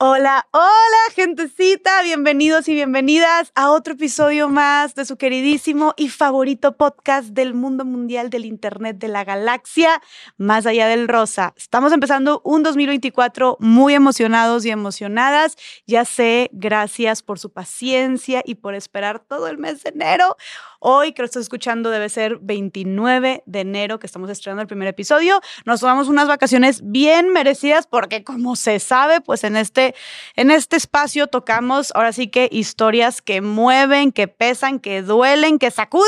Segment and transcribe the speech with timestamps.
[0.00, 6.76] Hola, hola, gentecita, bienvenidos y bienvenidas a otro episodio más de su queridísimo y favorito
[6.76, 10.00] podcast del mundo mundial del Internet de la galaxia,
[10.36, 11.52] más allá del rosa.
[11.56, 15.56] Estamos empezando un 2024 muy emocionados y emocionadas.
[15.88, 20.36] Ya sé, gracias por su paciencia y por esperar todo el mes de enero.
[20.80, 24.86] Hoy, que lo estás escuchando, debe ser 29 de enero que estamos estrenando el primer
[24.86, 25.40] episodio.
[25.64, 29.96] Nos tomamos unas vacaciones bien merecidas porque, como se sabe, pues en este,
[30.36, 35.72] en este espacio tocamos ahora sí que historias que mueven, que pesan, que duelen, que
[35.72, 36.06] sacuden.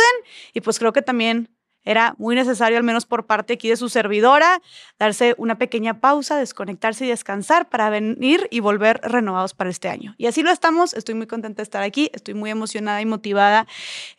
[0.52, 1.48] Y pues creo que también
[1.84, 4.60] era muy necesario, al menos por parte aquí de su servidora,
[4.98, 10.14] darse una pequeña pausa, desconectarse y descansar para venir y volver renovados para este año.
[10.18, 10.94] Y así lo estamos.
[10.94, 12.10] Estoy muy contenta de estar aquí.
[12.12, 13.66] Estoy muy emocionada y motivada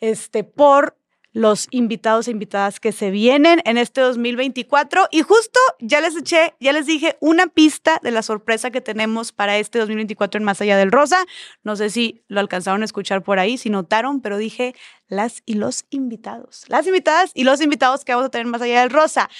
[0.00, 0.96] este, por
[1.32, 5.08] los invitados e invitadas que se vienen en este 2024.
[5.10, 9.32] Y justo ya les eché, ya les dije una pista de la sorpresa que tenemos
[9.32, 11.24] para este 2024 en Más Allá del Rosa.
[11.62, 14.74] No sé si lo alcanzaron a escuchar por ahí, si notaron, pero dije
[15.08, 16.64] las y los invitados.
[16.68, 19.30] Las invitadas y los invitados que vamos a tener Más Allá del Rosa.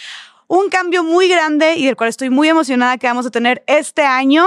[0.48, 4.02] Un cambio muy grande y del cual estoy muy emocionada que vamos a tener este
[4.02, 4.46] año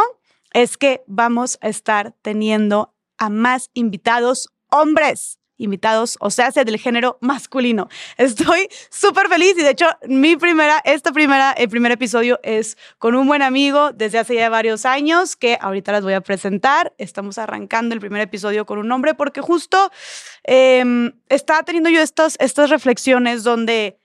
[0.54, 7.18] es que vamos a estar teniendo a más invitados hombres invitados, o sea, del género
[7.22, 7.90] masculino.
[8.18, 13.16] Estoy súper feliz y de hecho mi primera, esta primera, el primer episodio es con
[13.16, 16.94] un buen amigo desde hace ya varios años que ahorita las voy a presentar.
[16.98, 19.92] Estamos arrancando el primer episodio con un hombre porque justo
[20.46, 24.00] eh, estaba teniendo yo estas, estas reflexiones donde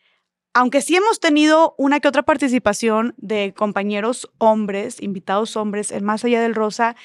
[0.52, 6.24] aunque sí hemos tenido una que otra participación de compañeros hombres, invitados hombres en Más
[6.24, 6.96] Allá del Rosa,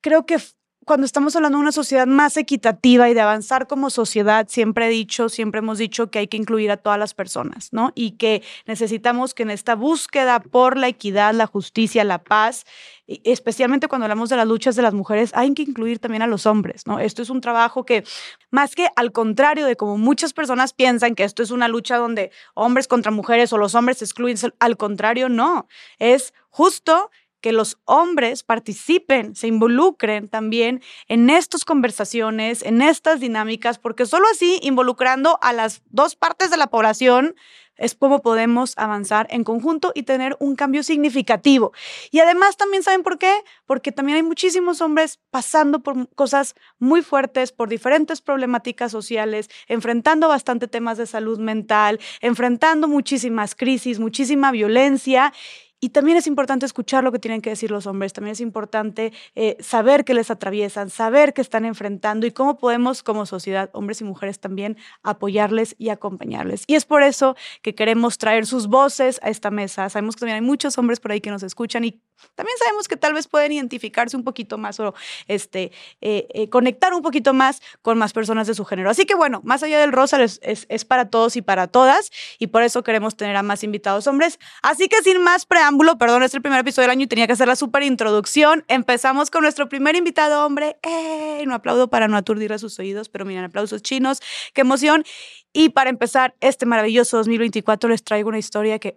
[0.00, 0.38] creo que
[0.86, 4.90] cuando estamos hablando de una sociedad más equitativa y de avanzar como sociedad, siempre he
[4.90, 7.92] dicho, siempre hemos dicho que hay que incluir a todas las personas, ¿no?
[7.94, 12.64] Y que necesitamos que en esta búsqueda por la equidad, la justicia, la paz,
[13.06, 16.46] especialmente cuando hablamos de las luchas de las mujeres, hay que incluir también a los
[16.46, 16.98] hombres, ¿no?
[16.98, 18.04] Esto es un trabajo que,
[18.50, 22.30] más que al contrario de como muchas personas piensan que esto es una lucha donde
[22.54, 25.68] hombres contra mujeres o los hombres se excluyen, al contrario, no,
[25.98, 27.10] es justo
[27.40, 34.26] que los hombres participen, se involucren también en estas conversaciones, en estas dinámicas, porque solo
[34.32, 37.34] así, involucrando a las dos partes de la población,
[37.80, 41.72] es como podemos avanzar en conjunto y tener un cambio significativo.
[42.10, 43.32] Y además también saben por qué,
[43.64, 50.28] porque también hay muchísimos hombres pasando por cosas muy fuertes, por diferentes problemáticas sociales, enfrentando
[50.28, 55.32] bastante temas de salud mental, enfrentando muchísimas crisis, muchísima violencia
[55.80, 59.12] y también es importante escuchar lo que tienen que decir los hombres, también es importante
[59.34, 64.00] eh, saber qué les atraviesan, saber qué están enfrentando y cómo podemos como sociedad, hombres
[64.00, 66.64] y mujeres también, apoyarles y acompañarles.
[66.66, 69.88] Y es por eso que queremos traer sus voces a esta mesa.
[69.88, 72.02] Sabemos que también hay muchos hombres por ahí que nos escuchan y
[72.34, 74.94] también sabemos que tal vez pueden identificarse un poquito más o
[75.26, 78.90] este, eh, eh, conectar un poquito más con más personas de su género.
[78.90, 82.48] Así que bueno, más allá del rosa es, es para todos y para todas y
[82.48, 84.38] por eso queremos tener a más invitados hombres.
[84.62, 87.32] Así que sin más preámbulos, perdón, es el primer episodio del año y tenía que
[87.32, 88.64] hacer la súper introducción.
[88.68, 90.78] Empezamos con nuestro primer invitado hombre.
[90.82, 91.44] ¡Eh!
[91.46, 94.20] No aplaudo para no aturdir a sus oídos, pero miren, aplausos chinos.
[94.54, 95.04] ¡Qué emoción!
[95.52, 98.94] Y para empezar este maravilloso 2024 les traigo una historia que,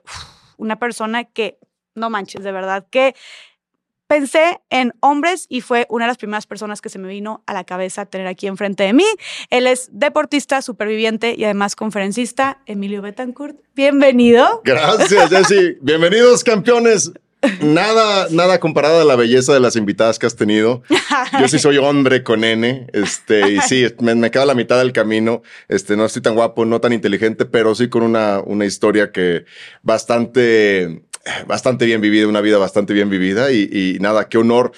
[0.58, 1.58] una persona que,
[1.96, 3.16] no manches, de verdad, que
[4.08, 7.54] pensé en hombres y fue una de las primeras personas que se me vino a
[7.54, 9.06] la cabeza tener aquí enfrente de mí.
[9.50, 12.60] Él es deportista, superviviente y además conferencista.
[12.66, 14.62] Emilio Betancourt, bienvenido.
[14.64, 15.78] Gracias, Jessy.
[15.82, 17.12] Bienvenidos, campeones.
[17.62, 20.82] Nada, nada comparado a la belleza de las invitadas que has tenido.
[21.40, 24.94] Yo sí soy hombre con N, este, y sí, me, me queda la mitad del
[24.94, 25.42] camino.
[25.68, 29.44] Este, no estoy tan guapo, no tan inteligente, pero sí con una, una historia que
[29.82, 31.04] bastante
[31.48, 34.72] bastante bien vivida, una vida bastante bien vivida y, nada, qué honor.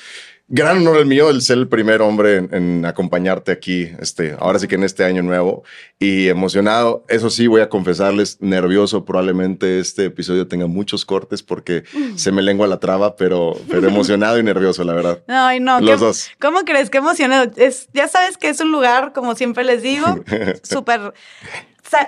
[0.47, 4.67] Gran honor el mío el ser el primer hombre en, acompañarte aquí, este, ahora sí
[4.67, 5.63] que en este año nuevo
[5.97, 7.03] y emocionado.
[7.09, 9.05] Eso sí, voy a confesarles, nervioso.
[9.05, 12.17] Probablemente este episodio tenga muchos cortes porque mm.
[12.17, 15.23] se me lengua la traba, pero, pero emocionado y nervioso, la verdad.
[15.27, 15.81] Ay, no.
[15.81, 16.29] Los dos.
[16.39, 16.91] ¿Cómo crees?
[16.91, 17.51] Qué emocionado.
[17.55, 20.23] Es, ya sabes que es un lugar, como siempre les digo,
[20.61, 21.11] súper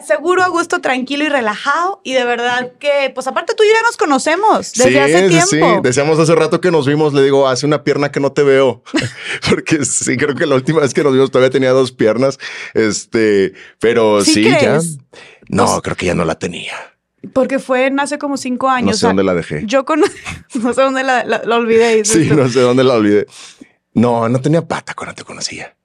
[0.05, 2.01] seguro, a gusto, tranquilo y relajado.
[2.03, 5.47] Y de verdad que, pues aparte tú y yo ya nos conocemos desde hace tiempo.
[5.47, 8.43] Sí, decíamos hace rato que nos vimos, le digo, hace una pierna que no te
[8.43, 8.83] veo.
[9.49, 12.39] Porque sí, creo que la última vez que nos vimos todavía tenía dos piernas.
[12.73, 14.79] Este, pero sí, ya.
[15.49, 16.73] No, pues creo que ya no la tenía.
[17.33, 18.91] Porque fue hace como cinco años.
[18.91, 19.63] No sé dónde la dejé.
[19.65, 20.01] Yo con...
[20.61, 22.05] no sé dónde la, la olvidé.
[22.05, 23.27] Sí, no sé dónde la olvidé.
[23.93, 25.76] No, no tenía pata cuando te conocía.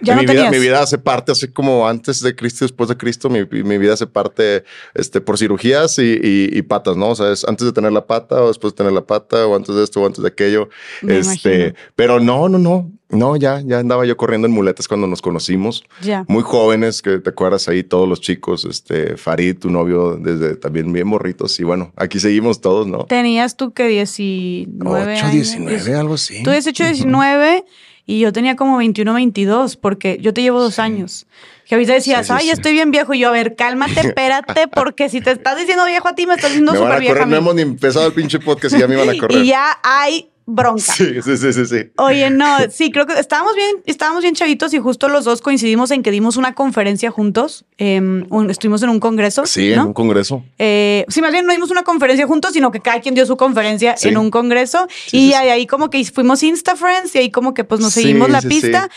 [0.00, 2.88] Ya mi, no vida, mi vida hace parte, así como antes de Cristo y después
[2.88, 4.64] de Cristo, mi, mi vida hace parte
[4.94, 7.10] este, por cirugías y, y, y, patas, ¿no?
[7.10, 9.56] O sea, es antes de tener la pata o después de tener la pata o
[9.56, 10.68] antes de esto o antes de aquello.
[11.02, 11.74] Me este, imagino.
[11.96, 12.92] pero no, no, no.
[13.10, 15.82] No, ya, ya andaba yo corriendo en muletas cuando nos conocimos.
[16.02, 16.26] Ya.
[16.28, 20.92] Muy jóvenes, que te acuerdas ahí, todos los chicos, este, Farid, tu novio, desde también
[20.92, 21.58] bien morritos.
[21.58, 23.06] Y bueno, aquí seguimos todos, ¿no?
[23.06, 25.32] Tenías tú que 19 8, años.
[25.32, 26.42] 19, algo así.
[26.42, 27.64] Tú 18, 19
[28.08, 30.80] y yo tenía como 21, 22, porque yo te llevo dos Sí.
[30.80, 31.26] años.
[31.68, 33.12] Que ahorita decías, Sí, sí, ay, estoy bien viejo.
[33.12, 36.34] Y yo, a ver, cálmate, espérate, porque si te estás diciendo viejo a ti, me
[36.34, 38.94] estás diciendo súper a a no hemos ni empezado el pinche podcast y ya me
[38.94, 39.44] iban a correr.
[39.44, 40.80] Y ya hay bronca.
[40.94, 41.76] Sí, sí, sí, sí, sí.
[41.98, 45.90] Oye, no, sí, creo que estábamos bien, estábamos bien chavitos y justo los dos coincidimos
[45.90, 47.64] en que dimos una conferencia juntos.
[47.80, 49.46] eh, un- estuvimos en un congreso.
[49.46, 50.42] Sí, en un congreso.
[50.58, 53.36] Eh, sí, más bien no dimos una conferencia juntos, sino que cada quien dio su
[53.36, 54.08] conferencia Sí.
[54.08, 54.88] en un congreso.
[55.06, 57.92] Sí, y ahí, ahí como que fuimos Insta Friends y ahí como que pues nos
[57.92, 58.88] seguimos la pista,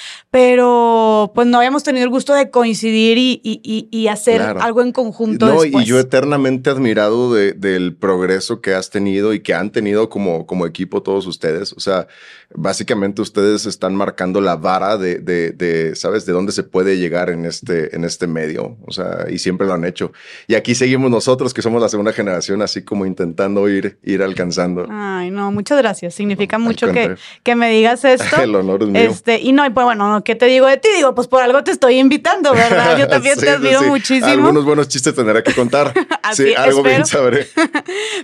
[0.45, 4.61] pero pues no habíamos tenido el gusto de coincidir y, y- y- y hacer Claro.
[4.61, 5.45] algo en conjunto.
[5.47, 5.85] No, después.
[5.85, 10.45] y yo eternamente admirado de- del progreso que has tenido y que han tenido como,
[10.47, 11.40] como equipo todos ustedes.
[11.75, 12.07] O sea,
[12.53, 16.25] básicamente ustedes están marcando la vara de, de, de, ¿sabes?
[16.25, 18.77] De dónde se puede llegar en este, en este medio.
[18.85, 20.11] O sea, y siempre lo han hecho.
[20.47, 24.87] Y aquí seguimos nosotros, que somos la segunda generación, así como intentando ir, ir alcanzando.
[24.89, 26.13] Ay, no, muchas gracias.
[26.13, 28.35] Significa Al mucho que, que me digas esto.
[28.41, 29.01] El honor es mío.
[29.01, 30.89] Este, y no, y pues bueno, ¿qué te digo de ti?
[30.95, 32.97] Digo, pues por algo te estoy invitando, ¿verdad?
[32.97, 33.85] Yo también Sí, te admiro sí.
[33.85, 34.27] muchísimo.
[34.27, 35.93] Algunos buenos chistes tendré que contar.
[36.23, 37.23] Así, sí, algo bien espero.
[37.23, 37.47] sabré.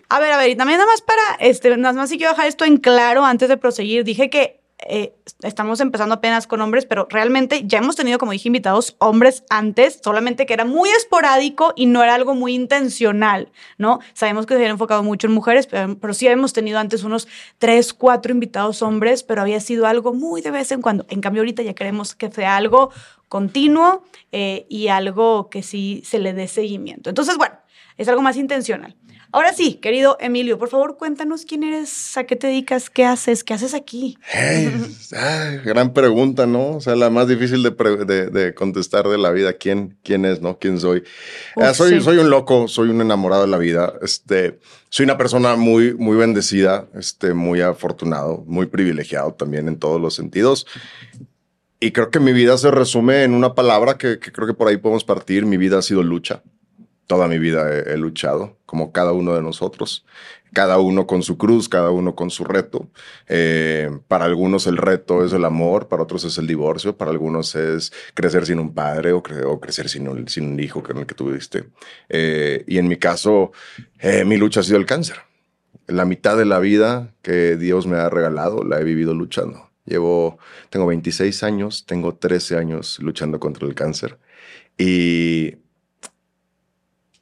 [0.10, 2.48] A ver, a ver, y también nada más para, este, nada más si quiero dejar
[2.48, 4.04] esto en claro antes de proseguir.
[4.04, 8.48] Dije que eh, estamos empezando apenas con hombres, pero realmente ya hemos tenido, como dije,
[8.48, 14.00] invitados hombres antes, solamente que era muy esporádico y no era algo muy intencional, ¿no?
[14.13, 17.27] Sabemos que se había enfocado mucho en mujeres, pero, pero sí hemos tenido antes unos
[17.57, 21.07] tres, cuatro invitados hombres, pero había sido algo muy de vez en cuando.
[21.09, 22.92] En cambio, ahorita ya queremos que sea algo
[23.30, 27.09] continuo eh, y algo que sí se le dé seguimiento.
[27.09, 27.56] Entonces, bueno,
[27.98, 28.95] es algo más intencional.
[29.34, 33.44] Ahora sí, querido Emilio, por favor, cuéntanos quién eres, a qué te dedicas, qué haces,
[33.44, 34.18] qué haces aquí.
[34.32, 34.72] Hey,
[35.16, 36.78] ay, gran pregunta, ¿no?
[36.78, 39.54] O sea, la más difícil de, pre- de- de contestar de la vida.
[39.54, 40.58] ¿Quién, quién es, no?
[40.60, 41.04] ¿Quién soy?
[41.56, 42.02] Uf, Ah, soy, sí.
[42.02, 43.94] soy un loco, soy un enamorado de la vida.
[44.02, 44.60] Este,
[44.90, 50.16] soy una persona muy, muy bendecida, este, muy afortunado, muy privilegiado también en todos los
[50.16, 50.66] sentidos.
[51.80, 54.68] Y creo que mi vida se resume en una palabra que, que creo que por
[54.68, 55.46] ahí podemos partir.
[55.46, 56.42] Mi vida ha sido lucha.
[57.07, 60.06] Toda mi vida he, luchado, como cada uno de nosotros.
[60.51, 62.89] Cada uno con su cruz, cada uno con su reto.
[63.27, 67.56] Eh, para algunos el reto es el amor, para otros es el divorcio, para algunos
[67.56, 71.15] es crecer sin un padre o crecer sin un, sin un hijo con el que
[71.15, 71.69] tuviste.
[72.09, 73.54] Eh, y en mi caso,
[74.00, 75.18] eh, mi lucha ha sido el cáncer.
[75.88, 79.69] La mitad de la vida que Dios me ha regalado la he vivido luchando.
[79.86, 80.39] Llevo,
[80.69, 84.18] tengo 26 años, tengo 13 años luchando contra el cáncer.
[84.77, 85.56] Y,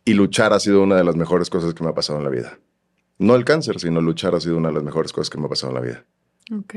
[0.06, 2.32] y luchar ha sido una de las mejores cosas que me ha pasado en la
[2.32, 2.60] vida.
[3.18, 5.50] No el cáncer, sino luchar ha sido una de las mejores cosas que me ha
[5.50, 6.06] pasado en la vida.
[6.56, 6.76] Ok.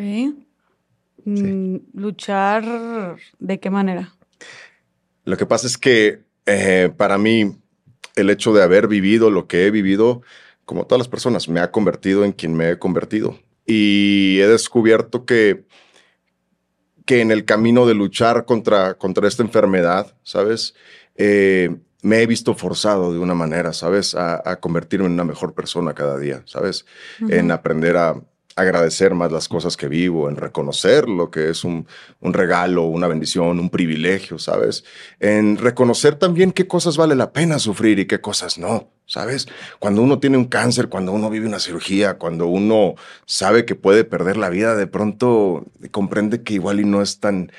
[1.24, 4.14] Mm, Luchar, ¿de qué manera?
[5.24, 7.56] Lo que pasa es que eh, para mí
[8.16, 10.22] el hecho de haber vivido lo que he vivido,
[10.64, 13.38] como todas las personas, me ha convertido en quien me he convertido.
[13.66, 15.64] Y he descubierto que,
[17.04, 20.74] que en el camino de luchar contra, contra esta enfermedad, ¿sabes?
[21.16, 24.14] Eh, me he visto forzado de una manera, ¿sabes?
[24.14, 26.86] A, a convertirme en una mejor persona cada día, ¿sabes?
[27.28, 28.20] En aprender a
[28.58, 31.86] agradecer más las cosas que vivo, en reconocer lo que es un,
[32.20, 34.84] un regalo, una bendición, un privilegio, ¿sabes?
[35.20, 39.46] En reconocer también qué cosas vale la pena sufrir y qué cosas no, ¿sabes?
[39.78, 42.96] Cuando uno tiene un cáncer, cuando uno vive una cirugía, cuando uno
[43.26, 47.52] sabe que puede perder la vida, de pronto comprende que igual y no es tan,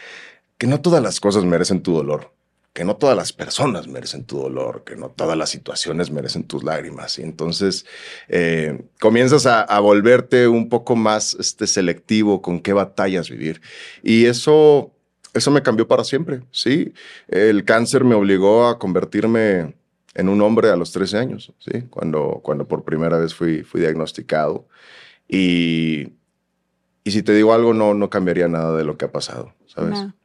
[0.57, 2.33] que no todas las cosas merecen tu dolor,
[2.79, 6.63] que no todas las personas merecen tu dolor, que no todas las situaciones merecen tus
[6.63, 7.19] lágrimas.
[7.19, 7.85] Y entonces
[8.29, 13.59] eh, comienzas a, volverte un poco más este, selectivo con qué batallas vivir.
[14.01, 14.93] Y eso,
[15.33, 16.93] eso me cambió para siempre, ¿sí?
[17.27, 19.75] El cáncer me obligó a convertirme
[20.13, 21.81] en un hombre a los 13 años, ¿sí?
[21.89, 24.69] Cuando, cuando por primera vez fui, fui diagnosticado.
[25.27, 26.13] Y,
[27.03, 29.99] y si te digo algo, no, no cambiaría nada de lo que ha pasado, ¿sabes?
[29.99, 30.15] No.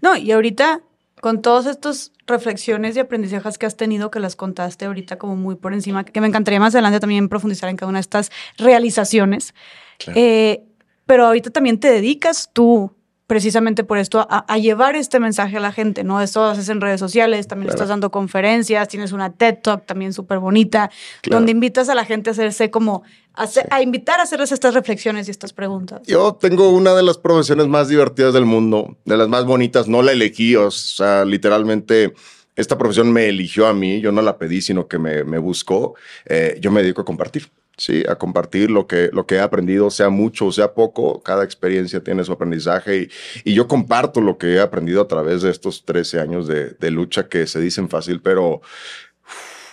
[0.00, 0.82] No, y ahorita,
[1.20, 5.56] con todas estas reflexiones y aprendizajes que has tenido, que las contaste ahorita como muy
[5.56, 9.54] por encima, que me encantaría más adelante también profundizar en cada una de estas realizaciones.
[9.98, 10.20] Claro.
[10.20, 10.64] Eh,
[11.06, 12.92] pero ahorita también te dedicas tú
[13.28, 16.22] precisamente por esto a, llevar este mensaje a la gente, ¿no?
[16.22, 20.14] Esto lo haces en redes sociales, también estás dando conferencias, tienes una TED Talk también
[20.14, 20.90] súper bonita,
[21.28, 23.02] donde invitas a la gente a hacerse como,
[23.34, 26.00] a, invitar a hacerles estas reflexiones y estas preguntas.
[26.06, 30.00] Yo tengo una de las profesiones más divertidas del mundo, de las más bonitas, no
[30.00, 32.14] la elegí, o sea, literalmente
[32.56, 35.96] esta profesión me eligió a mí, yo no la pedí, sino que me, buscó.
[36.24, 37.50] Eh, yo me dedico a compartir.
[37.78, 38.02] ¿Sí?
[38.08, 41.22] a compartir lo que, lo que he aprendido, sea mucho o sea poco.
[41.22, 43.08] Cada experiencia tiene su aprendizaje
[43.44, 47.28] y, yo comparto lo que he aprendido a través de estos 13 años de, lucha
[47.28, 48.60] que se dicen fácil, pero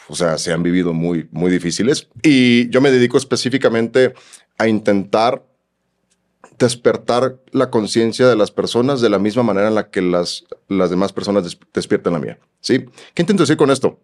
[0.08, 2.08] o sea, se han vivido muy, muy difíciles.
[2.22, 4.14] Y yo me dedico específicamente
[4.58, 5.44] a intentar
[6.60, 10.90] despertar la conciencia de las personas de la misma manera en la que las, las
[10.90, 12.40] demás personas despiertan la mía.
[12.62, 12.86] ¿Sí?
[13.14, 14.00] ¿Qué intento decir con esto?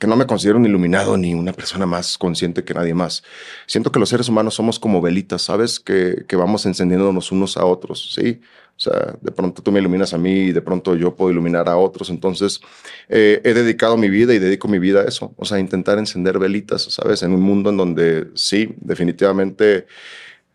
[0.00, 3.22] Que no me considero un iluminado ni una persona más consciente que nadie más.
[3.66, 5.78] Siento que los seres humanos somos como velitas, ¿sabes?
[5.78, 8.40] Que, que vamos encendiéndonos unos a otros, ¿sí?
[8.76, 11.68] O sea, de pronto tú me iluminas a mí y de pronto yo puedo iluminar
[11.68, 12.08] a otros.
[12.08, 12.62] Entonces,
[13.10, 15.34] eh, he dedicado mi vida y dedico mi vida a eso.
[15.36, 17.22] O sea, intentar encender velitas, ¿sabes?
[17.22, 19.86] En un mundo en donde sí, definitivamente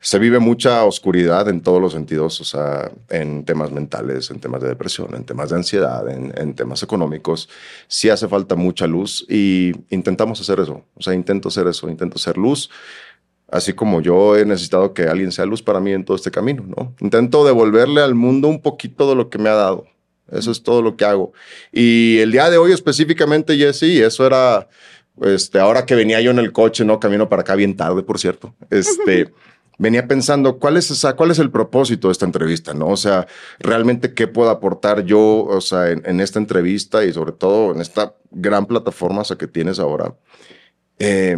[0.06, 4.62] se vive mucha oscuridad en todos los sentidos, o sea, en temas mentales, en temas
[4.62, 7.50] de depresión, en temas de ansiedad, en, temas económicos.
[7.88, 10.84] Sí hace falta mucha luz y intentamos hacer eso.
[10.94, 12.70] O sea, intento hacer eso, intento ser luz,
[13.50, 16.64] así como yo he necesitado que alguien sea luz para mí en todo este camino,
[16.68, 16.94] ¿no?
[17.00, 19.88] Intento devolverle al mundo un poquito de lo que me ha dado.
[20.32, 21.34] Eso es todo lo que hago.
[21.72, 24.68] Y el día de hoy específicamente, Jesse, eso era,
[25.24, 27.00] este, ahora que venía yo en el coche, ¿no?
[27.00, 28.54] Camino para acá bien tarde, por cierto.
[28.70, 29.34] Este
[29.78, 32.74] venía pensando, ¿cuál es, esa, ¿cuál es el propósito de esta entrevista?
[32.74, 32.88] ¿no?
[32.88, 33.28] O sea,
[33.60, 38.16] realmente qué puedo aportar yo o sea, en, esta entrevista y sobre todo en esta
[38.32, 40.16] gran plataforma que tienes ahora.
[41.00, 41.38] Eh,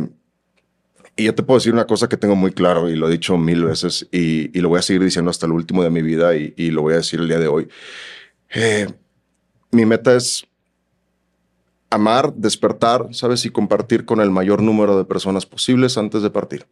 [1.16, 3.38] y yo te puedo decir una cosa que tengo muy claro y lo he dicho
[3.38, 6.70] mil veces y, lo voy a seguir diciendo hasta el último de mi vida y,
[6.70, 7.68] lo voy a decir el día de hoy.
[8.54, 8.88] Eh,
[9.72, 10.48] mi meta es
[11.90, 13.46] amar, despertar, ¿sabes?
[13.46, 16.68] Y compartir con el mayor número de personas posibles antes de partir.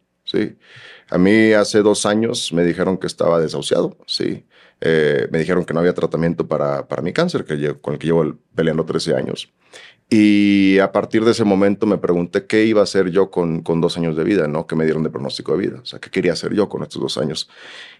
[1.10, 4.44] A mí hace dos años me dijeron que estaba desahuciado, sí.
[4.80, 8.06] Eh, me dijeron que no había tratamiento para, para mi cáncer, que con el que
[8.06, 9.52] llevo peleando 13 años.
[10.08, 13.80] Y a partir de ese momento me pregunté qué iba a hacer yo con, con
[13.80, 14.66] dos años de vida, ¿no?
[14.66, 15.80] Que me dieron de pronóstico de vida.
[15.82, 17.48] O sea, qué quería hacer yo con estos dos años.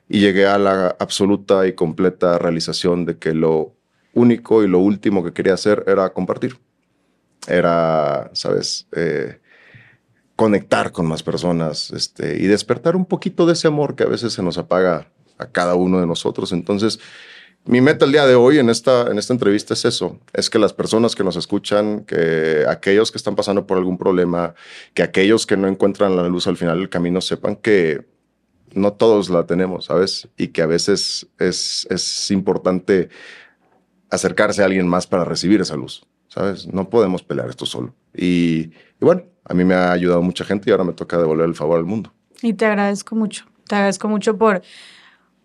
[0.09, 3.75] Y llegué a la absoluta y completa realización de que lo
[4.15, 6.59] único y lo último que quería hacer era compartir.
[7.49, 8.87] Era, ¿sabes?
[8.93, 9.41] Eh,
[10.37, 14.35] conectar con más personas este, y despertar un poquito de ese amor que a veces
[14.35, 16.53] se nos apaga a cada uno de nosotros.
[16.53, 17.01] Entonces,
[17.65, 20.59] mi meta el día de hoy en esta, en esta entrevista es eso, es que
[20.59, 24.55] las personas que nos escuchan, que aquellos que están pasando por algún problema,
[24.95, 28.07] que aquellos que no encuentran la luz al final del camino sepan que
[28.73, 30.29] no todos la tenemos, ¿sabes?
[30.37, 33.09] Y que a veces es, es importante
[34.11, 36.67] acercarse a alguien más para recibir esa luz, ¿sabes?
[36.67, 37.95] No podemos pelear esto solo.
[38.15, 41.47] Y, y bueno, a mí me ha ayudado mucha gente y ahora me toca devolver
[41.47, 42.13] el favor al mundo.
[42.43, 44.63] Y te agradezco mucho, te agradezco mucho por,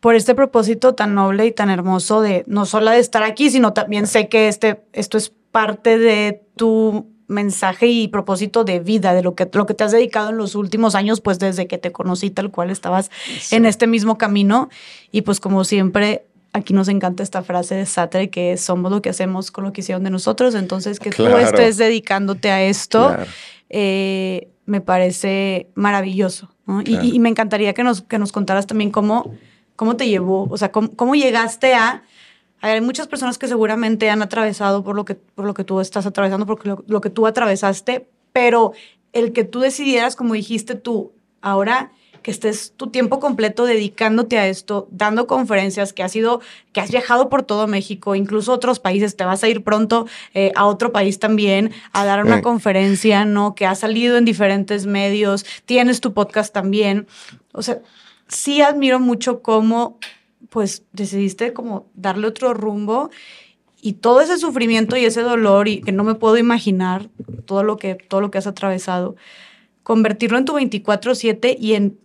[0.01, 3.71] por este propósito tan noble y tan hermoso de no solo de estar aquí, sino
[3.71, 9.23] también sé que este, esto es parte de tu mensaje y propósito de vida, de
[9.23, 11.93] lo que, lo que te has dedicado en los últimos años, pues desde que te
[11.93, 13.09] conocí tal cual estabas
[13.51, 14.69] en este mismo camino.
[15.11, 19.09] Y pues como siempre, aquí nos encanta esta frase de Sartre que somos lo que
[19.09, 23.15] hacemos con lo que hicieron de nosotros, entonces que tú estés dedicándote a esto.
[23.69, 26.49] Eh, me parece maravilloso.
[26.85, 29.33] Y, me encantaría que nos, que nos contaras también cómo,
[29.75, 32.03] cómo te llevó, o sea, cómo, llegaste a...
[32.61, 36.05] Hay muchas personas que seguramente han atravesado por lo que, por lo que tú estás
[36.05, 38.73] atravesando, por lo, lo que tú atravesaste, pero
[39.13, 44.47] el que tú decidieras, como dijiste tú, ahora que estés tu tiempo completo dedicándote a
[44.47, 49.15] esto, dando conferencias, que has ido, que has viajado por todo México, incluso otros países,
[49.15, 53.55] te vas a ir pronto eh, a otro país también a dar una conferencia, ¿no?
[53.55, 57.07] Que has salido en diferentes medios, tienes tu podcast también.
[57.53, 57.81] O sea,
[58.27, 59.97] sí admiro mucho cómo,
[60.49, 63.09] pues, decidiste como darle otro rumbo
[63.81, 67.09] y todo ese sufrimiento y ese dolor y que no me puedo imaginar
[67.45, 69.15] todo lo que todo lo que has atravesado
[69.83, 71.97] convertirlo en tu 24/7 y en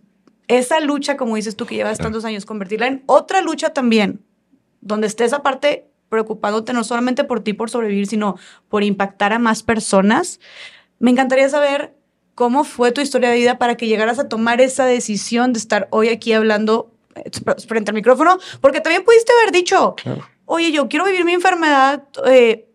[0.47, 4.21] esa lucha, como dices tú, que llevas tantos años, convertirla en otra lucha también,
[4.81, 8.37] donde estés aparte preocupándote no solamente por ti, por sobrevivir, sino
[8.69, 10.39] por impactar a más personas.
[10.99, 11.95] Me encantaría saber
[12.33, 15.87] cómo fue tu historia de vida para que llegaras a tomar esa decisión de estar
[15.91, 17.29] hoy aquí hablando eh,
[17.67, 19.95] frente al micrófono, porque también pudiste haber dicho,
[20.45, 22.66] oye, yo quiero vivir mi enfermedad eh,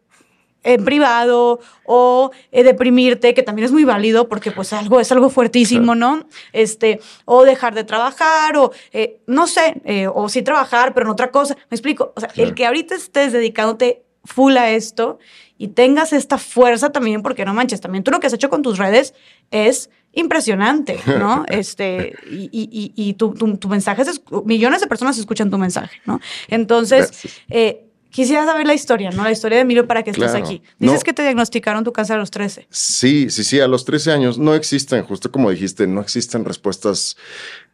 [0.62, 5.30] en privado o eh, deprimirte, que también es muy válido porque pues algo es algo
[5.30, 6.26] fuertísimo, ¿no?
[6.52, 11.12] Este, o dejar de trabajar o eh, no sé, eh, o sí trabajar, pero en
[11.12, 11.56] otra cosa.
[11.70, 15.18] Me explico, o sea, el que ahorita estés dedicándote full a esto
[15.58, 18.62] y tengas esta fuerza también, porque no manches, también tú lo que has hecho con
[18.62, 19.14] tus redes
[19.50, 21.44] es impresionante, ¿no?
[21.48, 26.20] este, y, y, y tu, tu, mensaje, es, millones de personas escuchan tu mensaje, ¿no?
[26.48, 29.24] Entonces, eh, quisiera saber la historia, ¿no?
[29.24, 30.62] La historia de Emilio para que estés aquí.
[30.78, 32.68] Dices que te diagnosticaron tu cáncer a los 13.
[32.70, 37.16] Sí, sí, sí, a los 13 años no existen, justo como dijiste, no existen respuestas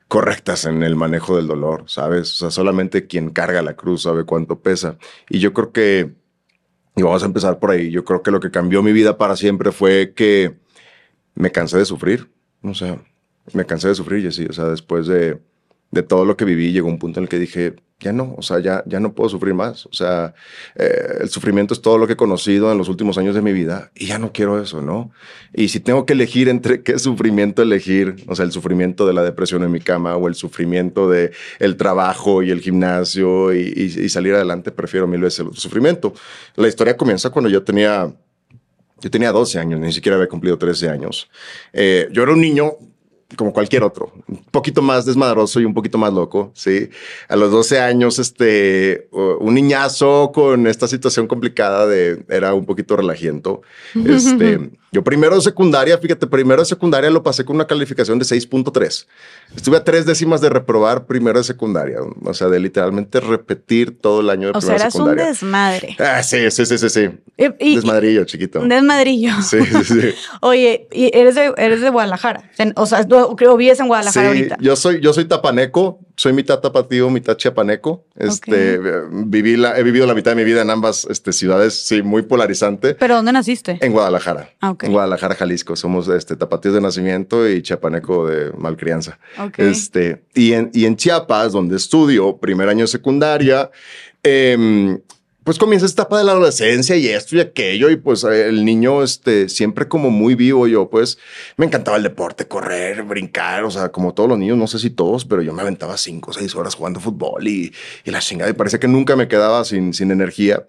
[0.06, 2.32] correctas en el manejo del dolor, ¿sabes?
[2.32, 4.96] O sea, solamente quien carga la cruz sabe cuánto pesa.
[5.28, 6.14] Y yo creo que,
[6.96, 9.36] y vamos a empezar por ahí, yo creo que lo que cambió mi vida para
[9.36, 10.56] siempre fue que
[11.34, 12.30] me cansé de sufrir.
[12.62, 12.98] O sea,
[13.52, 14.46] me cansé de sufrir, y sí.
[14.48, 15.38] O sea, después de,
[15.90, 18.42] de, todo lo que viví, llegó un punto en el que dije, ya no, o
[18.42, 19.86] sea, ya, ya no puedo sufrir más.
[19.86, 20.34] O sea,
[20.76, 23.52] eh, el sufrimiento es todo lo que he conocido en los últimos años de mi
[23.52, 25.10] vida y ya no quiero eso, ¿no?
[25.52, 29.22] Y si tengo que elegir entre qué sufrimiento elegir, o sea, el sufrimiento de la
[29.22, 31.32] depresión en mi cama o el sufrimiento de
[31.76, 36.14] trabajo y el gimnasio y, y salir adelante, prefiero mil veces el sufrimiento.
[36.56, 38.12] La historia comienza cuando yo tenía
[39.00, 41.30] yo tenía 12 años, ni siquiera había cumplido 13 años.
[41.72, 42.72] Eh, yo era un niño
[43.36, 46.88] como cualquier otro, un poquito más desmadroso y un poquito más loco, ¿sí?
[47.28, 52.96] A los 12 años, este, un niñazo con esta situación complicada de, era un poquito
[52.96, 53.60] relajiento.
[53.94, 58.24] Este, yo primero de secundaria, fíjate, primero de secundaria lo pasé con una calificación de
[58.24, 59.06] 6.3.
[59.54, 64.20] Estuve a tres décimas de reprobar primero de secundaria, o sea, de literalmente repetir todo
[64.20, 65.96] el año de o sea, eras un desmadre.
[65.98, 67.08] Ah, sí, sí, sí, sí, sí.
[67.36, 68.60] Desmadrillo, chiquito.
[68.60, 69.32] Un desmadrillo.
[69.42, 70.00] Sí, sí, sí.
[70.40, 72.50] Oye, y eres de, eres de Guadalajara.
[72.76, 73.04] O sea,
[73.36, 74.56] creo vives en Guadalajara sí, ahorita.
[74.60, 78.04] Yo soy, yo soy tapaneco, soy mitad tapatío, mitad chiapaneco.
[78.16, 78.78] Este,
[79.10, 82.22] viví la, he vivido la mitad de mi vida en ambas este, ciudades, sí, muy
[82.22, 82.94] polarizante.
[82.94, 83.78] ¿Pero dónde naciste?
[83.80, 84.50] En Guadalajara.
[84.60, 84.88] Ah, okay.
[84.88, 85.76] En Guadalajara, Jalisco.
[85.76, 89.18] Somos este, tapatíos de nacimiento y chiapaneco de malcrianza.
[89.56, 93.70] Este, y, en, y en Chiapas, donde estudio, primer año de secundaria,
[94.22, 94.98] eh,
[95.48, 99.02] pues comienza esta etapa de la adolescencia y esto y aquello y pues el niño
[99.02, 101.16] este siempre como muy vivo yo pues
[101.56, 104.90] me encantaba el deporte correr brincar o sea como todos los niños no sé si
[104.90, 107.72] todos pero yo me aventaba cinco o seis horas jugando fútbol y,
[108.04, 110.66] y la chingada y parece que nunca me quedaba sin, sin energía.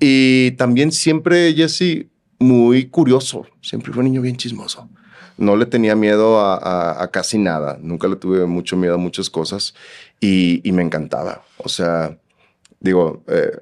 [0.00, 2.06] Y también siempre Jesse
[2.38, 4.88] muy curioso siempre fue un niño bien chismoso.
[5.36, 9.28] No le tenía miedo a, a, casi nada nunca le tuve mucho miedo a muchas
[9.28, 9.74] cosas
[10.18, 11.44] y, y me encantaba.
[11.58, 12.16] O sea
[12.80, 13.52] digo eh,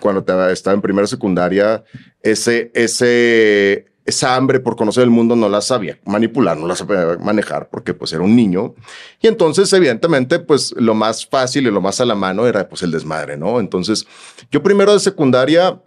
[0.00, 1.84] cuando estaba en primera secundaria,
[2.22, 7.18] ese, ese, esa hambre por conocer el mundo no la sabía manipular, no la sabía
[7.18, 8.74] manejar porque pues era un niño.
[9.20, 12.82] Y entonces, evidentemente, pues lo más fácil y lo más a la mano era pues
[12.82, 13.58] el desmadre, ¿no?
[13.58, 14.06] Entonces,
[14.50, 15.80] yo primero de secundaria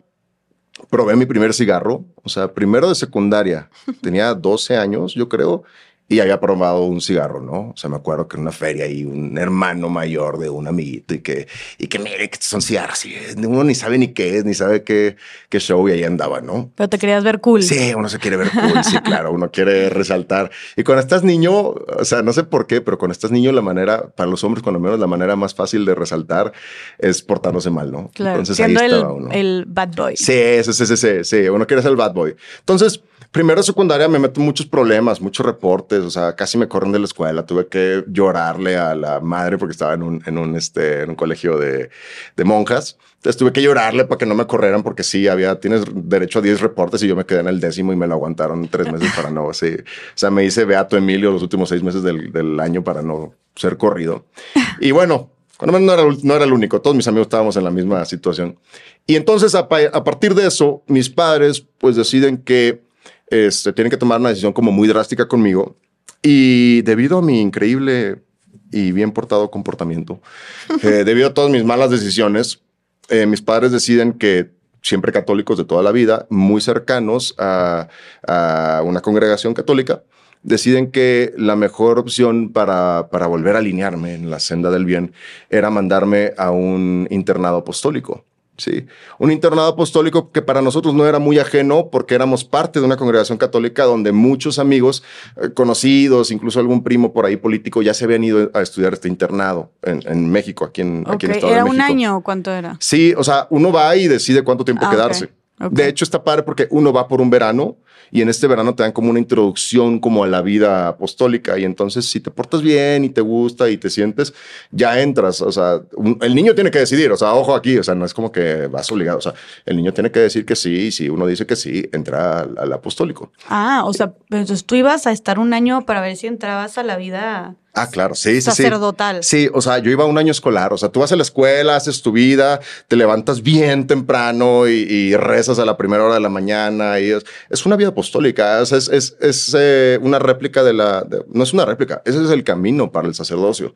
[0.90, 3.70] probé mi primer cigarro, o sea, primero de secundaria,
[4.02, 5.64] tenía 12 años, yo creo,
[6.10, 7.70] y había probado un cigarro, ¿no?
[7.70, 11.14] O sea, me acuerdo que en una feria y un hermano mayor de un amiguito
[11.14, 14.44] y que, y que mire, que son cigarros y uno ni sabe ni qué es,
[14.44, 15.18] ni sabe qué,
[15.50, 16.72] qué show y ahí andaba, ¿no?
[16.76, 17.62] Pero te querías ver cool.
[17.62, 20.50] Sí, uno se quiere ver cool, sí, claro, uno quiere resaltar.
[20.76, 23.62] Y cuando estás niño, o sea, no sé por qué, pero cuando estás niño, la
[23.62, 26.52] manera, para los hombres, cuando menos, la manera más fácil de resaltar
[26.98, 28.10] es portándose mal, ¿no?
[28.16, 29.32] Claro, Entonces ahí estaba el, uno.
[29.32, 30.18] el bad boy.
[30.18, 32.36] Sí, sí, sí, sí, sí, sí, uno quiere ser el bad boy.
[32.60, 37.00] Entonces, primero secundaria me meto muchos problemas, muchos reportes, o sea, casi me corren de
[37.00, 41.02] la escuela, tuve que llorarle a la madre porque estaba en un, en un, este,
[41.02, 41.90] en un colegio de,
[42.36, 42.98] de monjas.
[43.16, 46.42] Entonces tuve que llorarle para que no me corrieran porque sí, había, tienes derecho a
[46.42, 49.12] 10 reportes y yo me quedé en el décimo y me lo aguantaron tres meses
[49.16, 49.76] para no, sí.
[49.76, 53.34] O sea, me hice Beato Emilio los últimos seis meses del, del año para no
[53.56, 54.26] ser corrido.
[54.82, 57.70] Y bueno, cuando no era, no era el único, todos mis amigos estábamos en la
[57.70, 58.58] misma situación.
[59.06, 62.82] Y entonces a, a partir de eso, mis padres pues deciden que
[63.30, 65.76] este, tienen que tomar una decisión como muy drástica conmigo.
[66.22, 68.24] Y debido a mi increíble
[68.72, 70.22] y bien portado comportamiento,
[70.84, 72.62] eh, debido a todas mis malas decisiones,
[73.10, 77.88] eh, mis padres deciden que siempre católicos de toda la vida, muy cercanos a,
[78.28, 80.04] a, una congregación católica,
[80.44, 85.14] deciden que la mejor opción para, para volver a alinearme en la senda del bien
[85.50, 88.24] era mandarme a un internado apostólico.
[88.60, 88.86] Sí,
[89.20, 92.98] un internado apostólico que para nosotros no era muy ajeno porque éramos parte de una
[92.98, 95.02] congregación católica donde muchos amigos
[95.42, 99.08] eh, conocidos, incluso algún primo por ahí político, ya se habían ido a estudiar este
[99.08, 101.14] internado en, en México, aquí en, okay.
[101.14, 102.76] aquí en Estado ¿Era de un año o cuánto era?
[102.82, 105.30] Sí, o sea, uno va y decide cuánto tiempo Ah, quedarse.
[105.72, 107.78] De hecho, está padre porque uno va por un verano
[108.12, 111.64] y en este verano te dan como una introducción como a la vida apostólica y
[111.64, 114.34] entonces si te portas bien y te gusta y te sientes,
[114.72, 115.82] ya entras, o sea,
[116.22, 118.68] el niño tiene que decidir, o sea, ojo aquí, o sea, no es como que
[118.68, 119.34] vas obligado, o sea,
[119.66, 122.74] el niño tiene que decir que sí y si uno dice que sí, entra al,
[122.74, 123.32] apostólico.
[123.48, 126.84] Ah, o sea, entonces tú ibas a estar un año para ver si entrabas a
[126.84, 129.24] la vida Ah, claro, sí, sí, sacerdotal.
[129.24, 129.44] Sí.
[129.44, 131.76] sí, o sea, yo iba un año escolar, o sea, tú vas a la escuela,
[131.76, 136.30] haces tu vida, te levantas bien temprano y, rezas a la primera hora de la
[136.30, 141.44] mañana y es, una vida apostólica, es, es, es eh, una réplica de la, no
[141.44, 143.76] es una réplica, ese es el camino para el sacerdocio.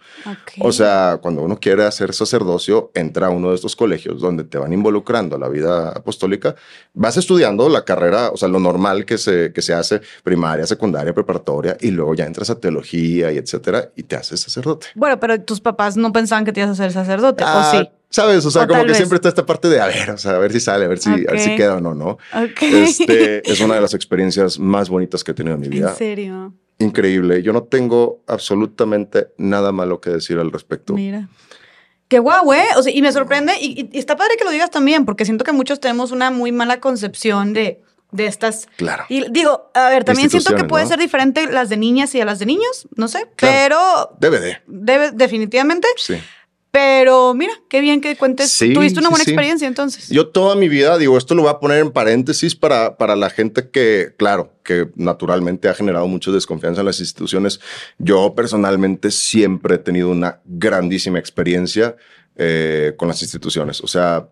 [0.60, 4.58] O sea, cuando uno quiere hacer sacerdocio, entra a uno de estos colegios donde te
[4.58, 6.56] van involucrando a la vida apostólica,
[6.94, 11.14] vas estudiando la carrera, o sea, lo normal que se, que se hace, primaria, secundaria,
[11.14, 14.88] preparatoria, y luego ya entras a teología y etcétera y te haces sacerdote.
[14.96, 17.90] Bueno, pero tus papás no pensaban que te ibas a hacer sacerdote, ¿o ah, sí?
[18.10, 18.46] ¿Sabes?
[18.46, 20.52] O sea, como que siempre está esta parte de a ver, o sea, a ver
[20.52, 22.18] si sale, a ver si, a ver si queda o no, ¿no?
[22.62, 25.90] Este, es una de las experiencias más bonitas que he tenido en mi vida.
[25.90, 26.54] ¿En serio?
[26.80, 27.42] Increíble.
[27.42, 30.94] Yo no tengo absolutamente nada malo que decir al respecto.
[30.94, 31.30] Mira.
[32.08, 32.66] Qué guau, ¿eh?
[32.78, 35.52] O sea, y me sorprende, y, está padre que lo digas también, porque siento que
[35.52, 37.82] muchos tenemos una muy mala concepción de,
[38.14, 38.68] de estas.
[38.78, 39.06] Claro.
[39.10, 42.26] Y digo, a ver, también siento que puede ser diferente las de niñas y a
[42.26, 44.16] las de niños, no sé, pero.
[44.20, 44.62] Debe de.
[44.68, 45.88] Debe, definitivamente.
[45.98, 46.16] Sí.
[46.74, 48.50] Pero mira, qué bien que cuentes.
[48.50, 50.10] Sí, Tuviste una buena experiencia entonces.
[50.10, 53.30] Yo toda mi vida, digo, esto lo voy a poner en paréntesis para, para la
[53.30, 57.60] gente que, claro, que naturalmente ha generado mucha desconfianza en las instituciones.
[58.00, 61.96] Yo personalmente siempre he tenido una grandísima experiencia
[62.38, 63.80] eh, con las instituciones.
[63.82, 64.28] O sea,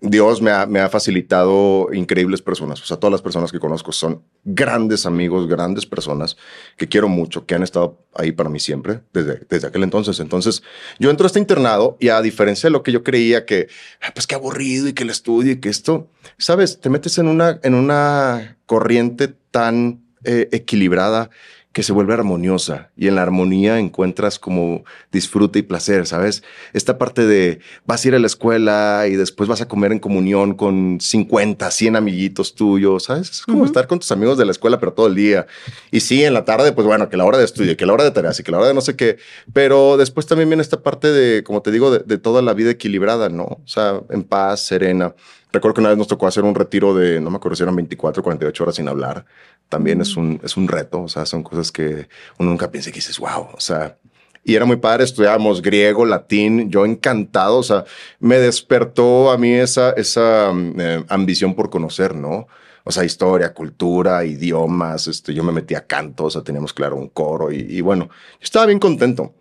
[0.00, 2.80] Dios me ha, facilitado increíbles personas.
[2.80, 6.36] O sea, todas las personas que conozco son grandes amigos, grandes personas
[6.76, 10.20] que quiero mucho, que han estado ahí para mí siempre, desde, desde aquel entonces.
[10.20, 10.62] Entonces,
[11.00, 13.68] yo entro a este internado y a diferencia de lo que yo creía que,
[14.00, 17.26] ah, pues qué aburrido y que el estudio y que esto, sabes, te metes en
[17.26, 21.30] una, en una corriente tan eh, equilibrada
[21.78, 26.42] que se vuelve armoniosa y en la armonía encuentras como disfrute y placer, ¿sabes?
[26.72, 30.00] Esta parte de vas a ir a la escuela y después vas a comer en
[30.00, 33.30] comunión con 50, 100 amiguitos tuyos, ¿sabes?
[33.30, 35.46] Es como estar con tus amigos de la escuela, pero todo el día.
[35.92, 38.02] Y sí, en la tarde, pues bueno, que la hora de estudio, que la hora
[38.02, 39.18] de tareas y que la hora de no sé qué,
[39.52, 42.72] pero después también viene esta parte de, como te digo, de, de toda la vida
[42.72, 43.44] equilibrada, ¿no?
[43.44, 45.14] O sea, en paz, serena.
[45.52, 47.74] Recuerdo que una vez nos tocó hacer un retiro de, no me acuerdo si eran
[47.76, 49.24] 24, 48 horas sin hablar.
[49.68, 52.08] También es, un, es un reto, o sea, son cosas que
[52.38, 53.96] uno nunca piensa que dices, wow, o sea,
[54.44, 57.84] y era muy padre, estudiábamos griego, latín, yo encantado, o sea,
[58.20, 62.46] me despertó a mí esa, esa mm, eh, ambición por conocer, ¿no?
[62.84, 66.96] O sea, historia, cultura, idiomas, este, yo me metí a canto, o sea, teníamos claro
[66.96, 69.34] un coro y, y bueno, yo estaba bien contento.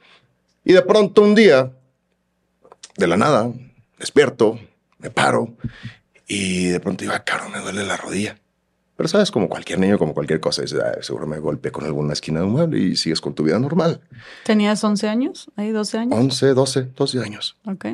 [0.65, 1.71] Y de pronto un día,
[2.97, 3.49] de la nada,
[3.97, 4.59] despierto,
[4.99, 5.55] me paro
[6.27, 8.37] y de pronto digo, ah, caro, me duele la rodilla.
[8.97, 12.39] Pero sabes, como cualquier niño, como cualquier cosa, ah, seguro me golpeé con alguna esquina
[12.39, 14.01] de un mueble y sigues con tu vida normal.
[14.43, 15.49] ¿Tenías 11 años?
[15.55, 16.19] ¿Ahí 12 años?
[16.19, 17.57] 11, 12, 12 años.
[17.65, 17.85] Ok.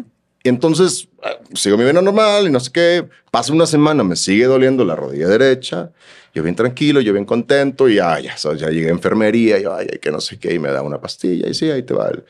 [0.43, 3.07] Y entonces ah, sigo mi vida normal y no sé qué.
[3.31, 5.91] Pasa una semana, me sigue doliendo la rodilla derecha.
[6.33, 9.99] Yo bien tranquilo, yo bien contento y ya, ya, ya llegué a enfermería y ay,
[10.01, 12.23] que no sé qué, y me da una pastilla y sí, ahí te va el,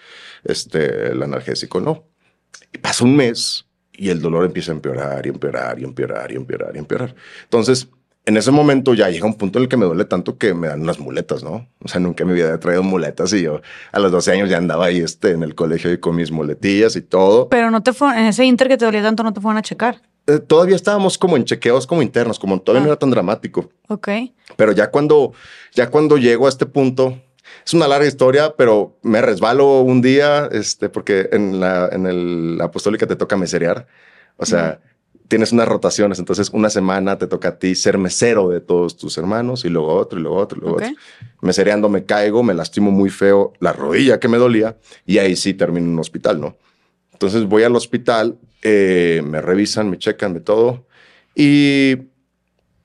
[0.44, 2.04] este, el analgésico, ¿no?
[2.74, 3.66] Y pasa un mes
[4.04, 7.16] y el dolor empieza a empeorar y empeorar y empeorar y empeorar y empeorar.
[7.44, 7.88] Entonces,
[8.26, 10.68] en ese momento ya llega un punto en el que me duele tanto que me
[10.68, 11.68] dan unas muletas, ¿no?
[11.82, 13.62] O sea, nunca me había traído muletas y yo
[13.94, 16.98] a los 12 años ya andaba ahí este, en el colegio y con mis muletillas
[16.98, 17.48] y todo.
[17.48, 19.62] Pero no te fue, en ese inter que te dolía tanto, no te fueron a
[19.62, 20.02] checar.
[20.28, 22.94] Eh, todavía estábamos como en chequeos como internos, como todavía no ah.
[22.94, 23.70] era tan dramático.
[23.88, 24.10] Ok.
[24.58, 25.34] Pero ya cuando,
[25.74, 27.22] ya cuando llego a este punto,
[27.66, 32.60] es una larga historia, pero me resbalo un día, este, porque en la, en el,
[32.62, 33.88] apostólica te toca meserear.
[34.38, 34.80] O sea,
[35.28, 36.20] tienes unas rotaciones.
[36.20, 39.94] Entonces, una semana te toca a ti ser mesero de todos tus hermanos y luego
[39.96, 40.90] otro, y luego otro, y luego otro.
[41.42, 45.54] Mesereando me caigo, me lastimo muy feo la rodilla que me dolía y ahí sí
[45.54, 46.58] termino en un hospital, ¿no?
[47.14, 50.86] Entonces voy al hospital, eh, me revisan, me checan de todo
[51.36, 51.98] y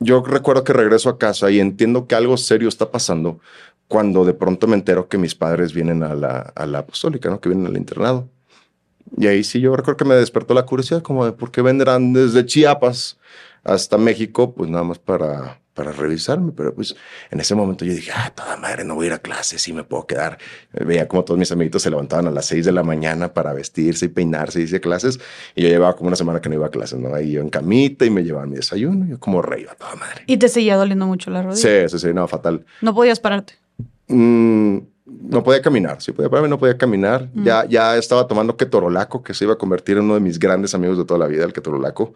[0.01, 3.41] yo recuerdo que regreso a casa y entiendo que algo serio está pasando
[3.89, 7.41] cuando de pronto me entero que mis padres vienen a la, a la apostólica, ¿no?
[7.41, 8.29] Que vienen al internado.
[9.17, 12.13] Y ahí sí yo recuerdo que me despertó la curiosidad como de por qué vendrán
[12.13, 13.19] desde Chiapas
[13.65, 16.53] hasta México, pues nada más para, para revisarme.
[16.53, 16.95] Pero pues
[17.31, 19.73] en ese momento yo dije, ah, toda madre, no voy a ir a clases, sí
[19.73, 20.39] me puedo quedar.
[20.73, 24.07] Veía como todos mis amiguitos se levantaban a las seis de la mañana para vestirse
[24.07, 25.19] y peinarse y a clases.
[25.55, 27.15] Y yo llevaba como una semana que no iba a clases, ¿no?
[27.15, 29.07] Ahí yo en camita y me llevaban mi desayuno.
[29.07, 30.25] yo como rey a toda madre.
[30.27, 31.89] ¿Y te seguía doliendo mucho la rodilla?
[31.89, 32.67] Sí, sí, sí, no, fatal.
[32.83, 33.55] ¿No podías pararte?
[34.09, 34.79] Mm,
[35.31, 37.29] no podía caminar, sí podía pararme, no podía caminar.
[37.35, 37.45] Mm.
[37.45, 40.75] Ya, ya estaba tomando ketorolaco, que se iba a convertir en uno de mis grandes
[40.75, 42.13] amigos de toda la vida, el ketorolaco.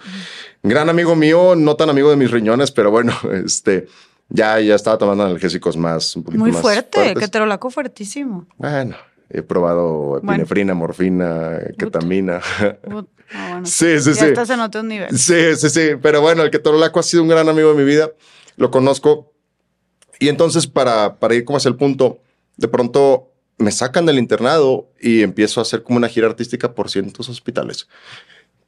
[0.63, 3.13] Gran amigo mío, no tan amigo de mis riñones, pero bueno,
[3.45, 3.87] este,
[4.29, 7.23] ya, ya estaba tomando analgésicos más, un poquito Muy más fuerte, fuertes.
[7.25, 8.47] ketorolaco fuertísimo.
[8.57, 8.97] Bueno,
[9.31, 12.41] he probado epinefrina, morfina, ketamina.
[13.35, 14.25] Ah, bueno, Sí, sí, ya sí.
[14.27, 15.17] estás en otro nivel.
[15.19, 15.91] Sí, sí, sí.
[16.03, 18.11] Pero bueno, el ketorolaco ha sido un gran amigo de mi vida.
[18.59, 19.32] Lo conozco.
[20.19, 22.21] Y entonces, para, para ir como hacia el punto,
[22.57, 26.91] de pronto me sacan del internado y empiezo a hacer como una gira artística por
[26.91, 27.89] cientos hospitales.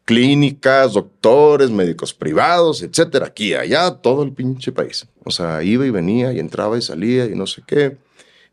[0.04, 3.26] Clínicas, doctores, médicos privados, etcétera.
[3.26, 5.06] Aquí, allá, todo el pinche país.
[5.24, 7.96] O sea, iba y venía y entraba y salía y no sé qué.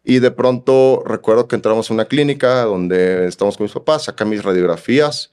[0.03, 4.29] Y de pronto recuerdo que entramos a una clínica donde estamos con mis papás, sacan
[4.29, 5.30] mis radiografías,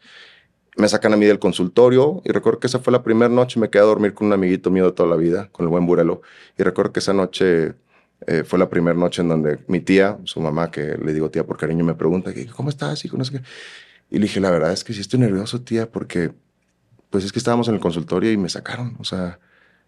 [0.79, 3.69] me sacan a mí del consultorio y recuerdo que esa fue la primera noche, me
[3.69, 6.23] quedé a dormir con un amiguito mío de toda la vida, con el buen Burelo.
[6.57, 7.75] Y recuerdo que esa noche
[8.27, 11.45] eh, fue la primera noche en donde mi tía, su mamá, que le digo tía
[11.45, 13.17] por cariño, me pregunta, ¿cómo estás, hijo?
[13.17, 13.43] No sé qué.
[14.11, 16.31] Y le dije, la verdad es que sí estoy nervioso, tía, porque
[17.11, 18.97] pues es que estábamos en el consultorio y me sacaron.
[19.01, 19.41] O sea,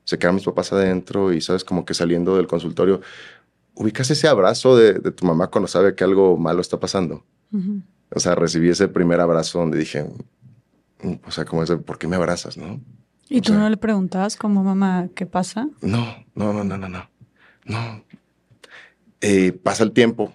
[0.05, 3.00] se quedaron mis papás adentro y, sabes, como que saliendo del consultorio,
[3.74, 7.24] ubicas ese abrazo de, de tu mamá cuando sabe que algo malo está pasando.
[8.12, 10.05] O sea, recibí ese primer abrazo donde dije,
[11.26, 12.80] o sea, como ese, ¿por qué me abrazas, no?
[13.28, 15.68] ¿Y O tú sea- no le preguntabas como mamá qué pasa?
[15.82, 17.10] No, no, no, no, no, no.
[17.64, 18.04] No.
[19.20, 20.32] Eh, pasa el tiempo.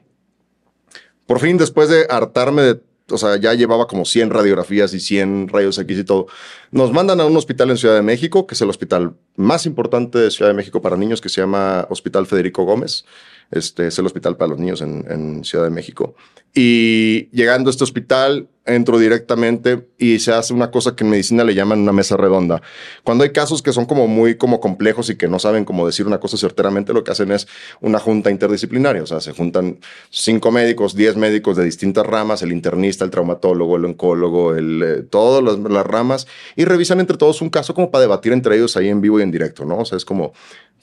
[1.25, 5.47] Por fin, después de hartarme de, o sea, ya llevaba como 100 radiografías y 100
[5.47, 6.27] rayos X y todo,
[6.71, 10.19] nos mandan a un hospital en Ciudad de México, que es el hospital más importante
[10.19, 13.05] de Ciudad de México para niños, que se llama Hospital Federico Gómez.
[13.51, 16.15] Este es el hospital para los niños en, en Ciudad de México.
[16.55, 21.43] Y llegando a este hospital, entro directamente y se hace una cosa que en medicina
[21.43, 22.61] le llaman una mesa redonda.
[23.03, 26.07] Cuando hay casos que son como muy como complejos y que no saben cómo decir
[26.07, 27.47] una cosa certeramente, lo que hacen es
[27.81, 29.03] una junta interdisciplinaria.
[29.03, 33.77] O sea, se juntan cinco médicos, diez médicos de distintas ramas, el internista, el traumatólogo,
[33.77, 37.91] el oncólogo, el, eh, todas las, las ramas, y revisan entre todos un caso como
[37.91, 39.79] para debatir entre ellos ahí en vivo y en directo, ¿no?
[39.79, 40.33] O sea, es como,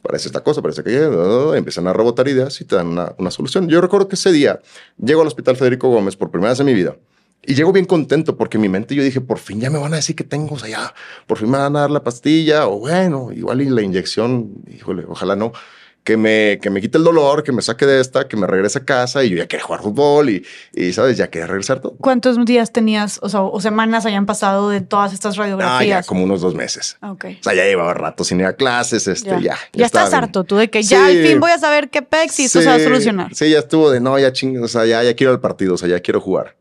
[0.02, 3.68] parece esta cosa, parece que empiezan a rebotar ideas y te dan una, una solución.
[3.68, 4.60] Yo recuerdo que ese día
[4.98, 6.96] llego al Hospital Federico Gómez por primera vez en mi vida.
[7.44, 9.92] Y llego bien contento porque en mi mente yo dije, por fin ya me van
[9.92, 10.94] a decir que tengo, o sea, ya,
[11.26, 15.04] por fin me van a dar la pastilla, o bueno, igual y la inyección, híjole,
[15.08, 15.52] ojalá no,
[16.04, 18.78] que me, que me quite el dolor, que me saque de esta, que me regrese
[18.80, 21.16] a casa y yo ya quería jugar fútbol y, y ¿sabes?
[21.16, 21.94] Ya quería regresar todo.
[21.98, 26.06] ¿Cuántos días tenías, o sea, o semanas hayan pasado de todas estas Ah, ya, radiografías?
[26.06, 26.96] como unos dos meses.
[27.02, 27.26] Ah, ok.
[27.38, 29.38] O sea, ya llevaba rato sin ir a clases, este, ya.
[29.40, 30.24] Ya, Ya, estás estaba bien.
[30.24, 31.18] harto tú de que ya Sí.
[31.18, 33.32] al fin voy a saber qué pex y esto se va a Sí, solucionar.
[33.34, 35.78] Sí, ya estuvo de no, ya ching, o sea, ya, ya quiero al partido, o
[35.78, 36.56] sea, ya quiero jugar.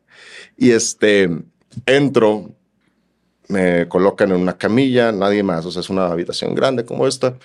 [0.56, 1.30] Y este,
[1.88, 2.52] entro,
[3.48, 7.36] me colocan en una camilla, nadie más, o sea, es una habitación grande como esta.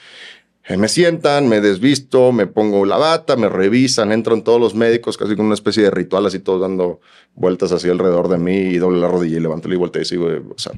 [0.68, 5.16] Eh, Me sientan, me desvisto, me pongo la bata, me revisan, entran todos los médicos,
[5.16, 7.00] casi con una especie de ritual, así todos dando
[7.35, 10.31] vueltas así alrededor de mí y doble la rodilla y levanto y vuelta y sigo,
[10.31, 10.72] eh, o sea,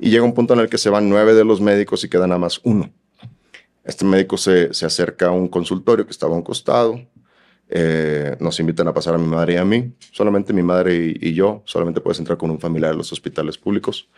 [0.00, 2.26] y llega un punto en el que se van nueve de los médicos y queda
[2.26, 2.90] nada más uno.
[3.84, 7.00] Este médico se, se acerca a un consultorio que estaba a un costado.
[7.70, 9.92] eh, nos invitan a pasar a mi madre y a mí.
[10.12, 11.62] Solamente mi madre y, y yo.
[11.64, 14.08] Solamente puedes entrar con un familiar a los hospitales públicos.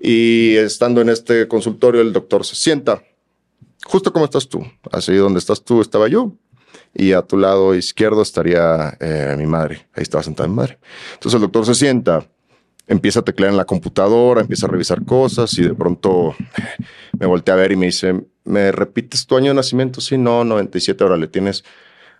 [0.00, 3.02] Y estando en este consultorio, el doctor se sienta.
[3.86, 4.64] Justo como estás tú.
[4.90, 6.32] Así donde estás tú estaba yo.
[6.94, 9.86] Y a tu lado izquierdo estaría eh, mi madre.
[9.94, 10.78] Ahí estaba sentada mi madre.
[11.14, 12.26] Entonces el doctor se sienta,
[12.86, 16.34] empieza a teclear en la computadora, empieza a revisar cosas y de pronto
[17.18, 20.00] me voltea a ver y me dice, ¿me repites tu año de nacimiento?
[20.00, 21.64] Sí, no, 97, ahora le tienes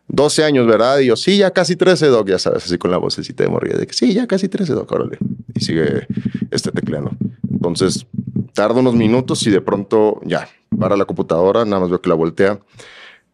[0.09, 0.99] 12 años, ¿verdad?
[0.99, 3.77] Y yo, sí, ya casi 13, Doc, ya sabes, así con la vocecita de morrilla
[3.77, 5.19] de que sí, ya casi 13, Doc, órale.
[5.55, 6.07] Y sigue
[6.51, 7.13] este tecleando.
[7.51, 8.07] Entonces,
[8.53, 10.49] tarda unos minutos y de pronto ya,
[10.79, 12.61] para la computadora, nada más veo que la voltea.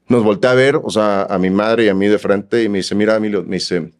[0.08, 2.68] Nos voltea a ver, o sea, a mi madre y a mí de frente y
[2.68, 3.92] me dice, mira, Emilio, me dice,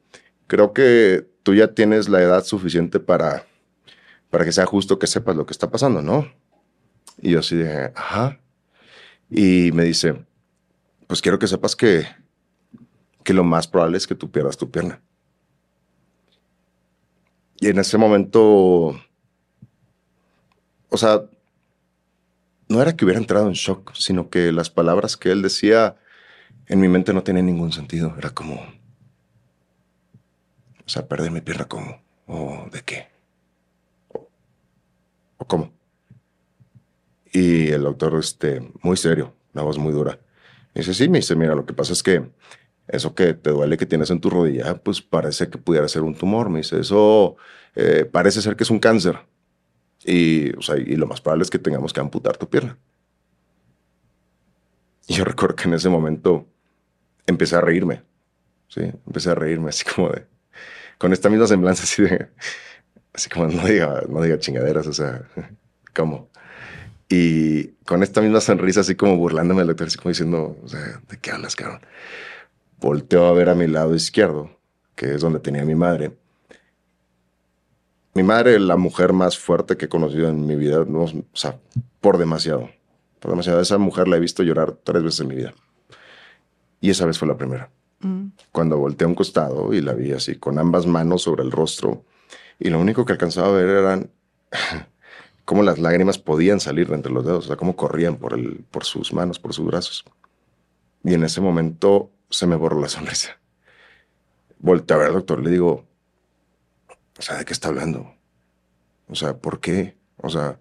[0.47, 3.47] creo que tú ya tienes la edad suficiente para,
[4.31, 6.31] para que sea justo que sepas lo que está pasando, ¿no?
[7.21, 8.41] Y yo así de, ajá.
[9.31, 10.25] Y me dice,
[11.07, 12.07] pues quiero que sepas que,
[13.25, 15.03] que lo más probable es que tú pierdas tu pierna.
[17.61, 18.97] Y en ese momento,
[20.89, 21.23] o sea,
[22.69, 25.97] no era que hubiera entrado en shock, sino que las palabras que él decía
[26.67, 28.15] en mi mente no tenían ningún sentido.
[28.19, 32.01] Era como, o sea, perder mi pierna, ¿cómo?
[32.27, 33.09] ¿O de qué?
[34.09, 34.29] ¿O,
[35.47, 35.73] cómo?
[37.33, 40.19] Y el doctor, este, muy serio, una voz muy dura.
[40.75, 42.31] Me dice, sí, me dice, mira, lo que pasa es que
[42.87, 46.15] eso que te duele que tienes en tu rodilla, pues parece que pudiera ser un
[46.15, 46.51] tumor.
[46.51, 47.37] Me dice, eso
[47.75, 49.19] eh, parece ser que es un cáncer.
[50.05, 52.79] Y, o sea, y lo más probable es que tengamos que amputar tu pierna.
[55.07, 56.47] Y yo recuerdo que en ese momento
[57.27, 58.03] empecé a reírme.
[58.69, 60.27] Sí, empecé a reírme así como de,
[60.99, 62.29] con esta misma semblanza así de,
[63.15, 65.23] así como no diga, no diga chingaderas, o sea,
[65.95, 66.29] ¿cómo?
[67.09, 71.01] Y con esta misma sonrisa así como burlándome del doctor, así como diciendo, o sea,
[71.09, 71.81] ¿de qué hablas, cabrón?
[72.79, 74.51] Volteo a ver a mi lado izquierdo,
[74.95, 76.13] que es donde tenía mi madre.
[78.19, 81.61] Mi madre, la mujer más fuerte que he conocido en mi vida, no, o sea,
[82.01, 82.69] por demasiado,
[83.21, 83.61] por demasiado.
[83.61, 85.55] Esa mujer la he visto llorar tres veces en mi vida.
[86.81, 87.71] Y esa vez fue la primera.
[88.01, 88.31] Mm.
[88.51, 92.03] Cuando volteé a un costado y la vi así, con ambas manos sobre el rostro,
[92.59, 94.11] y lo único que alcanzaba a ver eran
[95.45, 98.65] cómo las lágrimas podían salir de entre los dedos, o sea, cómo corrían por, el,
[98.73, 100.05] por sus manos, por sus brazos.
[101.05, 103.39] Y en ese momento se me borró la sonrisa.
[104.59, 105.88] Volté a ver al doctor, le digo,
[107.19, 108.15] o sea, ¿de qué está hablando?
[109.09, 109.97] O sea, ¿por qué?
[110.19, 110.61] O sea,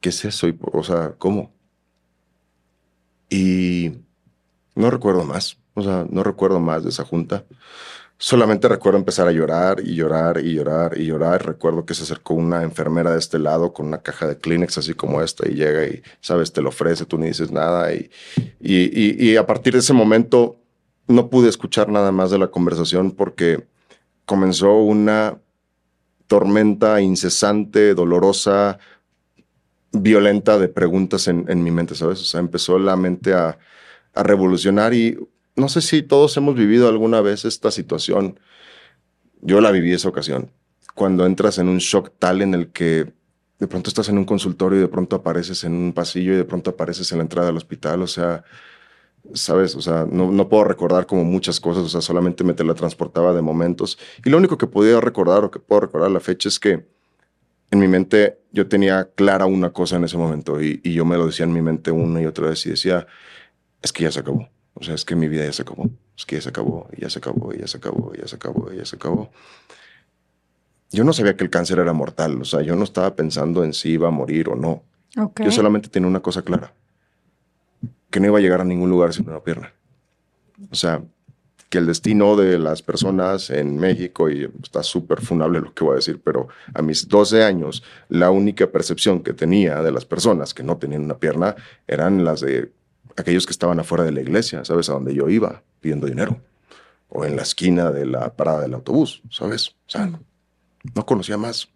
[0.00, 0.46] ¿qué es eso?
[0.72, 1.52] O sea, ¿cómo?
[3.28, 3.92] Y
[4.74, 7.44] no recuerdo más, o sea, no recuerdo más de esa junta.
[8.18, 11.46] Solamente recuerdo empezar a llorar y llorar y llorar y llorar.
[11.46, 14.92] Recuerdo que se acercó una enfermera de este lado con una caja de Kleenex así
[14.92, 17.94] como esta y llega y, sabes, te lo ofrece, tú ni dices nada.
[17.94, 18.10] Y,
[18.60, 20.58] y, y, a partir de ese momento
[21.08, 23.66] no pude escuchar nada más de la conversación porque
[24.30, 25.40] comenzó una
[26.28, 28.78] tormenta incesante, dolorosa,
[29.90, 32.20] violenta de preguntas en, mi mente, ¿sabes?
[32.20, 33.58] O sea, empezó la mente a,
[34.14, 35.18] a revolucionar y
[35.56, 38.38] no sé si todos hemos vivido alguna vez esta situación.
[39.40, 40.52] Yo la viví esa ocasión.
[40.94, 43.12] Cuando entras en un shock tal en el que
[43.58, 46.44] de pronto estás en un consultorio y de pronto apareces en un pasillo y de
[46.44, 48.00] pronto apareces en la entrada del hospital.
[48.02, 48.44] O sea,
[49.34, 53.32] sabes, o sea, no, no puedo recordar como muchas cosas, o sea, solamente me teletransportaba
[53.32, 53.98] de momentos.
[54.24, 56.86] Y lo único que podía recordar o que puedo recordar la fecha es que
[57.70, 61.16] en mi mente yo tenía clara una cosa en ese momento y, y yo me
[61.16, 63.06] lo decía en mi mente una y otra vez y decía,
[63.82, 64.48] es que ya se acabó.
[64.74, 65.90] O sea, es que mi vida ya se acabó.
[66.16, 68.26] Es que ya se acabó, y ya se acabó, y ya se acabó, y ya
[68.26, 69.30] se acabó, y ya se acabó.
[70.90, 72.40] Yo no sabía que el cáncer era mortal.
[72.40, 74.82] O sea, yo no estaba pensando en si iba a morir o no.
[75.44, 76.72] Yo solamente tenía una cosa clara.
[78.10, 79.72] Que no iba a llegar a ningún lugar sin una pierna.
[80.70, 81.02] O sea,
[81.70, 85.92] que el destino de las personas en México, y está súper funable lo que voy
[85.92, 90.52] a decir, pero a mis 12 años, la única percepción que tenía de las personas
[90.52, 91.54] que no tenían una pierna
[91.86, 92.72] eran las de
[93.16, 94.90] aquellos que estaban afuera de la iglesia, ¿sabes?
[94.90, 96.40] A donde yo iba pidiendo dinero.
[97.08, 99.68] O en la esquina de la parada del autobús, ¿sabes?
[99.68, 100.10] O sea,
[100.94, 101.68] no, conocía más.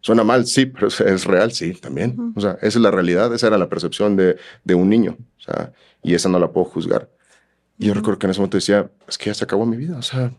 [0.00, 2.32] Suena mal, sí, pero es real, sí, también.
[2.34, 5.16] O sea, esa es la realidad, esa era la percepción de, de, un niño.
[5.38, 7.10] O sea, y esa no la puedo juzgar.
[7.78, 9.98] Y yo recuerdo que en ese momento decía, es que ya se acabó mi vida.
[9.98, 10.32] O sea,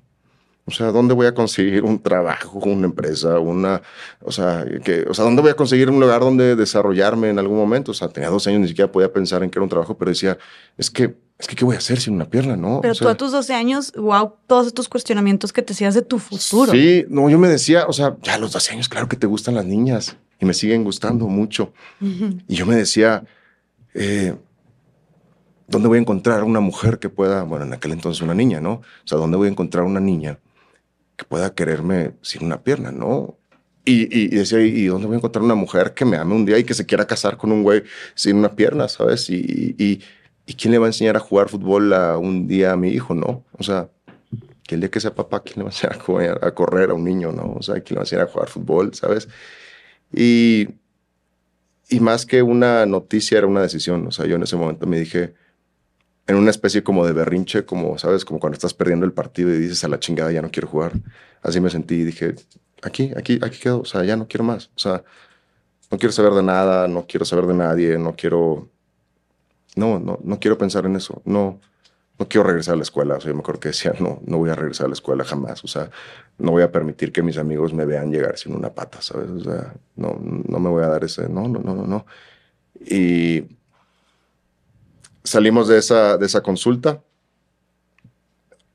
[0.68, 3.82] o sea, ¿dónde voy a conseguir un trabajo, una empresa, una,
[4.22, 7.56] o sea, que, o sea, ¿dónde voy a conseguir un lugar donde desarrollarme en algún
[7.56, 7.92] momento?
[7.92, 10.12] O sea, tenía dos años, ni siquiera podía pensar en que era un trabajo, pero
[10.12, 10.38] decía,
[10.78, 12.82] es que, es que, ¿qué voy a hacer sin una pierna, no?
[12.82, 16.20] Pero tú a tus 12 años, wow, todos estos cuestionamientos que te hacías de tu
[16.20, 16.74] futuro.
[16.74, 19.26] Sí, no, yo me decía, o sea, ya a los 12 años, claro que te
[19.26, 21.72] gustan las niñas y me siguen gustando mucho.
[22.02, 23.24] Y yo me decía,
[23.94, 24.36] eh,
[25.66, 28.74] ¿dónde voy a encontrar una mujer que pueda, bueno, en aquel entonces una niña, ¿no?
[28.74, 30.40] O sea, ¿dónde voy a encontrar una niña
[31.18, 33.38] que pueda quererme sin una pierna, ¿no?
[33.90, 36.66] Y, decía, ¿y dónde voy a encontrar una mujer que me ame un día y
[36.66, 37.84] que se quiera casar con un güey
[38.16, 39.30] sin una pierna, ¿sabes?
[39.30, 42.90] Y, y, quién le va a enseñar a jugar fútbol a un día a mi
[42.90, 43.46] hijo, no?
[43.58, 43.90] O sea,
[44.64, 47.06] que el día que sea papá, ¿quién le va a enseñar a, correr a un
[47.06, 47.54] niño, no?
[47.54, 49.30] O sea, ¿quién le va a enseñar a jugar fútbol, ¿sabes?
[50.14, 50.68] Y,
[51.90, 54.06] y más que una noticia, era una decisión.
[54.08, 55.34] O sea, yo en ese momento me dije,
[56.28, 58.26] en una especie como de berrinche, como, ¿sabes?
[58.26, 60.94] Como cuando estás perdiendo el partido y dices a la chingada, ya no quiero jugar.
[61.42, 62.36] Así me sentí y dije,
[62.84, 64.68] aquí, aquí, aquí quedo, o sea, ya no quiero más.
[64.76, 65.04] O sea,
[65.90, 68.70] no quiero saber de nada, no quiero saber de nadie, no quiero,
[69.76, 71.22] no, no, no quiero pensar en eso.
[71.24, 71.62] No,
[72.20, 73.16] no quiero regresar a la escuela.
[73.16, 75.24] O sea, yo me acuerdo que decía, no, no voy a regresar a la escuela
[75.24, 75.64] jamás.
[75.64, 75.90] O sea,
[76.40, 79.30] no voy a permitir que mis amigos me vean llegar sin una pata, ¿sabes?
[79.30, 82.06] O sea, no, no me voy a dar ese, no, no, no, no, no.
[82.86, 83.57] Y
[85.28, 87.02] salimos de esa, de esa consulta.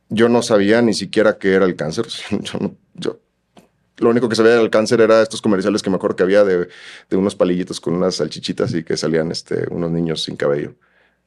[0.09, 2.07] Yo no sabía ni siquiera qué era el cáncer.
[2.95, 3.19] Yo,
[3.99, 6.69] lo único que sabía del cáncer era estos comerciales que me acuerdo que había de,
[7.09, 10.75] de, unos palillitos con unas salchichitas y que salían este, unos niños sin cabello.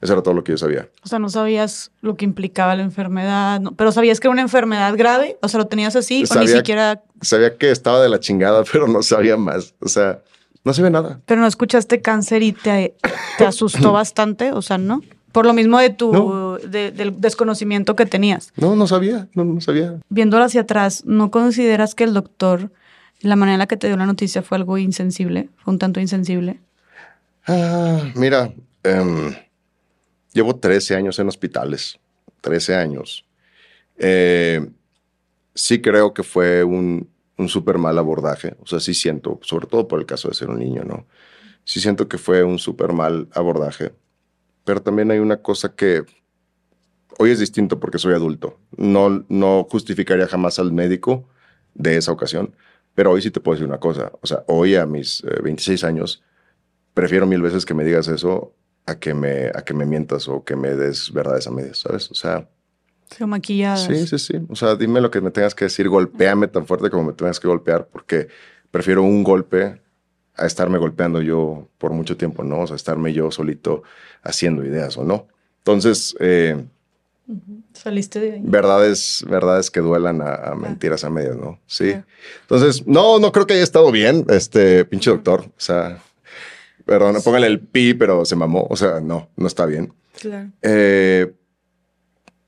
[0.02, 0.90] Eso era todo lo que yo sabía.
[1.04, 4.94] O sea, no sabías lo que implicaba la enfermedad, pero sabías que era una enfermedad
[4.98, 7.02] grave, o sea, lo tenías así, o ni siquiera...
[7.22, 9.74] Sabía que estaba de la chingada, pero no sabía más.
[9.80, 10.22] O sea,
[10.66, 11.22] no sabía nada.
[11.26, 12.96] Pero no escuchaste cáncer y te,
[13.38, 15.02] te asustó bastante, o sea, ¿no?
[15.36, 18.54] Por lo mismo de tu, del desconocimiento que tenías.
[18.56, 20.00] No, no sabía, no, no sabía.
[20.08, 22.72] Viéndolo hacia atrás, ¿no consideras que el doctor,
[23.20, 25.50] la manera en la que te dio la noticia fue algo insensible?
[25.58, 26.62] ¿Fue un tanto insensible?
[27.46, 29.36] Ah, mira, em,
[30.32, 32.00] llevo 13 años en hospitales,
[32.40, 33.26] 13 años.
[33.98, 34.66] Eh,
[35.54, 38.56] sí creo que fue un, un súper mal abordaje.
[38.62, 41.06] O sea, sí siento, sobre todo por el caso de ser un niño, ¿no?
[41.66, 43.92] Sí siento que fue un súper mal abordaje.
[44.66, 46.04] Pero también hay una cosa que
[47.18, 48.60] hoy es distinto porque soy adulto.
[48.76, 51.30] No, no justificaría jamás al médico
[51.74, 52.54] de esa ocasión.
[52.94, 54.12] Pero hoy sí te puedo decir una cosa.
[54.22, 56.24] O sea, hoy a mis 26 eh, años,
[56.94, 58.54] prefiero mil veces que me digas eso
[58.86, 62.12] a que me, a que me mientas o que me des verdades a medias, ¿sabes?
[62.12, 62.48] O sea,
[63.26, 63.84] maquilladas.
[63.84, 64.34] Sí, sí, sí.
[64.50, 67.40] O sea, dime lo que me tengas que decir, golpéame tan fuerte como me tengas
[67.40, 68.28] que golpear, porque
[68.72, 69.82] prefiero un golpe
[70.38, 72.62] a estarme golpeando yo por mucho tiempo, ¿no?
[72.62, 73.84] O sea, estarme yo solito
[74.24, 75.28] haciendo ideas o no.
[75.60, 76.64] Entonces, eh,
[77.74, 78.42] saliste de ahí.
[78.44, 81.60] Verdades, verdades que duelan a, mentiras a medias, ¿no?
[81.66, 81.96] Sí.
[82.42, 85.46] Entonces, no, no creo que haya estado bien, este pinche doctor.
[85.46, 86.02] O sea,
[86.86, 88.68] perdón, póngale el pi, pero se mamó.
[88.70, 89.94] O sea, no, no está bien.
[90.20, 90.50] Claro.
[90.62, 91.34] Eh,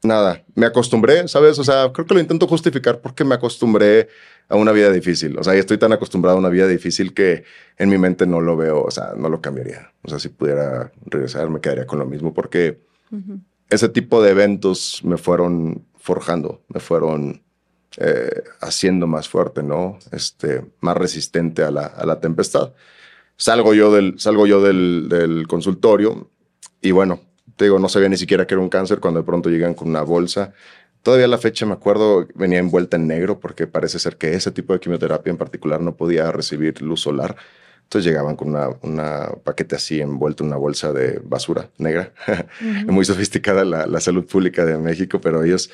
[0.03, 1.57] nada, me acostumbré, ¿sabes?
[1.59, 4.07] O sea, creo que lo intento justificar porque me acostumbré
[4.49, 5.37] a una vida difícil.
[5.37, 7.43] O sea, estoy tan acostumbrado a una vida difícil que
[7.77, 9.91] en mi mente no lo veo, o sea, no lo cambiaría.
[10.03, 12.79] O sea, si pudiera regresar, me quedaría con lo mismo porque
[13.69, 17.41] ese tipo de eventos me fueron forjando, me fueron
[17.97, 19.99] eh, haciendo más fuerte, ¿no?
[20.11, 22.73] Este, más resistente a la, a la tempestad.
[23.35, 26.29] Salgo yo del, salgo yo del, del consultorio
[26.81, 27.21] y bueno,
[27.55, 29.89] te digo, no sabía ni siquiera que era un cáncer cuando de pronto llegan con
[29.89, 30.53] una bolsa.
[31.07, 34.73] Todavía la fecha, me acuerdo, venía envuelta en negro porque parece ser que ese tipo
[34.73, 37.37] de quimioterapia en particular no podía recibir luz solar.
[37.83, 42.11] Entonces llegaban con una, una paquete así envuelto en una bolsa de basura negra.
[42.87, 45.71] Muy sofisticada la, la, salud pública de México, pero ellos,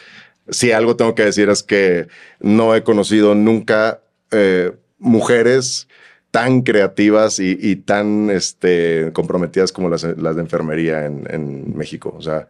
[0.49, 2.09] sí, algo tengo que decir es que
[2.39, 5.87] no he conocido nunca eh, mujeres
[6.29, 12.13] tan creativas y, tan este, comprometidas como las, las de enfermería en, México.
[12.15, 12.49] O sea,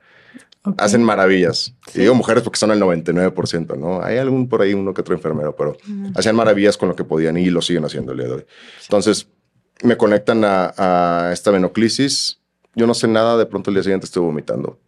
[0.78, 1.76] hacen maravillas.
[1.93, 4.03] Y digo mujeres porque son el 99%, ¿no?
[4.03, 5.76] Hay algún por ahí, uno que otro enfermero, pero
[6.16, 8.45] hacían maravillas con lo que podían y lo siguen haciendo el día de hoy.
[8.84, 9.28] Entonces,
[9.84, 12.39] me conectan a, esta venoclisis.
[12.76, 14.80] Yo no sé nada, de pronto el día siguiente estoy vomitando.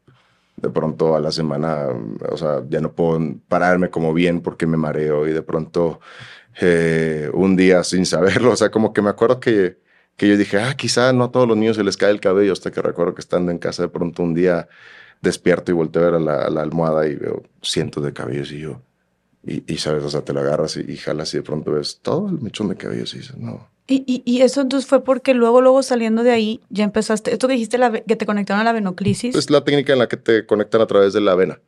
[0.55, 1.87] De pronto a la semana,
[2.29, 3.19] o sea, ya no puedo
[3.49, 5.99] pararme como bien porque me mareo y de pronto
[6.61, 8.51] eh, un día sin saberlo.
[8.53, 9.77] O sea, como que me acuerdo que,
[10.15, 12.53] que yo dije, ah, quizá no a todos los niños se les cae el cabello,
[12.53, 14.69] hasta que recuerdo que estando en casa de pronto un día
[15.21, 18.81] despierto y volteo a ver a la, almohada y veo cientos de cabellos y yo,
[19.43, 22.41] y, sabes, o sea, te lo agarras y, jalas y de pronto ves todo el
[22.41, 23.67] mechón de cabellos y dices, no.
[23.87, 27.53] Y, y, eso entonces fue porque luego, luego saliendo de ahí, ya empezaste, esto que
[27.53, 29.35] dijiste, la, que te conectaron a la venoclisis.
[29.35, 31.59] Es la técnica en la que te conectan a través de la vena.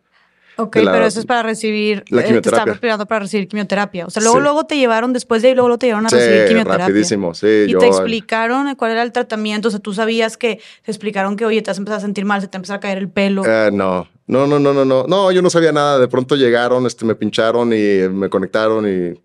[0.57, 2.03] Ok, pero eso es para recibir.
[2.09, 2.37] La quimioterapia.
[2.37, 4.07] Eh, te estaba esperando para recibir quimioterapia.
[4.07, 6.87] O sea, luego, luego te llevaron, después de ahí, luego, te llevaron a recibir quimioterapia.
[6.87, 7.65] rapidísimo, sí.
[7.67, 9.67] Y te explicaron cuál era el tratamiento.
[9.67, 12.41] O sea, tú sabías que te explicaron que, oye, te has empezado a sentir mal,
[12.41, 13.43] se te empezó a caer el pelo.
[13.45, 15.05] Eh, no, no, no, no, no, no.
[15.07, 15.99] No, yo no sabía nada.
[15.99, 19.21] De pronto llegaron, este, me pincharon y me conectaron y.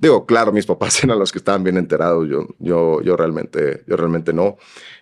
[0.00, 2.28] Digo, claro, mis papás eran los que estaban bien enterados.
[2.28, 4.56] Yo, yo, yo realmente, yo realmente no.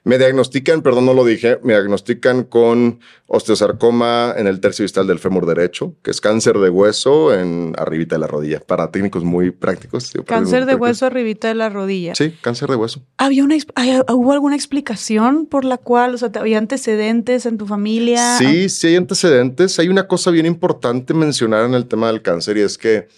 [0.04, 5.20] Me diagnostican, perdón, no lo dije, me diagnostican con osteosarcoma en el tercio distal del
[5.20, 9.52] fémur derecho, que es cáncer de hueso en arribita de la rodilla, para técnicos muy
[9.52, 10.12] prácticos.
[10.26, 12.16] Cáncer de hueso arribita de la rodilla.
[12.16, 13.02] Sí, cáncer de hueso.
[13.16, 13.56] ¿Había una,
[14.08, 18.38] ¿Hubo alguna explicación por la cual, o sea, había antecedentes en tu familia?
[18.38, 19.31] Sí, sí hay antecedentes.
[19.78, 23.08] Hay una cosa bien importante mencionar en el tema del cáncer y es que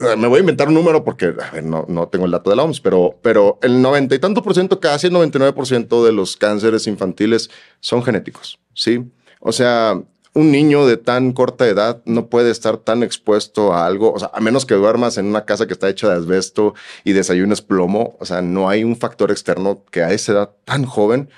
[0.00, 2.64] eh, me voy a inventar un número porque no, no, tengo el dato de la
[2.64, 6.12] OMS, pero, pero el 90 y tanto por ciento, casi el 99 por ciento de
[6.12, 7.50] los cánceres infantiles
[7.80, 9.04] son genéticos, ¿sí?
[9.38, 10.00] O sea,
[10.34, 14.30] un niño de tan corta edad no puede estar tan expuesto a algo, o sea,
[14.34, 18.16] a menos que duermas en una casa que está hecha de asbesto y desayunes plomo,
[18.18, 21.30] o sea, no hay un factor externo que a esa edad tan joven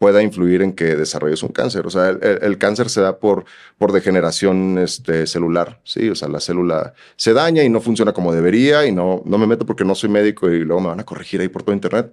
[0.00, 1.86] pueda influir en que desarrolles un cáncer.
[1.86, 3.44] O sea, el, cáncer se da por,
[3.76, 6.08] por degeneración este, celular, ¿sí?
[6.08, 9.46] O sea, la célula se daña y no funciona como debería y no, no me
[9.46, 12.10] meto porque no soy médico y luego me van a corregir ahí por todo internet.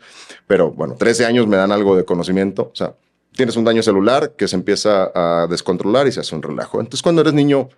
[0.47, 2.63] Pero bueno, 13 años me dan algo de conocimiento.
[2.73, 2.93] O sea,
[3.31, 6.81] tienes un daño celular que se empieza a descontrolar y se hace un relajo.
[6.81, 7.69] Entonces, cuando eres niño,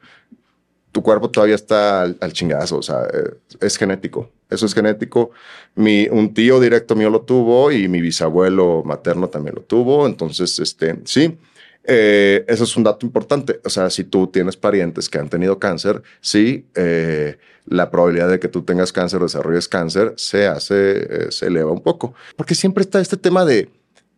[0.92, 5.32] tu cuerpo todavía está al, chingazo, o sea, eh, es genético, eso es genético.
[5.76, 10.60] Mi, un tío directo mío lo tuvo y mi bisabuelo materno también lo tuvo, entonces,
[10.60, 11.38] este, sí,
[11.84, 13.60] eh, eso es un dato importante.
[13.64, 18.40] O sea, si tú tienes parientes que han tenido cáncer, sí, eh, la probabilidad de
[18.40, 22.16] que tú tengas cáncer o desarrolles cáncer se hace, se eleva un poco.
[22.36, 23.70] Porque siempre está este tema de,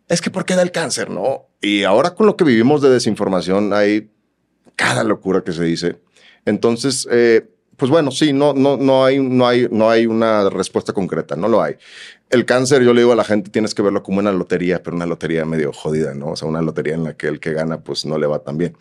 [0.08, 1.10] es que ¿por qué da el cáncer?
[1.10, 1.46] No.
[1.60, 4.10] Y ahora con lo que vivimos de desinformación hay
[4.76, 5.96] cada locura que se dice.
[6.44, 10.92] Entonces, eh, pues bueno, sí, no, no, no, hay, no, hay, no hay una respuesta
[10.92, 11.76] concreta, no lo hay.
[12.30, 14.96] El cáncer, yo le digo a la gente, tienes que verlo como una lotería, pero
[14.96, 16.28] una lotería medio jodida, ¿no?
[16.28, 18.56] O sea, una lotería en la que el que gana, pues no le va tan
[18.56, 18.76] bien.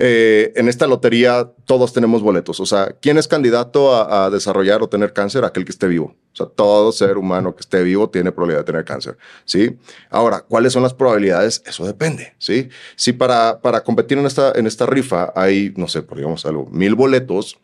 [0.00, 2.60] Eh, en esta lotería todos tenemos boletos.
[2.60, 5.44] O sea, ¿quién es candidato a, desarrollar o tener cáncer?
[5.44, 6.14] Aquel que esté vivo.
[6.32, 9.18] O sea, todo ser humano que esté vivo tiene probabilidad de tener cáncer.
[9.44, 9.76] ¿sí?
[10.08, 11.62] Ahora, ¿cuáles son las probabilidades?
[11.66, 12.34] Eso depende.
[12.38, 12.68] ¿sí?
[12.94, 16.66] Si para, para competir en esta, en esta rifa hay, no sé, por digamos algo,
[16.70, 17.58] mil boletos,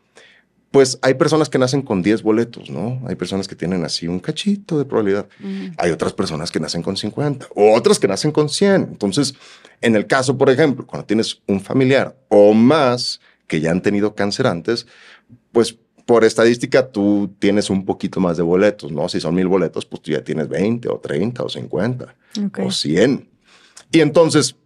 [0.74, 3.00] pues hay personas que nacen con 10 boletos, ¿no?
[3.06, 5.28] Hay personas que tienen así un cachito de probabilidad.
[5.76, 8.88] Hay otras personas que nacen con 50, otras que nacen con 100.
[8.90, 9.36] Entonces,
[9.80, 14.16] en el caso, por ejemplo, cuando tienes un familiar o más que ya han tenido
[14.16, 14.88] cáncer antes,
[15.52, 19.08] pues por estadística tú tienes un poquito más de boletos, ¿no?
[19.08, 22.16] Si son mil boletos, pues tú ya tienes 20 o 30 o 50
[22.64, 23.28] o 100.
[23.92, 24.56] Y entonces,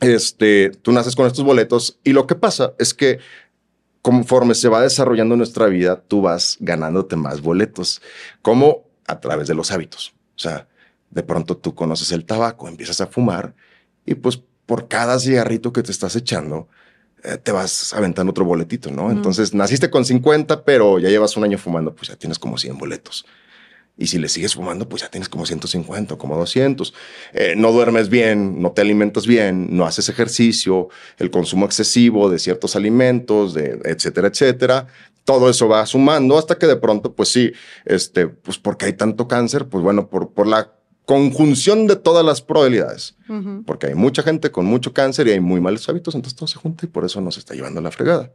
[0.00, 3.18] este, tú naces con estos boletos y lo que pasa es que
[4.06, 8.00] conforme se va desarrollando nuestra vida, tú vas ganándote más boletos,
[8.40, 10.14] como a través de los hábitos.
[10.36, 10.68] O sea,
[11.10, 13.56] de pronto tú conoces el tabaco, empiezas a fumar
[14.04, 16.68] y pues por cada cigarrito que te estás echando,
[17.24, 19.10] eh, te vas aventando otro boletito, ¿no?
[19.10, 22.78] Entonces, naciste con 50, pero ya llevas un año fumando, pues ya tienes como 100
[22.78, 23.26] boletos.
[23.98, 26.92] Y si le sigues fumando, pues ya tienes como 150, como 200.
[27.32, 30.88] Eh, no duermes bien, no te alimentas bien, no haces ejercicio,
[31.18, 34.86] el consumo excesivo de ciertos alimentos, de etcétera, etcétera.
[35.24, 37.52] Todo eso va sumando hasta que de pronto, pues sí,
[37.84, 40.70] este, pues porque hay tanto cáncer, pues bueno, por, por la
[41.06, 43.14] conjunción de todas las probabilidades.
[43.64, 46.58] Porque hay mucha gente con mucho cáncer y hay muy malos hábitos, entonces todo se
[46.58, 48.30] junta y por eso nos está llevando la fregada.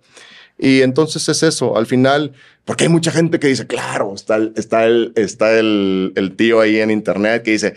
[0.64, 2.34] Y entonces es eso, al final,
[2.66, 6.62] porque hay mucha gente que dice, claro, está el, está el, está el, el tío
[6.62, 7.74] ahí en internet que dice,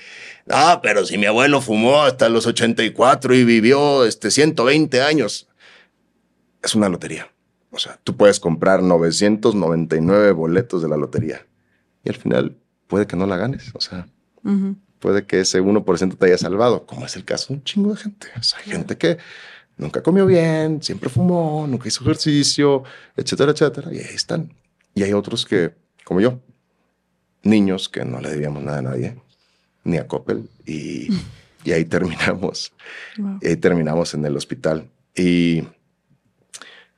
[0.50, 5.48] ah, pero si mi abuelo fumó hasta los 84 y vivió este 120 años,
[6.62, 7.32] es una lotería.
[7.70, 11.46] O sea, tú puedes comprar 999 boletos de la lotería
[12.04, 12.54] y al final
[12.86, 13.70] puede que no la ganes.
[13.72, 14.06] O sea,
[14.98, 17.96] puede que ese 1% te haya salvado, como es el caso de un chingo de
[17.96, 18.26] gente.
[18.38, 19.16] O sea, hay gente que
[19.76, 22.84] nunca comió bien, siempre fumó, nunca hizo ejercicio,
[23.16, 23.92] etcétera, etcétera.
[23.92, 24.52] Y ahí están.
[24.94, 26.40] Y hay otros que, como yo,
[27.42, 29.16] niños que no le debíamos nada a nadie,
[29.84, 31.08] ni a Coppel, y,
[31.64, 32.72] y ahí terminamos.
[33.40, 34.88] Y ahí terminamos en el hospital.
[35.14, 35.62] Y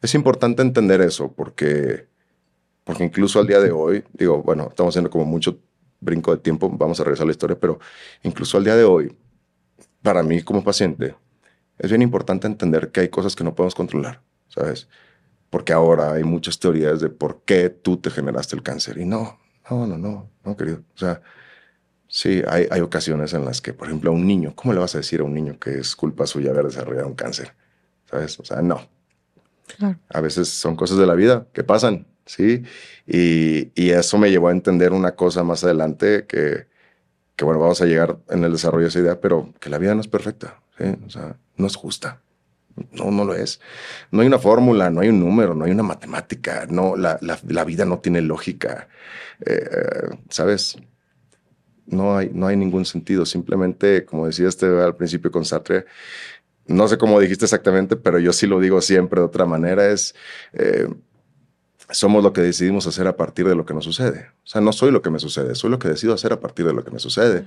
[0.00, 2.06] es importante entender eso porque,
[2.84, 5.58] porque incluso al día de hoy, digo, bueno, estamos haciendo como mucho
[6.00, 7.78] brinco de tiempo, vamos a regresar a la historia, pero
[8.22, 9.14] incluso al día de hoy,
[10.02, 11.14] para mí como paciente,
[11.78, 14.88] es bien importante entender que hay cosas que no podemos controlar, ¿sabes?
[15.50, 18.98] Porque ahora hay muchas teorías de por qué tú te generaste el cáncer.
[18.98, 19.38] Y no,
[19.70, 20.78] no, no, no, no, querido.
[20.94, 21.20] O sea,
[22.08, 24.94] sí, hay, hay ocasiones en las que, por ejemplo, a un niño, ¿cómo le vas
[24.94, 27.52] a decir a un niño que es culpa suya haber desarrollado un cáncer?
[28.10, 28.38] ¿Sabes?
[28.40, 28.80] O sea, no.
[30.08, 32.62] A veces son cosas de la vida que pasan, ¿sí?
[33.06, 36.66] Y, y, eso me llevó a entender una cosa más adelante que,
[37.36, 39.94] que, bueno, vamos a llegar en el desarrollo de esa idea, pero que la vida
[39.94, 40.60] no es perfecta.
[41.06, 42.22] O sea, no es justa.
[42.92, 43.60] No, no lo es.
[44.10, 47.64] No hay una fórmula, no hay un número, no hay una matemática, no, la, la,
[47.64, 48.88] vida no tiene lógica.
[49.44, 50.76] Eh, ¿Sabes?
[51.86, 53.24] No hay, no hay ningún sentido.
[53.24, 55.86] Simplemente, como decía este al principio con Sartre,
[56.66, 60.14] no sé cómo dijiste exactamente, pero yo sí lo digo siempre de otra manera, es,
[60.52, 60.88] eh,
[61.90, 64.30] somos lo que decidimos hacer a partir de lo que nos sucede.
[64.44, 66.66] O sea, no soy lo que me sucede, soy lo que decido hacer a partir
[66.66, 67.46] de lo que me sucede.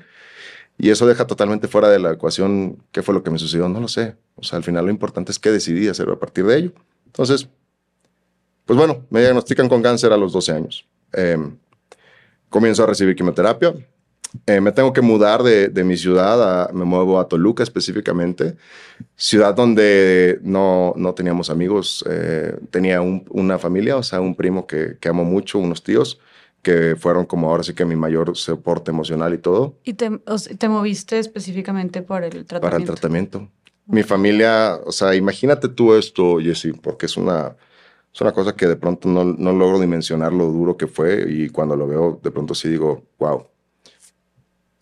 [0.77, 3.81] Y eso deja totalmente fuera de la ecuación qué fue lo que me sucedió, no
[3.81, 4.15] lo sé.
[4.35, 6.71] O sea, al final lo importante es qué decidí hacer a partir de ello.
[7.05, 7.49] Entonces,
[8.65, 10.85] pues bueno, me diagnostican con cáncer a los 12 años.
[11.11, 11.57] Em,
[12.49, 13.73] comienzo a recibir quimioterapia.
[14.45, 18.55] Eh, me tengo que mudar de, de mi ciudad, me muevo a Toluca específicamente,
[19.15, 24.97] ciudad donde no, no teníamos amigos, eh, tenía una familia, o sea, un primo que,
[24.99, 26.19] que amo mucho, unos tíos,
[26.61, 29.77] que fueron como ahora sí que mi mayor soporte emocional y todo.
[29.83, 30.11] ¿Y te,
[30.57, 32.61] te moviste específicamente por el tratamiento?
[32.61, 33.49] Para el tratamiento.
[33.87, 37.55] Mi familia, o sea, imagínate tú esto, Jessy, porque es una,
[38.13, 41.49] es una cosa que de pronto no, no logro dimensionar lo duro que fue y
[41.49, 43.47] cuando lo veo, de pronto sí digo, wow.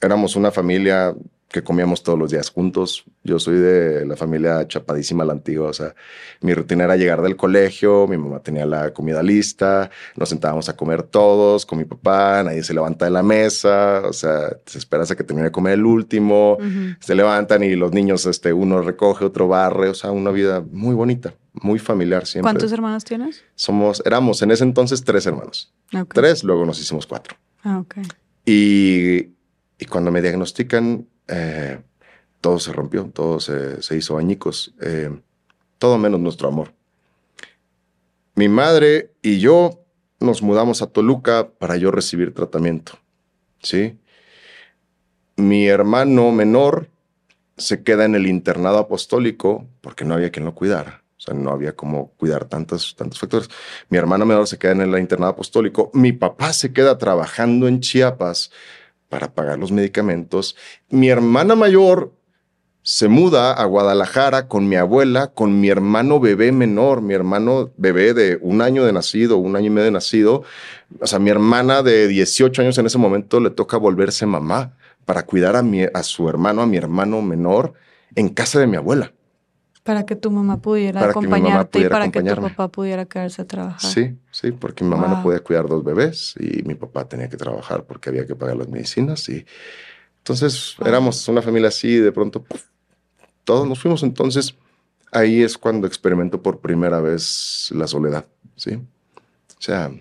[0.02, 1.16] Éramos una familia
[1.50, 3.06] que comíamos todos los días juntos.
[3.24, 5.96] Yo soy de la familia chapadísima la antigua, o sea,
[6.42, 10.76] mi rutina era llegar del colegio, mi mamá tenía la comida lista, nos sentábamos a
[10.76, 15.10] comer todos con mi papá, nadie se levanta de la mesa, o sea, te esperas
[15.12, 16.58] a que termine de comer el último,
[17.00, 20.96] se levantan y los niños, este, uno recoge, otro barre, o sea, una vida muy
[20.96, 22.52] bonita, muy familiar siempre.
[22.52, 23.46] ¿Cuántos hermanos tienes?
[23.56, 25.74] Somos, éramos en ese entonces tres hermanos.
[26.14, 27.38] Tres, luego nos hicimos cuatro.
[27.64, 27.96] Ah, ok.
[28.46, 29.37] Y,
[29.80, 31.80] y cuando me diagnostican, eh,
[32.42, 35.12] todo se rompió, todo se, hizo añicos, eh,
[35.78, 36.74] todo menos nuestro amor.
[38.36, 39.84] Mi madre y yo
[40.20, 42.94] nos mudamos a Toluca para yo recibir tratamiento,
[43.62, 44.00] ¿sí?
[45.36, 46.90] Mi hermano menor
[47.58, 51.52] se queda en el internado apostólico porque no había quien lo cuidara, O sea, no
[51.52, 53.50] había como cuidar tantos, tantos factores.
[53.90, 55.92] Mi hermana menor se queda en el internado apostólico.
[55.94, 58.52] Mi papá se queda trabajando en Chiapas
[59.10, 60.56] para pagar los medicamentos.
[60.90, 62.14] Mi hermana mayor
[62.88, 68.14] se muda a Guadalajara con mi abuela, con mi hermano bebé menor, mi hermano bebé
[68.14, 70.44] de un año de nacido, un año y medio de nacido.
[71.02, 75.26] O sea, mi hermana de 18 años en ese momento le toca volverse mamá para
[75.26, 77.74] cuidar a, mi, a su hermano, a mi hermano menor,
[78.16, 79.12] en casa de mi abuela.
[79.84, 83.92] Para que tu mamá pudiera acompañarte y para que tu papá pudiera quedarse a trabajar.
[83.92, 87.38] Sí, sí, porque mi mamá no podía cuidar dos bebés y mi papá tenía que
[87.38, 89.28] trabajar porque había que pagar las medicinas.
[89.30, 89.46] Y
[90.20, 92.46] entonces éramos una familia así y de pronto
[93.44, 94.04] todos nos fuimos.
[94.04, 94.54] Entonces
[95.12, 98.26] ahí es cuando experimento por primera vez la soledad,
[98.56, 98.76] ¿sí?
[98.76, 99.92] O sea,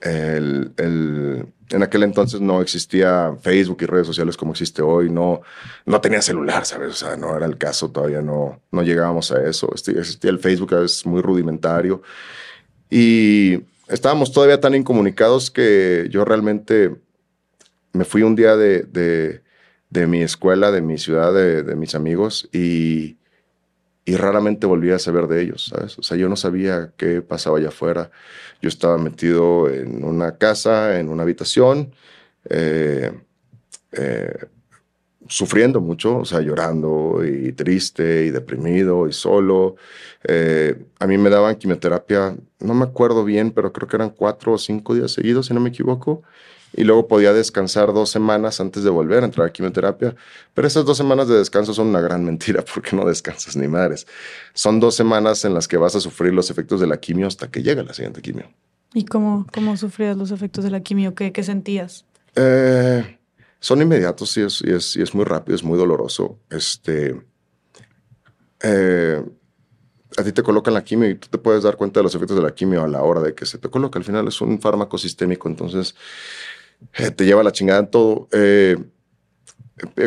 [0.00, 5.42] el, el, en aquel entonces no existía Facebook y redes sociales como existe hoy, no,
[5.84, 6.88] no tenía celular, ¿sabes?
[6.90, 9.70] O sea, no era el caso, todavía no, no llegábamos a eso.
[9.74, 12.00] Este, existía el Facebook, es muy rudimentario.
[12.90, 16.94] Y estábamos todavía tan incomunicados que yo realmente
[17.92, 18.82] me fui un día de,
[19.90, 23.16] de, mi escuela, de mi ciudad, de, de mis amigos y,
[24.08, 25.98] y raramente volví a saber de ellos, ¿sabes?
[25.98, 28.12] O sea, yo no sabía qué pasaba allá afuera.
[28.62, 31.92] Yo estaba metido en una casa, en una habitación,
[32.48, 33.12] eh,
[33.90, 34.46] eh,
[35.28, 39.76] sufriendo mucho, o sea, llorando y triste y deprimido y solo.
[40.24, 44.52] Eh, a mí me daban quimioterapia, no me acuerdo bien, pero creo que eran cuatro
[44.52, 46.22] o cinco días seguidos, si no me equivoco
[46.76, 50.14] y luego podía descansar dos semanas antes de volver a entrar a quimioterapia.
[50.54, 54.06] Pero esas dos semanas de descanso son una gran mentira porque no descansas ni madres.
[54.52, 57.50] Son dos semanas en las que vas a sufrir los efectos de la quimio hasta
[57.50, 58.50] que llega la siguiente quimio.
[58.94, 61.14] ¿Y cómo, cómo sufrías los efectos de la quimio?
[61.14, 62.04] ¿Qué, qué sentías?
[62.34, 63.18] Eh,
[63.60, 66.38] son inmediatos y es, y es, y es muy rápido, es muy doloroso.
[66.50, 67.20] Este,
[68.62, 69.22] eh,
[70.16, 72.36] a ti te colocan la quimio y tú te puedes dar cuenta de los efectos
[72.36, 73.98] de la quimio a la hora de que se te coloca.
[73.98, 75.94] Al final es un fármaco sistémico, entonces
[76.94, 78.28] eh, te lleva la chingada en todo.
[78.32, 78.76] Eh,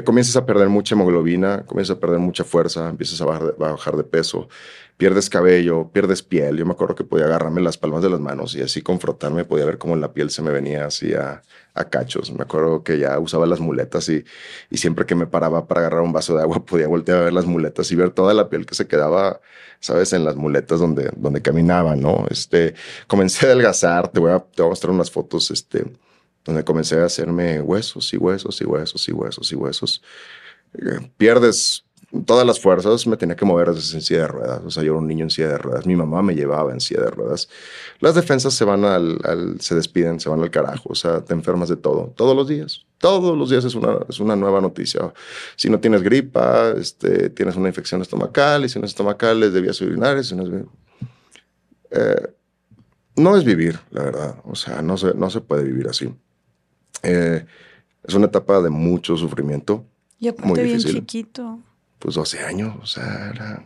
[0.04, 4.50] comienzas a perder mucha hemoglobina, comienzas a perder mucha fuerza, empiezas a bajar, de, peso,
[4.98, 6.58] pierdes cabello, pierdes piel.
[6.58, 9.66] Yo me acuerdo que podía agarrarme las palmas de las manos y así confrontarme, podía
[9.66, 11.42] ver cómo la piel se me venía así a,
[11.92, 12.32] cachos.
[12.32, 14.26] Me acuerdo que ya usaba las muletas y,
[14.70, 17.34] y, siempre que me paraba para agarrar un vaso de agua podía voltear a ver
[17.34, 19.40] las muletas y ver toda la piel que se quedaba,
[19.80, 22.26] sabes, en las muletas donde, donde caminaba, ¿no?
[22.30, 22.74] Este,
[23.08, 25.86] comencé a adelgazar, te voy a, te voy a mostrar unas fotos, este,
[26.50, 30.02] donde comencé a hacerme huesos y huesos y huesos y huesos y huesos.
[30.74, 31.86] Eh, pierdes
[32.26, 34.62] todas las fuerzas, me tenía que mover desde en silla de ruedas.
[34.66, 35.86] O sea, yo era un niño en silla de ruedas.
[35.86, 37.50] Mi mamá me llevaba en silla de ruedas.
[38.00, 39.20] Las defensas se van al,
[39.60, 40.90] se despiden, se van al carajo.
[40.90, 42.12] O sea, te enfermas de todo.
[42.16, 42.86] Todos los días.
[42.98, 45.14] Todos los días es una, es una nueva noticia.
[45.56, 49.54] Si no tienes gripa, este, tienes una infección estomacal, y si no es estomacal, es
[49.54, 50.34] de vías urinarias.
[50.34, 50.66] no, es,
[51.92, 52.34] eh,
[53.16, 54.36] no es vivir, la verdad.
[54.46, 56.12] O sea, no se, no se puede vivir así.
[57.04, 57.46] Eh,
[58.04, 59.86] es una etapa de mucho sufrimiento.
[60.20, 61.60] Y aparte muy bien chiquito.
[62.00, 63.66] Pues 12 años, o sea, era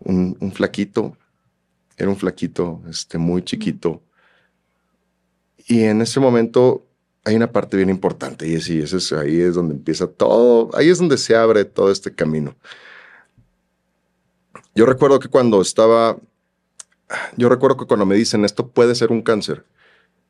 [0.00, 1.16] un, flaquito.
[1.96, 4.02] Era un flaquito, este, muy chiquito.
[5.66, 6.86] Y en ese momento
[7.24, 10.88] hay una parte bien importante y es, y es, ahí es donde empieza todo, ahí
[10.88, 12.56] es donde se abre todo este camino.
[14.74, 16.16] Yo recuerdo que cuando estaba,
[17.36, 19.64] yo recuerdo que cuando me dicen esto puede ser un cáncer,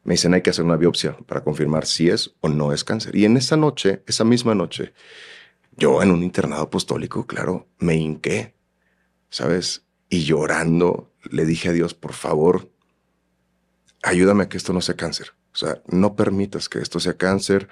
[0.09, 3.15] me dicen hay que hacer una biopsia para confirmar si es o no es cáncer.
[3.15, 4.95] Y en esa noche, esa misma noche,
[5.77, 8.55] yo en un internado apostólico, claro, me hinqué,
[9.29, 9.85] ¿sabes?
[10.09, 12.71] Y llorando le dije a Dios, por favor,
[14.03, 15.33] ayúdame a que esto no sea cáncer.
[15.53, 17.69] O sea, no permitas que esto sea cáncer.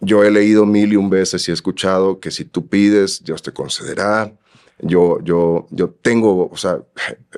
[0.00, 3.42] Yo he leído mil y un veces y he escuchado que si tú pides, Dios
[3.42, 4.36] te concederá
[4.80, 6.82] yo, yo, yo tengo, o sea,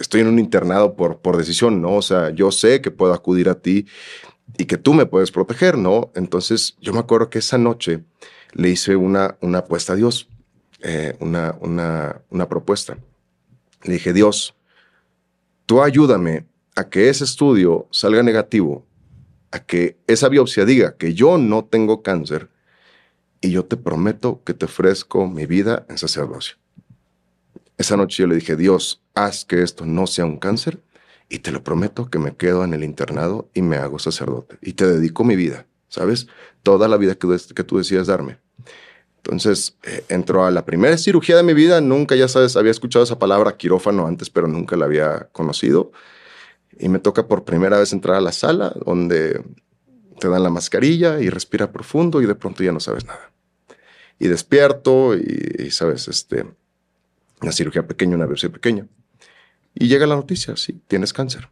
[0.00, 1.96] estoy en un internado por, por decisión, ¿no?
[1.96, 3.86] O sea, yo sé que puedo acudir a ti
[4.56, 6.10] y que tú me puedes proteger, ¿no?
[6.14, 8.04] Entonces, yo me acuerdo que esa noche
[8.52, 10.28] le hice una, una apuesta a Dios,
[10.80, 12.98] eh, una, una, una propuesta.
[13.84, 14.54] Le dije, Dios,
[15.66, 18.84] tú ayúdame a que ese estudio salga negativo,
[19.50, 22.50] a que esa biopsia diga que yo no tengo cáncer
[23.40, 26.56] y yo te prometo que te ofrezco mi vida en sacerdocio.
[27.78, 30.80] Esa noche yo le dije, Dios, haz que esto no sea un cáncer
[31.28, 34.72] y te lo prometo que me quedo en el internado y me hago sacerdote y
[34.72, 36.26] te dedico mi vida, ¿sabes?
[36.64, 38.38] Toda la vida que, tú decías darme.
[39.18, 43.04] Entonces eh, entró a la primera cirugía de mi vida, nunca, ya sabes, había escuchado
[43.04, 45.92] esa palabra quirófano antes, pero nunca la había conocido.
[46.80, 49.40] Y me toca por primera vez entrar a la sala donde
[50.18, 53.30] te dan la mascarilla y respira profundo y de pronto ya no sabes nada.
[54.18, 56.44] Y despierto y, y sabes, este,
[57.40, 58.86] una cirugía pequeña, una biopsia pequeña.
[59.74, 61.48] Y llega la noticia, sí, tienes cáncer.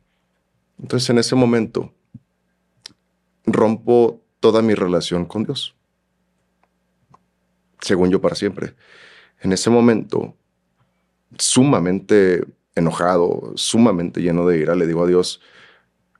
[0.80, 1.94] Entonces en ese momento
[3.44, 5.74] rompo toda mi relación con Dios.
[7.80, 8.74] Según yo para siempre.
[9.40, 10.34] En ese momento,
[11.38, 15.40] sumamente enojado, sumamente lleno de ira, le digo a Dios,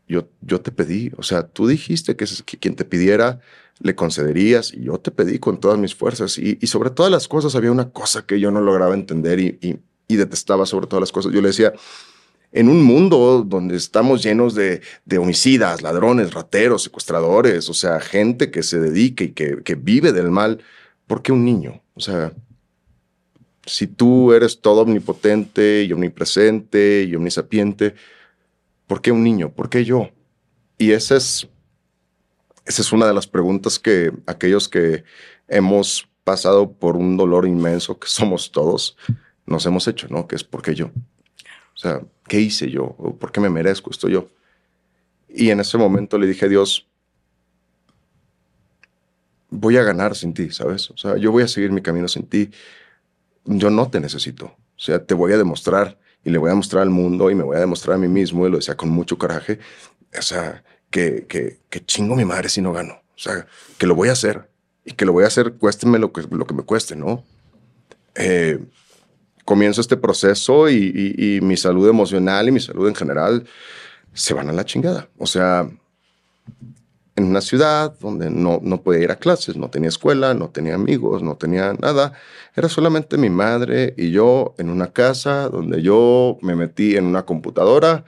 [0.08, 3.40] yo, yo te pedí, o sea, tú dijiste que, que quien te pidiera
[3.80, 7.54] le concederías y yo te pedí con todas mis fuerzas y, sobre todas las cosas
[7.54, 11.32] había una cosa que yo no lograba entender y, detestaba sobre todas las cosas.
[11.32, 11.72] Yo le decía,
[12.52, 14.80] en un mundo donde estamos llenos de,
[15.18, 20.30] homicidas, ladrones, rateros, secuestradores, o sea, gente que se dedique y que, que vive del
[20.30, 20.62] mal,
[21.06, 21.82] ¿por qué un niño?
[21.94, 22.32] O sea,
[23.66, 27.94] si tú eres todo omnipotente y omnipresente y omnisapiente,
[28.86, 29.52] ¿por qué un niño?
[29.52, 30.08] ¿Por qué yo?
[30.78, 31.48] Y esa es
[32.66, 35.04] esa es una de las preguntas que aquellos que
[35.48, 38.96] hemos pasado por un dolor inmenso, que somos todos,
[39.46, 40.26] nos hemos hecho, ¿no?
[40.26, 40.86] Que es porque yo.
[40.86, 42.96] O sea, ¿qué hice yo?
[43.20, 44.28] ¿Por qué me merezco esto yo?
[45.28, 46.88] Y en ese momento le dije a Dios,
[49.50, 50.90] voy a ganar sin ti, ¿sabes?
[50.90, 52.50] O sea, yo voy a seguir mi camino sin ti.
[53.44, 54.46] Yo no te necesito.
[54.46, 57.44] O sea, te voy a demostrar y le voy a mostrar al mundo y me
[57.44, 59.60] voy a demostrar a mí mismo, y lo decía con mucho coraje.
[60.18, 60.64] O sea,
[60.97, 62.94] que, que, que, chingo mi madre si no gano.
[62.94, 64.49] O sea, que lo voy a hacer
[64.82, 67.22] y que lo voy a hacer, cuésteme lo que, lo que me cueste, ¿no?
[68.14, 68.59] Eh,
[69.44, 73.47] comienzo este proceso y, y, mi salud emocional y mi salud en general
[74.14, 75.07] se van a la chingada.
[75.18, 75.68] O sea,
[77.14, 80.76] en una ciudad donde no, no podía ir a clases, no tenía escuela, no tenía
[80.76, 82.14] amigos, no tenía nada.
[82.55, 87.26] Era solamente mi madre y yo en una casa donde yo me metí en una
[87.26, 88.07] computadora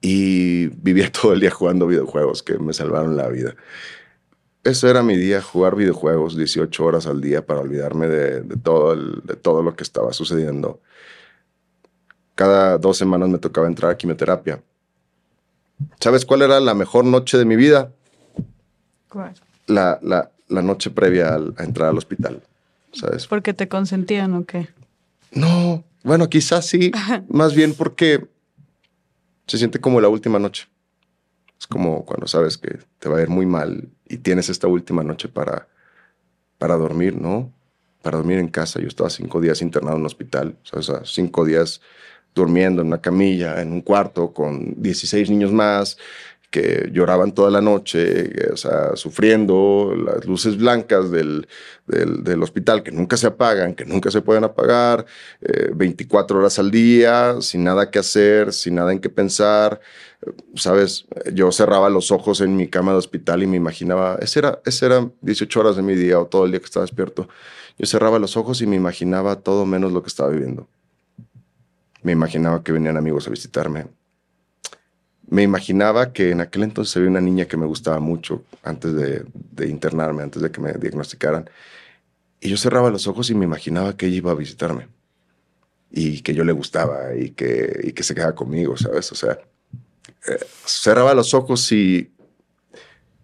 [0.00, 3.54] y vivía todo el día jugando videojuegos que me salvaron la vida.
[4.64, 9.36] Ese era mi día, jugar videojuegos 18 horas al día para olvidarme de, todo, de
[9.36, 10.80] todo lo que estaba sucediendo.
[12.34, 14.60] Cada dos semanas me tocaba entrar a quimioterapia.
[16.00, 17.92] ¿Sabes cuál era la mejor noche de mi vida?
[19.08, 19.34] ¿Cuál?
[19.66, 22.42] La, la, la noche previa a entrar al hospital,
[22.92, 23.26] ¿sabes?
[23.28, 24.68] ¿Porque te consentían o qué?
[25.30, 26.92] No, bueno, quizás sí,
[27.28, 28.26] más bien porque
[29.46, 30.68] se siente como la última noche.
[31.58, 35.02] Es como cuando sabes que te va a ir muy mal y tienes esta última
[35.02, 35.68] noche para,
[36.58, 37.52] para dormir, ¿no?
[38.02, 38.80] Para dormir en casa.
[38.80, 41.80] Yo estaba cinco días internado en un hospital, o sea, cinco días
[42.34, 45.96] durmiendo en una camilla, en un cuarto, con 16 niños más,
[46.50, 51.48] que lloraban toda la noche, o sea, sufriendo, las luces blancas del,
[51.86, 55.06] del, hospital que nunca se apagan, que nunca se pueden apagar,
[55.74, 59.80] 24 eh, horas al día, sin nada que hacer, sin nada en qué pensar.
[60.54, 64.60] Sabes, yo cerraba los ojos en mi cama de hospital y me imaginaba, ese era,
[64.64, 67.28] ese era 18 horas de mi día o todo el día que estaba despierto.
[67.78, 70.68] Yo cerraba los ojos y me imaginaba todo menos lo que estaba viviendo.
[72.02, 73.86] Me imaginaba que venían amigos a visitarme
[75.28, 79.24] me imaginaba que en aquel entonces había una niña que me gustaba mucho antes de,
[79.68, 81.50] internarme, antes de que me diagnosticaran.
[82.40, 84.88] Y yo cerraba los ojos y me imaginaba que ella iba a visitarme
[85.90, 89.10] y que yo le gustaba y que, se quedaba conmigo, ¿sabes?
[89.10, 89.38] O sea,
[90.28, 92.12] eh, cerraba los ojos y,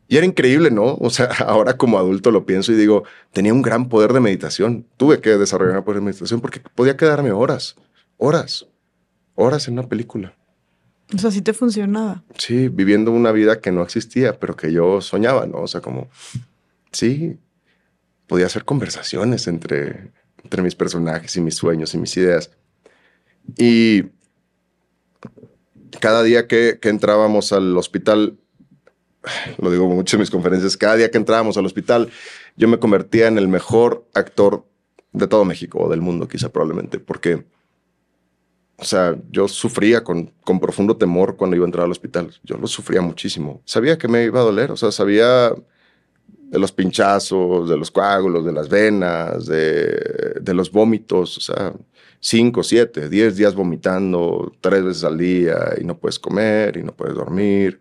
[0.09, 0.97] y era increíble, ¿no?
[0.97, 4.87] O sea, ahora como adulto lo pienso y digo, tenía un gran poder de meditación.
[4.97, 7.77] Tuve que desarrollar un poder de meditación porque podía quedarme horas,
[8.17, 8.67] horas,
[9.37, 10.35] horas en una película.
[11.15, 12.23] O sea, sí te funcionaba.
[12.39, 15.59] Sí, viviendo una vida que no existía, pero que yo soñaba, ¿no?
[15.59, 16.09] O sea, como,
[16.93, 17.39] sí,
[18.27, 22.51] podía hacer conversaciones entre, entre mis personajes y mis sueños y mis ideas.
[23.59, 24.05] Y
[26.01, 28.39] cada día que, que entrábamos al hospital,
[29.59, 32.11] lo digo mucho en mis conferencias, cada día que entrábamos al hospital,
[32.57, 34.67] yo me convertía en el mejor actor
[35.13, 37.45] de todo México o del mundo, quizá probablemente, porque
[38.83, 42.33] o sea, yo sufría con, con profundo temor cuando iba a entrar al hospital.
[42.43, 43.63] Yo lo sufría muchísimo.
[43.65, 45.53] Sabía que me iba a doler, o sea, sabía
[46.27, 51.73] de los pinchazos, de los coágulos, de las venas, de, de los vómitos, o sea,
[52.19, 56.93] cinco, siete, diez días vomitando tres veces al día y no puedes comer y no
[56.93, 57.79] puedes dormir.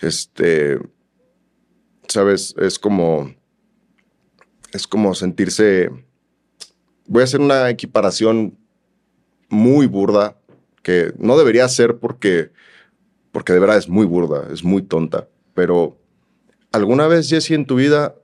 [0.00, 0.78] Este,
[2.08, 3.34] sabes, es como,
[4.72, 5.90] es como sentirse,
[7.06, 8.56] voy a hacer una equiparación
[9.52, 10.36] muy burda,
[10.82, 12.50] que no debería ser porque,
[13.30, 15.98] porque de verdad es muy burda, es muy tonta, pero
[16.72, 18.16] ¿alguna vez, Jesse, en tu vida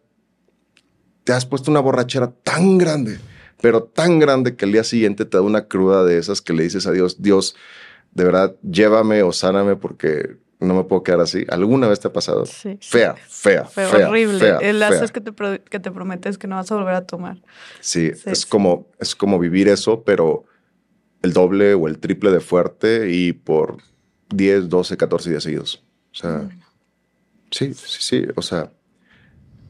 [1.25, 3.19] te has puesto una borrachera tan grande,
[3.61, 6.63] pero tan grande que el día siguiente te da una cruda de esas que le
[6.63, 7.55] dices a Dios, Dios,
[8.13, 11.45] de verdad, llévame o sáname porque no me puedo quedar así.
[11.51, 12.47] ¿Alguna vez te ha pasado?
[12.47, 12.79] Sí.
[12.81, 14.09] Fea, fea, fea.
[14.09, 14.57] horrible.
[14.63, 17.37] el lazo es que te, que te prometes que no vas a volver a tomar.
[17.81, 20.47] Sí, Es, como, es como vivir eso, pero
[21.23, 23.79] el doble o el triple de fuerte y por
[24.31, 25.85] 10, 12, 14 días seguidos.
[26.13, 26.49] O sea,
[27.51, 28.73] sí, sí, sí, o sea,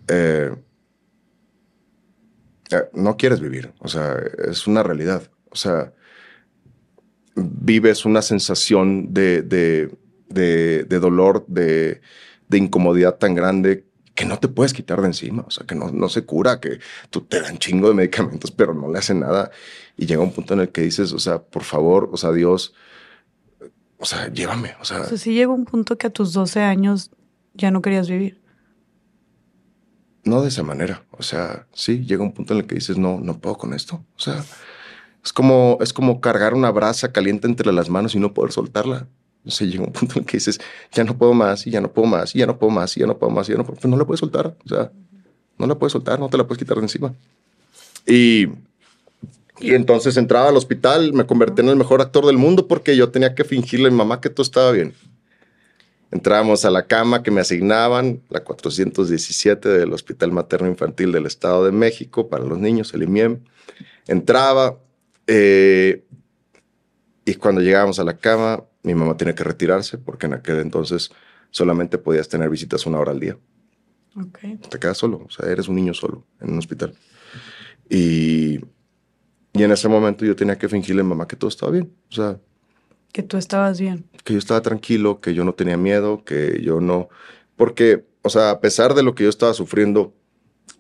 [0.09, 0.55] eh,
[2.71, 4.17] eh, no quieres vivir, o sea,
[4.49, 5.31] es una realidad.
[5.51, 5.93] O sea,
[7.35, 9.91] vives una sensación de, de,
[10.29, 12.01] de, dolor, de,
[12.49, 15.91] de, incomodidad tan grande que no te puedes quitar de encima, o sea, que no,
[15.91, 16.81] no se cura, que
[17.11, 19.51] tú te dan chingo de medicamentos, pero no le hacen nada.
[19.99, 22.73] Y llega un punto en el que dices, o sea, por favor, o sea, Dios,
[23.99, 25.01] o sea, llévame, o sea.
[25.01, 27.11] O sea, sí llegó un punto que a tus 12 años
[27.53, 28.41] ya no querías vivir.
[30.25, 33.21] No de esa manera, o sea, sí, llega un punto en el que dices, no,
[33.21, 34.45] no puedo con esto, o sea,
[35.25, 39.09] es como, es como cargar una brasa caliente entre las manos y no poder soltarla.
[39.45, 40.61] O sea, llega un punto en el que dices,
[40.93, 43.01] ya no puedo más, y ya no puedo más, y ya no puedo más, y
[43.01, 43.81] ya no puedo más, y ya no puedo.
[43.81, 44.57] Pues no la puedes soltar.
[44.65, 44.93] O sea,
[45.59, 47.15] no la puedes soltar, no te la puedes quitar de encima.
[48.07, 48.47] Y,
[49.61, 53.11] y entonces entraba al hospital, me convertí en el mejor actor del mundo porque yo
[53.11, 54.95] tenía que fingirle a mi mamá que todo estaba bien.
[56.11, 61.65] Entrábamos a la cama que me asignaban, la 417 del Hospital Materno Infantil del Estado
[61.65, 63.41] de México para los niños, el IMIEM.
[64.07, 64.79] Entraba,
[65.27, 66.05] eh,
[67.27, 71.11] y cuando llegábamos a la cama, mi mamá tenía que retirarse porque en aquel entonces
[71.51, 73.37] solamente podías tener visitas una hora al día.
[74.29, 74.57] Okay.
[74.57, 76.95] Te quedas solo, o sea, eres un niño solo en un hospital.
[77.91, 78.61] Y,
[79.53, 81.93] y en ese momento yo tenía que fingirle a mamá que todo estaba bien.
[82.11, 82.39] O sea,
[83.13, 84.05] que tú estabas bien.
[84.25, 87.09] Que yo estaba tranquilo, que yo no tenía miedo, que yo no...
[87.57, 90.15] Porque, o sea, a pesar de lo que yo estaba sufriendo,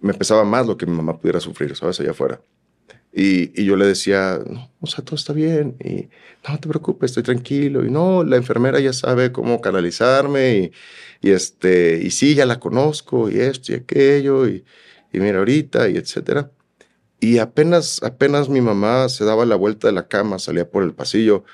[0.01, 1.99] me pesaba más lo que mi mamá pudiera sufrir, ¿sabes?
[2.01, 2.41] Allá afuera.
[3.13, 6.09] Y, yo le decía, no, o sea, todo está bien, y
[6.49, 10.73] no te preocupes, estoy tranquilo, y no, la enfermera ya sabe cómo canalizarme, y,
[11.29, 14.65] y este, y sí, ya la conozco, y esto y aquello, y,
[15.13, 16.53] y mira ahorita, y etcétera.
[17.21, 20.95] Y apenas, apenas mi mamá se daba la vuelta de la cama, salía por el
[20.95, 21.45] pasillo,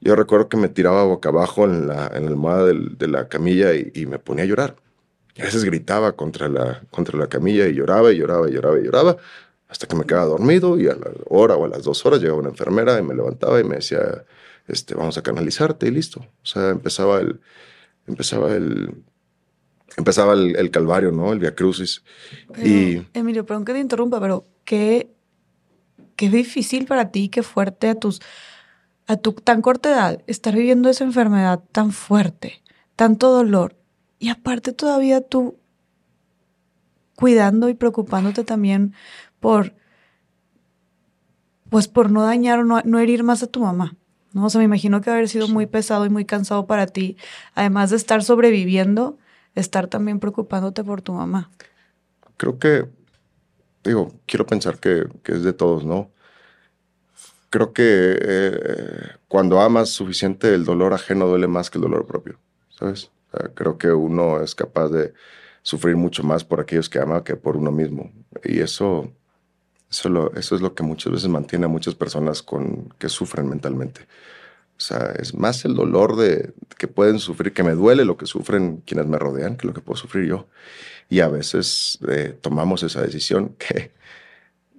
[0.00, 3.74] yo recuerdo que me tiraba boca abajo en la, en la almohada de la camilla
[3.74, 4.76] y, y, me ponía a llorar.
[5.34, 8.78] Y a veces gritaba contra la, contra la camilla y lloraba y lloraba y lloraba
[8.78, 9.16] y lloraba
[9.68, 12.40] hasta que me quedaba dormido y a la hora o a las dos horas llegaba
[12.40, 14.24] una enfermera y me levantaba y me decía,
[14.66, 16.20] este, vamos a canalizarte y listo.
[16.20, 17.40] O sea, empezaba el,
[18.06, 18.92] empezaba el,
[19.96, 21.32] empezaba el, calvario, ¿no?
[21.32, 22.02] El Via Crucis.
[22.58, 23.02] y...
[23.14, 25.12] Emilio, perdón que te interrumpa, pero qué,
[26.14, 28.20] qué difícil para ti, qué fuerte a tus,
[29.08, 32.62] a tu tan corta edad, estar viviendo esa enfermedad tan fuerte,
[32.94, 33.74] tanto dolor.
[34.20, 35.56] Y aparte todavía tú
[37.16, 38.94] cuidando y preocupándote también
[39.40, 39.74] por,
[41.68, 43.96] pues por no dañar o no, herir más a tu mamá.
[44.32, 44.44] ¿no?
[44.44, 47.16] O sea, me imagino que haber sido muy pesado y muy cansado para ti,
[47.56, 49.18] además de estar sobreviviendo,
[49.56, 51.50] estar también preocupándote por tu mamá.
[52.36, 52.88] Creo que,
[53.84, 56.10] digo, quiero pensar que, es de todos, ¿no?
[57.50, 57.82] Creo que
[58.20, 62.38] eh, cuando amas suficiente, el dolor ajeno duele más que el dolor propio,
[62.70, 63.10] ¿sabes?
[63.54, 65.14] creo que uno es capaz de
[65.62, 68.10] sufrir mucho más por aquellos que ama que por uno mismo.
[68.44, 69.12] Y eso,
[69.90, 74.06] eso, eso es lo que muchas veces mantiene a muchas personas con, que sufren mentalmente.
[74.76, 78.24] O sea, es más el dolor de que pueden sufrir, que me duele lo que
[78.26, 80.48] sufren quienes me rodean, que lo que puedo sufrir yo.
[81.10, 83.90] Y a veces eh, tomamos esa decisión que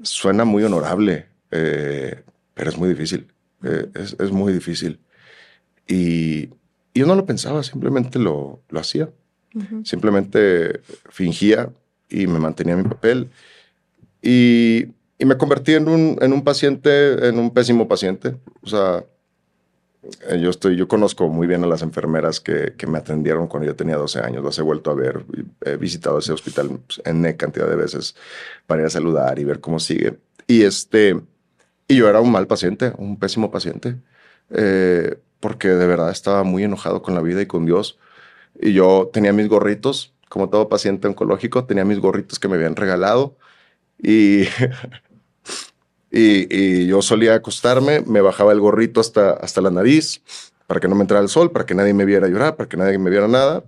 [0.02, 2.24] suena muy honorable, eh,
[2.56, 3.28] pero es muy difícil.
[3.64, 5.00] Eh, es, es, muy difícil.
[5.88, 6.48] Y
[6.96, 9.10] yo no lo pensaba, simplemente lo, lo hacía.
[9.84, 10.80] Simplemente
[11.10, 11.70] fingía
[12.10, 13.30] y me mantenía mi papel.
[14.22, 14.88] Y
[15.22, 18.36] y me convertí en un, en un paciente, en un pésimo paciente.
[18.64, 19.06] O sea,
[20.40, 23.76] yo, estoy, yo conozco muy bien a las enfermeras que, que me atendieron cuando yo
[23.76, 24.44] tenía 12 años.
[24.44, 25.26] Las he vuelto a ver.
[25.64, 28.16] He visitado ese hospital en cantidad de veces
[28.66, 30.18] para ir a saludar y ver cómo sigue.
[30.48, 31.22] Y, este,
[31.88, 33.98] y yo era un mal paciente, un pésimo paciente,
[34.50, 38.00] eh, porque de verdad estaba muy enojado con la vida y con Dios.
[38.60, 42.76] Y yo tenía mis gorritos, como todo paciente oncológico, tenía mis gorritos que me habían
[42.76, 43.38] regalado.
[44.02, 44.44] Y
[46.12, 50.22] Y, yo solía acostarme, me bajaba el gorrito hasta, hasta la nariz
[50.68, 52.78] para que no me entrara el sol, para que nadie me viera llorar, para que
[52.78, 53.64] nadie me viera nada.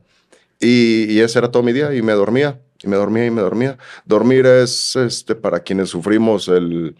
[0.59, 3.77] Y, ese era todo mi día y me dormía, y me dormía y me dormía.
[4.05, 6.95] Dormir es, este, para quienes sufrimos, el,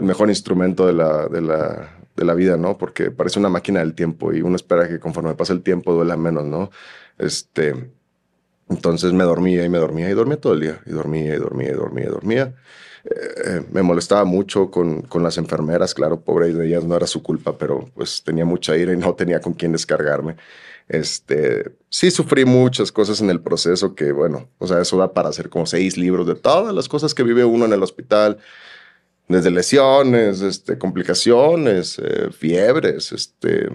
[0.00, 2.76] mejor instrumento de la, de, la, de la vida, ¿no?
[2.76, 6.16] Porque parece una máquina del tiempo y uno espera que conforme pasa el tiempo duela
[6.16, 6.70] menos, ¿no?
[7.16, 7.92] Este,
[8.68, 11.68] entonces me dormía y me dormía y dormía todo el día, y dormía y dormía
[11.68, 12.54] y dormía y dormía.
[13.04, 17.22] Eh, me molestaba mucho con, con, las enfermeras, claro, pobre de ellas, no era su
[17.22, 20.36] culpa, pero pues tenía mucha ira y no tenía con quién descargarme.
[20.88, 25.28] Este, sí sufrí muchas cosas en el proceso que, bueno, o sea, eso da para
[25.28, 28.38] hacer como seis libros de todas las cosas que vive uno en el hospital,
[29.28, 33.68] desde lesiones, este, complicaciones, eh, fiebres, este,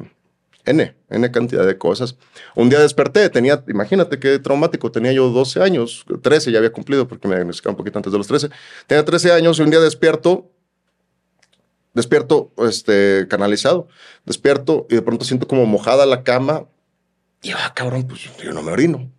[0.66, 2.18] N, N cantidad de cosas.
[2.56, 7.08] Un día desperté, tenía, imagínate qué traumático, tenía yo 12 años, 13 ya había cumplido
[7.08, 8.50] porque me diagnosticaron un poquito antes de los 13.
[8.88, 10.52] Tenía 13 años y un día despierto,
[11.94, 13.88] despierto, este, canalizado,
[14.26, 16.68] despierto y de pronto siento como mojada la cama
[17.46, 19.12] y va, ah, cabrón, pues yo no me orino.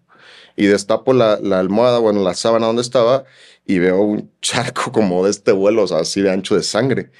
[0.57, 3.25] Y destapo la, la almohada, bueno, la sábana donde estaba
[3.65, 7.13] y veo un charco como de este vuelo, o sea, así de ancho de sangre.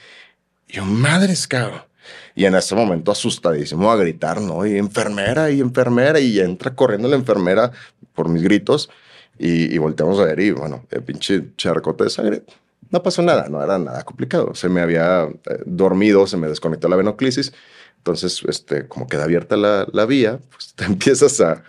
[0.67, 1.86] Y yo, madres, cabrón.
[2.35, 4.67] Y en ese momento asustadísimo a gritar, ¿no?
[4.67, 7.73] Y enfermera, y enfermera, y entra corriendo la enfermera
[8.15, 8.91] por mis gritos
[9.39, 12.43] y, y volteamos a ver y bueno, el pinche charcote de sangre.
[12.91, 14.55] No pasó nada, no era nada complicado.
[14.55, 17.53] Se me había eh, dormido, se me desconectó la venoclisis.
[17.99, 21.65] Entonces, este, como queda abierta la, la vía, pues te empiezas a,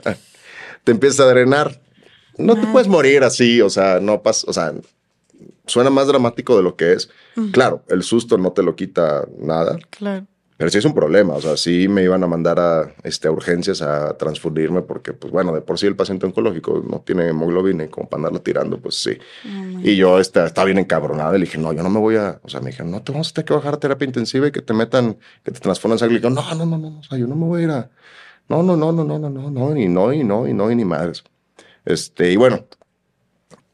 [0.84, 1.82] te empieza a drenar.
[2.38, 4.72] No te puedes morir así, o sea, no pasa, o sea,
[5.68, 7.10] suena más dramático de lo que es.
[7.52, 9.78] Claro, el susto no te lo quita nada.
[9.90, 10.26] Claro.
[10.58, 13.84] Pero sí es un problema, o sea, sí me iban a mandar a, este, urgencias
[13.84, 17.90] a transfundirme porque, pues bueno, de por sí el paciente oncológico no tiene hemoglobina y
[17.90, 19.20] como para andarlo tirando, pues sí.
[19.84, 22.40] y yo este, estaba bien encabronada y le dije, no, yo no me voy a,
[22.42, 24.52] o sea, me dijeron, no, te vamos a tener que bajar a terapia intensiva y
[24.52, 26.18] que te metan, que te transformen en sangre.
[26.18, 27.92] Y yo, no, no, no, no, o sea, yo no me voy a ir a,
[28.50, 30.76] no, no, no, no, no, no, no, no, y no, y no, y no, y
[30.76, 31.24] ni madres.
[31.86, 32.66] Este, y bueno,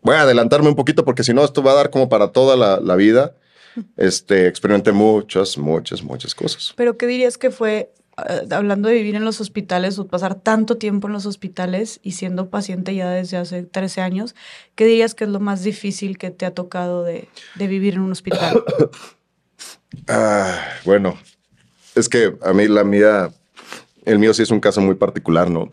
[0.04, 2.56] voy a adelantarme un poquito porque si no, esto va a dar como para toda
[2.56, 3.36] la, la vida
[3.98, 6.74] este, experimenté muchas, muchas, muchas cosas.
[6.76, 7.94] Pero ¿qué dirías que fue,
[8.30, 12.12] eh, hablando de vivir en los hospitales o pasar tanto tiempo en los hospitales y
[12.12, 14.36] siendo paciente ya desde hace 13 años,
[14.76, 18.02] qué dirías que es lo más difícil que te ha tocado de, de vivir en
[18.02, 18.64] un hospital?
[20.08, 21.18] ah, bueno,
[21.96, 23.32] es que a mí la mía,
[24.06, 25.70] el mío sí es un caso muy particular, ¿no?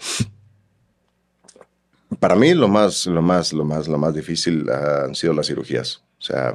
[2.21, 6.03] Para mí lo más, lo más, lo más, lo más difícil han sido las cirugías.
[6.19, 6.55] O sea,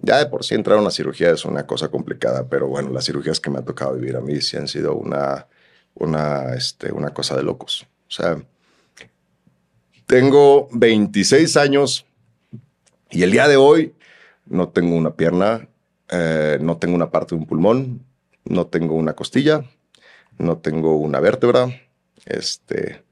[0.00, 3.04] ya de por sí entrar a una cirugía es una cosa complicada, pero bueno, las
[3.04, 5.48] cirugías que me ha tocado vivir a mí sí han sido una,
[5.94, 7.84] una, este, una cosa de locos.
[8.08, 8.40] O sea,
[10.06, 12.06] tengo 26 años
[13.10, 13.92] y el día de hoy
[14.46, 15.68] no tengo una pierna,
[16.10, 18.04] eh, no tengo una parte de un pulmón,
[18.44, 19.64] no tengo una costilla,
[20.38, 21.68] no tengo una vértebra.
[22.24, 23.02] Este,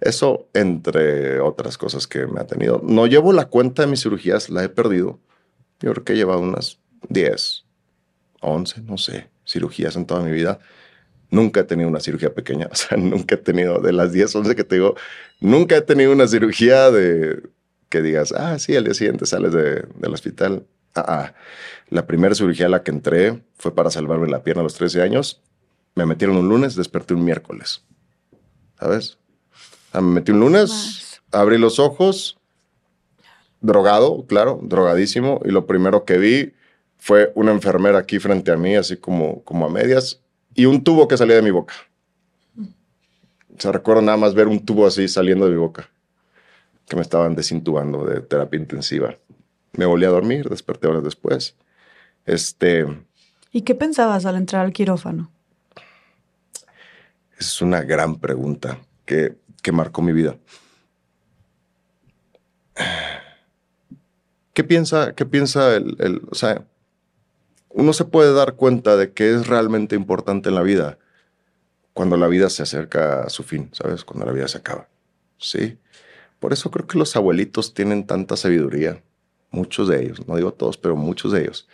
[0.00, 2.80] eso, entre otras cosas que me ha tenido.
[2.84, 5.20] No llevo la cuenta de mis cirugías, la he perdido
[5.80, 7.64] yo creo que he llevado unas 10,
[8.40, 10.58] 11, no sé, cirugías en toda mi vida.
[11.30, 14.56] Nunca he tenido una cirugía pequeña, o sea, nunca he tenido, de las 10, 11
[14.56, 14.96] que te digo,
[15.40, 17.42] nunca he tenido una cirugía de
[17.88, 20.66] que digas, ah, sí, al día siguiente sales de, del hospital.
[20.94, 21.34] Ah, ah,
[21.88, 25.02] La primera cirugía a la que entré fue para salvarme la pierna a los 13
[25.02, 25.42] años.
[25.94, 27.84] Me metieron un lunes, desperté un miércoles.
[28.78, 29.18] ¿Sabes?
[30.00, 32.38] Me metí un lunes, abrí los ojos,
[33.60, 36.54] drogado, claro, drogadísimo, y lo primero que vi
[36.98, 40.20] fue una enfermera aquí frente a mí, así como, como a medias,
[40.54, 41.74] y un tubo que salía de mi boca.
[42.58, 45.88] O sea, recuerdo nada más ver un tubo así saliendo de mi boca,
[46.86, 49.16] que me estaban desintubando de terapia intensiva.
[49.72, 51.56] Me volví a dormir, desperté horas después.
[52.24, 52.86] Este...
[53.52, 55.30] ¿Y qué pensabas al entrar al quirófano?
[57.38, 59.36] Es una gran pregunta que,
[59.66, 60.36] que marcó mi vida.
[64.54, 66.64] ¿Qué piensa, qué piensa el, O sea,
[67.70, 70.98] uno se puede dar cuenta de que es realmente importante en la vida
[71.94, 74.04] cuando la vida se acerca a su fin, ¿sabes?
[74.04, 74.86] Cuando la vida se acaba.
[75.36, 75.76] Sí.
[76.38, 79.02] Por eso creo que los abuelitos tienen tanta sabiduría.
[79.50, 81.66] Muchos de ellos, no digo todos, pero muchos de ellos.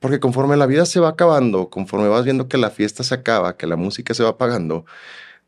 [0.00, 3.58] Porque conforme la vida se va acabando, conforme vas viendo que la fiesta se acaba,
[3.58, 4.86] que la música se va apagando,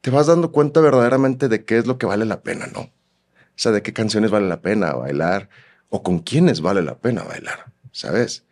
[0.01, 2.81] te vas dando cuenta verdaderamente de qué es lo que vale la pena, ¿no?
[2.81, 5.49] O sea, de qué canciones vale la pena bailar,
[5.91, 8.45] o con quiénes vale la pena bailar, ¿sabes?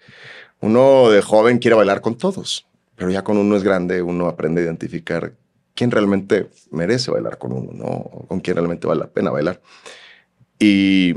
[0.61, 4.61] Uno de joven quiere bailar con todos, pero ya cuando uno es grande, uno aprende
[4.61, 5.32] a identificar
[5.74, 8.26] quién realmente merece bailar con uno, ¿no?
[8.26, 9.61] con quién realmente vale la pena bailar.
[10.59, 11.14] Y,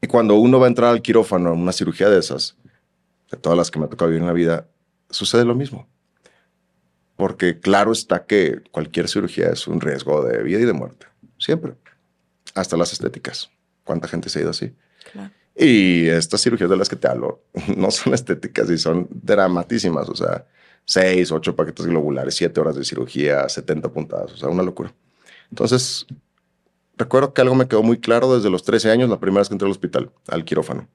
[0.00, 2.56] y cuando uno va a entrar al quirófano en una cirugía de esas,
[3.30, 4.66] de todas las que me ha tocado vivir en la vida,
[5.08, 5.86] sucede lo mismo.
[7.20, 11.04] Porque claro está que cualquier cirugía es un riesgo de vida y de muerte,
[11.38, 11.74] siempre,
[12.54, 13.50] hasta las estéticas.
[13.84, 14.72] ¿Cuánta gente se ha ido así?
[15.54, 17.42] Y estas cirugías de las que te hablo
[17.76, 20.08] no son estéticas y son dramatísimas.
[20.08, 20.46] O sea,
[20.86, 24.32] seis, ocho paquetes globulares, siete horas de cirugía, 70 puntadas.
[24.32, 24.90] O sea, una locura.
[25.50, 26.06] Entonces,
[26.96, 29.54] recuerdo que algo me quedó muy claro desde los 13 años, la primera vez que
[29.56, 30.88] entré al hospital, al quirófano.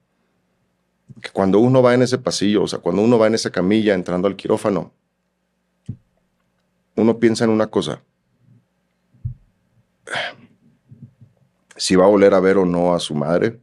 [1.22, 3.94] Que cuando uno va en ese pasillo, o sea, cuando uno va en esa camilla
[3.94, 4.92] entrando al quirófano,
[6.96, 8.02] uno piensa en una cosa
[11.76, 13.60] si va a volver a ver o no a su madre,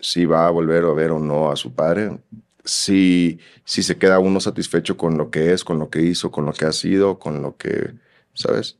[0.00, 2.18] si va a volver a ver o no a su padre,
[2.64, 6.46] si, si se queda uno satisfecho con lo que es, con lo que hizo, con
[6.46, 7.94] lo que ha sido, con lo que,
[8.32, 8.78] ¿sabes?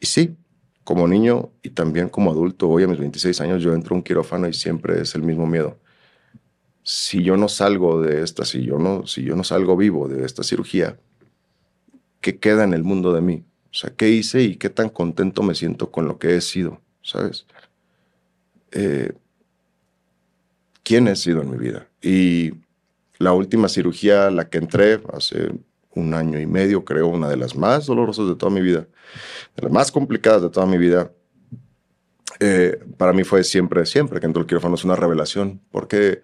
[0.00, 0.36] Y sí,
[0.84, 4.02] como niño y también como adulto, hoy a mis 26 años yo entro a un
[4.02, 5.78] quirófano y siempre es el mismo miedo.
[6.82, 10.24] Si yo no salgo de esta, si yo no, si yo no salgo vivo de
[10.24, 10.98] esta cirugía,
[12.22, 13.44] ¿qué queda en el mundo de mí?
[13.70, 16.80] O sea, ¿qué hice y qué tan contento me siento con lo que he sido?
[17.02, 17.46] ¿Sabes?
[18.70, 19.12] Eh,
[20.82, 21.88] ¿Quién he sido en mi vida?
[22.00, 22.52] Y
[23.18, 25.52] la última cirugía, la que entré hace
[25.94, 28.86] un año y medio, creo, una de las más dolorosas de toda mi vida,
[29.56, 31.12] de las más complicadas de toda mi vida,
[32.40, 36.22] eh, para mí fue siempre, siempre que entró el quirófano, es una revelación, porque,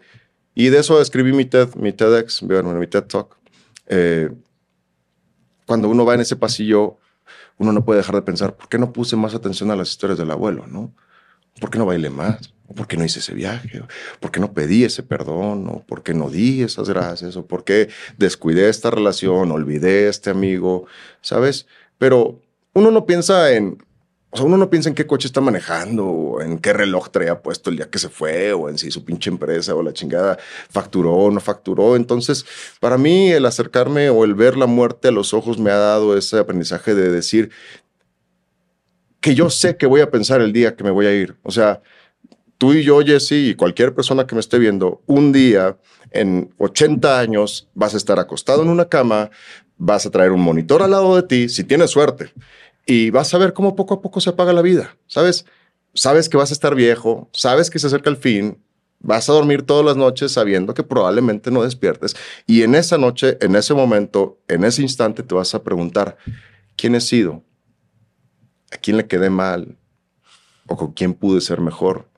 [0.54, 3.36] y de eso escribí mi TED, mi TEDx, mi TED Talk.
[3.86, 4.30] Eh,
[5.68, 6.96] cuando uno va en ese pasillo,
[7.58, 10.18] uno no puede dejar de pensar, ¿por qué no puse más atención a las historias
[10.18, 10.66] del abuelo?
[10.66, 10.94] ¿no?
[11.60, 12.54] ¿Por qué no bailé más?
[12.74, 13.82] ¿Por qué no hice ese viaje?
[14.18, 15.68] ¿Por qué no pedí ese perdón?
[15.68, 17.36] ¿O por qué no di esas gracias?
[17.36, 19.52] ¿O por qué descuidé esta relación?
[19.52, 20.86] ¿Olvidé este amigo?
[21.20, 21.66] ¿Sabes?
[21.98, 22.40] Pero
[22.72, 23.84] uno no piensa en,
[24.30, 27.70] o sea, uno no piensa en qué coche está manejando, en qué reloj traía puesto
[27.70, 30.38] el día que se fue, o en si su pinche empresa o la chingada
[30.70, 31.96] facturó o no facturó.
[31.96, 32.44] Entonces,
[32.78, 36.16] para mí, el acercarme o el ver la muerte a los ojos me ha dado
[36.16, 37.50] ese aprendizaje de decir
[39.20, 41.38] que yo sé que voy a pensar el día que me voy a ir.
[41.42, 41.80] O sea,
[42.58, 45.78] tú y yo, Jesse, y cualquier persona que me esté viendo, un día
[46.10, 49.30] en 80 años vas a estar acostado en una cama,
[49.78, 52.32] vas a traer un monitor al lado de ti, si tienes suerte
[52.88, 55.44] y vas a ver cómo poco a poco se apaga la vida, ¿sabes?
[55.92, 58.64] Sabes que vas a estar viejo, sabes que se acerca el fin,
[58.98, 62.16] vas a dormir todas las noches sabiendo que probablemente no despiertes
[62.46, 66.16] y en esa noche, en ese momento, en ese instante te vas a preguntar,
[66.76, 67.44] ¿quién he sido?
[68.72, 69.76] ¿A quién le quedé mal?
[70.66, 72.08] ¿O con quién pude ser mejor?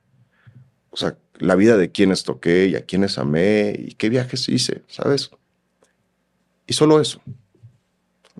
[0.90, 4.84] O sea, la vida de quienes toqué y a quienes amé y qué viajes hice,
[4.86, 5.30] ¿sabes?
[6.68, 7.20] Y solo eso.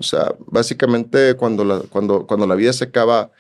[0.01, 3.30] O sea, básicamente cuando la, cuando, cuando la vida se acaba,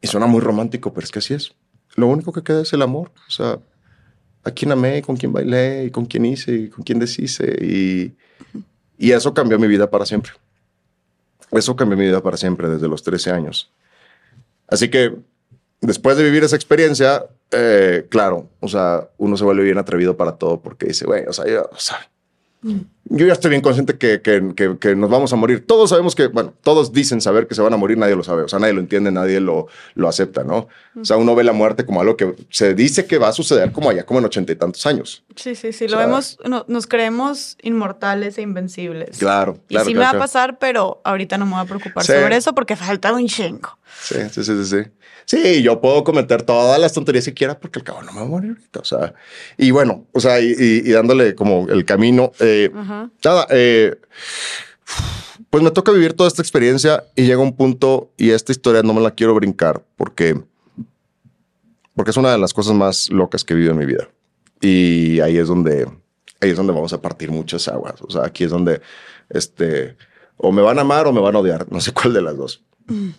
[0.00, 1.52] y suena muy romántico, pero es que así es.
[1.94, 3.12] Lo único que queda es el amor.
[3.28, 3.58] O sea,
[4.42, 7.44] a quién amé, con quién bailé, y con quién hice, y con quién deshice.
[7.60, 8.14] Y,
[8.96, 10.32] y eso cambió mi vida para siempre.
[11.50, 13.70] Eso cambió mi vida para siempre desde los 13 años.
[14.66, 15.14] Así que
[15.82, 20.36] después de vivir esa experiencia, eh, claro, o sea, uno se vuelve bien atrevido para
[20.36, 22.08] todo porque dice, güey, o sea, yo, o sea,
[23.04, 25.66] yo ya estoy bien consciente que, que, que, nos vamos a morir.
[25.66, 28.42] Todos sabemos que, bueno, todos dicen saber que se van a morir, nadie lo sabe.
[28.42, 30.68] O sea, nadie lo entiende, nadie lo, lo acepta, ¿no?
[31.00, 33.72] O sea, uno ve la muerte como algo que se dice que va a suceder
[33.72, 35.24] como allá, como en ochenta y tantos años.
[35.34, 35.88] Sí, sí, sí.
[35.88, 36.38] lo vemos,
[36.68, 39.18] nos creemos inmortales e invencibles.
[39.18, 39.86] Claro, claro.
[39.86, 42.54] Y sí me va a pasar, pero ahorita no me voy a preocupar sobre eso
[42.54, 43.78] porque falta un chingo.
[44.02, 44.82] Sí, sí, sí, sí.
[45.30, 48.26] Sí, yo puedo cometer todas las tonterías que quiera porque el cabo no me va
[48.26, 48.80] a morir ahorita.
[48.80, 49.14] O sea,
[49.56, 52.32] y bueno, o sea, y, dándole como el camino.
[52.40, 52.68] Eh,
[53.24, 53.96] nada, eh,
[55.48, 58.94] pues me toca vivir toda esta experiencia y llega un punto y esta historia no
[58.94, 60.40] me la quiero brincar porque,
[61.94, 64.08] porque es una de las cosas más locas que he en mi vida.
[64.60, 65.88] Y ahí es donde,
[66.40, 67.94] ahí es donde vamos a partir muchas aguas.
[68.02, 68.80] O sea, aquí es donde,
[69.30, 69.96] este,
[70.36, 71.66] o me van a amar o me van a odiar.
[71.70, 72.62] No sé cuál de las dos.
[72.86, 73.10] Mm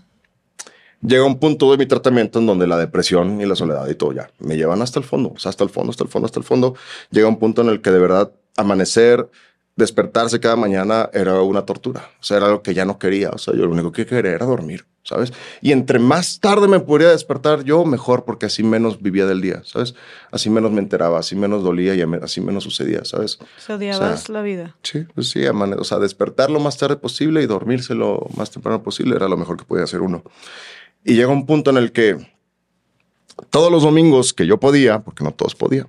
[1.01, 4.13] llega un punto de mi tratamiento en donde la depresión y la soledad y todo
[4.13, 6.39] ya me llevan hasta el fondo, o sea, hasta el fondo, hasta el fondo, hasta
[6.39, 6.75] el fondo.
[7.09, 9.29] Llega un punto en el que de verdad amanecer,
[9.75, 12.09] despertarse cada mañana era una tortura.
[12.19, 13.29] O sea, era algo que ya no quería.
[13.29, 15.33] O sea, yo lo único que quería era dormir, ¿sabes?
[15.61, 19.61] Y entre más tarde me podría despertar yo, mejor, porque así menos vivía del día,
[19.65, 19.95] ¿sabes?
[20.31, 23.39] Así menos me enteraba, así menos dolía y así menos sucedía, ¿sabes?
[23.57, 24.75] Se odiabas la vida.
[24.83, 28.83] Sí, pues sí, o sea, despertar lo más tarde posible y dormirse lo más temprano
[28.83, 30.23] posible era lo mejor que podía hacer uno.
[31.03, 32.17] Y llega un punto en el que
[33.49, 35.87] todos los domingos que yo podía, porque no todos podían,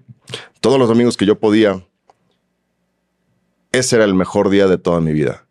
[0.60, 1.84] todos los domingos que yo podía,
[3.72, 5.46] ese era el mejor día de toda mi vida.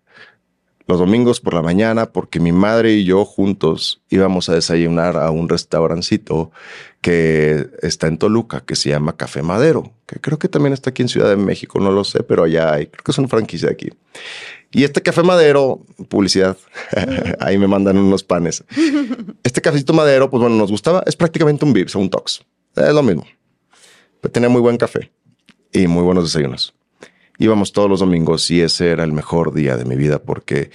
[0.88, 5.32] Los domingos por la mañana, porque mi madre y yo juntos íbamos a desayunar a
[5.32, 6.52] un restaurancito
[7.02, 11.02] que está en Toluca, que se llama Café Madero, que creo que también está aquí
[11.02, 13.70] en Ciudad de México, no lo sé, pero allá hay, creo que es una franquicia
[13.70, 13.90] de aquí.
[14.74, 16.58] Y este café madero, publicidad,
[17.40, 18.64] ahí me mandan unos panes.
[19.44, 22.44] Este cafecito madero, pues bueno, nos gustaba, es prácticamente un Vips o un Tox.
[22.76, 23.26] Es lo mismo.
[24.22, 25.12] Pero tenía muy buen café
[25.74, 26.74] y muy buenos desayunos.
[27.42, 30.70] Íbamos todos los domingos y ese era el mejor día de mi vida porque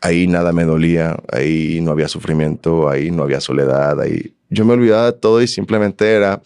[0.00, 4.72] ahí nada me dolía, ahí no había sufrimiento, ahí no había soledad, ahí yo me
[4.72, 6.42] olvidaba de todo y simplemente era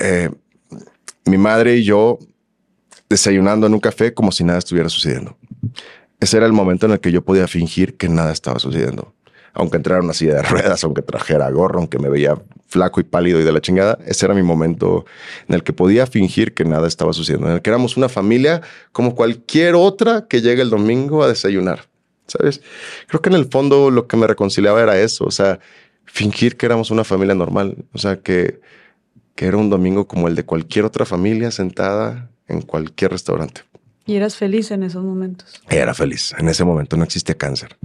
[0.00, 0.30] eh,
[1.26, 2.18] mi madre y yo
[3.10, 5.36] desayunando en un café como si nada estuviera sucediendo.
[6.18, 9.12] Ese era el momento en el que yo podía fingir que nada estaba sucediendo.
[9.52, 12.36] Aunque entrara una silla de ruedas, aunque trajera gorro, aunque me veía
[12.66, 15.04] flaco y pálido y de la chingada, ese era mi momento
[15.48, 18.62] en el que podía fingir que nada estaba sucediendo, en el que éramos una familia
[18.92, 21.88] como cualquier otra que llega el domingo a desayunar,
[22.26, 22.62] ¿sabes?
[23.08, 25.58] Creo que en el fondo lo que me reconciliaba era eso, o sea,
[26.04, 28.60] fingir que éramos una familia normal, o sea, que,
[29.34, 33.62] que era un domingo como el de cualquier otra familia sentada en cualquier restaurante.
[34.06, 35.62] ¿Y eras feliz en esos momentos?
[35.68, 36.34] Era feliz.
[36.36, 37.76] En ese momento no existía cáncer.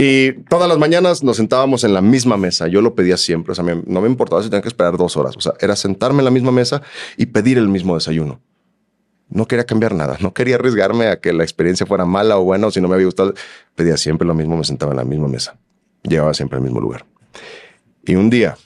[0.00, 2.68] Y todas las mañanas nos sentábamos en la misma mesa.
[2.68, 3.50] Yo lo pedía siempre.
[3.50, 5.36] O sea, no me importaba si tenía que esperar dos horas.
[5.36, 6.82] O sea, era sentarme en la misma mesa
[7.16, 8.40] y pedir el mismo desayuno.
[9.28, 10.16] No quería cambiar nada.
[10.20, 12.94] No quería arriesgarme a que la experiencia fuera mala o buena o si no me
[12.94, 13.34] había gustado.
[13.74, 14.56] Pedía siempre lo mismo.
[14.56, 15.58] Me sentaba en la misma mesa.
[16.04, 17.04] Llegaba siempre al mismo lugar.
[18.04, 18.56] Y un día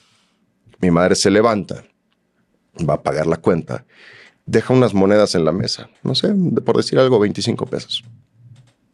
[0.79, 1.83] mi madre se levanta,
[2.87, 3.85] va a pagar la cuenta,
[4.45, 5.89] deja unas monedas en la mesa.
[6.03, 6.33] No sé,
[6.63, 8.03] por decir algo, 25 pesos.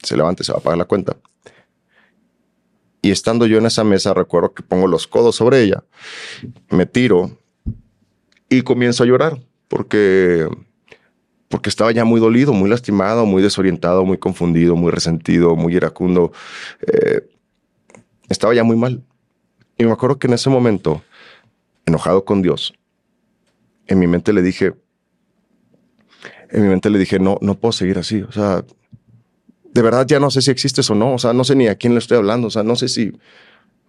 [0.01, 1.17] Se levanta y se va a pagar la cuenta
[3.01, 5.83] y estando yo en esa mesa, recuerdo que pongo los codos sobre ella,
[6.69, 7.37] me tiro
[8.49, 10.47] y comienzo a llorar porque,
[11.47, 16.31] porque estaba ya muy dolido, muy lastimado, muy desorientado, muy confundido, muy resentido, muy iracundo.
[16.81, 17.27] Eh,
[18.27, 19.03] estaba ya muy mal.
[19.77, 21.01] Y me acuerdo que en ese momento,
[21.85, 22.73] enojado con Dios,
[23.87, 24.73] en mi mente le dije,
[26.49, 28.23] en mi mente le dije, no, no puedo seguir así.
[28.23, 28.65] O sea,
[29.73, 31.75] de verdad ya no sé si existes o no, o sea, no sé ni a
[31.75, 33.13] quién le estoy hablando, o sea, no sé si,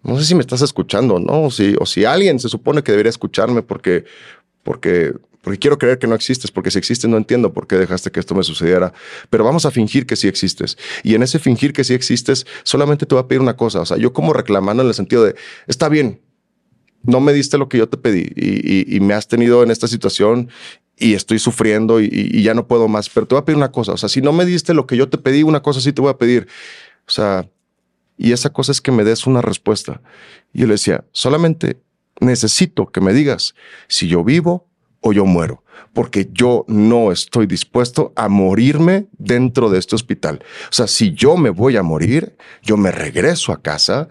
[0.03, 1.45] no sé si me estás escuchando, ¿no?
[1.45, 4.05] O si, o si alguien se supone que debería escucharme porque,
[4.63, 5.13] porque,
[5.43, 8.21] porque quiero creer que no existes, porque si existes no entiendo por qué dejaste que
[8.21, 8.93] esto me sucediera,
[9.31, 10.77] pero vamos a fingir que sí existes.
[11.03, 13.87] Y en ese fingir que sí existes, solamente te voy a pedir una cosa, o
[13.87, 15.35] sea, yo como reclamando en el sentido de,
[15.67, 16.21] está bien,
[17.03, 19.89] no me diste lo que yo te pedí y, y me has tenido en esta
[19.89, 20.51] situación
[21.01, 23.93] y estoy sufriendo y, ya no puedo más, pero te voy a pedir una cosa,
[23.93, 26.03] o sea, si no me diste lo que yo te pedí, una cosa sí te
[26.03, 26.47] voy a pedir,
[27.09, 27.49] o sea,
[28.17, 30.03] y esa cosa es que me des una respuesta.
[30.53, 31.81] Y yo le decía, solamente
[32.21, 33.55] necesito que me digas
[33.89, 34.69] si yo vivo
[35.01, 35.65] o yo muero,
[35.95, 40.45] porque yo no estoy dispuesto a morirme dentro de este hospital.
[40.65, 44.09] O sea, si yo me voy a morir, yo me regreso a casa,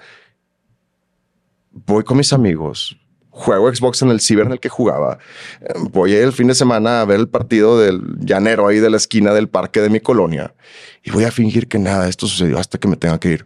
[1.72, 2.99] voy con mis amigos,
[3.40, 5.18] juego Xbox en el ciber en el que jugaba.
[5.92, 9.34] Voy el fin de semana a ver el partido del llanero ahí de la esquina
[9.34, 10.54] del parque de mi colonia
[11.04, 13.46] y voy a fingir que nada, esto sucedió hasta que me tenga que ir.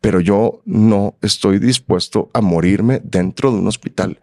[0.00, 4.20] Pero yo no estoy dispuesto a morirme dentro de un hospital.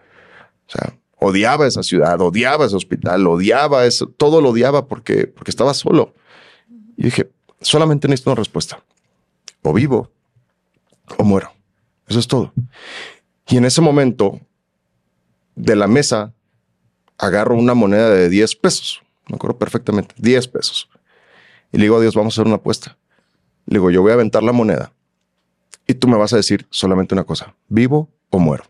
[0.68, 5.50] O sea, odiaba esa ciudad, odiaba ese hospital, odiaba eso, todo lo odiaba porque, porque
[5.50, 6.14] estaba solo.
[6.96, 8.84] Y dije, solamente necesito una respuesta.
[9.64, 10.12] O vivo
[11.18, 11.52] o muero.
[12.08, 12.54] Eso es todo.
[13.48, 14.40] Y en ese momento
[15.62, 16.34] de la mesa
[17.20, 19.02] agarro una moneda de 10 pesos.
[19.28, 20.90] Me acuerdo perfectamente, 10 pesos.
[21.72, 22.98] Y le digo a Dios, vamos a hacer una apuesta.
[23.68, 24.92] Le digo, yo voy a aventar la moneda
[25.86, 28.64] y tú me vas a decir solamente una cosa, vivo o muero.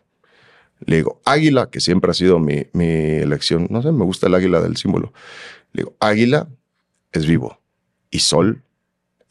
[0.80, 3.68] Le digo, águila, que siempre ha sido mi, mi elección.
[3.70, 5.12] No sé, me gusta el águila del símbolo.
[5.72, 6.48] Le digo, águila
[7.12, 7.58] es vivo
[8.10, 8.62] y sol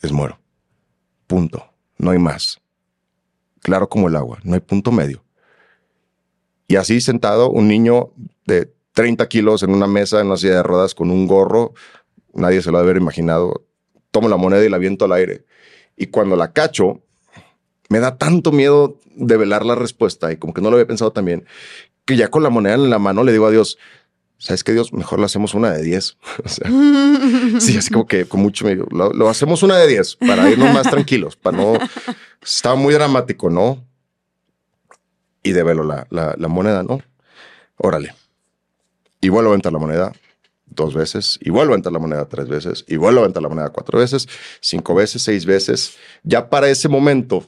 [0.02, 0.40] es muero.
[1.28, 1.64] Punto.
[1.98, 2.60] No hay más.
[3.62, 5.24] Claro como el agua, no hay punto medio.
[6.72, 8.12] Y así sentado, un niño
[8.46, 11.74] de 30 kilos en una mesa en una silla de ruedas con un gorro,
[12.34, 13.66] nadie se lo debe haber imaginado.
[14.10, 15.44] Tomo la moneda y la viento al aire.
[15.98, 17.02] Y cuando la cacho,
[17.90, 21.12] me da tanto miedo de velar la respuesta y como que no lo había pensado
[21.12, 21.46] también,
[22.06, 23.78] que ya con la moneda en la mano le digo a Dios,
[24.38, 24.94] ¿sabes qué, Dios?
[24.94, 26.18] Mejor lo hacemos una de 10.
[26.46, 26.72] o sea,
[27.60, 28.88] sí, así como que con mucho miedo.
[28.92, 31.74] Lo, hacemos una de 10 para irnos más tranquilos, para no...
[32.42, 33.91] Estaba muy dramático, ¿no?
[35.44, 37.02] Y develo la, la, moneda, ¿no?
[37.78, 38.14] Órale.
[39.20, 40.12] Y vuelvo a aventar la moneda
[40.66, 43.50] dos veces, y vuelvo a aventar la moneda tres veces, y vuelvo a aventar la
[43.50, 44.28] moneda cuatro veces,
[44.62, 45.98] cinco veces, seis veces.
[46.24, 47.46] Ya para ese momento,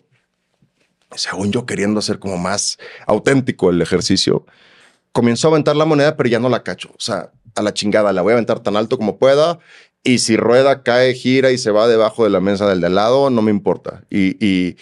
[1.16, 4.46] según yo queriendo hacer como más auténtico el ejercicio,
[5.12, 6.90] comienzo a aventar la moneda, pero ya no la cacho.
[6.90, 9.60] O sea, a la chingada, la voy a aventar tan alto como pueda
[10.04, 12.96] y si rueda, cae, gira y se va debajo de la mesa del de al
[12.96, 14.04] lado, no me importa.
[14.10, 14.76] Y, y,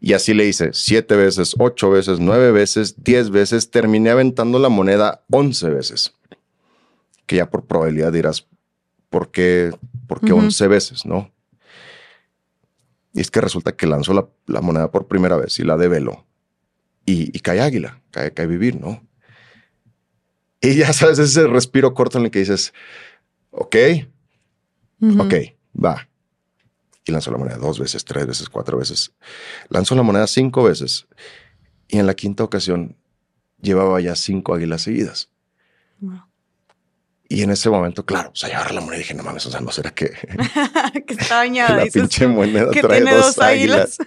[0.00, 3.70] y, así le hice siete veces, ocho veces, nueve veces, diez veces.
[3.70, 6.14] Terminé aventando la moneda once veces.
[7.26, 8.46] Que ya por probabilidad dirás,
[9.10, 9.72] ¿por qué,
[10.06, 11.04] por qué once veces?
[11.04, 11.32] No.
[13.14, 16.24] Y es que resulta que lanzó la, la moneda por primera vez y la develo.
[17.04, 19.02] Y, y cae águila, cae, cae vivir, ¿no?
[20.60, 22.72] Y ya sabes, ese respiro corto en el que dices,
[23.50, 23.76] ok,
[25.00, 25.34] Ok,
[25.82, 26.08] va.
[27.04, 29.12] Y lanzó la moneda dos veces, tres veces, cuatro veces.
[29.68, 31.06] Lanzó la moneda cinco veces.
[31.88, 32.96] Y en la quinta ocasión
[33.60, 35.30] llevaba ya cinco águilas seguidas.
[37.28, 39.50] Y en ese momento, claro, o sea, agarra la moneda y dije, no mames, o
[39.50, 40.10] sea, no será que.
[41.06, 41.84] que está bañada.
[41.84, 43.98] la pinche moneda trae dos, águilas.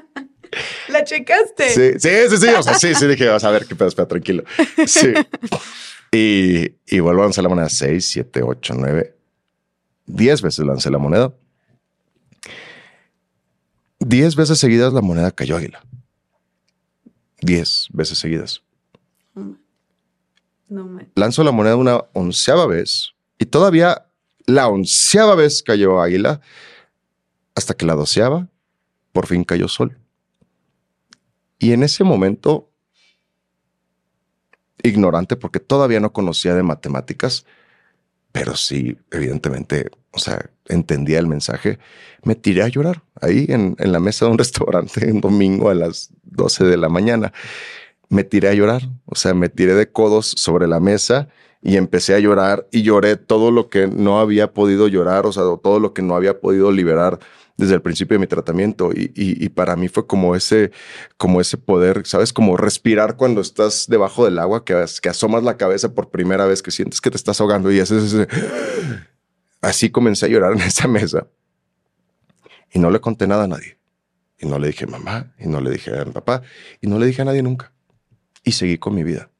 [0.88, 1.70] la checaste.
[1.70, 2.48] Sí, sí, sí, sí.
[2.48, 4.44] O sea, sí, sí, dije, vas a ver qué pedo, espera, tranquilo.
[4.86, 5.12] Sí.
[6.12, 9.15] Y, y vuelvo a lanzar la moneda 6, 7, 8, 9,
[10.06, 11.32] 10 veces lancé la moneda.
[14.00, 15.82] 10 veces seguidas la moneda cayó águila.
[17.42, 18.62] 10 veces seguidas.
[20.68, 21.08] No me...
[21.14, 24.06] Lanzo la moneda una onceava vez y todavía
[24.46, 26.40] la onceava vez cayó águila
[27.54, 28.48] hasta que la doceava
[29.12, 29.98] por fin cayó sol.
[31.58, 32.70] Y en ese momento,
[34.82, 37.46] ignorante porque todavía no conocía de matemáticas,
[38.36, 41.78] pero sí, evidentemente, o sea, entendía el mensaje,
[42.22, 45.74] me tiré a llorar ahí en, en la mesa de un restaurante un domingo a
[45.74, 47.32] las 12 de la mañana.
[48.10, 51.28] Me tiré a llorar, o sea, me tiré de codos sobre la mesa
[51.62, 55.42] y empecé a llorar y lloré todo lo que no había podido llorar, o sea,
[55.62, 57.18] todo lo que no había podido liberar
[57.56, 60.72] desde el principio de mi tratamiento y, y, y, para mí fue como ese,
[61.16, 62.32] como ese poder, ¿sabes?
[62.32, 66.62] Como respirar cuando estás debajo del agua, que, que asomas la cabeza por primera vez,
[66.62, 68.28] que sientes que te estás ahogando y haces ese...
[69.62, 71.26] Así comencé a llorar en esa mesa
[72.72, 73.78] y no le conté nada a nadie.
[74.38, 76.42] Y no le dije mamá, y no le dije a mi papá,
[76.82, 77.72] y no le dije a nadie nunca.
[78.44, 79.30] Y seguí con mi vida.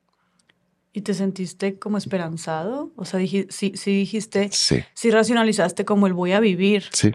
[0.94, 2.92] ¿Y te sentiste como esperanzado?
[2.96, 4.82] O sea, dij sí, sí dijiste, Sí.
[4.94, 6.84] sí racionalizaste como el voy a vivir.
[6.92, 7.12] Sí,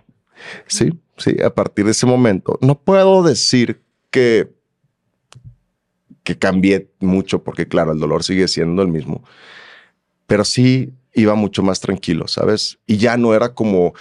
[0.68, 1.35] sí, sí.
[1.43, 4.51] A partir de ese momento, no puedo decir que,
[6.23, 9.23] que cambié mucho, porque claro, el dolor sigue siendo el mismo,
[10.27, 12.80] pero sí iba mucho más tranquilo, ¿sabes?
[12.88, 13.93] Y ya no era como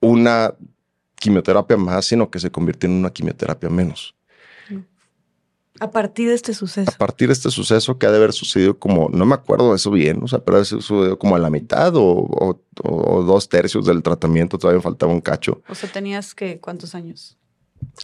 [0.00, 0.54] una
[1.16, 4.14] quimioterapia más, sino que se convirtió en una quimioterapia menos.
[5.80, 6.90] A partir de este suceso.
[6.94, 9.76] A partir de este suceso que ha de haber sucedido como, no me acuerdo de
[9.76, 13.48] eso bien, o sea, pero eso sucedió como a la mitad o, o, o dos
[13.48, 15.62] tercios del tratamiento, todavía faltaba un cacho.
[15.68, 17.38] O sea, tenías que, ¿cuántos años?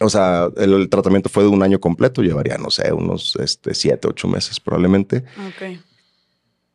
[0.01, 3.73] O sea, el, el, tratamiento fue de un año completo, llevaría, no sé, unos este,
[3.73, 5.23] siete, ocho meses probablemente.
[5.47, 5.79] Ok.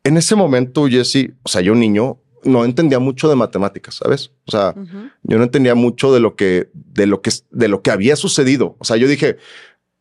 [0.05, 4.31] En ese momento, Jesse, o sea, yo niño, no entendía mucho de matemáticas, ¿sabes?
[4.45, 5.11] O sea, uh -huh.
[5.23, 8.75] yo no entendía mucho de lo que, de lo que, de lo que había sucedido.
[8.79, 9.37] O sea, yo dije,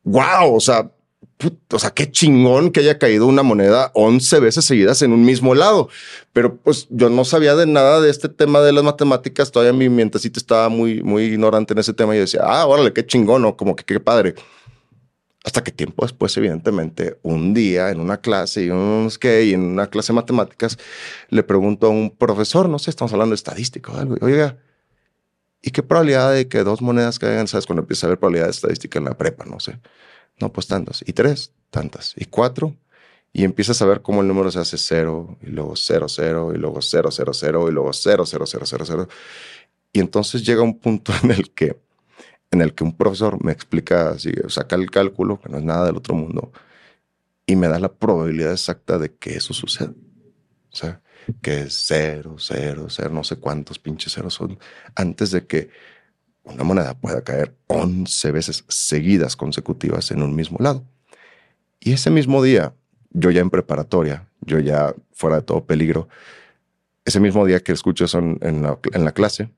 [0.05, 0.91] wow, o sea,
[1.70, 5.55] o sea, qué chingón que haya caído una moneda 11 veces seguidas en un mismo
[5.55, 5.89] lado.
[6.33, 9.51] Pero pues yo no sabía de nada de este tema de las matemáticas.
[9.51, 13.05] Todavía mi mentecita estaba muy, muy ignorante en ese tema y decía, ah, órale, qué
[13.05, 14.35] chingón, o como que qué padre.
[15.45, 19.45] Hasta que tiempo después, evidentemente, un día en una clase y, un, ¿qué?
[19.45, 20.79] y en una clase de matemáticas,
[21.31, 24.59] le pregunto a un profesor, no sé, estamos hablando de estadística o algo, oiga,
[25.63, 27.49] ¿y qué probabilidad de que dos monedas caigan?
[27.49, 27.67] ¿Sabes?
[27.67, 29.79] Cuando empieza a ver probabilidad de estadística en la prepa, no sé.
[30.41, 31.03] No, pues tantas.
[31.07, 32.15] Y tres, tantas.
[32.17, 32.77] Y cuatro.
[33.33, 36.59] Y empiezas a ver cómo el número se hace cero, y luego cero, cero, y
[36.59, 39.09] luego cero, cero, cero, y luego cero, cero, cero, cero, cero.
[39.93, 41.81] Y entonces llega un punto en el que
[42.53, 45.87] en el que un profesor me explica, así, saca el cálculo, que no es nada
[45.87, 46.53] del otro mundo,
[47.47, 49.93] y me da la probabilidad exacta de que eso suceda.
[50.71, 51.02] O sea,
[51.40, 54.59] que es cero, cero, cero, no sé cuántos pinches ceros son,
[54.94, 55.70] antes de que
[56.44, 60.85] una moneda pueda caer 11 veces seguidas consecutivas en un mismo lado.
[61.81, 62.74] Y ese mismo día,
[63.11, 66.09] yo ya en preparatoria, yo ya fuera de todo peligro,
[67.05, 69.51] ese mismo día que escucho eso en, la, en la clase,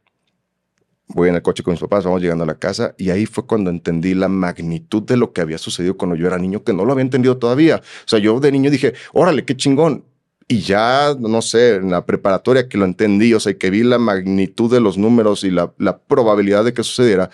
[1.08, 3.46] voy en el coche con mis papás, vamos llegando a la casa y ahí fue
[3.46, 6.84] cuando entendí la magnitud de lo que había sucedido cuando yo era niño, que no
[6.84, 7.76] lo había entendido todavía.
[7.76, 10.04] O sea, yo de niño dije, órale, qué chingón.
[10.46, 13.98] Y ya, no sé, en la preparatoria que lo entendí, o sea, que vi la
[13.98, 17.30] magnitud de los números y la, la probabilidad de que sucediera,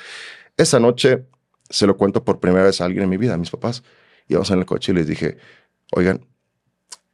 [0.57, 1.27] esa noche
[1.69, 3.83] se lo cuento por primera vez a alguien en mi vida, a mis papás.
[4.29, 5.39] Y vamos en el coche y les dije,
[5.93, 6.25] oigan,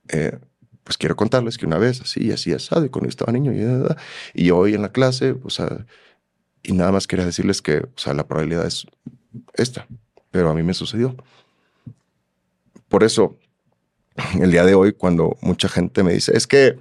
[0.08, 0.38] eh,
[0.84, 4.50] pues quiero contarles que una vez así, así, asado, y cuando estaba niño, y, y
[4.50, 5.86] hoy en la clase, pues, a,
[6.62, 8.86] y nada más quería decirles que, o sea, la probabilidad es
[9.54, 9.86] esta,
[10.30, 11.16] pero a mí me sucedió.
[12.88, 13.38] Por eso,
[14.40, 16.78] el día de hoy, cuando mucha gente me dice, es que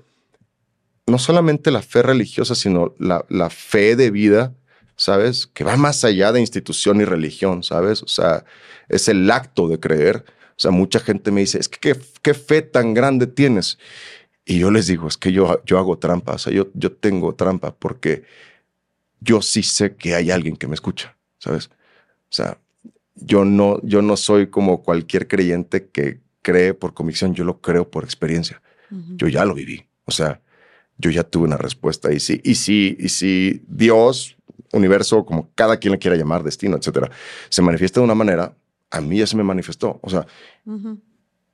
[1.07, 4.53] no solamente la fe religiosa, sino la, la fe de vida,
[4.95, 5.48] ¿sabes?
[5.48, 8.02] Que va más allá de institución y religión, ¿sabes?
[8.02, 8.45] O sea,
[8.90, 10.26] es el acto de creer.
[10.52, 13.78] O sea, mucha gente me dice, es que qué, qué fe tan grande tienes.
[14.45, 17.36] Y yo les digo, es que yo, yo hago trampa, o sea, yo, yo tengo
[17.36, 18.24] trampa porque
[19.20, 21.70] yo sí sé que hay alguien que me escucha, ¿sabes?
[22.30, 22.60] O sea,
[23.16, 27.90] yo no, yo no soy como cualquier creyente que cree por convicción, yo lo creo
[27.90, 28.62] por experiencia.
[28.92, 29.18] Uh -huh.
[29.18, 30.42] Yo ya lo viví, o sea,
[30.98, 34.38] yo ya tuve una respuesta y sí, y sí, y sí, Dios,
[34.72, 37.10] universo, como cada quien le quiera llamar, destino, etcétera,
[37.50, 38.56] se manifiesta de una manera,
[38.92, 40.28] a mí ya se me manifestó, o sea,
[40.66, 41.00] uh -huh.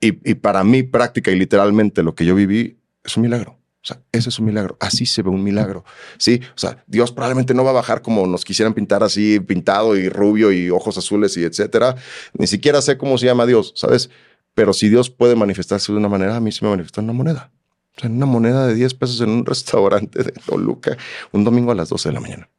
[0.01, 3.57] y, y para mí práctica y literalmente lo que yo viví es un milagro.
[3.83, 4.77] O sea, ese es un milagro.
[4.79, 5.83] Así se ve un milagro.
[6.19, 9.97] Sí, o sea, Dios probablemente no va a bajar como nos quisieran pintar así, pintado
[9.97, 11.95] y rubio y ojos azules y etcétera.
[12.37, 14.11] Ni siquiera sé cómo se llama Dios, ¿sabes?
[14.53, 17.13] Pero si Dios puede manifestarse de una manera, a mí se me manifestó en una
[17.13, 17.51] moneda.
[17.95, 20.97] O sea, en una moneda de 10 pesos en un restaurante de Toluca,
[21.31, 22.49] un domingo a las 12 de la mañana.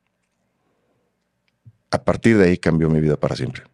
[1.90, 3.64] A partir de ahí cambió mi vida para siempre.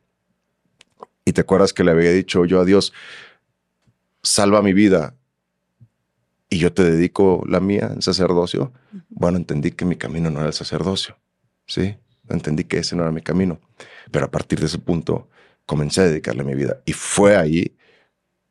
[1.25, 2.93] Y te acuerdas que le había dicho yo a Dios,
[4.23, 5.15] salva mi vida
[6.51, 8.73] y yo te dedico la mía en sacerdocio.
[9.11, 11.19] Bueno, entendí que mi camino no era el sacerdocio.
[11.67, 11.97] Sí,
[12.29, 13.61] entendí que ese no era mi camino.
[14.11, 15.29] Pero a partir de ese punto
[15.67, 16.81] comencé a dedicarle mi vida.
[16.87, 17.77] Y fue ahí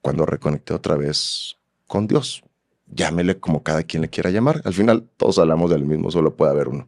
[0.07, 2.41] cuando reconecté otra vez con Dios.
[2.85, 4.61] Llámele como cada quien le quiera llamar.
[4.63, 6.87] Al final todos hablamos del mismo, solo puede haber uno.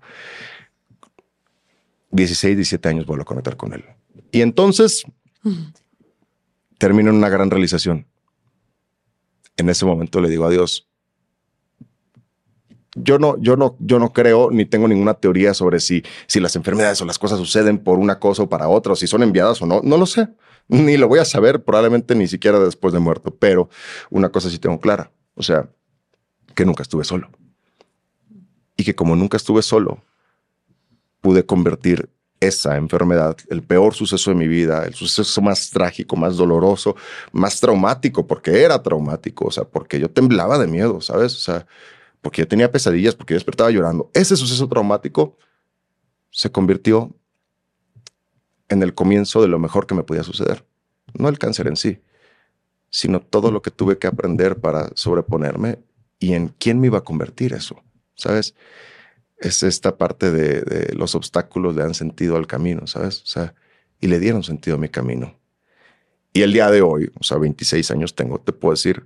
[2.12, 3.84] 16, 17 años vuelvo a conectar con él.
[4.32, 5.04] Y entonces
[6.78, 8.08] termino en una gran realización.
[9.58, 10.88] En ese momento le digo a Dios,
[12.96, 16.56] yo no, yo no, yo no creo ni tengo ninguna teoría sobre si, si las
[16.56, 19.62] enfermedades o las cosas suceden por una cosa o para otra, o si son enviadas
[19.62, 19.82] o no.
[19.84, 20.30] No lo sé.
[20.70, 23.36] Ni lo voy a saber probablemente ni siquiera después de muerto.
[23.36, 23.70] Pero
[24.10, 25.12] una cosa sí tengo clara.
[25.36, 25.70] O sea,
[26.56, 27.30] que nunca estuve solo.
[28.78, 30.02] Y que como nunca estuve solo,
[31.22, 32.10] pude convertir
[32.40, 36.96] esa enfermedad, el peor suceso de mi vida, el suceso más trágico, más doloroso,
[37.34, 41.36] más traumático, porque era traumático, o sea, porque yo temblaba de miedo, ¿sabes?
[41.36, 41.68] O sea,
[42.22, 44.10] porque yo tenía pesadillas, porque yo despertaba llorando.
[44.14, 45.38] Ese suceso traumático
[46.32, 47.14] se convirtió
[48.70, 50.66] en el comienzo de lo mejor que me podía suceder.
[51.14, 52.02] No el cáncer en sí,
[52.90, 55.80] sino todo lo que tuve que aprender para sobreponerme
[56.20, 57.82] y en quién me iba a convertir eso,
[58.16, 58.56] ¿sabes?
[59.38, 63.22] Es esta parte de, los obstáculos le dan sentido al camino, ¿sabes?
[63.24, 63.54] O sea,
[64.02, 65.38] y le dieron sentido a mi camino.
[66.34, 69.06] Y el día de hoy, o sea, 26 años tengo, te puedo decir,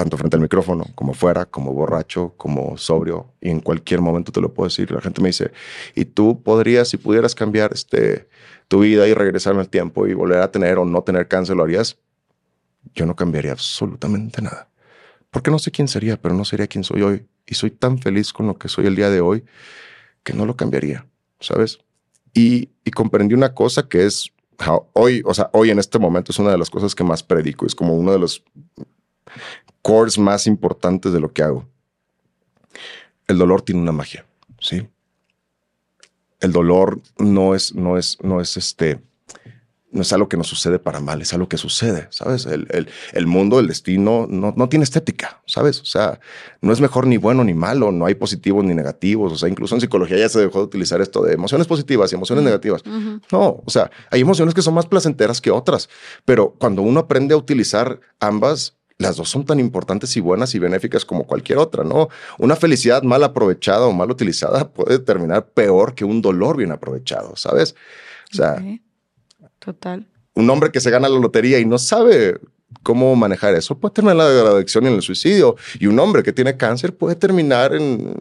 [0.00, 4.40] tanto frente al micrófono, como fuera, como borracho, como sobrio, y en cualquier momento te
[4.40, 4.90] lo puedo decir.
[4.90, 5.52] La gente me dice,
[5.94, 8.26] ¿y tú podrías, si pudieras cambiar este,
[8.68, 11.56] tu vida y regresar en el tiempo y volver a tener o no tener cáncer,
[11.56, 11.98] lo harías?
[12.94, 14.70] Yo no cambiaría absolutamente nada.
[15.30, 17.26] Porque no sé quién sería, pero no sería quien soy hoy.
[17.44, 19.44] Y soy tan feliz con lo que soy el día de hoy
[20.22, 21.06] que no lo cambiaría,
[21.40, 21.78] ¿sabes?
[22.32, 24.32] Y, y comprendí una cosa que es
[24.94, 27.66] hoy, o sea, hoy en este momento es una de las cosas que más predico.
[27.66, 28.42] Es como uno de los
[29.82, 31.66] cores más importantes de lo que hago.
[33.26, 34.26] El dolor tiene una magia,
[34.60, 34.88] ¿sí?
[36.40, 39.00] El dolor no es, no es, no es este,
[39.92, 42.46] no es algo que nos sucede para mal, es algo que sucede, ¿sabes?
[42.46, 45.80] El, el, el mundo, el destino, no, no, tiene estética, ¿sabes?
[45.80, 46.20] O sea,
[46.60, 49.74] no es mejor ni bueno ni malo, no hay positivos ni negativos, o sea, incluso
[49.74, 52.82] en psicología ya se dejó de utilizar esto de emociones positivas y emociones negativas.
[52.84, 55.88] No, o sea, hay emociones que son más placenteras que otras,
[56.24, 60.58] pero cuando uno aprende a utilizar ambas, las dos son tan importantes y buenas y
[60.58, 62.10] benéficas como cualquier otra, ¿no?
[62.38, 67.34] Una felicidad mal aprovechada o mal utilizada puede terminar peor que un dolor bien aprovechado,
[67.34, 67.74] ¿sabes?
[68.30, 68.62] O sea,
[69.58, 70.06] total.
[70.34, 72.38] Un hombre que se gana la lotería y no sabe
[72.82, 75.56] cómo manejar eso puede terminar en la adicción y en el suicidio.
[75.78, 78.14] Y un hombre que tiene cáncer puede terminar en,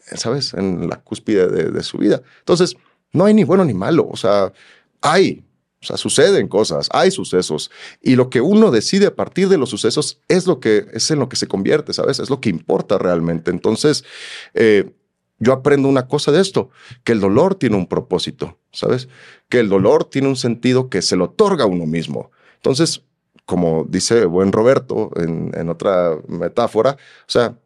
[0.00, 0.54] ¿sabes?
[0.54, 2.20] En la cúspide de, de su vida.
[2.40, 2.76] Entonces,
[3.12, 4.08] no hay ni bueno ni malo.
[4.10, 4.52] O sea,
[5.00, 5.44] hay
[5.82, 7.70] o sea, suceden cosas, hay sucesos
[8.02, 11.18] y lo que uno decide a partir de los sucesos es lo que es en
[11.18, 12.18] lo que se convierte, ¿sabes?
[12.18, 13.50] Es lo que importa realmente.
[13.50, 14.04] Entonces,
[14.52, 14.92] eh,
[15.38, 16.68] yo aprendo una cosa de esto,
[17.02, 19.08] que el dolor tiene un propósito, ¿sabes?
[19.48, 22.30] Que el dolor tiene un sentido que se lo otorga a uno mismo.
[22.56, 23.02] Entonces,
[23.46, 27.56] como dice buen Roberto en, en otra metáfora, o sea,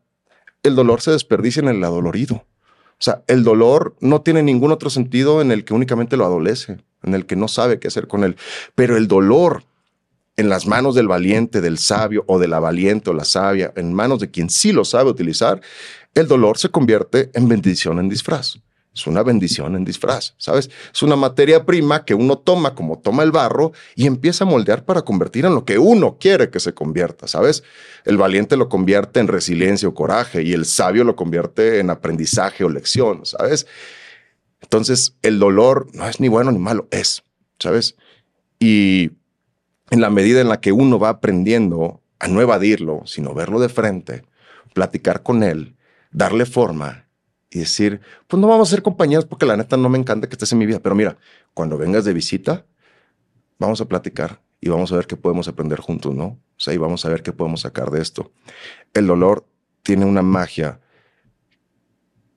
[0.62, 2.36] el dolor se desperdicia en el adolorido.
[2.36, 6.78] O sea, el dolor no tiene ningún otro sentido en el que únicamente lo adolece
[7.05, 8.36] en el que no sabe qué hacer con él.
[8.74, 9.64] Pero el dolor
[10.36, 13.94] en las manos del valiente, del sabio o de la valiente o la sabia, en
[13.94, 15.60] manos de quien sí lo sabe utilizar,
[16.14, 18.56] el dolor se convierte en bendición en disfraz.
[18.94, 20.70] Es una bendición en disfraz, ¿sabes?
[20.93, 24.85] Es una materia prima que uno toma como toma el barro y empieza a moldear
[24.85, 27.64] para convertir en lo que uno quiere que se convierta, ¿sabes?
[28.05, 32.62] El valiente lo convierte en resiliencia o coraje y el sabio lo convierte en aprendizaje
[32.62, 33.66] o lección, ¿sabes?
[34.65, 37.23] Entonces, el dolor no es ni bueno ni malo, es,
[37.59, 37.97] ¿sabes?
[38.59, 39.11] Y
[39.91, 43.69] en la medida en la que uno va aprendiendo a no evadirlo, sino verlo de
[43.69, 44.24] frente,
[44.73, 45.77] platicar con él,
[46.12, 47.05] darle forma
[47.51, 50.35] y decir, pues no vamos a ser compañeros porque la neta no me encanta que
[50.35, 51.19] estés en mi vida, pero mira,
[51.53, 52.65] cuando vengas de visita,
[53.59, 56.24] vamos a platicar y vamos a ver qué podemos aprender juntos, ¿no?
[56.24, 58.32] O sea, y vamos a ver qué podemos sacar de esto.
[58.95, 59.47] El dolor
[59.82, 60.81] tiene una magia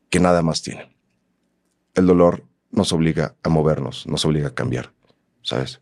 [0.10, 0.97] que nada más tiene
[1.98, 4.94] el dolor nos obliga a movernos, nos obliga a cambiar,
[5.42, 5.82] ¿sabes?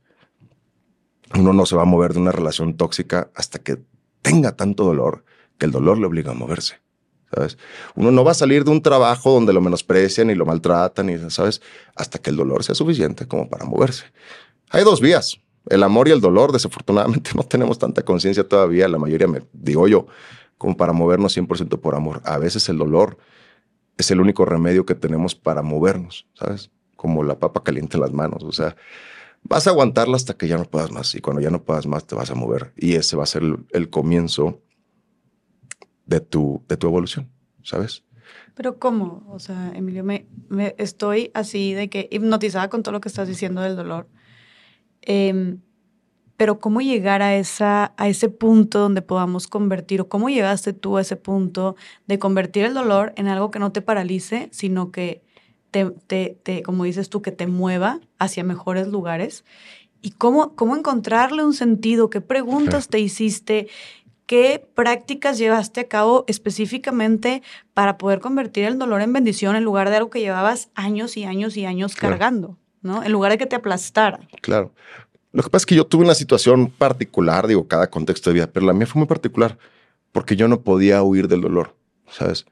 [1.35, 3.83] Uno no se va a mover de una relación tóxica hasta que
[4.21, 5.25] tenga tanto dolor
[5.57, 6.79] que el dolor le obliga a moverse.
[7.33, 7.57] ¿Sabes?
[7.95, 11.29] Uno no va a salir de un trabajo donde lo menosprecian y lo maltratan, y,
[11.29, 11.61] ¿sabes?
[11.95, 14.05] Hasta que el dolor sea suficiente como para moverse.
[14.69, 16.53] Hay dos vías, el amor y el dolor.
[16.53, 20.07] Desafortunadamente no tenemos tanta conciencia todavía, la mayoría, me digo yo,
[20.57, 22.21] como para movernos 100% por amor.
[22.23, 23.17] A veces el dolor
[23.97, 26.71] es el único remedio que tenemos para movernos, ¿sabes?
[26.95, 28.43] Como la papa caliente en las manos.
[28.43, 28.75] O sea,
[29.43, 31.15] vas a aguantarla hasta que ya no puedas más.
[31.15, 32.73] Y cuando ya no puedas más, te vas a mover.
[32.75, 34.61] Y ese va a ser el, comienzo
[36.05, 37.29] de tu, de tu evolución,
[37.63, 38.03] ¿sabes?
[38.55, 39.25] Pero ¿cómo?
[39.29, 43.27] O sea, Emilio, me, me, estoy así de que hipnotizada con todo lo que estás
[43.27, 44.07] diciendo del dolor.
[45.01, 45.59] Em,
[46.37, 50.97] pero ¿cómo llegar a, esa, a ese punto donde podamos convertir, o cómo llegaste tú
[50.97, 51.75] a ese punto
[52.07, 55.21] de convertir el dolor en algo que no te paralice, sino que
[55.71, 55.85] te,
[56.43, 59.45] te, como dices tú, que te mueva hacia mejores lugares?
[60.01, 62.09] ¿Y cómo, cómo encontrarle un sentido?
[62.09, 63.67] ¿Qué preguntas te hiciste?
[64.25, 67.43] ¿Qué prácticas llevaste a cabo específicamente
[67.73, 71.23] para poder convertir el dolor en bendición en lugar de algo que llevabas años y
[71.23, 72.57] años y años cargando?
[72.85, 73.03] ¿no?
[73.03, 74.19] En lugar de que te aplastara.
[74.41, 74.71] Claro.
[75.35, 78.47] Lo que pasa es que yo tuve una situación particular, digo, cada contexto de vida,
[78.47, 79.57] pero la mía fue muy particular
[80.13, 81.75] porque yo no podía huir del dolor,
[82.09, 82.45] ¿sabes?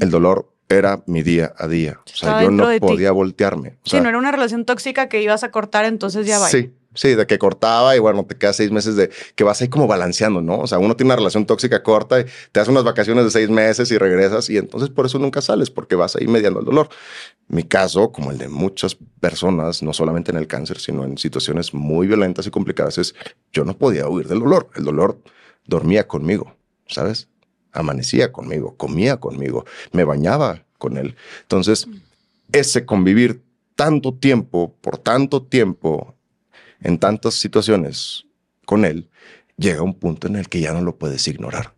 [0.00, 2.00] El dolor era mi día a día.
[2.04, 3.78] O sea, yo no podía voltearme.
[3.84, 6.48] sí, no era una relación tóxica que ibas a cortar, entonces ya va.
[6.48, 9.68] Sí, Sí, de que cortaba y bueno, te quedas seis meses de que vas ahí
[9.68, 10.58] como balanceando, ¿no?
[10.58, 13.50] O sea, uno tiene una relación tóxica corta y te das unas vacaciones de seis
[13.50, 16.88] meses y regresas y entonces por eso nunca sales, porque vas ahí mediando el dolor.
[17.48, 21.74] Mi caso, como el de muchas personas, no solamente en el cáncer, sino en situaciones
[21.74, 23.14] muy violentas y complicadas, es
[23.52, 24.70] yo no podía huir del dolor.
[24.74, 25.20] El dolor
[25.66, 26.56] dormía conmigo,
[26.86, 27.28] ¿sabes?
[27.72, 31.14] Amanecía conmigo, comía conmigo, me bañaba con él.
[31.42, 31.86] Entonces,
[32.52, 33.42] ese convivir
[33.76, 36.15] tanto tiempo, por tanto tiempo,
[36.80, 38.26] en tantas situaciones
[38.64, 39.08] con él,
[39.56, 41.74] llega un punto en el que ya no lo puedes ignorar.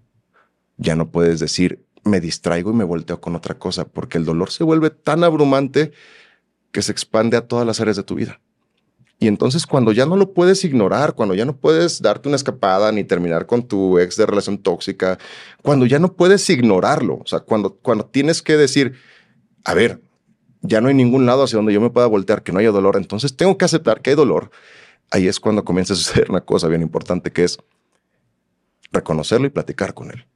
[0.77, 4.51] Ya no puedes decir, me distraigo y me volteo con otra cosa, porque el dolor
[4.51, 5.93] se vuelve tan abrumante
[6.73, 8.41] que se expande a todas las áreas de tu vida.
[9.21, 12.93] Y entonces cuando ya no lo puedes ignorar, cuando ya no puedes darte una escapada
[12.93, 15.19] ni terminar con tu ex de relación tóxica,
[15.63, 18.95] cuando ya no puedes ignorarlo, o sea, cuando, cuando tienes que decir,
[19.65, 20.01] a ver,
[20.61, 22.97] ya no hay ningún lado hacia donde yo me pueda voltear que no haya dolor,
[22.97, 24.51] entonces tengo que aceptar que hay dolor
[25.11, 27.59] ahí es cuando comienza a suceder una cosa bien importante que es
[28.93, 30.27] reconocerlo y platicar con él.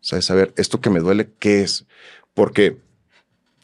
[0.00, 1.86] O sea, saber esto que me duele, ¿qué es?
[2.34, 2.78] Porque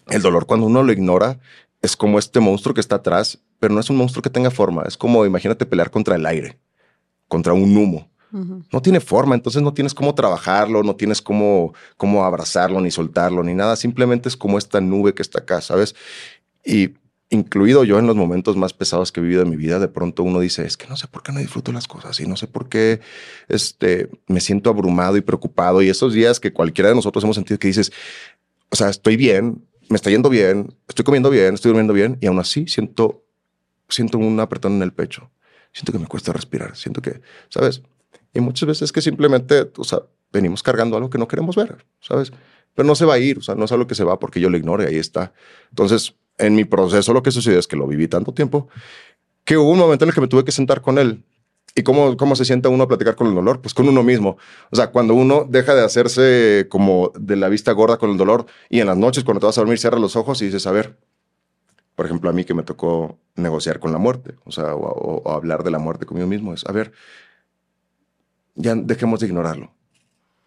[0.09, 1.39] el dolor cuando uno lo ignora
[1.82, 4.85] es como este monstruo que está atrás, pero no es un monstruo que tenga forma.
[4.86, 6.59] Es como, imagínate pelear contra el aire,
[7.28, 8.09] contra un humo.
[8.32, 13.43] No tiene forma, entonces no tienes cómo trabajarlo, no tienes cómo, cómo abrazarlo, ni soltarlo,
[13.43, 13.74] ni nada.
[13.74, 15.97] Simplemente es como esta nube que está acá, ¿sabes?
[16.65, 16.94] Y
[17.31, 20.24] incluido yo en los momentos más pesados que he vivido en mi vida, de pronto
[20.24, 22.48] uno dice, es que no sé por qué no disfruto las cosas y no sé
[22.48, 23.01] por qué
[23.48, 25.81] este, me siento abrumado y preocupado.
[25.81, 27.93] Y esos días que cualquiera de nosotros hemos sentido que dices,
[28.69, 32.27] o sea, estoy bien, me está yendo bien, estoy comiendo bien, estoy durmiendo bien y
[32.27, 33.24] aún así siento,
[33.89, 35.31] siento un apretón en el pecho.
[35.73, 37.82] Siento que me cuesta respirar, siento que, ¿sabes?
[38.35, 40.01] Y muchas veces que simplemente, o sea,
[40.32, 42.32] venimos cargando algo que no queremos ver, ¿sabes?
[42.74, 44.40] Pero no se va a ir, o sea, no es algo que se va porque
[44.40, 45.32] yo lo ignore, ahí está.
[45.70, 48.69] Entonces, en mi proceso lo que sucedió es que lo viví tanto tiempo
[49.45, 51.25] que hubo un momento en el que me tuve que sentar con él.
[51.75, 53.61] ¿Y cómo, cómo se sienta uno a platicar con el dolor?
[53.61, 54.39] Pues con uno mismo.
[54.71, 58.47] O sea, cuando uno deja de hacerse como de la vista gorda con el dolor
[58.69, 60.73] y en las noches cuando te vas a dormir cierras los ojos y dices, a
[60.73, 60.97] ver,
[61.95, 65.33] por ejemplo, a mí que me tocó negociar con la muerte, o sea, o, o
[65.33, 66.93] hablar de la muerte conmigo mismo, es, a ver,
[68.55, 69.73] ya dejemos de ignorarlo.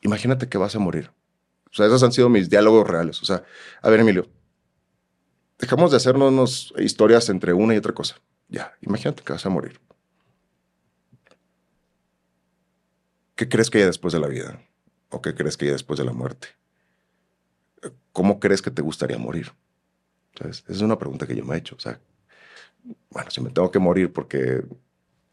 [0.01, 1.11] Imagínate que vas a morir.
[1.71, 3.21] O sea, esos han sido mis diálogos reales.
[3.21, 3.43] O sea,
[3.81, 4.27] a ver, Emilio,
[5.63, 8.17] dejamos de hacernos historias entre una y otra cosa.
[8.49, 9.79] Ya, imagínate que vas a morir.
[13.35, 14.61] ¿Qué crees que hay después de la vida?
[15.09, 16.49] ¿O qué crees que hay después de la muerte?
[18.11, 19.53] ¿Cómo crees que te gustaría morir?
[20.35, 21.77] Esa es una pregunta que yo me he hecho.
[21.77, 21.97] O sea,
[23.09, 24.65] bueno, si me tengo que morir porque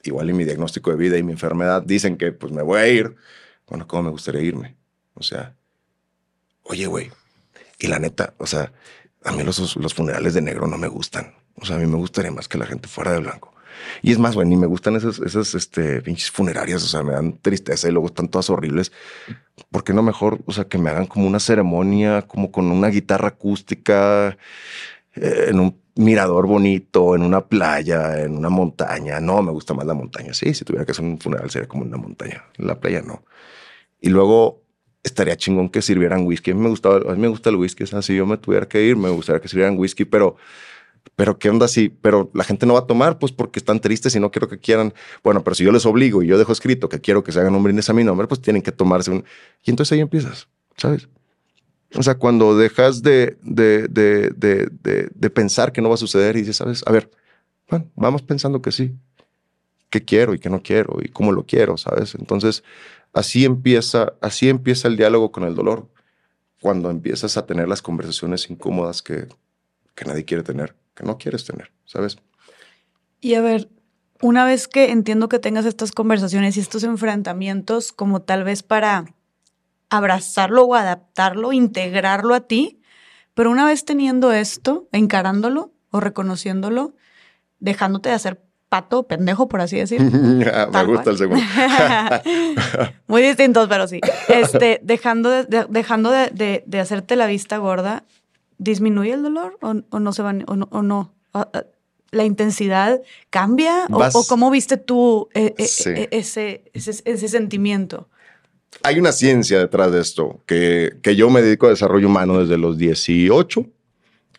[0.05, 2.87] igual en mi diagnóstico de vida y mi enfermedad dicen que pues me voy a
[2.87, 3.17] ir,
[3.67, 4.77] bueno, ¿cómo me gustaría irme?
[5.15, 5.57] O sea,
[6.63, 7.11] oye, güey,
[7.81, 8.73] y la neta, o sea,
[9.25, 11.35] a mí los, funerales de negro no me gustan.
[11.57, 13.55] O sea, a mí me gustaría más que la gente fuera de blanco.
[14.03, 16.83] Y es más, güey, ni me gustan esas, esas este, pinches funerarias.
[16.83, 18.93] O sea, me dan tristeza y luego están todas horribles.
[19.71, 22.89] ¿Por qué no mejor, o sea, que me hagan como una ceremonia, como con una
[22.89, 24.37] guitarra acústica,
[25.15, 29.21] eh, en un mirador bonito, en una playa, en una montaña?
[29.21, 30.33] No, me gusta más la montaña.
[30.33, 32.45] Sí, si tuviera que hacer un funeral sería como una montaña.
[32.57, 33.23] la playa no.
[34.01, 34.63] Y luego
[35.03, 36.51] estaría chingón que sirvieran whisky.
[36.51, 37.85] A mí me gustaba, a mí me gusta el whisky.
[37.85, 40.37] O sea, si yo me tuviera que ir, me gustaría que sirvieran whisky, pero
[41.17, 41.89] pero ¿qué onda si?
[41.89, 44.59] Pero la gente no va a tomar, pues porque están tristes y no quiero que
[44.59, 44.95] quieran.
[45.23, 47.55] Bueno, pero si yo les obligo y yo dejo escrito que quiero que se hagan
[47.55, 49.25] un brindis a mi nombre, pues tienen que tomarse un.
[49.63, 51.09] Y entonces ahí empiezas, ¿sabes?
[51.95, 56.37] O sea, cuando dejas de, de, de, de, de pensar que no va a suceder
[56.37, 56.83] y dices, ¿sabes?
[56.87, 57.11] A ver,
[57.69, 58.95] bueno, vamos pensando que sí.
[59.91, 62.15] ¿Qué quiero y qué no quiero y cómo lo quiero, ¿sabes?
[62.15, 62.63] Entonces,
[63.13, 65.89] así empieza, así empieza el diálogo con el dolor.
[66.61, 69.29] Cuando empiezas a tener las conversaciones incómodas que,
[69.95, 72.19] que nadie quiere tener, que no quieres tener, ¿sabes?
[73.21, 73.69] Y a ver,
[74.21, 79.07] una vez que entiendo que tengas estas conversaciones y estos enfrentamientos, como tal vez para
[79.89, 82.81] abrazarlo o adaptarlo, integrarlo a ti,
[83.35, 86.95] pero una vez teniendo esto, encarándolo o reconociéndolo,
[87.59, 90.01] dejándote de hacer pato, pendejo, por así decir.
[90.73, 91.43] Me gusta el segundo.
[93.09, 94.01] Muy distintos, pero sí.
[94.29, 98.05] Este, dejando de, dejando de, de, hacerte la vista gorda,
[98.57, 101.13] ¿disminuye el dolor o, no se va o no?
[101.35, 101.65] Ah, ah,
[102.13, 103.87] ¿La intensidad cambia?
[103.91, 108.09] O, cómo viste tú eh, eh, eh, ese, ese, ese, sentimiento?
[108.83, 112.57] Hay una ciencia detrás de esto, que, que yo me dedico a desarrollo humano desde
[112.57, 113.67] los 18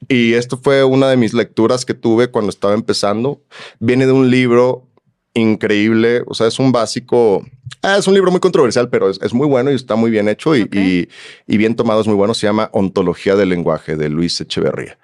[0.08, 3.42] y esto fue una de mis lecturas que tuve cuando estaba empezando.
[3.80, 4.88] Viene de un libro
[5.34, 7.46] increíble, o sea, es un básico,
[7.82, 10.58] ah, es un libro muy controversial, pero es, muy bueno y está muy bien hecho
[10.58, 10.68] y,
[11.48, 12.34] y, bien tomado, es muy bueno.
[12.34, 14.98] Se llama Ontología del Lenguaje de Luis Echeverría.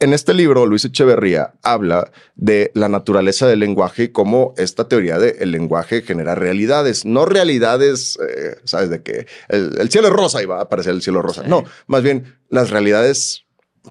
[0.00, 5.18] En este libro, Luis Echeverría habla de la naturaleza del lenguaje y cómo esta teoría
[5.18, 10.46] del lenguaje genera realidades, no realidades, eh, sabes, de que el, cielo es rosa y
[10.46, 11.44] va a aparecer el cielo rosa.
[11.46, 13.44] No, más bien las realidades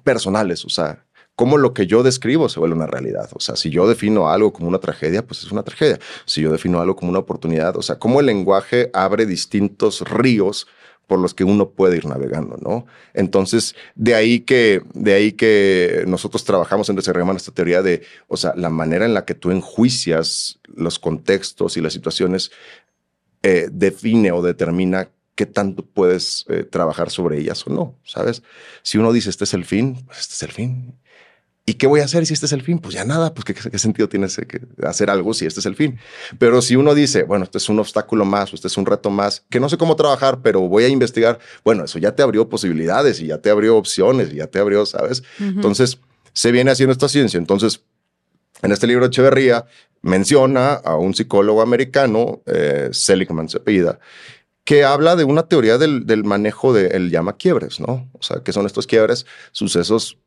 [0.04, 1.04] personales, o sea,
[1.38, 3.30] cómo lo que yo describo se vuelve una realidad.
[3.32, 6.00] O sea, si yo defino algo como una tragedia, pues es una tragedia.
[6.24, 10.66] Si yo defino algo como una oportunidad, o sea, cómo el lenguaje abre distintos ríos
[11.06, 12.86] por los que uno puede ir navegando, ¿no?
[13.14, 18.36] Entonces, de ahí que, de ahí que nosotros trabajamos en Desarrollo esta teoría de, o
[18.36, 22.50] sea, la manera en la que tú enjuicias los contextos y las situaciones
[23.42, 25.08] eh, define o determina
[25.38, 28.42] qué tanto puedes eh, trabajar sobre ellas o no, ¿sabes?
[28.82, 30.96] Si uno dice, este es el fin, pues este es el fin.
[31.64, 32.80] ¿Y qué voy a hacer si este es el fin?
[32.80, 34.26] Pues ya nada, pues qué, sentido tiene
[34.82, 36.00] hacer algo si este es el fin.
[36.40, 39.10] Pero si uno dice, bueno, este es un obstáculo más o este es un reto
[39.10, 42.48] más, que no sé cómo trabajar, pero voy a investigar, bueno, eso ya te abrió
[42.48, 45.22] posibilidades y ya te abrió opciones y ya te abrió, ¿sabes?
[45.38, 46.00] Entonces,
[46.32, 47.38] se viene haciendo esta ciencia.
[47.38, 47.80] Entonces,
[48.60, 49.66] en este libro de Echeverría
[50.02, 54.00] menciona a un psicólogo americano, eh, Seligman se pida,
[54.68, 58.06] que habla de una teoría del, manejo del llama quiebres, ¿no?
[58.12, 60.18] O sea, que son estos quiebres, sucesos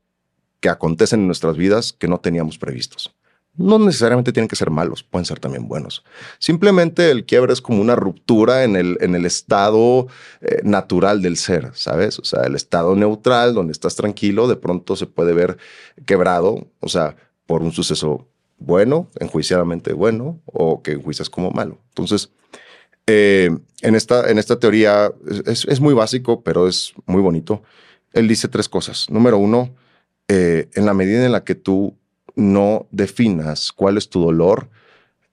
[0.59, 3.13] que acontecen en nuestras vidas que no teníamos previstos.
[3.55, 6.03] No necesariamente tienen que ser malos, pueden ser también buenos.
[6.39, 10.07] Simplemente el quiebre es como una ruptura en el, en el estado
[10.41, 12.18] eh, natural del ser, ¿sabes?
[12.18, 15.59] O sea, el estado neutral, donde estás tranquilo, de pronto se puede ver
[16.07, 17.15] quebrado, o sea,
[17.45, 18.27] por un suceso
[18.57, 21.77] bueno, enjuiciadamente bueno, o que enjuicias como malo.
[21.89, 22.31] Entonces,
[23.07, 23.49] eh,
[23.82, 25.11] en, esta, en esta teoría
[25.45, 27.64] es, muy básico, pero es muy bonito.
[28.14, 29.10] Él dice tres cosas.
[29.10, 29.76] Número uno,
[30.28, 31.98] eh, en la medida en la que tú
[32.36, 34.69] no definas cuál es tu dolor,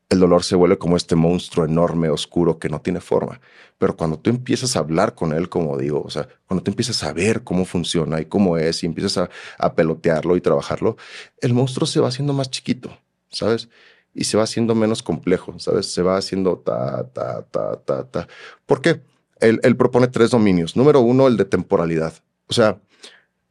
[0.08, 3.40] el dolor se vuelve como este monstruo enorme, oscuro, que no tiene forma.
[3.76, 7.04] Pero cuando tú empiezas a hablar con él, como digo, o sea, cuando tú empiezas
[7.04, 10.96] a ver cómo funciona y cómo es y empiezas a, a pelotearlo y trabajarlo,
[11.40, 12.96] el monstruo se va haciendo más chiquito,
[13.28, 13.68] ¿sabes?
[14.14, 15.92] Y se va haciendo menos complejo, ¿sabes?
[15.92, 18.28] Se va haciendo ta, ta, ta, ta, ta.
[18.66, 19.00] ¿Por qué?
[19.40, 20.76] Él, propone tres dominios.
[20.76, 22.12] Número uno, el de temporalidad.
[22.48, 22.80] O sea,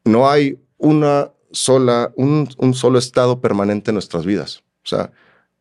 [0.03, 4.63] no hay una sola, un, un solo estado permanente en nuestras vidas.
[4.83, 5.11] O sea,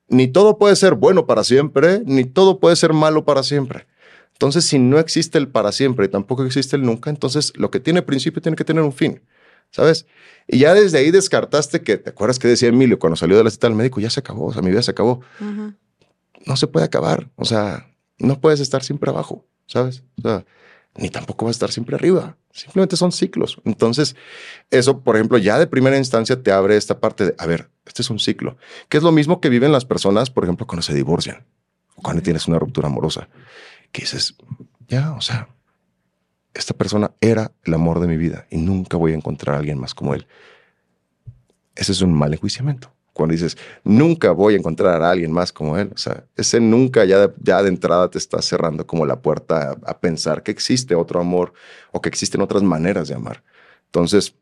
[0.09, 3.86] ni todo puede ser bueno para siempre, ni todo puede ser malo para siempre.
[4.32, 7.81] Entonces, si no existe el para siempre y tampoco existe el nunca, entonces lo que
[7.81, 9.23] tiene principio tiene que tener un fin.
[9.70, 10.06] ¿Sabes?
[10.48, 13.51] Y ya desde ahí descartaste que, ¿te acuerdas que decía Emilio cuando salió de la
[13.51, 14.01] cita del médico?
[14.01, 15.20] Ya se acabó, o sea, mi vida se acabó.
[16.44, 20.05] No se puede acabar, o sea, no puedes estar siempre abajo, ¿sabes?
[20.18, 20.44] O sea,
[20.97, 22.36] ni tampoco vas a estar siempre arriba.
[22.52, 23.60] Simplemente son ciclos.
[23.64, 24.16] Entonces,
[24.70, 28.02] eso, por ejemplo, ya de primera instancia te abre esta parte de, a ver, este
[28.02, 28.56] es un ciclo,
[28.88, 31.44] que es lo mismo que viven las personas, por ejemplo, cuando se divorcian
[31.97, 33.28] o cuando tienes una ruptura amorosa,
[33.93, 34.36] que dices,
[34.88, 35.48] ya, o sea,
[36.57, 39.78] esta persona era el amor de mi vida y nunca voy a encontrar a alguien
[39.78, 40.27] más como él.
[41.74, 42.91] Ese es un mal enjuiciamiento.
[43.12, 47.05] Cuando dices, nunca voy a encontrar a alguien más como él, o sea, ese nunca
[47.05, 50.95] ya de, ya de entrada te está cerrando como la puerta a, pensar que existe
[50.95, 51.55] otro amor
[51.93, 53.43] o que existen otras maneras de amar.
[53.87, 54.35] Entonces,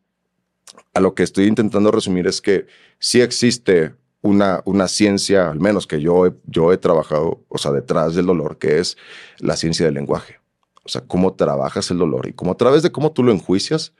[0.92, 2.66] a lo que estoy intentando resumir es que
[2.98, 8.14] sí existe una, una ciencia, al menos que yo yo he trabajado, o sea, detrás
[8.16, 8.96] del dolor, que es
[9.38, 10.43] la ciencia del lenguaje.
[10.84, 13.92] O sea, cómo trabajas el dolor y cómo a través de cómo tú lo enjuicias,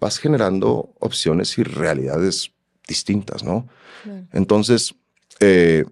[0.00, 2.52] vas generando opciones y realidades
[2.88, 3.68] distintas, ¿no?
[4.32, 4.94] Entonces,
[5.38, 5.84] eh,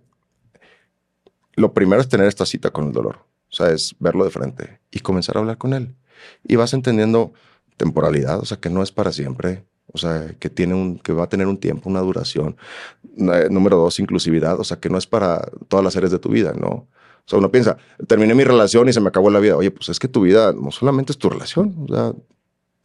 [1.54, 3.18] lo primero es tener esta cita con el dolor,
[3.50, 5.94] o sea, es verlo de frente y comenzar a hablar con él.
[6.44, 7.32] Y vas entendiendo
[7.76, 11.24] temporalidad, o sea, que no es para siempre, o sea, que, tiene un, que va
[11.24, 12.56] a tener un tiempo, una duración.
[13.16, 16.30] Eh, número dos, inclusividad, o sea, que no es para todas las áreas de tu
[16.30, 16.88] vida, ¿no?
[17.28, 17.76] O sea, uno piensa,
[18.06, 19.54] terminé mi relación y se me acabó la vida.
[19.54, 22.12] Oye, pues es que tu vida no solamente es tu relación, o sea,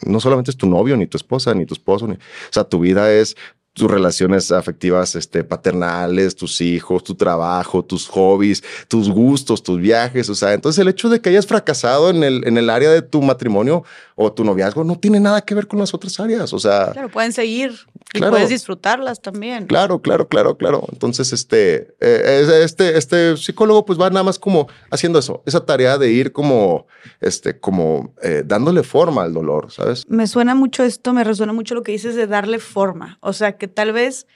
[0.06, 2.20] no solamente es tu novio, ni tu esposa, ni tu esposo, ni, o
[2.52, 3.38] sea, tu vida es
[3.74, 10.30] tus relaciones afectivas este, paternales, tus hijos, tu trabajo, tus hobbies, tus gustos, tus viajes.
[10.30, 13.02] O sea, entonces el hecho de que hayas fracasado en el, en el área de
[13.02, 13.84] tu matrimonio
[14.16, 16.54] o tu noviazgo no tiene nada que ver con las otras áreas.
[16.54, 17.74] O sea, claro, pueden seguir
[18.14, 19.66] y puedes disfrutarlas también.
[19.66, 20.86] Claro, claro, claro, claro.
[20.92, 25.98] Entonces, este, eh, este, este psicólogo pues va nada más como haciendo eso, esa tarea
[25.98, 26.86] de ir como,
[27.22, 30.06] este, como eh, dándole forma al dolor, ¿sabes?
[30.08, 33.18] Me suena mucho esto, me resuena mucho lo que dices de darle forma.
[33.22, 34.28] O sea, tal vez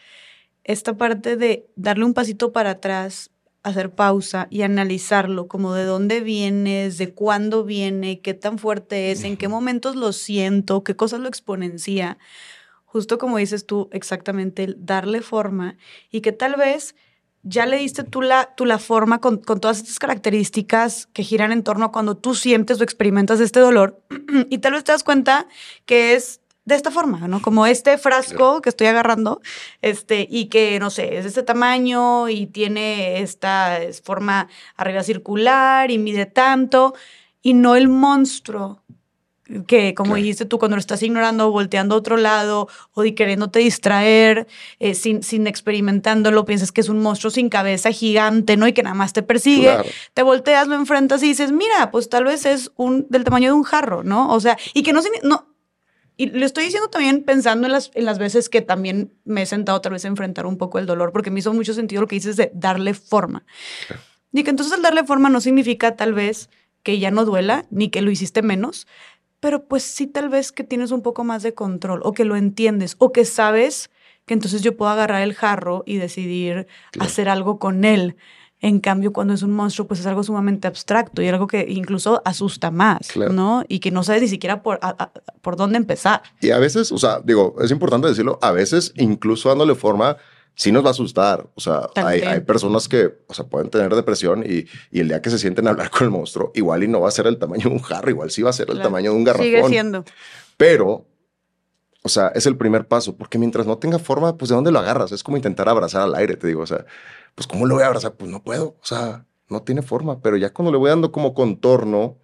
[0.63, 3.31] esta parte de darle un pasito para atrás,
[3.63, 9.23] hacer pausa y analizarlo, como de dónde vienes, de cuándo viene, qué tan fuerte es,
[9.23, 12.17] en qué momentos lo siento, qué cosas lo exponencia.
[12.85, 15.77] Justo como dices tú, exactamente, darle forma
[16.11, 16.95] y que tal vez
[17.43, 21.51] ya le diste tú la, tú la forma con, con, todas estas características que giran
[21.51, 24.01] en torno a cuando tú sientes o experimentas este dolor
[24.49, 25.47] y tal vez te das cuenta
[25.85, 27.41] que es de esta forma, ¿no?
[27.41, 29.39] Como este frasco que estoy agarrando,
[29.81, 35.91] este, y que, no sé, es de este tamaño y tiene esta forma arriba circular
[35.91, 36.93] y mide tanto,
[37.41, 38.83] y no el monstruo
[39.65, 44.45] que, como dijiste tú, cuando lo estás ignorando, volteando a otro lado o queriéndote distraer,
[44.79, 48.67] eh, sin, sin experimentándolo, piensas que es un monstruo sin cabeza gigante, ¿no?
[48.67, 49.71] Y que nada más te persigue,
[50.13, 53.53] te volteas, lo enfrentas y dices, mira, pues tal vez es un, del tamaño de
[53.53, 54.33] un jarro, ¿no?
[54.33, 55.56] O sea, y que no, no
[56.17, 59.45] y lo estoy diciendo también pensando en las, en las veces que también me he
[59.45, 62.07] sentado otra vez a enfrentar un poco el dolor, porque me hizo mucho sentido lo
[62.07, 63.45] que dices de darle forma.
[64.33, 66.49] Y que entonces el darle forma no significa tal vez
[66.81, 68.87] que ya no duela, ni que lo hiciste menos,
[69.39, 72.35] pero pues sí tal vez que tienes un poco más de control, o que lo
[72.35, 73.91] entiendes, o que sabes
[74.25, 76.67] que entonces yo puedo agarrar el jarro y decidir
[76.99, 78.17] hacer algo con él.
[78.59, 82.21] En cambio, cuando es un monstruo, pues es algo sumamente abstracto y algo que incluso
[82.25, 83.63] asusta más, ¿no?
[83.67, 84.79] Y que no sabes ni siquiera por,
[85.41, 86.23] por dónde empezar.
[86.41, 90.17] Y a veces, o sea, digo, es importante decirlo, a veces incluso dándole forma,
[90.55, 91.47] sí nos va a asustar.
[91.53, 95.21] O sea, hay, hay, personas que, o sea, pueden tener depresión y, y, el día
[95.21, 97.37] que se sienten a hablar con el monstruo, igual y no va a ser el
[97.37, 99.45] tamaño de un jarro, igual sí va a ser el tamaño de un garrafón.
[99.45, 100.03] Sigue siendo.
[100.57, 101.05] Pero
[102.07, 104.79] o sea, es el primer paso, porque mientras no tenga forma, pues de dónde lo
[104.79, 105.11] agarras?
[105.11, 106.85] Es como intentar abrazar al aire, te digo, o sea,
[107.37, 108.15] pues ¿cómo lo voy a abrazar?
[108.15, 111.35] Pues no puedo, o sea, no tiene forma, pero ya cuando le voy dando como
[111.35, 112.17] contorno,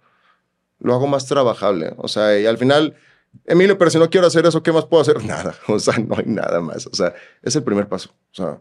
[0.80, 2.96] lo hago más trabajable, o sea, y al final,
[3.44, 5.24] Emilio, pero si no quiero hacer eso, ¿qué más puedo hacer?
[5.24, 8.60] Nada, o sea, no hay nada más, o sea, es el primer paso, o sea,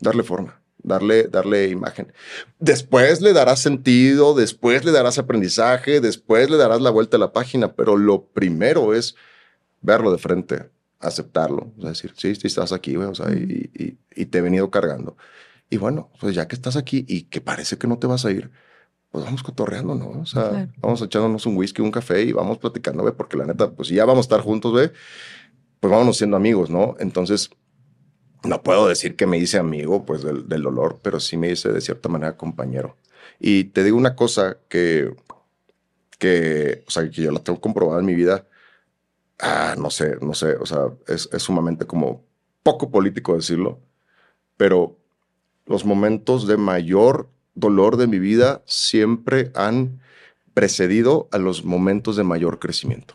[0.00, 0.60] darle forma.
[0.80, 2.12] Darle, darle imagen.
[2.60, 7.32] Después le darás sentido, después le darás aprendizaje, después le darás la vuelta a la
[7.32, 9.16] página, pero lo primero es
[9.80, 13.98] verlo de frente, aceptarlo, o sea, decir, sí, sí estás aquí, güey, o sea, y,
[14.14, 15.16] y, te he venido cargando.
[15.70, 18.30] Y bueno, pues ya que estás aquí y que parece que no te vas a
[18.30, 18.50] ir,
[19.10, 20.20] pues vamos cotorreando, ¿no?
[20.20, 23.70] O sea, vamos echándonos un whisky, un café y vamos platicando, güey, porque la neta,
[23.70, 24.90] pues si ya vamos a estar juntos, güey,
[25.80, 26.96] pues vámonos siendo amigos, ¿no?
[26.98, 27.50] Entonces,
[28.44, 31.70] no puedo decir que me hice amigo, pues, del, del dolor, pero sí me hice
[31.72, 32.96] de cierta manera compañero.
[33.40, 35.14] Y te digo una cosa que,
[36.18, 38.46] que, o sea, que yo la tengo comprobada en mi vida,
[39.38, 42.24] ah, no sé, no sé, o sea, es, es sumamente como
[42.62, 43.80] poco político decirlo,
[44.56, 44.97] pero
[45.68, 50.00] los momentos de mayor dolor de mi vida siempre han
[50.54, 53.14] precedido a los momentos de mayor crecimiento.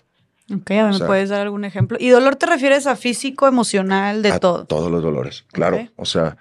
[0.54, 1.98] Ok, a ver, ¿me puedes dar algún ejemplo?
[2.00, 4.66] ¿Y dolor te refieres a físico, emocional, de todo?
[4.66, 5.88] Todos los dolores, claro.
[5.96, 6.38] O sea,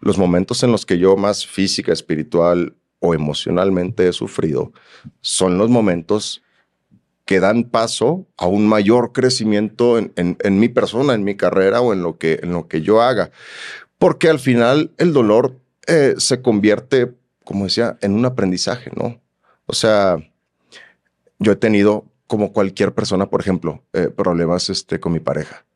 [0.00, 4.72] los momentos en los que yo más física, espiritual o emocionalmente he sufrido
[5.20, 6.42] son los momentos
[7.26, 11.92] que dan paso a un mayor crecimiento en, en, mi persona, en mi carrera o
[11.92, 13.32] en lo que, en lo que yo haga.
[13.98, 17.14] Porque al final el dolor eh, se convierte,
[17.44, 19.20] como decía, en un aprendizaje, ¿no?
[19.66, 20.18] O sea,
[21.38, 25.66] yo he tenido, como cualquier persona, por ejemplo, eh, problemas este, con mi pareja.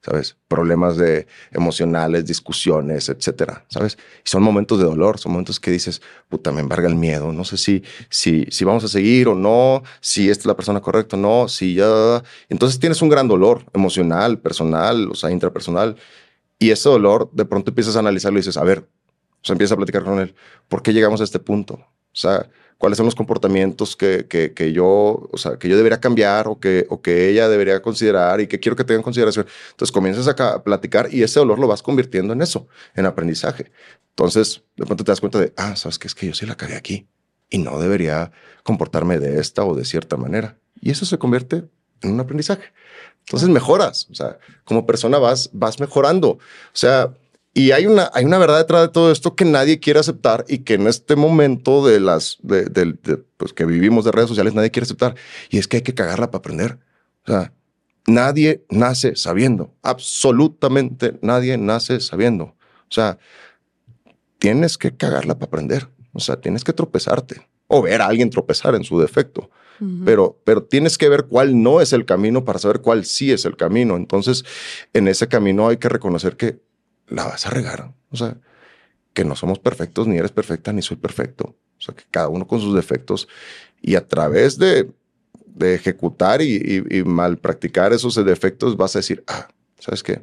[0.00, 0.36] ¿sabes?
[0.46, 3.98] Problemas de emocionales, discusiones, etcétera, ¿sabes?
[4.24, 7.44] Y son momentos de dolor, son momentos que dices, puta, me embarga el miedo, no
[7.44, 11.16] sé si, si, si vamos a seguir o no, si esta es la persona correcta
[11.16, 12.22] o no, si ya...
[12.48, 15.96] Entonces tienes un gran dolor emocional, personal, o sea, intrapersonal,
[16.58, 19.74] y ese dolor de pronto empiezas a analizarlo y dices, a ver, o sea, empiezas
[19.74, 20.34] a platicar con él,
[20.68, 21.74] ¿por qué llegamos a este punto?
[21.74, 26.48] O sea, cuáles son los comportamientos que, que, yo, o sea, que yo debería cambiar
[26.48, 29.46] o que, o que ella debería considerar y que quiero que tenga en consideración.
[29.70, 33.70] Entonces comienzas a platicar y ese dolor lo vas convirtiendo en eso, en aprendizaje.
[34.10, 36.56] Entonces, de pronto te das cuenta de, ah, sabes que es que yo sí la
[36.56, 37.06] cagué aquí
[37.50, 38.32] y no debería
[38.62, 40.58] comportarme de esta o de cierta manera.
[40.80, 41.64] Y eso se convierte
[42.02, 42.72] en un aprendizaje.
[43.28, 46.30] Entonces mejoras, o sea, como persona vas, vas mejorando.
[46.30, 46.38] O
[46.72, 47.12] sea,
[47.52, 50.60] y hay una, hay una verdad detrás de todo esto que nadie quiere aceptar y
[50.60, 52.94] que en este momento de las, de,
[53.36, 55.14] pues que vivimos de redes sociales nadie quiere aceptar.
[55.50, 56.78] Y es que hay que cagarla para aprender.
[57.26, 57.52] O sea,
[58.06, 62.44] nadie nace sabiendo, absolutamente nadie nace sabiendo.
[62.44, 63.18] O sea,
[64.38, 65.88] tienes que cagarla para aprender.
[66.14, 69.50] O sea, tienes que tropezarte o ver a alguien tropezar en su defecto
[70.04, 73.44] pero, pero tienes que ver cuál no es el camino para saber cuál sí es
[73.44, 73.96] el camino.
[73.96, 74.44] Entonces,
[74.92, 76.60] en ese camino hay que reconocer que
[77.08, 77.92] la vas a regar.
[78.10, 78.36] O sea,
[79.12, 81.56] que no somos perfectos, ni eres perfecta, ni soy perfecto.
[81.78, 83.28] O sea, que cada uno con sus defectos
[83.80, 84.90] y a través de,
[85.60, 89.48] ejecutar y, y, y mal practicar esos defectos vas a decir, ah,
[89.78, 90.22] ¿sabes qué?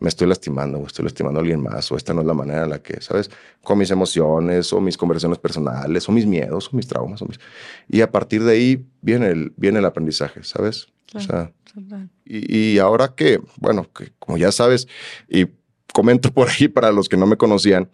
[0.00, 2.64] Me estoy lastimando o estoy lastimando a alguien más o esta no es la manera
[2.64, 3.30] en la que, ¿sabes?
[3.62, 7.22] Con mis emociones o mis conversaciones personales o mis miedos o mis traumas.
[7.22, 7.38] O mis...
[7.88, 10.88] Y a partir de ahí viene el, viene el aprendizaje, ¿sabes?
[11.14, 11.52] o sea,
[12.24, 14.88] y, y, ahora que, bueno, que como ya sabes,
[15.28, 15.46] y
[15.92, 17.88] comento por ahí para los que no me conocían,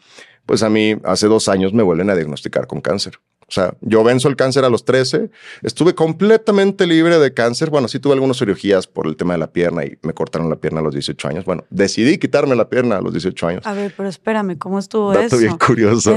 [0.47, 3.20] pues a mí hace dos años me vuelven a diagnosticar con cáncer.
[3.51, 5.28] O sea, yo venzo el cáncer a los 13,
[5.62, 7.68] estuve completamente libre de cáncer.
[7.68, 10.55] Bueno, sí tuve algunas cirugías por el tema de la pierna y me cortaron la
[10.55, 11.44] pierna a los 18 años.
[11.44, 13.66] Bueno, decidí quitarme la pierna a los 18 años.
[13.66, 15.36] A ver, pero espérame, ¿cómo estuvo eso?
[15.36, 16.16] bien curioso.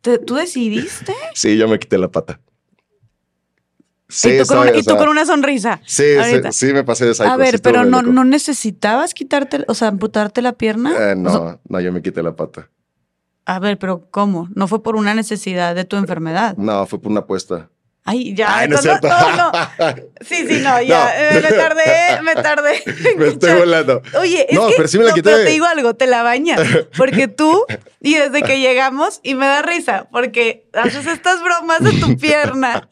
[0.00, 1.12] ¿Tú decidiste?
[1.34, 2.40] Sí, yo me quité la pata.
[4.08, 5.80] Sí, y, tú con, una, sonrisa.
[5.86, 6.04] Sí,
[6.50, 10.52] sí, me pasé de A ver, pero no, no necesitabas quitarte, o sea, amputarte la
[10.52, 11.12] pierna.
[11.12, 12.68] Eh, no, no, yo me quité la pata.
[13.44, 14.48] A ver, pero ¿cómo?
[14.54, 16.56] ¿No fue por una necesidad de tu enfermedad?
[16.56, 17.68] No, fue por una apuesta.
[18.04, 18.58] Ay, ya.
[18.58, 19.08] Ay, no, es cierto.
[19.08, 19.52] no,
[20.20, 21.12] Sí, sí, no, ya.
[21.16, 22.82] Eh, me tardé, me tardé.
[23.16, 24.02] me estoy volando.
[24.18, 25.30] Oye, es no, que, pero sí me la quité.
[25.30, 26.60] Pero te digo algo, te la bañas.
[26.96, 27.64] Porque tú,
[28.00, 32.88] y desde que llegamos, y me da risa, porque haces estas bromas de tu pierna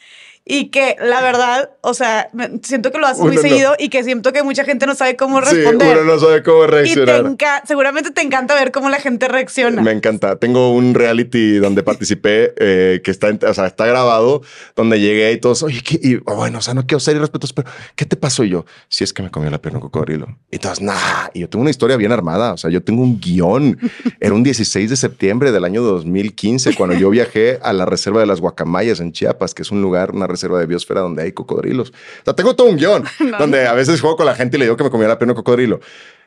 [0.53, 2.29] y que la verdad, o sea,
[2.65, 5.41] siento que lo haces muy seguido y que siento que mucha gente no sabe cómo
[5.41, 5.97] responder.
[5.97, 7.25] Sí, uno no sabe cómo reaccionar.
[7.25, 9.81] Y seguramente te encanta ver cómo la gente reacciona.
[9.81, 10.41] Me encanta.
[10.41, 14.43] Tengo un reality donde participé eh, que está, o sea, está grabado,
[14.75, 17.71] donde llegué y todos, oye, y, oh, bueno, o sea, no quiero ser irrespetuoso, pero
[17.95, 18.43] ¿qué te pasó?
[18.43, 20.37] Y yo, si es que me comió la pierna un cocodrilo.
[20.51, 21.29] Y todos, nah.
[21.33, 22.55] Y yo tengo una historia bien armada.
[22.55, 23.79] O sea, yo tengo un guion.
[24.19, 28.27] Era un 16 de septiembre del año 2015 cuando yo viajé a la reserva de
[28.27, 31.33] las Guacamayas en Chiapas, que es un lugar, una reserva reserva de biosfera donde hay
[31.33, 31.91] cocodrilos.
[31.91, 33.05] O sea, tengo todo un guion
[33.39, 35.33] donde a veces juego con la gente y le digo que me comía la pena
[35.33, 35.81] un cocodrilo.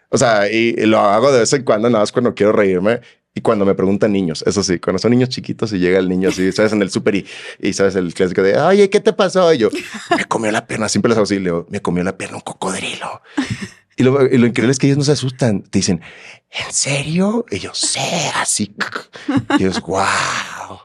[0.10, 3.02] O sea, y, lo hago de vez en cuando, nada más cuando quiero reírme.
[3.36, 6.30] Y cuando me preguntan niños, eso sí, cuando son niños chiquitos y llega el niño
[6.30, 7.26] así, sabes, en el súper y,
[7.60, 9.52] y, sabes el clásico de, oye, ¿qué te pasó?
[9.52, 9.70] Y yo,
[10.16, 12.42] me comió la pierna, siempre les hago así, le digo, me comió la pierna un
[12.42, 13.22] cocodrilo.
[13.96, 15.62] Y lo, y lo, increíble es que ellos no se asustan.
[15.62, 16.02] Te dicen,
[16.50, 17.46] ¿en serio?
[17.52, 18.00] Y yo, sí,
[18.34, 18.76] así.
[19.60, 20.80] Y ellos, wow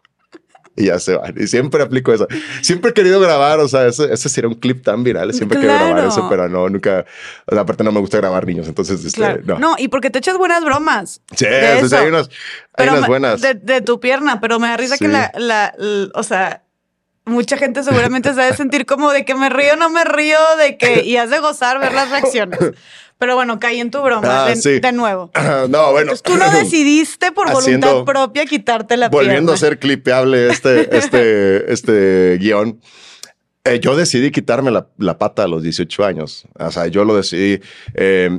[0.79, 1.35] y ya se van.
[1.37, 2.27] Y siempre aplico eso.
[2.63, 5.35] Siempre he querido grabar, o sea, ese, sería un clip tan viral.
[5.35, 7.05] Siempre he querido grabar eso, pero no, nunca.
[7.47, 9.59] O sea, aparte no me gusta grabar niños, entonces este, no.
[9.59, 11.21] No, y porque te echas buenas bromas.
[11.35, 12.31] Sí, entonces hay unas,
[12.75, 13.41] hay unas buenas.
[13.41, 15.75] De, tu pierna, pero me da risa que la, la,
[16.15, 16.63] o sea,
[17.25, 20.77] mucha gente seguramente se debe sentir como de que me río, no me río, de
[20.77, 22.59] que, y has de gozar ver las reacciones.
[23.19, 25.31] Pero bueno, caí en tu broma ah, de, nuevo.
[25.69, 26.13] no, bueno.
[26.23, 32.39] tú no decidiste por voluntad propia quitarte la Volviendo a ser clipeable este, este, este
[32.41, 32.81] guion.
[33.65, 36.45] Eh, yo decidí quitarme la, pata a los 18 años.
[36.59, 37.61] O sea, yo lo decidí.
[37.95, 38.31] Eh,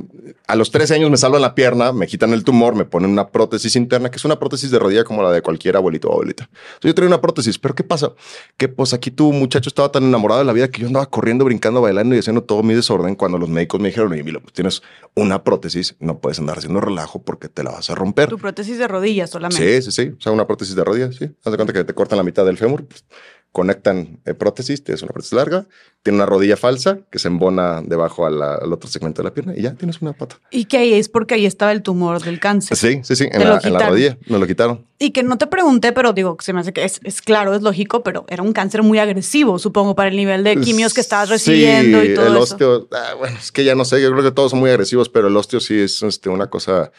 [0.46, 3.28] a los 13 años me salvan la pierna, me quitan el tumor, me ponen una
[3.28, 6.44] prótesis interna, que es una prótesis de rodilla como la de cualquier abuelito o abuelita.
[6.44, 8.12] Entonces yo tenía una prótesis, pero ¿qué pasa?
[8.56, 11.44] Que pues aquí tu muchacho estaba tan enamorado de la vida que yo andaba corriendo,
[11.44, 14.52] brincando, bailando y haciendo todo mi desorden cuando los médicos me dijeron, oye, mira, pues
[14.52, 14.82] tienes
[15.14, 18.28] una prótesis, no puedes andar haciendo relajo porque te la vas a romper.
[18.28, 19.82] Tu prótesis de rodilla solamente.
[19.82, 20.14] Sí, sí, sí.
[20.18, 21.30] O sea, una prótesis de rodilla, sí.
[21.44, 22.84] Haz de cuenta que te cortan la mitad del fémur.
[22.84, 23.04] Pues,
[23.52, 25.66] conectan eh, prótesis, tienes una prótesis larga,
[26.02, 29.62] tiene una rodilla falsa que se embona debajo al otro segmento de la pierna y
[29.62, 30.38] ya tienes una pata.
[30.50, 32.76] Y que ahí es porque ahí estaba el tumor del cáncer.
[32.76, 34.86] Sí, sí, sí, en, la, rodilla me lo quitaron.
[35.00, 38.04] Y que no te pregunté, pero digo, se me hace que es, claro, es lógico,
[38.04, 42.04] pero era un cáncer muy agresivo, supongo, para el nivel de quimios que estabas recibiendo
[42.04, 44.52] y todo el osteo, ah, bueno, es que ya no sé, yo creo que todos
[44.52, 46.92] son muy agresivos, pero el osteo sí es este, una cosa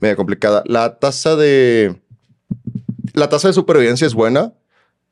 [0.00, 0.62] media complicada.
[0.66, 2.00] La tasa de...
[3.14, 4.54] La tasa de supervivencia es buena,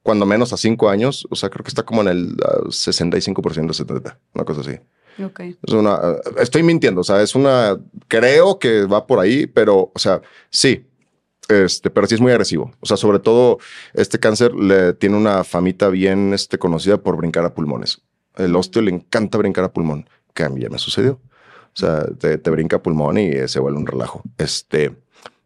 [0.02, 3.74] cuando menos a cinco años, o sea, creo que está como en el 65% de
[3.74, 4.78] 70, una cosa así.
[5.22, 5.40] Ok.
[5.40, 5.98] Es una,
[6.38, 10.86] estoy mintiendo, o sea, es una, creo que va por ahí, pero, o sea, sí,
[11.48, 12.72] Este, pero sí es muy agresivo.
[12.80, 13.58] O sea, sobre todo
[13.94, 18.00] este cáncer le tiene una famita bien este, conocida por brincar a pulmones.
[18.36, 21.20] El osteo le encanta brincar a pulmón, que a mí ya me sucedió.
[21.74, 24.22] O sea, te, te brinca a pulmón y se vuelve un relajo.
[24.38, 24.94] Este,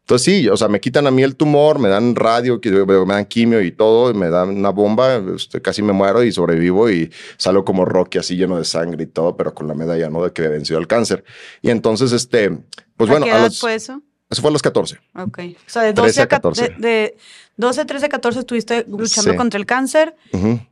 [0.06, 3.24] entonces sí, o sea, me quitan a mí el tumor, me dan radio, me dan
[3.24, 7.64] quimio y todo, me dan una bomba, este, casi me muero y sobrevivo y salgo
[7.64, 10.22] como Rocky así lleno de sangre y todo, pero con la medalla, ¿no?
[10.22, 11.24] De que he vencido el cáncer.
[11.60, 12.56] Y entonces, este,
[12.96, 13.26] pues bueno.
[13.26, 14.00] ¿A qué edad fue eso?
[14.30, 15.00] Eso fue a los 14.
[15.16, 15.38] Ok.
[15.66, 16.76] O sea, de 12 a 14.
[16.78, 17.16] de,
[17.56, 20.14] 12, 13, 14 estuviste luchando contra el cáncer,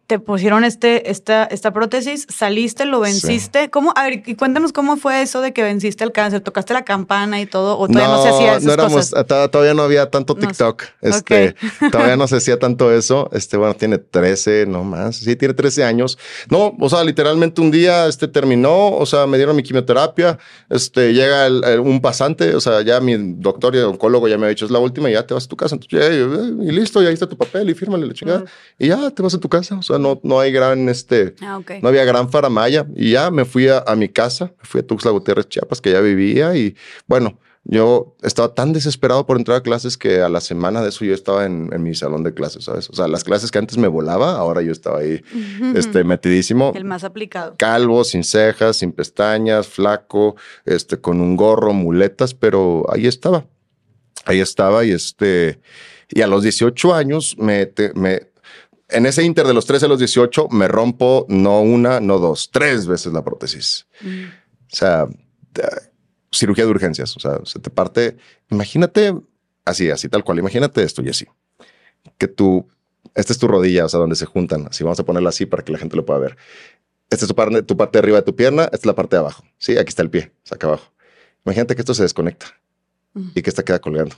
[0.06, 3.70] te pusieron este, esta, esta prótesis, saliste, lo venciste.
[3.70, 3.94] ¿Cómo?
[3.96, 6.42] A ver, y cuéntanos cómo fue eso de que venciste el cáncer.
[6.42, 7.78] ¿Tocaste la campana y todo?
[7.78, 9.26] ¿O todavía no, se hacía esas no éramos, cosas?
[9.26, 10.82] Todavía no había tanto TikTok.
[11.00, 11.54] Este,
[11.90, 13.30] Todavía no se hacía tanto eso.
[13.32, 15.16] Este, bueno, tiene 13, no más.
[15.16, 16.18] Sí, tiene 13 años.
[16.50, 20.38] No, o sea, literalmente un día este, terminó, o sea, me dieron mi quimioterapia,
[20.68, 21.48] este, llega
[21.80, 24.80] un pasante, o sea, ya mi doctor y oncólogo ya me ha dicho, es la
[24.80, 25.76] última y ya te vas a tu casa.
[25.76, 28.44] Entonces, ya, listo, y ahí está tu papel y fírmale la chingada.
[28.78, 29.76] Y ya te vas a tu casa.
[29.76, 32.86] O sea, no, no hay gran, este, ah, no había gran faramaya.
[32.96, 36.00] Y ya me fui a, mi casa, me fui a Tuxtla Gutiérrez, Chiapas, que ya
[36.00, 36.56] vivía.
[36.56, 36.76] Y
[37.06, 41.04] bueno, yo estaba tan desesperado por entrar a clases que a la semana de eso
[41.04, 42.90] yo estaba en, mi salón de clases, ¿sabes?
[42.90, 45.22] O sea, las clases que antes me volaba, ahora yo estaba ahí
[45.74, 46.72] este, metidísimo.
[46.74, 47.54] El más aplicado.
[47.56, 50.36] Calvo, sin cejas, sin pestañas, flaco,
[50.66, 53.46] este, con un gorro, muletas, pero ahí estaba.
[54.26, 55.60] Ahí estaba y este
[56.14, 58.28] y a los 18 años, me, me,
[58.88, 62.50] en ese inter de los 13 a los 18, me rompo no una, no dos,
[62.52, 63.86] tres veces la prótesis.
[64.00, 64.24] Mm.
[64.72, 65.08] O sea,
[66.32, 67.16] cirugía de urgencias.
[67.16, 68.16] O sea, se te parte.
[68.50, 69.14] Imagínate
[69.64, 70.38] así, así tal cual.
[70.38, 71.26] Imagínate esto y así.
[72.16, 72.68] Que tú,
[73.14, 74.68] esta es tu rodilla, o sea, donde se juntan.
[74.68, 76.36] Así vamos a ponerla así para que la gente lo pueda ver.
[77.10, 79.16] Esta es tu parte, tu parte de arriba de tu pierna, esta es la parte
[79.16, 79.44] de abajo.
[79.58, 80.92] Sí, aquí está el pie, o sea, acá abajo.
[81.44, 82.46] Imagínate que esto se desconecta
[83.14, 83.30] mm.
[83.34, 84.16] y que esta queda colgando.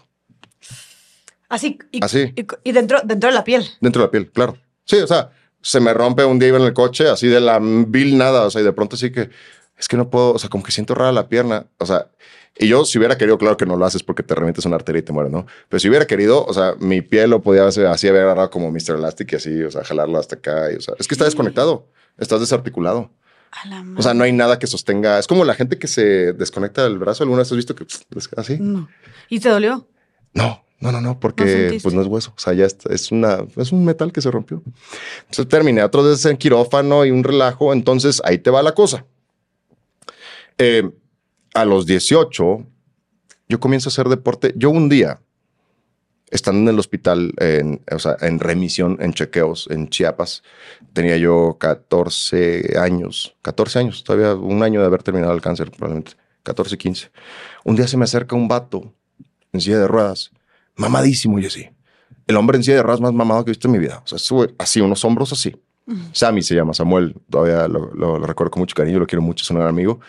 [1.48, 1.78] Así.
[1.92, 2.34] Y, así.
[2.64, 3.64] Y, dentro, dentro de la piel.
[3.80, 4.58] Dentro de la piel, claro.
[4.84, 7.58] Sí, o sea, se me rompe un día iba en el coche, así de la
[7.60, 9.30] vil nada, o sea, y de pronto sí que
[9.78, 12.08] es que no puedo, o sea, como que siento rara la pierna, o sea,
[12.58, 15.00] y yo si hubiera querido, claro que no lo haces porque te remites una arteria
[15.00, 15.46] y te mueres, ¿no?
[15.68, 18.70] Pero si hubiera querido, o sea, mi piel lo podía hacer así, haber agarrado como
[18.70, 18.96] Mr.
[18.96, 21.88] Elastic y así, o sea, jalarlo hasta acá, y, o sea, es que está desconectado,
[22.16, 23.10] estás desarticulado.
[23.96, 25.18] o sea, no hay nada que sostenga.
[25.18, 27.24] Es como la gente que se desconecta del brazo.
[27.24, 27.86] ¿Alguna vez has visto que
[28.36, 28.58] así?
[28.60, 28.88] No.
[29.28, 29.88] ¿Y te dolió?
[30.32, 32.32] No, no, no, no, porque pues no es hueso.
[32.36, 34.62] O sea, ya es, una, es un metal que se rompió.
[35.20, 37.72] Entonces terminé otras veces en quirófano y un relajo.
[37.72, 39.06] Entonces ahí te va la cosa.
[40.58, 40.90] Eh,
[41.54, 42.66] a los 18,
[43.48, 44.52] yo comienzo a hacer deporte.
[44.54, 45.18] Yo un día,
[46.30, 50.42] estando en el hospital, en, o sea, en remisión, en chequeos, en Chiapas,
[50.92, 56.12] tenía yo 14 años, 14 años, todavía un año de haber terminado el cáncer, probablemente,
[56.42, 57.10] 14, 15.
[57.64, 58.92] Un día se me acerca un vato
[59.52, 60.32] en silla de ruedas
[60.76, 61.68] mamadísimo y así.
[62.26, 64.02] El hombre en silla de ruedas más mamado que he visto en mi vida.
[64.04, 65.54] O sea, sube así, unos hombros así.
[66.12, 69.58] Sammy se llama, Samuel, todavía lo, recuerdo con mucho cariño, lo quiero mucho, es un
[69.58, 70.00] gran amigo.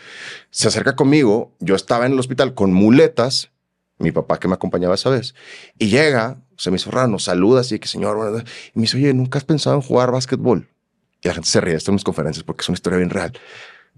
[0.50, 3.52] Se acerca conmigo, yo estaba en el hospital con muletas,
[4.00, 5.36] mi papá que me acompañaba esa vez,
[5.78, 9.14] y llega, se me hizo raro, nos saluda así, que señor, y me dice, oye,
[9.14, 10.68] ¿nunca has pensado en jugar básquetbol?
[11.22, 13.34] Y la gente se ríe, esto en mis conferencias porque es una historia bien real.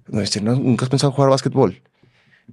[0.08, 1.82] Me dice, ¿nunca has pensado en jugar básquetbol?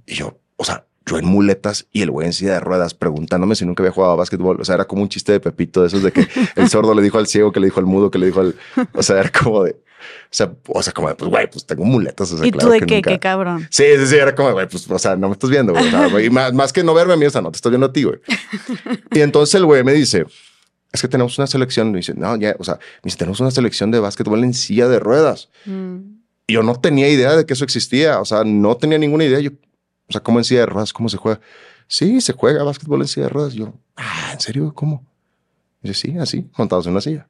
[0.05, 3.55] Y yo, o sea, yo en muletas y el güey en silla de ruedas preguntándome
[3.55, 4.59] si nunca había jugado a básquetbol.
[4.59, 7.01] O sea, era como un chiste de Pepito de esos de que el sordo le
[7.01, 8.55] dijo al ciego, que le dijo al mudo, que le dijo al...
[8.93, 9.71] O sea, era como de...
[9.71, 12.31] O sea, o sea, como de, pues, güey, pues tengo muletas.
[12.31, 13.01] O sea, ¿Y tú de qué?
[13.01, 13.67] Qué cabrón.
[13.71, 16.29] Sí, sí, sí, era como, güey, pues, o sea, no me estás viendo, güey.
[16.29, 18.03] más, más, que no verme a mí, o sea, no te estoy viendo a ti,
[18.03, 18.19] güey.
[19.11, 20.25] y entonces el güey me dice,
[20.91, 21.91] es que tenemos una selección.
[21.91, 24.87] Me dice, no, ya, o sea, me dice, tenemos una selección de básquetbol en silla
[24.87, 25.49] de ruedas.
[25.65, 25.97] Mm.
[26.47, 28.19] Y yo no tenía idea de que eso existía.
[28.19, 29.39] O sea, no tenía ninguna idea.
[29.39, 29.51] Yo,
[30.07, 30.93] o sea, ¿cómo en silla de ruedas?
[30.93, 31.39] ¿Cómo se juega?
[31.87, 33.53] Sí, se juega básquetbol en silla de ruedas.
[33.53, 34.73] Yo, ah, ¿en serio?
[34.73, 35.05] ¿Cómo?
[35.81, 37.27] dice, sí, así, montados en una silla.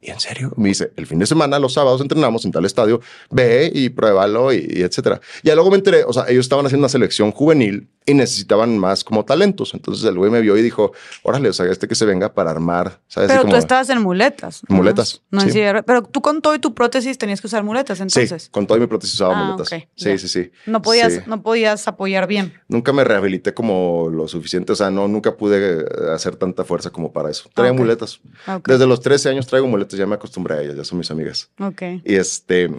[0.00, 3.00] Y en serio, me dice, el fin de semana, los sábados entrenamos en tal estadio,
[3.30, 5.20] ve y pruébalo y, y etcétera.
[5.42, 9.04] Y luego me enteré, o sea, ellos estaban haciendo una selección juvenil y necesitaban más
[9.04, 9.74] como talentos.
[9.74, 12.50] Entonces el güey me vio y dijo, órale, o sea, este que se venga para
[12.50, 13.00] armar.
[13.06, 13.30] ¿sabes?
[13.30, 14.62] Pero tú estabas en muletas.
[14.68, 15.20] Muletas.
[15.30, 15.60] No, sí.
[15.84, 18.44] Pero tú con todo y tu prótesis tenías que usar muletas, entonces.
[18.44, 19.68] Sí, con todo y mi prótesis usaba ah, muletas.
[19.94, 20.50] sí, sí, sí.
[20.64, 22.54] No podías, no podías apoyar bien.
[22.66, 24.72] Nunca me rehabilité como lo suficiente.
[24.72, 27.50] O sea, no, nunca pude hacer tanta fuerza como para eso.
[27.52, 28.20] Traía muletas.
[28.64, 31.50] Desde los 13 años traigo muletas, ya me acostumbré a ellas, ya son mis amigas.
[31.60, 31.82] Ok.
[32.04, 32.70] Y este,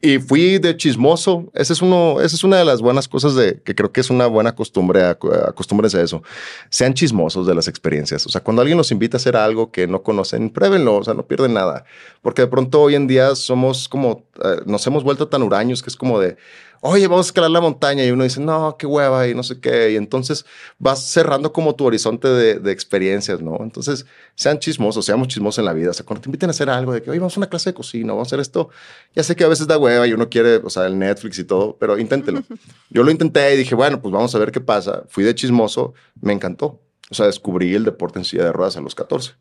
[0.00, 1.50] y fui de chismoso.
[1.54, 4.10] Esa es, uno, esa es una de las buenas cosas de que creo que es
[4.10, 5.04] una buena costumbre.
[5.04, 6.22] Acostúmbrense a eso.
[6.70, 8.24] Sean chismosos de las experiencias.
[8.26, 10.96] O sea, cuando alguien los invita a hacer algo que no conocen, pruébenlo.
[10.96, 11.84] O sea, no pierden nada.
[12.22, 15.90] Porque de pronto hoy en día somos como, eh, nos hemos vuelto tan huraños que
[15.90, 16.36] es como de,
[16.80, 18.04] oye, vamos a escalar la montaña.
[18.04, 19.92] Y uno dice, no, qué hueva y no sé qué.
[19.92, 20.44] Y entonces
[20.78, 23.58] vas cerrando como tu horizonte de, de experiencias, ¿no?
[23.60, 25.90] Entonces, sean chismosos, seamos chismosos en la vida.
[25.90, 27.70] O sea, cuando te inviten a hacer algo de que, oye, vamos a una clase
[27.70, 28.70] de cocina, vamos a hacer esto.
[29.14, 31.44] Ya sé que a veces da hueva y uno quiere, o sea, el Netflix y
[31.44, 32.42] todo, pero inténtelo.
[32.90, 35.04] Yo lo intenté y dije, bueno, pues vamos a ver qué pasa.
[35.08, 36.80] Fui de chismoso, me encantó.
[37.10, 39.32] O sea, descubrí el deporte en silla de ruedas a los 14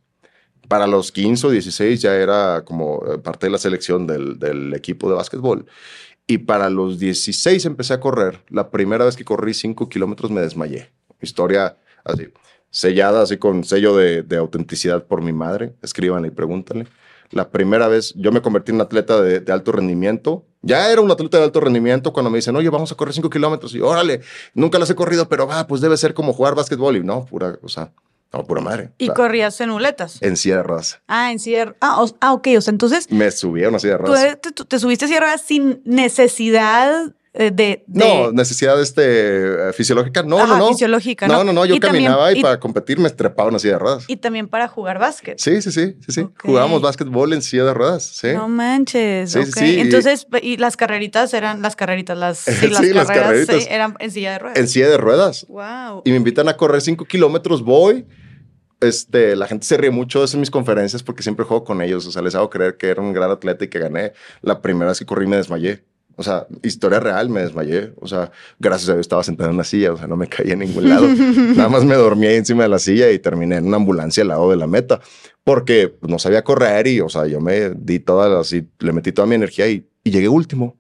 [0.68, 4.73] para los 15 o 16 ya era como eh, parte de la selección del, del,
[4.73, 5.65] equipo de básquetbol.
[6.27, 8.43] Y para los 16 empecé a correr.
[8.49, 10.89] La primera vez que corrí 5 kilómetros me desmayé.
[11.21, 12.27] Historia así,
[12.69, 15.73] sellada, así con sello de, autenticidad por mi madre.
[15.81, 16.87] Escríbanle y pregúntenle.
[17.31, 20.45] La primera vez yo me convertí en atleta de, alto rendimiento.
[20.61, 23.29] Ya era un atleta de alto rendimiento cuando me dicen, oye, vamos a correr 5
[23.29, 23.73] kilómetros.
[23.73, 24.19] Y órale,
[24.53, 26.97] nunca las he corrido, pero va, pues debe ser como jugar básquetbol.
[26.97, 27.69] Y no, pura, o
[28.33, 28.91] no, pura madre.
[28.97, 30.21] ¿Y o sea, corrías en muletas?
[30.21, 30.99] En silla de ruedas.
[31.07, 32.47] Ah, en silla de ah, o, ah, ok.
[32.57, 33.09] O sea, entonces...
[33.11, 34.41] Me subí a una silla de ruedas.
[34.41, 37.84] Tú te, te, subiste a silla de ruedas sin necesidad de, de...
[37.88, 40.23] No, necesidad este, fisiológica.
[40.23, 40.68] No, Ajá, no, no.
[40.69, 41.35] fisiológica, ¿no?
[41.35, 41.65] No, no, no.
[41.65, 44.05] Yo Y caminaba también- y, y- para competir me trepaba una silla de ruedas.
[44.07, 45.39] Y también para jugar básquet.
[45.39, 46.22] Sí, sí, sí, sí, sí.
[46.22, 46.41] Ok.
[46.43, 48.30] Jugábamos básquetbol en silla de ruedas, sí.
[48.34, 49.31] No manches.
[49.31, 49.55] Sí, sí, ok.
[49.57, 53.68] sí, y- Entonces, y las carreritas eran las carreritas, las, sí, las, las carreras carreritas.
[53.69, 54.57] eran en silla de ruedas.
[54.59, 55.45] En silla de ruedas.
[55.47, 56.01] Wow.
[56.05, 58.05] Y me invitan a correr 5 kilómetros, voy.
[58.80, 62.05] Este, la gente se ríe mucho de mis conferencias porque siempre juego con ellos.
[62.05, 64.14] O sea, les hago creer que era un gran atleta y que gané.
[64.41, 65.84] La primera vez que corrí me desmayé.
[66.19, 67.94] O sea, historia real, me desmayé.
[68.02, 70.52] O sea, gracias a Dios estaba sentado en una silla, o sea, no me caí
[70.52, 71.07] en ningún lado.
[71.56, 74.30] Nada más me dormí ahí encima de la silla y terminé en una ambulancia al
[74.30, 74.99] lado de la meta
[75.44, 79.27] porque no sabía correr y, o sea, yo me di toda, así, le metí toda
[79.27, 80.76] mi energía y, y llegué último.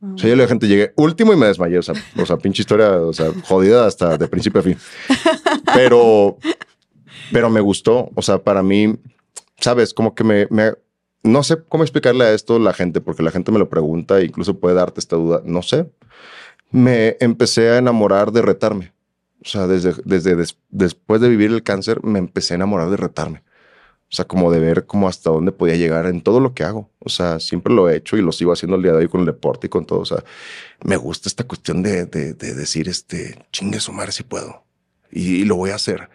[0.00, 1.78] O sea, yo le la gente, llegué último y me desmayé.
[1.78, 4.76] O sea, o sea, pinche historia, o sea, jodida hasta de principio a fin.
[5.74, 6.38] Pero,
[7.32, 8.10] pero me gustó.
[8.14, 8.96] O sea, para mí,
[9.58, 10.72] sabes, como que me, me-
[11.22, 14.18] no sé cómo explicarle a esto a la gente, porque la gente me lo pregunta
[14.20, 15.42] e incluso puede darte esta duda.
[15.44, 15.90] No sé.
[16.70, 18.92] Me empecé a enamorar de retarme.
[19.44, 22.96] O sea, desde, desde des- después de vivir el cáncer, me empecé a enamorar de
[22.96, 23.42] retarme.
[24.10, 26.90] O sea, como de ver cómo hasta dónde podía llegar en todo lo que hago.
[26.98, 29.20] O sea, siempre lo he hecho y lo sigo haciendo el día de hoy con
[29.20, 30.00] el deporte y con todo.
[30.00, 30.24] O sea,
[30.82, 34.64] me gusta esta cuestión de, de, de decir, este, chingue su madre si puedo.
[35.10, 36.08] Y lo voy a hacer.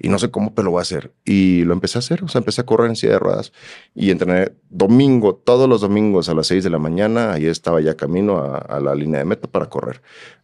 [0.00, 1.12] Y no sé cómo, pero lo voy a hacer.
[1.24, 2.22] Y lo empecé a hacer.
[2.24, 3.52] O sea, empecé a correr en silla de ruedas
[3.94, 7.32] y entrené domingo, todos los domingos a las 6 de la mañana.
[7.32, 10.00] Ahí estaba ya camino a, a la línea de meta para correr.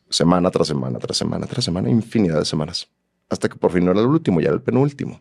[0.08, 2.88] Semana tras semana, tras semana, tras semana, infinidad de semanas.
[3.28, 5.20] Hasta que por fin no era el último, ya era el penúltimo.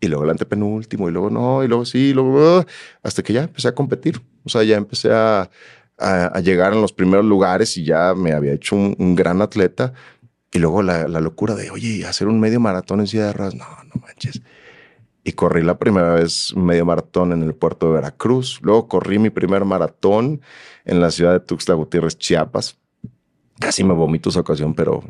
[0.00, 2.58] Y luego el antepenúltimo, y luego no, y luego sí, y luego...
[2.60, 2.66] ah,
[3.02, 4.20] hasta que ya empecé a competir.
[4.44, 5.50] O sea, ya empecé a,
[5.98, 9.42] a, a llegar en los primeros lugares y ya me había hecho un, un gran
[9.42, 9.92] atleta.
[10.52, 13.54] Y luego la, locura de, oye, hacer un medio maratón en silla de ruedas.
[13.54, 14.40] No, no manches.
[15.24, 18.60] Y corrí la primera vez medio maratón en el puerto de Veracruz.
[18.62, 20.40] Luego corrí mi primer maratón
[20.86, 22.78] en la ciudad de Tuxtla Gutiérrez, Chiapas.
[23.60, 25.04] Casi me vomito esa ocasión, pero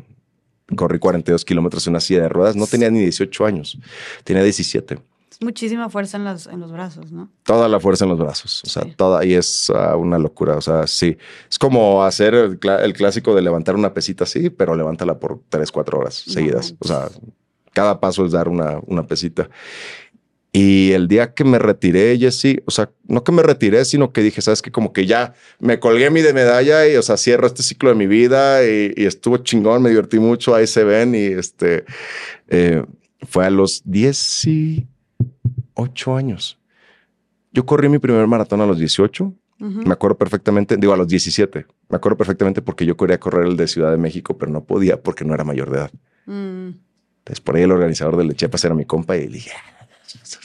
[0.75, 2.55] corrí 42 kilómetros en una silla de ruedas.
[2.55, 3.79] No tenía ni 18 años,
[4.23, 4.99] tenía 17.
[5.41, 7.29] Muchísima fuerza en, las, en los brazos, ¿no?
[7.43, 8.93] Toda la fuerza en los brazos, o sea, Sí.
[8.97, 11.17] toda, y es ah, una locura, o sea, sí.
[11.49, 15.97] Es como hacer el, clásico de levantar una pesita así, pero levántala por 3, 4
[15.97, 16.75] horas No seguidas.
[16.79, 17.07] O sea,
[17.71, 19.49] cada paso es dar una, una pesita.
[20.51, 24.21] Y el día que me retiré, Jesse, o sea, no que me retiré, sino que
[24.21, 27.47] dije, sabes que como que ya me colgué mi de medalla y, o sea, cierro
[27.47, 31.13] este ciclo de mi vida y, y estuvo chingón, me divertí mucho, ahí se ven
[31.13, 31.85] y este,
[32.47, 32.83] eh,
[33.27, 33.83] fue a los
[35.85, 36.57] 18 años.
[37.51, 39.81] Yo corrí mi primer maratón a los 18, Ujú.
[39.85, 43.57] me acuerdo perfectamente, digo a los 17, me acuerdo perfectamente porque yo quería correr el
[43.57, 45.91] de Ciudad de México, pero no podía porque no era mayor de edad.
[46.25, 46.69] Mm.
[47.19, 49.51] Entonces por ahí el organizador del Chiapas era mi compa y le dije,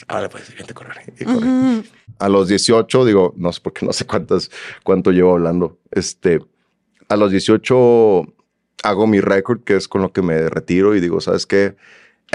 [0.07, 1.13] ahora pues vente a correr.
[1.19, 1.47] Y corrí.
[1.47, 1.83] Ujú.
[2.19, 4.49] A los 18, digo, no sé porque no sé cuántas,
[4.83, 5.79] cuánto llevo hablando.
[5.91, 6.39] Este,
[7.07, 8.21] a los 18
[8.83, 11.75] hago mi récord, que es con lo que me retiro y digo, ¿sabes qué?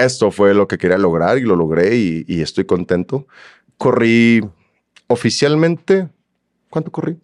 [0.03, 3.27] Esto fue lo que quería lograr y lo logré y, y estoy contento.
[3.77, 4.41] Corrí
[5.07, 6.09] oficialmente,
[6.69, 7.17] ¿cuánto corrí?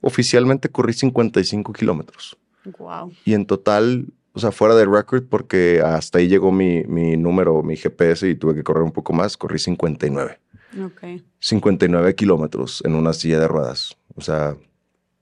[0.00, 2.36] Oficialmente corrí 55 kilómetros
[2.78, 3.12] Wow.
[3.24, 7.62] y en total, o sea, fuera de récord, porque hasta ahí llegó mi, mi número,
[7.62, 10.38] mi GPS y tuve que correr un poco más, corrí 59.
[10.84, 11.22] Ok.
[11.40, 13.96] 59 kilómetros en una silla de ruedas.
[14.14, 14.56] O sea,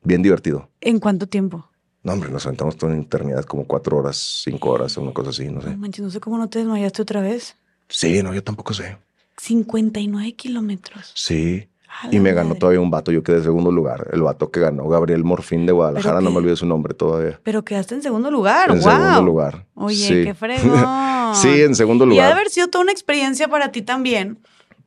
[0.03, 0.69] bien divertido.
[0.83, 1.70] ¿En cuánto tiempo?
[2.03, 5.47] No, hombre, nos aventamos toda una eternidad, como cuatro horas, cinco horas, una cosa así,
[5.47, 5.77] no No sé.
[5.77, 7.57] manches, no sé cómo no te desmayaste otra vez.
[7.89, 8.97] Sí, no, yo tampoco sé.
[9.37, 11.13] 59 kilómetros.
[11.15, 11.67] Sí.
[12.13, 14.09] Y me ganó todavía un vato, yo quedé en segundo lugar.
[14.13, 17.41] El vato que ganó, Gabriel Morfín de Guadalajara, ¿Pero no me olvido su nombre todavía.
[17.43, 18.71] Pero quedaste en segundo lugar.
[18.71, 18.91] en wow.
[18.93, 19.67] segundo lugar.
[19.75, 20.25] Oye, Sí.
[20.25, 21.35] qué fregón.
[21.35, 22.33] sí, en segundo Y ha de lugar.
[22.33, 24.39] haber sido toda una experiencia para ti también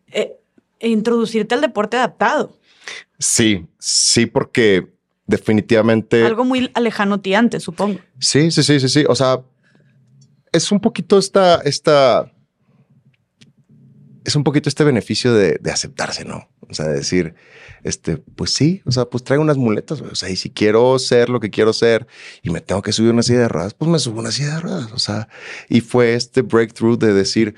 [0.07, 0.37] eh,
[0.79, 2.55] introducirte al deporte adaptado.
[3.19, 4.92] Sí, sí, porque
[5.27, 6.25] definitivamente.
[6.25, 7.99] Algo muy alejano ti antes, supongo.
[8.19, 9.05] Sí, sí, sí, sí, sí.
[9.07, 9.41] O sea,
[10.51, 12.31] es un poquito esta, esta,
[14.23, 16.49] es un poquito este beneficio de, de aceptarse, ¿no?
[16.69, 17.35] O sea, de decir,
[17.83, 21.29] este, pues sí, o sea, pues traigo unas muletas, o sea, y si quiero ser
[21.29, 22.07] lo que quiero ser
[22.41, 24.59] y me tengo que subir una silla de ruedas, pues me subo una silla de
[24.61, 25.27] ruedas, o sea,
[25.69, 27.55] y fue este breakthrough de decir,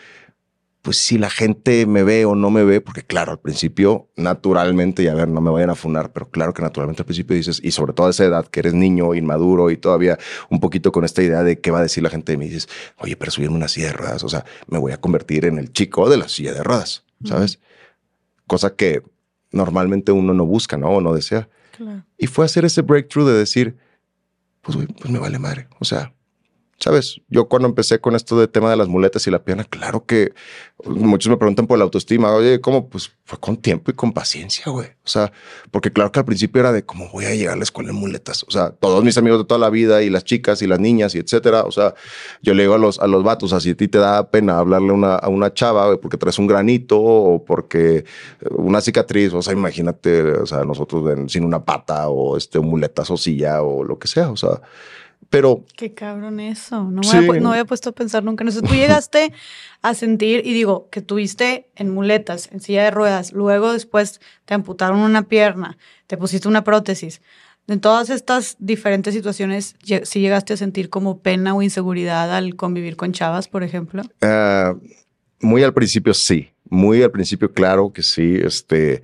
[0.86, 5.02] pues si la gente me ve o no me ve, porque claro, al principio, naturalmente,
[5.02, 7.60] y a ver, no me vayan a funar, pero claro que naturalmente al principio dices,
[7.64, 10.20] y sobre todo a esa edad que eres niño, inmaduro y todavía
[10.52, 12.70] un poquito con esta idea de qué va a decir la gente de mí, dices,
[12.99, 15.74] oye, pero subirme una silla de ruedas, o sea, me voy a convertir en el
[15.74, 17.57] chico de la silla de ruedas, ¿sabes?
[18.45, 19.02] Cosa que
[19.52, 20.90] normalmente uno no busca, ¿no?
[20.90, 21.49] O no desea.
[22.20, 23.76] Y fue hacer ese breakthrough de decir,
[24.62, 26.14] pues, pues me vale madre, o sea,
[26.77, 30.06] Sabes, yo cuando empecé con esto de tema de las muletas y la pierna, claro
[30.06, 30.34] que
[30.84, 32.34] muchos me preguntan por la autoestima.
[32.34, 32.89] Oye, ¿cómo?
[32.89, 34.89] Pues fue con tiempo y con paciencia, güey.
[34.89, 35.31] O sea,
[35.72, 37.95] porque claro que al principio era de cómo voy a llegar a la escuela en
[37.95, 38.43] muletas.
[38.43, 41.15] O sea, todos mis amigos de toda la vida y las chicas y las niñas
[41.15, 41.64] y etcétera.
[41.64, 41.93] O sea,
[42.41, 44.91] yo le digo a los, a los vatos, así a ti te da pena hablarle
[44.91, 48.03] una, a una chava güey, porque traes un granito o porque
[48.52, 49.34] una cicatriz.
[49.34, 53.84] O sea, imagínate, o sea, nosotros sin una pata o este muletas o silla o
[53.85, 54.30] lo que sea.
[54.30, 54.61] O sea,
[55.30, 55.65] pero...
[55.76, 56.84] Qué cabrón eso.
[56.84, 58.61] No, me no había puesto a pensar nunca en eso.
[58.61, 59.34] Tú llegaste
[59.81, 64.53] a sentir, y digo, que tuviste en muletas, en silla de ruedas, luego después te
[64.53, 65.77] amputaron una pierna,
[66.07, 67.22] te pusiste una prótesis.
[67.68, 72.95] En todas estas diferentes situaciones, ¿sí llegaste a sentir como pena o inseguridad al convivir
[72.95, 74.03] con chavas, por ejemplo?
[74.22, 74.76] Ah,
[75.39, 79.02] muy al principio sí, muy al principio claro que sí, este,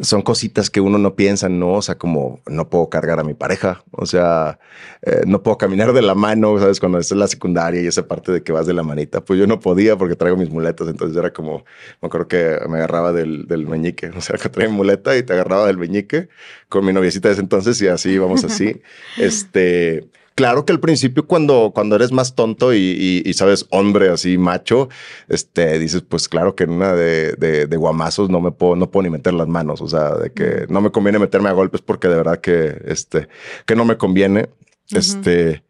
[0.00, 1.74] son cositas que uno no piensa, ¿no?
[1.74, 4.58] O sea, como no puedo cargar a mi pareja, o sea,
[5.02, 6.80] eh, no puedo caminar de la mano, ¿sabes?
[6.80, 9.46] Cuando en la secundaria y esa parte de que vas de la manita, pues yo
[9.46, 11.64] no podía porque traigo mis muletas, entonces era como,
[12.02, 15.32] me acuerdo que me agarraba del, del meñique, o sea, que traía muleta y te
[15.32, 16.28] agarraba del meñique
[16.68, 18.82] con mi noviecita de ese entonces y así, vamos así,
[19.18, 20.08] este...
[20.34, 24.88] Claro que al principio cuando, cuando eres más tonto y, sabes, hombre así macho,
[25.28, 29.04] este, dices, pues claro que en una de, de, guamazos no me puedo, no puedo
[29.04, 32.08] ni meter las manos, o sea, de que no me conviene meterme a golpes porque
[32.08, 33.28] de verdad que, este,
[33.64, 34.48] que no me conviene.
[34.90, 35.62] Este,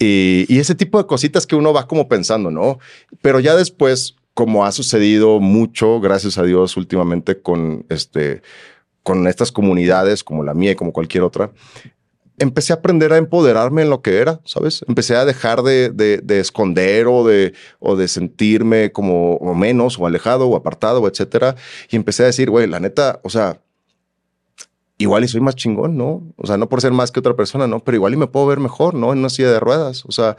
[0.00, 2.80] y, y ese tipo de cositas que uno va como pensando, ¿no?
[3.22, 8.42] Pero ya después, como ha sucedido mucho, gracias a Dios, últimamente con este,
[9.08, 11.52] con estas comunidades como la mía y como cualquier otra,
[12.38, 14.84] empecé a aprender a empoderarme en lo que era, ¿sabes?
[14.88, 20.48] Empecé a dejar de, de, esconder o de, o de sentirme como menos o alejado
[20.48, 21.56] o apartado, etcétera.
[21.90, 23.60] Y empecé a decir, güey, la neta, o sea,
[24.98, 26.22] igual y soy más chingón, ¿no?
[26.36, 27.80] O sea, no por ser más que otra persona, ¿no?
[27.80, 29.12] Pero igual y me puedo ver mejor, ¿no?
[29.12, 30.04] En una silla de ruedas.
[30.06, 30.36] O sea,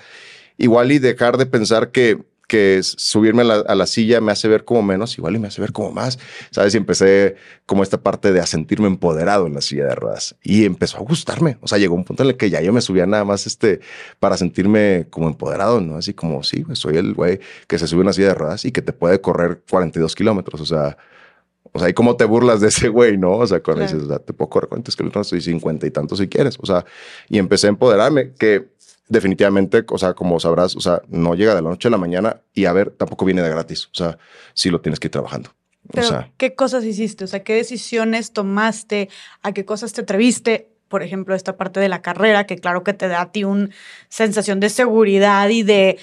[0.57, 2.19] igual y dejar de pensar que
[2.49, 5.71] que subirme a la, silla me hace ver como menos, igual y me hace ver
[5.71, 6.17] como más,
[6.49, 6.73] ¿sabes?
[6.73, 7.35] Y empecé
[7.67, 11.01] como esta parte de a sentirme empoderado en la silla de ruedas y empezó a
[11.01, 11.57] gustarme.
[11.61, 13.81] O sea, llegó un punto en el que ya yo me subía nada más este
[14.19, 15.95] para sentirme como empoderado, ¿no?
[15.95, 18.71] Así como, sí, soy el güey que se sube a una silla de ruedas y
[18.71, 20.59] que te puede correr 42 kilómetros.
[20.59, 20.97] O sea,
[21.71, 23.33] o sea, ¿y cómo te burlas de ese güey, no?
[23.33, 26.15] O sea, cuando dices, o sea, te puedo correr 40 kilómetros, estoy 50 y tanto
[26.15, 26.57] si quieres.
[26.59, 26.83] O sea,
[27.29, 28.69] y empecé a empoderarme, que
[29.09, 32.41] definitivamente, o sea, como sabrás, o sea, no llega de la noche a la mañana
[32.53, 33.87] y a ver, tampoco viene de gratis.
[33.87, 34.17] O sea,
[34.53, 35.49] sí lo tienes que ir trabajando.
[35.91, 37.23] Pero, o sea, ¿qué cosas hiciste?
[37.23, 39.09] O sea, ¿qué decisiones tomaste?
[39.41, 40.69] ¿A qué cosas te atreviste?
[40.87, 43.69] Por ejemplo, esta parte de la carrera, que claro que te da a ti una
[44.09, 45.97] sensación de seguridad y de,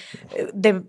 [0.53, 0.81] de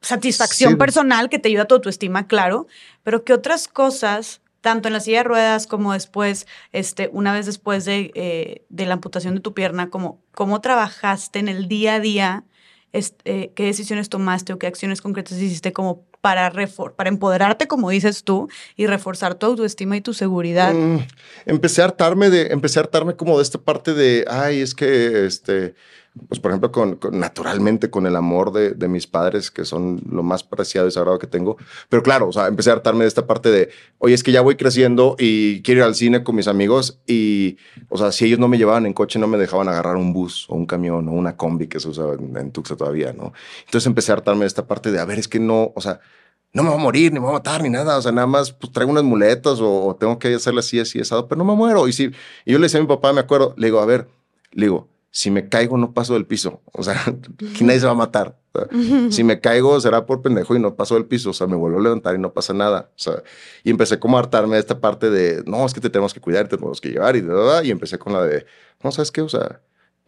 [0.00, 2.66] satisfacción personal que te ayuda a tu autoestima, claro.
[3.02, 7.46] Pero ¿qué otras cosas tanto en la silla de ruedas como después, este, una vez
[7.46, 11.94] después de, eh, de la amputación de tu pierna, como cómo trabajaste en el día
[11.94, 12.44] a día,
[12.92, 16.52] este, qué decisiones tomaste o qué acciones concretas hiciste como para,
[16.96, 20.74] para empoderarte, como dices tú, y reforzar tu autoestima y tu seguridad.
[20.74, 20.98] Mm,
[21.46, 25.26] empecé a hartarme de, empecé a hartarme como de esta parte de, ay, es que,
[25.26, 25.74] este,
[26.28, 30.22] pues por ejemplo, con, naturalmente con el amor de, de, mis padres, que son lo
[30.22, 31.56] más preciado y sagrado que tengo.
[31.88, 34.40] Pero claro, o sea, empecé a hartarme de esta parte de, oye, es que ya
[34.40, 38.40] voy creciendo y quiero ir al cine con mis amigos y, o sea, si ellos
[38.40, 41.12] no me llevaban en coche, no me dejaban agarrar un bus o un camión o
[41.12, 43.32] una combi que se usa en, en Tuxa todavía, ¿no?
[43.64, 46.00] Entonces empecé a hartarme de esta parte de, a ver, es que no, o sea,
[46.52, 47.96] no me voy a morir, ni me voy a matar, ni nada.
[47.96, 51.28] O sea, nada más pues, traigo unas muletas o, tengo que hacerle así, así, asado,
[51.28, 51.86] pero no me muero.
[51.88, 52.10] Y, si,
[52.44, 54.08] y yo le decía a mi papá, me acuerdo, le digo, a ver,
[54.52, 57.02] le digo, si me caigo no paso del piso, o sea,
[57.58, 58.36] que nadie se va a matar.
[59.10, 61.78] Si me caigo será por pendejo y no paso del piso, o sea, me vuelvo
[61.78, 62.90] a levantar y no pasa nada.
[62.96, 63.22] O sea,
[63.62, 66.20] y empecé como a hartarme de esta parte de, no, es que te tenemos que
[66.20, 67.24] cuidar, te tenemos que llevar y,
[67.64, 68.46] y empecé con la de,
[68.82, 69.20] no, ¿sabes qué?
[69.20, 69.60] O sea,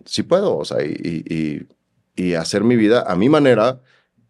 [0.05, 1.66] sí puedo, o sea, y, y,
[2.16, 3.81] y hacer mi vida a mi manera,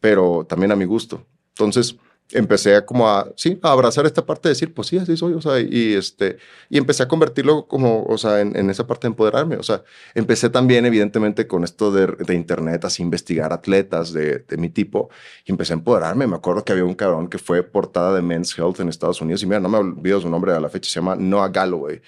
[0.01, 1.26] pero también a mi gusto.
[1.56, 1.96] Entonces,
[2.32, 5.68] empecé a como a, sí, a abrazar esta parte de decir, pues sí, así soy,
[5.70, 6.38] y este,
[6.68, 9.82] y empecé a convertirlo como, o sea, en, esa parte de empoderarme, o sea,
[10.14, 15.10] empecé también evidentemente con esto de, internet, así investigar atletas de, de, mi tipo,
[15.44, 18.56] y empecé a empoderarme, me acuerdo que había un cabrón que fue portada de Men's
[18.58, 21.00] Health en Estados Unidos, y mira, no me olvido su nombre a la fecha, se
[21.00, 22.00] llama Noah Galloway,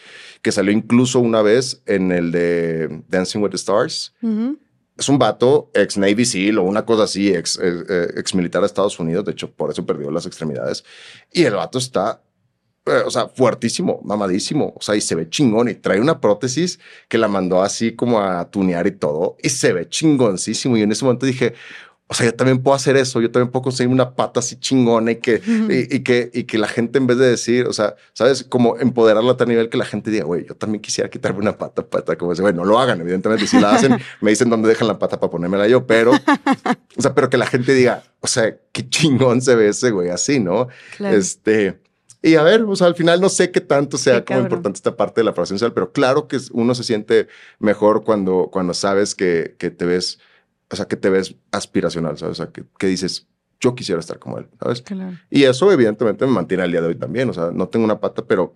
[0.42, 4.14] que salió incluso una vez en el de Dancing with the Stars,
[4.96, 8.62] es un vato ex Navy SEAL o una cosa así, ex, eh, eh, ex, militar
[8.62, 9.24] de Estados Unidos.
[9.24, 10.84] De hecho, por eso perdió las extremidades.
[11.32, 12.22] Y el vato está,
[12.86, 14.72] eh, o sea, fuertísimo, mamadísimo.
[14.76, 18.20] O sea, y se ve chingón y trae una prótesis que la mandó así como
[18.20, 19.36] a tunear y todo.
[19.42, 20.76] Y se ve chingoncísimo.
[20.76, 21.54] Y en ese momento dije,
[22.06, 25.12] o sea, yo también puedo hacer eso, yo también puedo conseguir una pata así chingona
[25.12, 25.40] y que,
[25.90, 28.44] y, que, y que la gente en vez de decir, o sea, ¿sabes?
[28.44, 31.56] Como empoderarla a tal nivel que la gente diga, güey, yo también quisiera quitarme una
[31.56, 34.68] pata, pata, como ese, güey, no lo hagan, evidentemente, si la hacen, me dicen dónde
[34.68, 38.26] dejan la pata para ponérmela yo, pero, o sea, pero que la gente diga, o
[38.26, 40.68] sea, qué chingón se ve ese güey así, ¿no?
[41.00, 41.80] Este...
[42.20, 44.96] Y a ver, o sea, al final no sé qué tanto sea como importante esta
[44.96, 47.28] parte de la operación social, pero claro que uno se siente
[47.58, 50.20] mejor cuando, cuando sabes que, que te ves
[50.70, 52.40] o sea, que te ves aspiracional, ¿sabes?
[52.40, 53.26] O sea, que, dices,
[53.60, 54.84] yo quisiera estar como él, ¿sabes?
[55.30, 58.00] Y eso evidentemente me mantiene al día de hoy también, o sea, no tengo una
[58.00, 58.54] pata, pero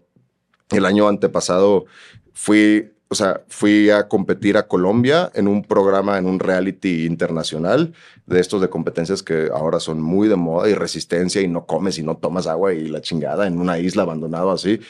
[0.71, 1.87] el año antepasado
[2.33, 7.95] fui, o sea, fui a competir a Colombia en un programa, en un reality internacional
[8.27, 11.99] de estos de competencias que ahora son muy de moda y resistencia y no comes
[11.99, 14.81] y no tomas agua y la chingada en una isla abandonada así.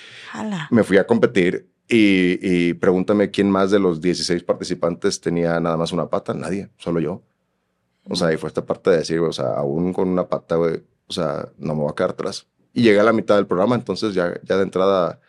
[0.71, 5.93] Me fui a competir y, pregúntame quién más de los 16 participantes tenía nada más
[5.93, 6.35] una pata.
[6.35, 7.23] Nadie, solo yo.
[8.11, 10.83] O sea, y fue esta parte de decir, o sea, aún con una pata, güey,
[11.07, 12.47] o sea, no me voy a quedar atrás.
[12.75, 15.21] Y llegué a la mitad del programa, entonces ya, ya de entrada,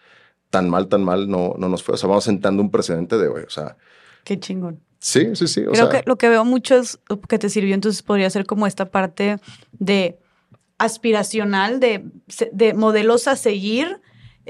[0.50, 1.96] tan mal, tan mal, no, no nos fue.
[1.96, 3.78] O sea, vamos sentando un precedente de, güey, o sea.
[4.26, 4.82] Qué chingón.
[5.00, 5.64] Sí, sí, sí.
[5.64, 7.00] Creo que lo que veo mucho es
[7.30, 9.38] que te sirvió, entonces podría ser como esta parte
[9.72, 10.20] de
[10.78, 12.06] aspiracional, de,
[12.52, 14.02] de modelos a seguir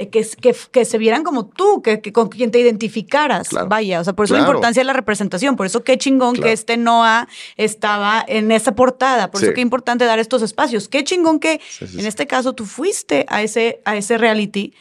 [0.08, 3.50] que, que, que, se vieran como tú, que, con quien te identificaras.
[3.68, 6.52] Vaya, o sea, por eso la importancia de la representación, por eso qué chingón que
[6.52, 7.28] este Noah
[7.58, 12.06] estaba en esa portada, por eso qué importante dar estos espacios, qué chingón que en
[12.06, 14.74] este caso tú fuiste a ese, a ese reality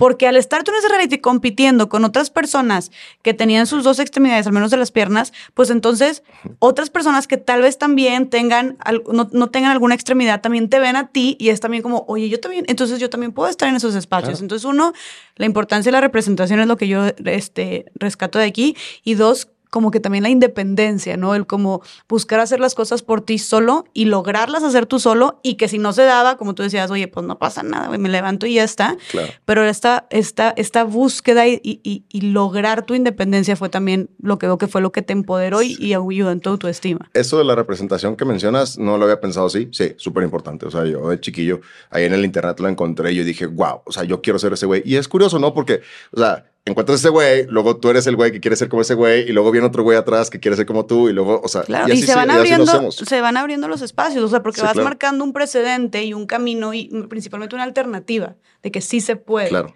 [0.00, 2.90] porque al estar tú en ese reality compitiendo con otras personas
[3.20, 6.22] que tenían sus dos extremidades, al menos de las piernas, pues entonces
[6.58, 8.78] otras personas que tal vez también tengan,
[9.12, 12.40] no, tengan alguna extremidad, también te ven a ti y es también como, oye, yo
[12.40, 14.40] también, entonces yo también puedo estar en esos espacios.
[14.40, 14.94] Entonces, uno,
[15.36, 18.78] la importancia de la representación es lo que yo este, rescato de aquí.
[19.04, 21.34] Y dos, como que también la independencia, ¿no?
[21.34, 25.54] El como buscar hacer las cosas por ti solo y lograrlas hacer tú solo y
[25.54, 28.46] que si no se daba, como tú decías, oye, pues no pasa nada, me levanto
[28.46, 28.96] y ya está.
[29.10, 29.32] Claro.
[29.44, 34.46] Pero esta, esta, esta búsqueda y, y, y, lograr tu independencia fue también lo que
[34.46, 37.10] veo que fue lo que te empoderó y, y ayudó en toda tu estima.
[37.14, 39.68] Eso de la representación que mencionas, no lo había pensado así.
[39.72, 40.66] Sí, súper importante.
[40.66, 41.60] O sea, yo de chiquillo,
[41.90, 44.52] ahí en el internet lo encontré y yo dije, wow, o sea, yo quiero ser
[44.52, 44.82] ese güey.
[44.84, 45.54] Y es curioso, ¿no?
[45.54, 45.80] Porque,
[46.12, 48.94] o sea, encuentras ese güey, luego tú eres el güey que quiere ser como ese
[48.94, 51.48] güey, y luego viene otro güey atrás que quiere ser como tú, y luego, o
[51.48, 55.24] sea, y, se van abriendo, se van abriendo los espacios, o sea, porque vas marcando
[55.24, 59.48] un precedente y un camino y principalmente una alternativa de que sí se puede.
[59.48, 59.74] Claro.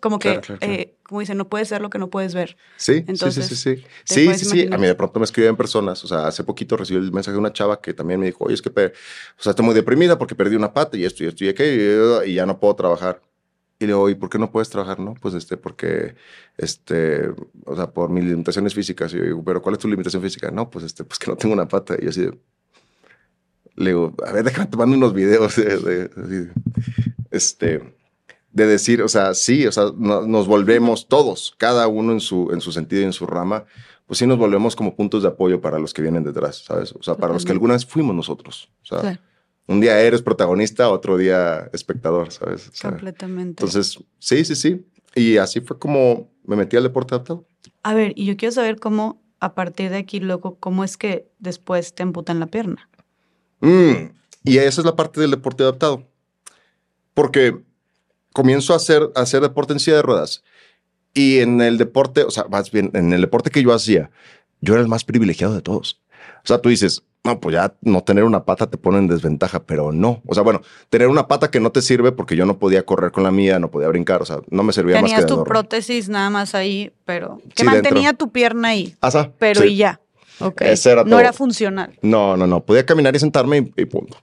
[0.00, 2.56] Como que, eh, como dicen, no puede ser lo que no puedes ver.
[2.76, 3.84] Sí, Entonces, sí, sí, sí.
[4.02, 4.68] Sí, sí, sí.
[4.72, 6.02] A mí de pronto me escribían personas.
[6.04, 8.54] O sea, hace poquito recibí el mensaje de una chava que también me dijo, oye,
[8.54, 11.44] es que, o sea, estoy muy deprimida porque perdí una pata y esto y esto
[11.44, 13.22] y aquello y ya no puedo trabajar.
[13.82, 15.00] Y le digo, ¿y por qué no puedes trabajar?
[15.00, 16.14] No, pues este, porque,
[16.56, 17.30] este,
[17.64, 19.12] o sea, por mis limitaciones físicas.
[19.12, 20.52] Y yo digo, ¿pero cuál es tu limitación física?
[20.52, 21.96] No, pues este, pues que no tengo una pata.
[21.98, 22.28] Y yo así,
[23.74, 26.50] le digo, a ver, déjame tomar unos videos de,
[27.32, 27.94] este,
[28.52, 32.60] de decir, o sea, sí, o sea, nos volvemos todos, cada uno en su, en
[32.60, 33.64] su sentido y en su rama,
[34.06, 36.92] pues sí nos volvemos como puntos de apoyo para los que vienen detrás, ¿sabes?
[36.92, 38.68] O sea, para los que alguna vez fuimos nosotros.
[38.82, 39.20] O sea,
[39.72, 42.70] un día eres protagonista, otro día espectador, ¿sabes?
[42.80, 43.62] Completamente.
[43.62, 44.86] Entonces, sí, sí, sí.
[45.14, 47.46] Y así fue como me metí al deporte adaptado.
[47.82, 51.28] A ver, y yo quiero saber cómo, a partir de aquí, luego, cómo es que
[51.38, 52.88] después te amputan la pierna.
[53.60, 54.12] Mm,
[54.44, 56.08] y esa es la parte del deporte adaptado.
[57.14, 57.62] Porque
[58.32, 60.42] comienzo a hacer, a hacer deporte en silla de ruedas.
[61.14, 64.10] Y en el deporte, o sea, más bien, en el deporte que yo hacía,
[64.60, 66.00] yo era el más privilegiado de todos.
[66.44, 69.64] O sea, tú dices, no, pues ya no tener una pata te pone en desventaja,
[69.64, 70.22] pero no.
[70.26, 73.12] O sea, bueno, tener una pata que no te sirve porque yo no podía correr
[73.12, 75.44] con la mía, no podía brincar, o sea, no me servía más que Tenías tu
[75.44, 78.96] prótesis nada más ahí, pero que mantenía tu pierna ahí.
[79.00, 80.00] Asa, pero y ya.
[80.40, 80.62] Ok.
[80.62, 81.96] Era no era funcional.
[82.02, 82.64] No, no, no.
[82.64, 84.16] Podía caminar y sentarme y, punto.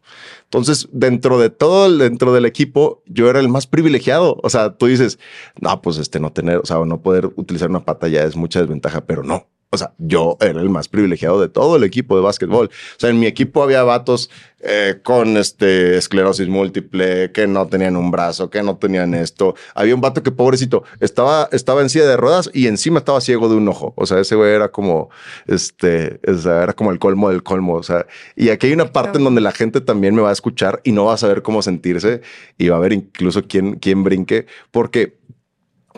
[0.43, 4.37] Entonces, dentro de todo, el, dentro del equipo, yo era el más privilegiado.
[4.43, 5.19] O sea, tú dices,
[5.61, 8.59] no, pues este no tener, o sea, no poder utilizar una pata ya es mucha
[8.59, 9.47] desventaja, pero no.
[9.71, 12.67] O sea, yo era el más privilegiado de todo el equipo de básquetbol.
[12.67, 14.31] O sea, en mi equipo había vatos
[14.61, 19.53] eh, con este esclerosis múltiple, que no tenían un brazo, que no tenían esto.
[19.75, 23.47] Había un vato que pobrecito estaba, estaba en silla de ruedas y encima estaba ciego
[23.47, 23.93] de un ojo.
[23.95, 25.11] O sea, ese güey era como,
[25.45, 27.75] este, era como el colmo del colmo.
[27.75, 30.33] O sea, y aquí hay una parte en donde la gente también me va a
[30.33, 32.21] escuchar y no va a saber cómo sentirse
[32.57, 35.19] y va a haber incluso quién, quién brinque, porque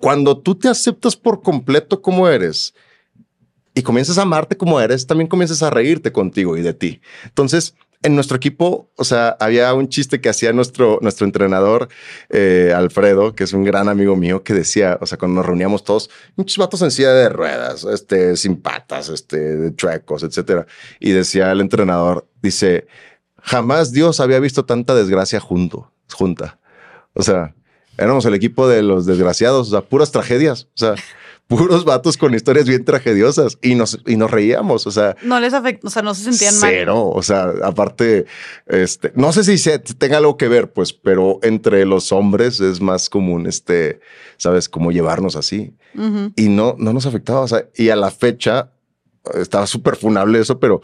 [0.02, 2.74] cuando tú te aceptas por completo como eres,
[3.74, 7.02] y comienzas a amarte como eres, también comienzas a reírte contigo y de ti.
[7.26, 11.88] Entonces, en nuestro equipo, o sea, había un chiste que hacía nuestro, nuestro entrenador,
[12.30, 15.84] eh, Alfredo, que es un gran amigo mío, que decía, o sea, cuando nos reuníamos
[15.84, 20.66] todos, muchos vatos en silla de ruedas, este, sin patas, este, de chuecos, etcétera.
[21.00, 22.88] Y decía el entrenador, dice,
[23.38, 26.60] jamás Dios había visto tanta desgracia junto, junta.
[27.14, 27.54] O sea,
[27.98, 30.70] éramos el equipo de los desgraciados, o sea, puras tragedias.
[30.74, 30.96] O sea,
[31.58, 35.18] puros vatos con historias bien tragediosas y nos, y nos reíamos, o sea.
[35.22, 36.70] No les afectó, o sea, no se sentían mal.
[36.72, 38.26] Cero, o sea, aparte,
[38.68, 42.80] este, no sé si se, tenga algo que ver, pues, pero entre los hombres es
[42.80, 44.00] más común, este,
[44.38, 45.76] sabes, cómo llevarnos así.
[46.38, 48.72] Y no, no nos afectaba, o sea, y a la fecha
[49.34, 50.82] estaba súper funable eso, pero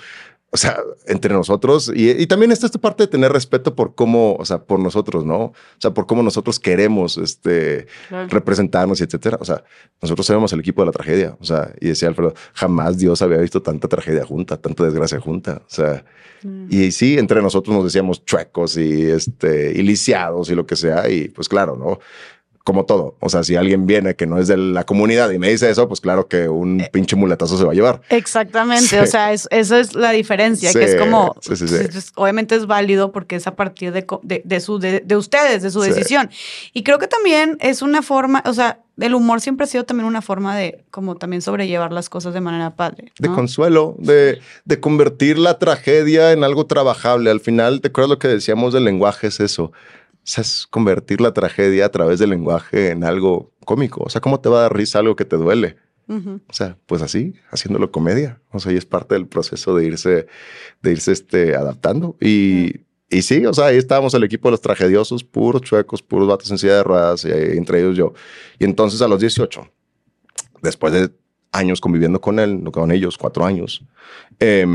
[0.58, 1.92] o sea, entre nosotros.
[1.94, 5.38] Y, también está esta parte de tener respeto por cómo, o sea, por nosotros, ¿no?
[5.38, 7.86] O sea, por cómo nosotros queremos este,
[8.30, 9.38] representarnos y etcétera.
[9.40, 9.64] O sea,
[10.02, 11.38] nosotros éramos el equipo de la tragedia.
[11.40, 15.62] O sea, y decía Alfredo, jamás Dios había visto tanta tragedia junta, tanta desgracia junta.
[15.64, 16.04] O sea,
[16.42, 16.68] mm.
[16.72, 21.08] y sí, entre nosotros nos decíamos chuecos y este, y lisiados y lo que sea.
[21.08, 22.00] Y pues claro, ¿no?
[22.68, 23.16] Como todo.
[23.22, 25.88] O sea, si alguien viene que no es de la comunidad y me dice eso,
[25.88, 28.02] pues claro que un eh, pinche muletazo se va a llevar.
[28.10, 29.00] Exactamente.
[29.00, 31.34] O sea, eso es la diferencia, que es como,
[32.16, 34.06] obviamente es válido porque es a partir de,
[34.44, 36.30] de, su, de, ustedes, de su decisión.
[36.74, 40.06] Y creo que también es una forma, o sea, el humor siempre ha sido también
[40.06, 43.14] una forma de como también sobrellevar las cosas de manera padre.
[43.18, 47.32] De consuelo, de, de convertir la tragedia en algo trabajable.
[47.32, 49.28] Al final, ¿te acuerdas lo que decíamos del lenguaje?
[49.28, 49.72] Es eso
[50.30, 54.04] sea, es convertir la tragedia a través del lenguaje en algo cómico.
[54.04, 55.78] O sea, ¿cómo te va a dar risa algo que te duele?
[56.10, 58.42] O sea, pues así, haciéndolo comedia.
[58.52, 60.28] O sea, y es parte del proceso de irse,
[60.82, 62.16] de irse este, adaptando.
[62.22, 66.28] Y, y sí, o sea, ahí estábamos el equipo de los tragediosos, puros chuecos, puros
[66.28, 68.14] vatos en silla de ruedas, y entre ellos yo.
[68.58, 69.68] Y entonces a los 18,
[70.62, 71.12] después de
[71.52, 73.84] años conviviendo con él, con ellos, cuatro años,
[74.40, 74.66] eh,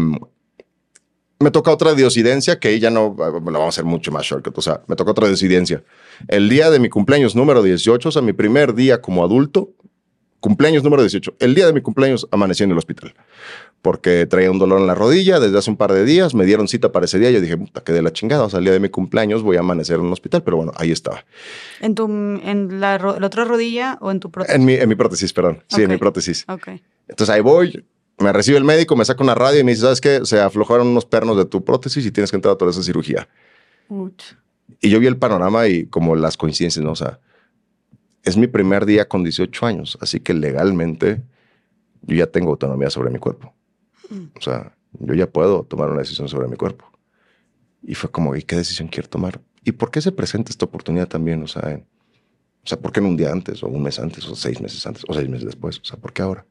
[1.42, 4.62] me toca otra diosidencia que ella no, la vamos a hacer mucho más shortcut, o
[4.62, 5.82] sea, me toca otra diosidencia.
[6.28, 9.70] El día de mi cumpleaños número 18, o sea, mi primer día como adulto,
[10.40, 13.14] cumpleaños número 18, el día de mi cumpleaños amanecí en el hospital,
[13.80, 16.68] porque traía un dolor en la rodilla desde hace un par de días, me dieron
[16.68, 18.80] cita para ese día, yo dije, puta, quedé la chingada, o sea, el día de
[18.80, 21.24] mi cumpleaños voy a amanecer en un hospital, pero bueno, ahí estaba.
[21.80, 24.56] ¿En tu, en la, otra rodilla o en tu prótesis?
[24.56, 26.44] En mi, en mi prótesis, perdón, sí, en mi prótesis.
[26.48, 26.68] Ok.
[27.08, 27.84] Entonces ahí voy,
[28.22, 30.20] me recibe el médico, me saca una radio y me dice, ¿sabes qué?
[30.24, 33.28] Se aflojaron unos pernos de tu prótesis y tienes que entrar a toda esa cirugía.
[34.80, 36.92] Y yo vi el panorama y como las coincidencias, ¿no?
[36.92, 37.20] O sea,
[38.22, 41.22] es mi primer día con 18 años, así que legalmente
[42.02, 43.54] yo ya tengo autonomía sobre mi cuerpo.
[44.08, 44.36] Mm.
[44.36, 46.90] O sea, yo ya puedo tomar una decisión sobre mi cuerpo.
[47.82, 49.40] Y fue como, ¿y qué decisión quiero tomar?
[49.64, 51.42] ¿Y por qué se presenta esta oportunidad también?
[51.42, 51.82] O sea,
[52.64, 54.86] o sea, ¿por qué no un día antes, o un mes antes, o seis meses
[54.86, 55.78] antes, o seis meses después?
[55.80, 56.46] O sea, ¿por qué ahora?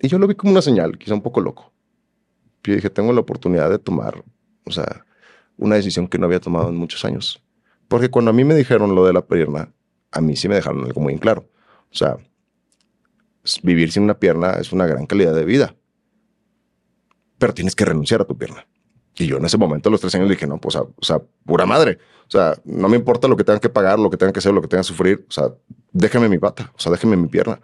[0.00, 1.72] Y yo lo vi como una señal, quizá un poco loco.
[2.62, 4.22] Yo dije, tengo la oportunidad de tomar,
[4.64, 5.04] o sea,
[5.56, 7.42] una decisión que no había tomado en muchos años.
[7.88, 9.72] Porque cuando a mí me dijeron lo de la pierna,
[10.12, 11.48] a mí sí me dejaron algo muy en claro.
[11.90, 12.16] O sea,
[13.62, 15.74] vivir sin una pierna es una gran calidad de vida.
[17.38, 18.66] Pero tienes que renunciar a tu pierna.
[19.16, 21.66] Y yo en ese momento, a los tres años, dije, no, pues, o sea, pura
[21.66, 21.98] madre.
[22.26, 24.52] O sea, no me importa lo que tengan que pagar, lo que tengan que hacer,
[24.52, 25.24] lo que tengan que sufrir.
[25.28, 25.52] O sea,
[25.92, 27.60] déjeme mi pata, o sea, déjeme mi pierna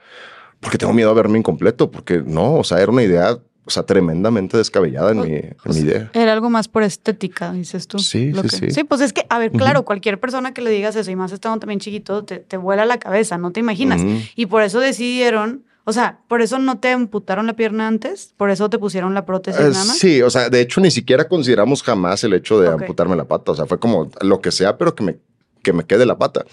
[0.65, 3.83] porque tengo miedo a verme incompleto, porque no, o sea, era una idea, o sea,
[3.83, 6.11] tremendamente descabellada en, mi, idea.
[6.15, 7.99] Era algo más por estética, dices tú.
[7.99, 8.71] Sí, sí, sí.
[8.71, 11.33] Sí, pues es que, a ver, claro, cualquier persona que le digas eso, y más
[11.33, 14.03] estando también chiquito, te, te vuela la cabeza, no te imaginas.
[14.35, 15.65] Y por eso decidieron...
[15.87, 18.33] O sea, ¿por eso no te amputaron la pierna antes?
[18.39, 19.99] ¿Por eso te pusieron la prótesis eh, nada más?
[19.99, 23.53] Sí, o sea, de hecho ni siquiera consideramos jamás el hecho de amputarme la pata.
[23.53, 25.19] O sea, fue como lo que sea, pero que me
[25.65, 26.45] que me quede la pata.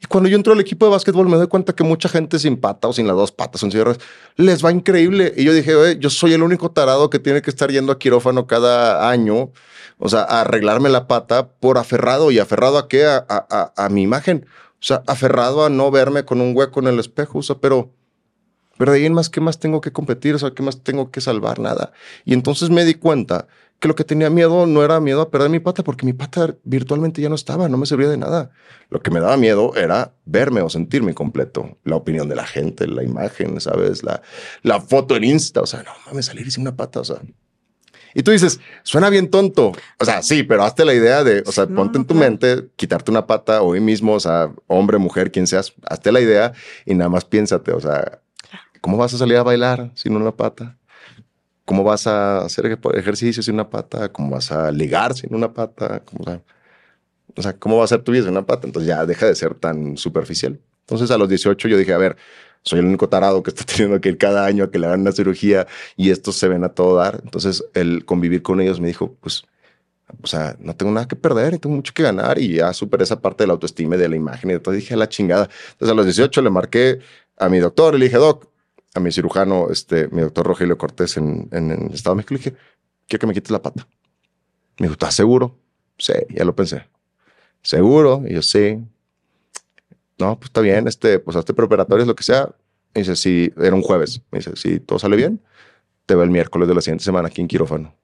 [0.00, 2.56] Y cuando yo entro al equipo de básquetbol me doy cuenta que mucha gente sin
[2.56, 3.98] pata o sin las dos patas, sin cierres,
[4.36, 5.34] les va increíble.
[5.36, 7.98] Y yo dije, Oye, yo soy el único tarado que tiene que estar yendo a
[7.98, 9.50] quirófano cada año,
[9.98, 12.30] o sea, a arreglarme la pata por aferrado.
[12.30, 13.06] ¿Y aferrado a qué?
[13.06, 14.46] A, a, a, mi imagen.
[14.74, 17.40] O sea, aferrado a no verme con un hueco en el espejo.
[17.40, 17.92] O sea, pero...
[18.76, 20.36] Pero de ahí en más, ¿qué más tengo que competir?
[20.36, 21.58] O sea, ¿qué más tengo que salvar?
[21.58, 21.90] Nada.
[22.24, 23.48] Y entonces me di cuenta
[23.80, 26.56] que lo que tenía miedo no era miedo a perder mi pata, porque mi pata
[26.64, 28.50] virtualmente ya no estaba, no me servía de nada.
[28.90, 31.78] Lo que me daba miedo era verme o sentirme completo.
[31.84, 34.02] La opinión de la gente, la imagen, ¿sabes?
[34.02, 34.22] La,
[34.62, 37.18] la foto en Insta, o sea, no mames, salir sin una pata, o sea.
[38.14, 39.72] Y tú dices, suena bien tonto.
[40.00, 43.10] O sea, sí, pero hazte la idea de, o sea, ponte en tu mente, quitarte
[43.12, 46.52] una pata hoy mismo, o sea, hombre, mujer, quien seas, hazte la idea
[46.84, 48.20] y nada más piénsate, o sea,
[48.80, 50.78] ¿cómo vas a salir a bailar sin una pata?
[51.68, 54.10] ¿Cómo vas a hacer ejercicio sin una pata?
[54.10, 56.02] ¿Cómo vas a ligar sin una pata?
[56.02, 56.40] ¿Cómo,
[57.36, 58.66] o sea, ¿cómo va a ser tu vida sin una pata?
[58.66, 60.58] Entonces ya deja de ser tan superficial.
[60.80, 62.16] Entonces a los 18 yo dije, a ver,
[62.62, 65.02] soy el único tarado que está teniendo que ir cada año a que le hagan
[65.02, 67.20] una cirugía y estos se ven a todo dar.
[67.22, 69.44] Entonces el convivir con ellos me dijo, pues,
[70.22, 73.04] o sea, no tengo nada que perder y tengo mucho que ganar y ya superé
[73.04, 75.50] esa parte de la autoestima y de la imagen y entonces dije, a la chingada.
[75.72, 77.00] Entonces a los 18 le marqué
[77.36, 78.48] a mi doctor y le dije, doc,
[78.94, 82.38] a mi cirujano, este, mi doctor Rogelio Cortés en, en, el Estado de México, le
[82.38, 82.56] dije,
[83.06, 83.86] quiero que me quites la pata.
[84.78, 85.58] Me dijo, ¿estás seguro?
[85.98, 86.86] Sí, ya lo pensé.
[87.62, 88.22] ¿Seguro?
[88.26, 88.78] Y yo, sí.
[90.18, 92.48] No, pues está bien, este, pues hazte preparatorios, lo que sea.
[92.94, 94.22] Me dice, sí, era un jueves.
[94.30, 95.40] Me dice, si todo sale bien,
[96.06, 97.94] te veo el miércoles de la siguiente semana aquí en quirófano.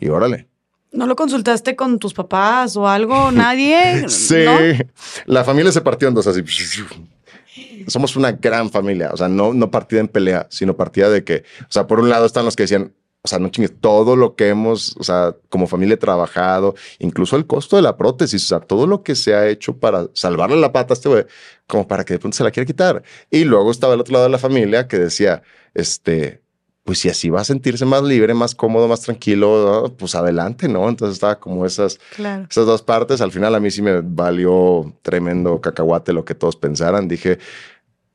[0.00, 0.48] Y órale.
[0.92, 3.32] ¿No lo consultaste con tus papás o algo?
[3.32, 4.08] ¿Nadie?
[4.08, 4.44] sí.
[5.26, 6.42] La familia se partió en dos así
[7.86, 11.44] somos una gran familia, o sea, no, no partida en pelea, sino partida de que,
[11.62, 14.34] o sea, por un lado están los que decían, o sea, no chingues, todo lo
[14.34, 18.60] que hemos, o sea, como familia trabajado, incluso el costo de la prótesis, o sea,
[18.60, 21.26] todo lo que se ha hecho para salvarle la pata a este güey,
[21.68, 23.02] como para que de pronto se la quiera quitar.
[23.30, 25.42] Y luego estaba el otro lado de la familia que decía,
[25.74, 26.41] este,
[26.84, 30.88] pues si así va a sentirse más libre, más cómodo, más tranquilo, pues adelante, ¿no?
[30.88, 33.20] Entonces estaba como esas, esas dos partes.
[33.20, 37.06] Al final a mí sí me valió tremendo cacahuate lo que todos pensaran.
[37.06, 37.38] Dije,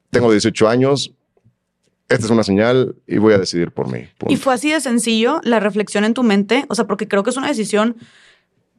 [0.09, 1.13] tengo 18 años,
[2.09, 4.07] esta es una señal y voy a decidir por mí.
[4.27, 7.29] Y fue así de sencillo la reflexión en tu mente, o sea, porque creo que
[7.29, 7.95] es una decisión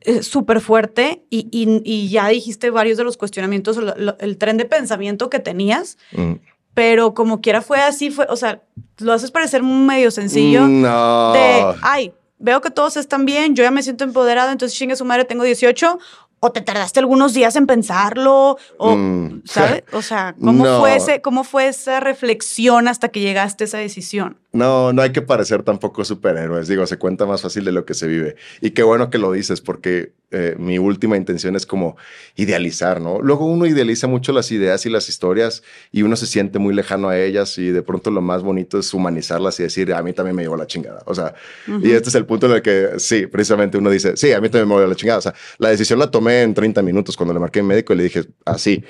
[0.03, 3.79] eh, súper fuerte y, y, ya dijiste varios de los cuestionamientos,
[4.21, 6.35] el tren de pensamiento que tenías, mm.
[6.79, 8.63] Pero como quiera fue así, fue, o sea,
[8.99, 10.69] lo haces parecer medio sencillo.
[10.69, 11.33] No.
[11.33, 15.05] De, ay, veo que todos están bien, yo ya me siento empoderado, entonces chingue su
[15.05, 15.99] madre, tengo 18,
[16.39, 19.43] o te tardaste algunos días en pensarlo, o, mm.
[19.45, 19.83] ¿sabes?
[19.93, 24.39] O sea, ¿cómo, fue ese, ¿cómo fue esa reflexión hasta que llegaste a esa decisión?
[24.59, 26.69] No, no hay que parecer tampoco superhéroes.
[26.69, 28.37] Digo, se cuenta más fácil de lo que se vive.
[28.61, 31.97] Y qué bueno que lo dices, porque eh, mi última intención es como
[32.37, 33.21] idealizar, ¿no?
[33.23, 37.09] Luego uno idealiza mucho las ideas y las historias y uno se siente muy lejano
[37.09, 40.37] a ellas y de pronto lo más bonito es humanizarlas y decir, a mí también
[40.37, 41.03] me llevó la chingada.
[41.07, 41.35] O sea,
[41.67, 44.49] y este es el punto en el que sí, precisamente uno dice, sí, a mí
[44.49, 45.19] también me llevó la chingada.
[45.19, 47.97] O sea, la decisión la tomé en 30 minutos cuando le marqué al médico y
[47.97, 48.85] le dije así.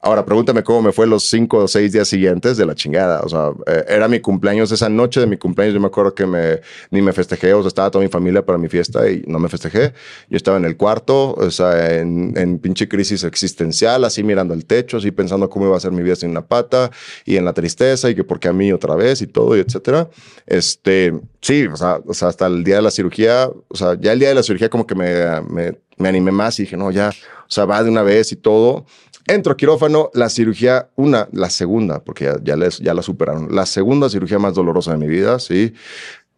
[0.00, 3.20] Ahora, pregúntame cómo me fue los cinco o seis días siguientes de la chingada.
[3.22, 6.24] O sea, eh, era mi cumpleaños, esa noche de mi cumpleaños, yo me acuerdo que
[6.24, 6.60] me,
[6.92, 9.48] ni me festejé, o sea, estaba toda mi familia para mi fiesta y no me
[9.48, 9.92] festejé.
[10.30, 14.66] Yo estaba en el cuarto, o sea, en, en pinche crisis existencial, así mirando el
[14.66, 16.92] techo, así pensando cómo iba a ser mi vida sin una pata
[17.24, 19.60] y en la tristeza y que por qué a mí otra vez y todo, y
[19.60, 20.08] etcétera.
[20.46, 24.12] Este, sí, o sea, o sea, hasta el día de la cirugía, o sea, ya
[24.12, 26.92] el día de la cirugía como que me, me, me animé más y dije, no,
[26.92, 28.86] ya, o sea, va de una vez y todo.
[29.28, 33.66] Entro quirófano, la cirugía, una, la segunda, porque ya, ya, les, ya la superaron, la
[33.66, 35.74] segunda cirugía más dolorosa de mi vida, sí.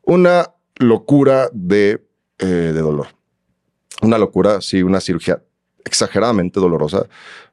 [0.03, 2.05] Una locura de,
[2.39, 3.07] eh, de dolor.
[4.03, 5.41] Una locura, sí, una cirugía
[5.85, 7.07] exageradamente dolorosa.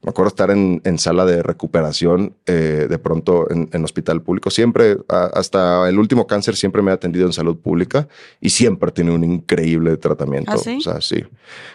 [0.04, 4.50] Me acuerdo estar en, en sala de recuperación eh, de pronto en, en, hospital público.
[4.50, 8.08] Siempre, hasta el último cáncer, siempre me he atendido en salud pública
[8.40, 10.52] y siempre tiene un increíble tratamiento.
[10.54, 10.78] ¿Ah, sí?
[10.78, 11.24] O sea, sí.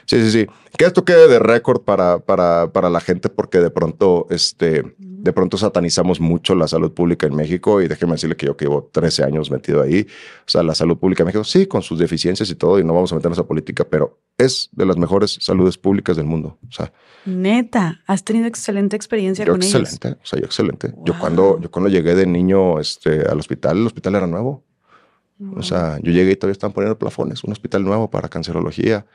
[0.06, 0.46] Sí, sí, sí.
[0.78, 5.32] Que esto quede de récord para, para, para la gente porque de pronto, este, de
[5.32, 8.90] pronto satanizamos mucho la salud pública en México y déjeme decirle que yo que llevo
[8.92, 10.06] 13 años metido ahí.
[10.40, 12.92] O sea, la salud pública en México, sí, con sus deficiencias y todo, y no
[12.92, 16.58] vamos a meternos a política, pero es de las mejores saludes públicas del mundo.
[16.68, 16.92] O sea,
[17.24, 20.18] neta, has tenido excelente experiencia yo con excelente, ellos.
[20.22, 20.88] o sea, yo excelente.
[20.88, 21.04] Wow.
[21.04, 24.64] Yo cuando yo cuando llegué de niño este al hospital, el hospital era nuevo.
[25.42, 25.58] Wow.
[25.58, 29.06] O sea, yo llegué y todavía estaban poniendo plafones, un hospital nuevo para cancerología.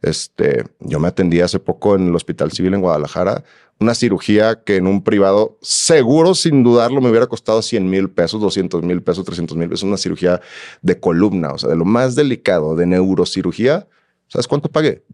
[0.00, 3.44] Este, yo me atendí hace poco en el Hospital Civil en Guadalajara,
[3.80, 8.40] una cirugía que en un privado seguro, sin dudarlo, me hubiera costado 100 mil pesos,
[8.40, 10.40] 200 mil pesos, 300 mil pesos, una cirugía
[10.80, 13.86] de columna, o sea, de lo más delicado, de neurocirugía.
[14.28, 15.04] ¿Sabes cuánto pagué?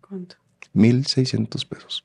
[0.00, 0.36] ¿Cuánto?
[0.72, 2.04] 1,600 pesos.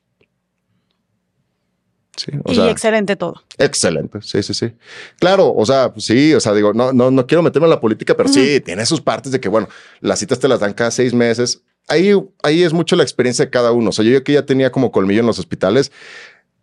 [2.16, 3.42] Sí, o y sea, excelente todo.
[3.56, 4.72] Excelente, sí, sí, sí.
[5.18, 7.80] Claro, o sea, pues sí, o sea, digo, no, no, no quiero meterme en la
[7.80, 8.34] política, pero uh -huh.
[8.54, 9.68] sí, tiene sus partes de que, bueno,
[10.00, 11.62] las citas te las dan cada seis meses.
[11.88, 12.12] Ahí,
[12.42, 13.90] ahí es mucho la experiencia de cada uno.
[13.90, 15.90] O sea, yo que ya tenía como colmillo en los hospitales,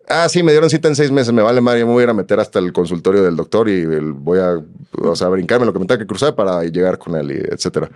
[0.09, 2.09] Ah, sí, me dieron cita en seis meses, me vale madre, me voy a ir
[2.09, 4.57] a meter hasta el consultorio del doctor y el, voy a,
[5.01, 7.89] o sea, brincarme lo que me tenga que cruzar para llegar con él, y etcétera.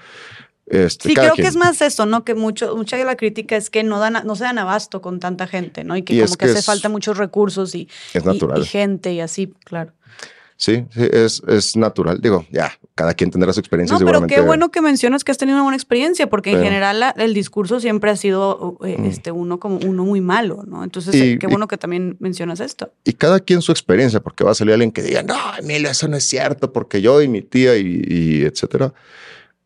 [0.67, 2.23] Este, sí, creo que es más eso, ¿no?
[2.23, 5.19] Que mucho, mucha de la crítica es que no, dan, no se dan abasto con
[5.19, 5.97] tanta gente, ¿no?
[5.97, 8.61] Y que Y como que, que hace es- falta muchos recursos y, Es y- natural.
[8.61, 9.91] y gente y así, claro.
[10.55, 12.21] Sí, sí, es, es natural.
[12.21, 13.97] Digo, ya, cada quien tendrá su experiencia.
[13.97, 16.99] No, pero qué bueno que mencionas que has tenido una buena experiencia, porque en general
[16.99, 19.05] la- el discurso siempre ha sido eh, Mm.
[19.05, 20.83] este, uno como uno muy malo, ¿no?
[20.83, 22.93] Entonces, Y- eh, qué y- bueno que también mencionas esto.
[23.03, 26.07] Y cada quien su experiencia, porque va a salir alguien que diga, no, Emilio, eso
[26.07, 28.93] no es cierto, porque yo y mi tía y, y etcétera.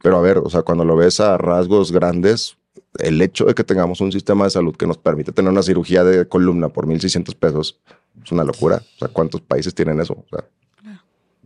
[0.05, 2.57] Pero a ver, o sea, cuando lo ves a rasgos grandes,
[2.99, 6.03] el hecho de que tengamos un sistema de salud que nos permite tener una cirugía
[6.03, 7.79] de columna por 1.600 pesos
[8.23, 8.83] es una locura.
[8.97, 10.13] O sea, ¿cuántos países tienen eso?
[10.13, 10.45] O sea,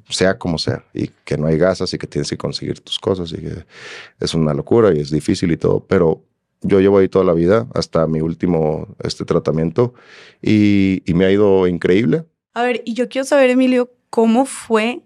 [0.10, 3.32] sea como sea, y que no hay gasas y que tienes que conseguir tus cosas
[3.32, 3.64] y que
[4.20, 6.22] es una locura y es difícil y todo, pero
[6.62, 9.94] yo llevo ahí toda la vida hasta mi último este, tratamiento
[10.42, 12.26] y, y me ha ido increíble.
[12.56, 15.02] A ver, y yo quiero saber, Emilio, ¿cómo fue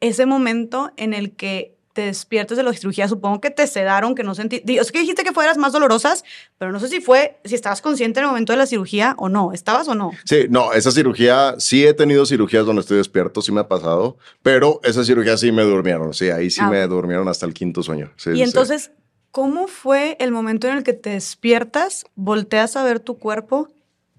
[0.00, 3.06] ese momento en el que te despiertas de la cirugía?
[3.08, 4.62] Supongo que te sedaron, que no sentí...
[4.64, 6.24] Digo, es que dijiste que fueras más dolorosas,
[6.58, 9.28] pero no sé si fue, si estabas consciente en el momento de la cirugía o
[9.28, 9.52] no.
[9.52, 10.12] ¿Estabas o no?
[10.24, 14.16] Sí, no, esa cirugía, sí he tenido cirugías donde estoy despierto, sí me ha pasado,
[14.42, 17.82] pero esa cirugía sí me durmieron, sí, ahí sí Ah, me durmieron hasta el quinto
[17.82, 18.10] sueño.
[18.16, 18.42] sí, y sí.
[18.42, 18.92] entonces,
[19.30, 23.68] ¿cómo fue el momento en el que te despiertas, volteas a ver tu cuerpo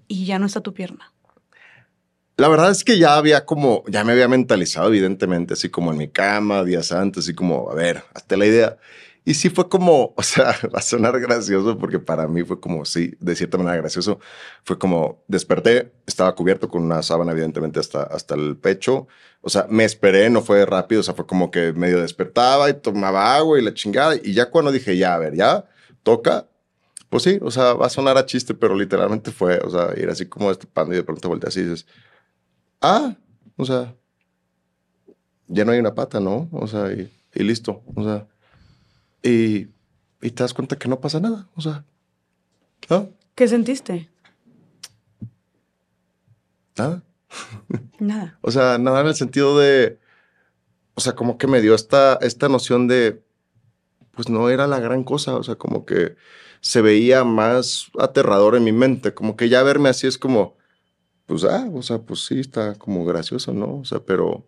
[0.08, 1.13] y ya no está tu pierna?
[2.36, 5.98] La verdad es que ya había como, ya me había mentalizado, evidentemente, así como en
[5.98, 8.76] mi cama, días antes, así como, a ver, hasta la idea.
[9.24, 12.84] Y sí fue como, o sea, va a sonar gracioso porque para mí fue como,
[12.84, 14.18] sí, de cierta manera gracioso.
[14.64, 19.06] Fue como, desperté, estaba cubierto con una sábana, evidentemente, hasta, hasta el pecho.
[19.40, 22.74] O sea, me esperé, no fue rápido, o sea, fue como que medio despertaba y
[22.74, 24.16] tomaba agua y la chingada.
[24.16, 25.66] Y ya cuando dije, ya, a ver, ya,
[26.02, 26.48] toca.
[27.10, 30.08] Pues sí, o sea, va a sonar a chiste, pero literalmente fue, o sea, ir
[30.10, 31.86] así como destapando y de pronto volteas y dices,
[32.84, 33.16] ah,
[33.56, 33.94] o sea,
[35.46, 36.48] ya no hay una pata, ¿no?
[36.52, 38.26] O sea, y, y listo, o sea,
[39.22, 39.68] y,
[40.20, 41.84] y te das cuenta que no pasa nada, o sea,
[42.90, 43.06] ¿ah?
[43.34, 44.10] ¿Qué sentiste?
[46.76, 47.02] nada.
[47.98, 48.38] Nada.
[48.42, 49.98] O sea, nada en el sentido de,
[50.94, 53.22] o sea, como que me dio esta, esta noción de,
[54.12, 56.16] pues no era la gran cosa, o sea, como que
[56.60, 60.56] se veía más aterrador en mi mente, como que ya verme así es como,
[61.26, 63.78] pues, ah, o sea, pues sí, está como gracioso, ¿no?
[63.78, 64.46] O sea, pero,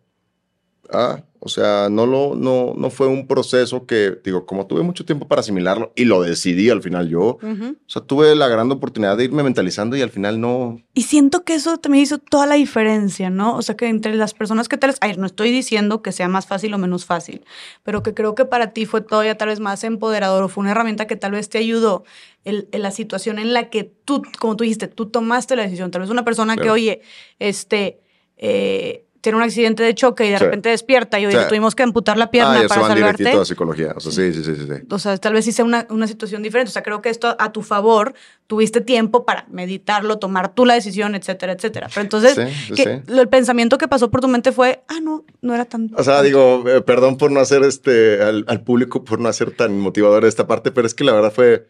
[0.92, 5.04] ah, o sea, no, lo, no, no fue un proceso que, digo, como tuve mucho
[5.04, 9.16] tiempo para asimilarlo y lo decidí al final yo, o sea, tuve la gran oportunidad
[9.16, 12.56] de irme mentalizando y al final no, Y siento que eso también hizo toda la
[12.56, 13.56] diferencia, ¿no?
[13.56, 16.26] O sea, que entre las personas que tal vez, ay, no estoy diciendo que sea
[16.28, 17.44] más fácil o menos fácil,
[17.84, 20.72] pero que creo que para ti fue todavía tal vez más empoderador o fue una
[20.72, 22.04] herramienta que tal vez te ayudó
[22.46, 25.90] en la situación en la que tú, como tú dijiste, tú tomaste la decisión.
[25.90, 27.00] Tal vez una persona que, oye,
[27.38, 28.00] este,
[28.36, 30.44] eh, tiene un accidente de choque y de Sí.
[30.44, 31.48] repente despierta y oye, Sí.
[31.48, 33.16] tuvimos que amputar la pierna ah, ya se para van salvarte.
[33.24, 34.62] directito a psicología, o sea, sí, sí, sí, sí.
[34.68, 34.86] sí.
[34.88, 36.68] O sea, tal vez sí sea una, una situación diferente.
[36.68, 38.14] O sea, creo que esto a tu favor,
[38.46, 41.88] tuviste tiempo para meditarlo, tomar tú la decisión, etcétera, etcétera.
[41.92, 42.38] Pero entonces,
[42.76, 45.90] que el pensamiento que pasó por tu mente fue, ah, no, no era tan...
[45.96, 49.50] O sea, digo, eh, perdón por no hacer este al, al público por no hacer
[49.50, 51.66] tan motivador esta parte, pero es que la verdad fue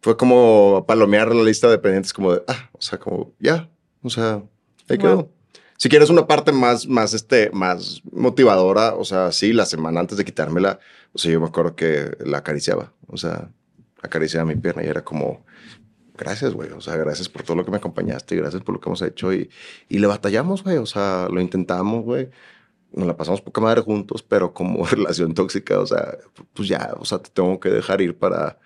[0.00, 3.68] fue como palomear la lista de pendientes como de, ah, o sea, como ya,
[4.02, 4.42] o sea,
[4.88, 4.98] ahí Wow.
[4.98, 5.30] quedó.
[5.76, 10.18] Si quieres una parte más más este más motivadora, o sea, sí, la semana antes
[10.18, 10.80] de quitármela,
[11.12, 13.50] o sea, yo me acuerdo que la acariciaba, o sea,
[14.02, 15.44] acariciaba mi pierna y era como
[16.16, 16.70] gracias, güey.
[16.72, 19.02] O sea, gracias por todo lo que me acompañaste y gracias por lo que hemos
[19.02, 19.32] hecho.
[19.32, 19.50] Y,
[19.88, 20.76] y le batallamos, güey.
[20.78, 22.28] O sea, lo intentamos, güey.
[22.92, 26.18] Nos la pasamos poca madre juntos, pero como relación tóxica, o sea,
[26.54, 28.58] pues ya, o sea, te tengo que dejar ir para,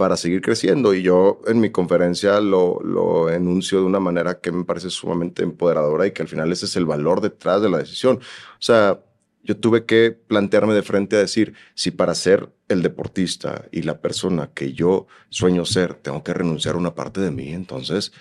[0.00, 0.94] para seguir creciendo.
[0.94, 5.42] Y yo en mi conferencia lo, lo enuncio de una manera que me parece sumamente
[5.42, 8.16] empoderadora y que al final ese es el valor detrás de la decisión.
[8.16, 8.98] O sea,
[9.42, 14.00] yo tuve que plantearme de frente a decir, si para ser el deportista y la
[14.00, 18.12] persona que yo sueño ser, tengo que renunciar a una parte de mí, entonces,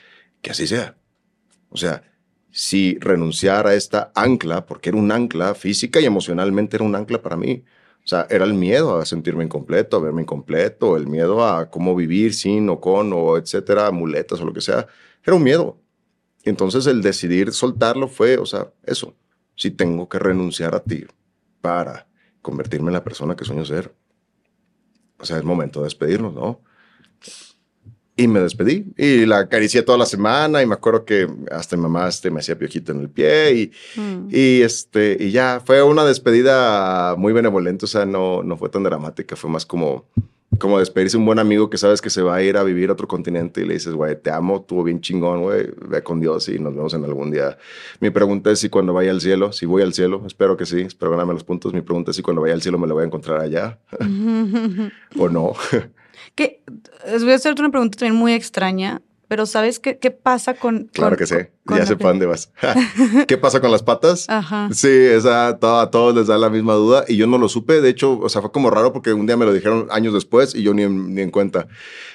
[0.42, 0.98] que así sea.
[1.70, 2.04] O sea,
[2.52, 7.22] si renunciar a esta ancla, porque era un ancla física y emocionalmente era un ancla
[7.22, 7.64] para mí.
[8.10, 11.96] O sea, era el miedo a sentirme incompleto, a verme incompleto, el miedo a cómo
[11.96, 14.88] vivir sin o con o etcétera, muletas o lo que sea.
[15.24, 15.78] Era un miedo.
[16.44, 19.14] Entonces el decidir soltarlo fue, o sea, eso.
[19.56, 21.06] Si tengo que renunciar a ti
[21.62, 22.08] para
[22.42, 23.94] convertirme en la persona que sueño ser,
[25.20, 26.64] o sea, es momento de despedirnos, ¿no?
[28.20, 31.84] Y me despedí y la acaricié toda la semana y me acuerdo que hasta mi
[31.84, 34.28] mamá este, me hacía piojito en el pie y, Mm.
[34.30, 38.84] y, este, y ya fue una despedida muy benevolente, o sea, no, no fue tan
[38.84, 40.06] dramática, fue más como,
[40.58, 42.94] como despedirse un buen amigo que sabes que se va a ir a vivir a
[42.94, 46.50] otro continente y le dices, güey, te amo, estuvo bien chingón, güey, ve con Dios
[46.50, 47.58] y nos vemos en algún día.
[48.00, 50.82] Mi pregunta es si cuando vaya al cielo, si voy al cielo, espero que sí,
[50.82, 51.74] espero ganarme los puntos.
[51.74, 53.78] Mi pregunta es si cuando vaya al cielo me lo voy a encontrar allá
[55.18, 55.54] o no.
[56.40, 56.64] Que,
[57.20, 60.86] voy a hacerte una pregunta también muy extraña pero ¿sabes qué, qué pasa con...
[60.86, 62.52] Claro que sé, ya sé para dónde vas.
[63.28, 64.26] ¿Qué pasa con las patas?
[64.28, 64.70] Ajá.
[64.74, 67.90] Sí, esa, a todos les da la misma duda y yo no lo supe, de
[67.90, 70.64] hecho, o sea, fue como raro porque un día me lo dijeron años después y
[70.64, 71.68] yo ni ni en cuenta.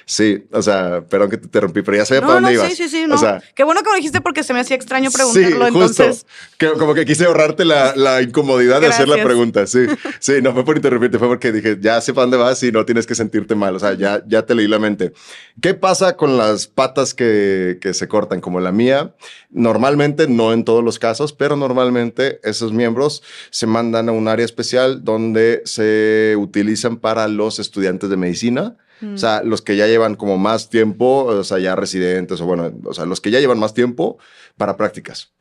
[0.05, 2.69] Sí, o sea, perdón que te interrumpí, pero ya sabía para dónde ibas.
[2.69, 3.15] Sí, sí, sí, no.
[3.15, 6.25] O sea, Qué bueno que me dijiste porque se me hacía extraño preguntarlo, sí, entonces.
[6.57, 9.85] Que, como que quise ahorrarte la, la incomodidad de hacer la pregunta, sí.
[10.19, 12.85] Sí, no fue por interrumpirte, fue porque dije, ya sé para dónde vas y no
[12.85, 15.13] tienes que sentirte mal, o sea, ya, ya te leí la mente.
[15.61, 19.13] ¿Qué pasa con las patas que, que se cortan como la mía.
[19.49, 24.45] Normalmente, no en todos los casos, pero normalmente esos miembros se mandan a un área
[24.45, 28.77] especial donde se utilizan para los estudiantes de medicina.
[29.13, 32.71] O sea, los que ya llevan como más tiempo, o sea, ya residentes, o bueno,
[32.85, 34.17] o sea, los que ya llevan más tiempo
[34.57, 35.33] para prácticas.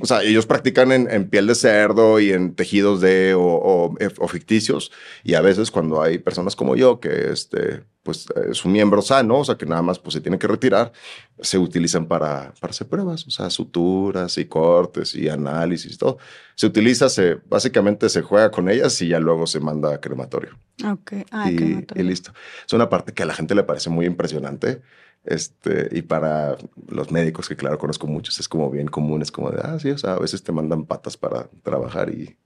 [0.00, 4.92] O sea, ellos practican en, piel de cerdo y en tejidos de o, o, ficticios.
[5.24, 9.40] Y a veces cuando hay personas como yo que este, pues es un miembro sano,
[9.40, 10.92] o sea, que nada más pues se tiene que retirar,
[11.40, 16.16] se utilizan para, para hacer pruebas, o sea, suturas y cortes y análisis y todo.
[16.54, 20.56] Se utiliza, se, básicamente se juega con ellas y ya luego se manda a crematorio.
[20.90, 22.32] Ok, ah, y, y listo.
[22.66, 24.80] Es una parte que a la gente le parece muy impresionante
[25.28, 26.56] este, y para
[26.88, 29.90] los médicos, que claro, conozco muchos, es como bien común, es como de, ah, sí,
[29.90, 32.38] o sea, a veces te mandan patas para trabajar y,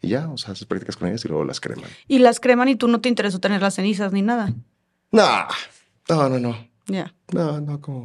[0.00, 1.90] y ya, o sea, haces prácticas con ellas y luego las creman.
[2.06, 4.54] ¿Y las creman y tú no te interesó tener las cenizas ni nada?
[5.12, 5.46] No,
[6.08, 6.70] no, no, no.
[6.86, 7.14] Ya.
[7.32, 8.04] No, no, como...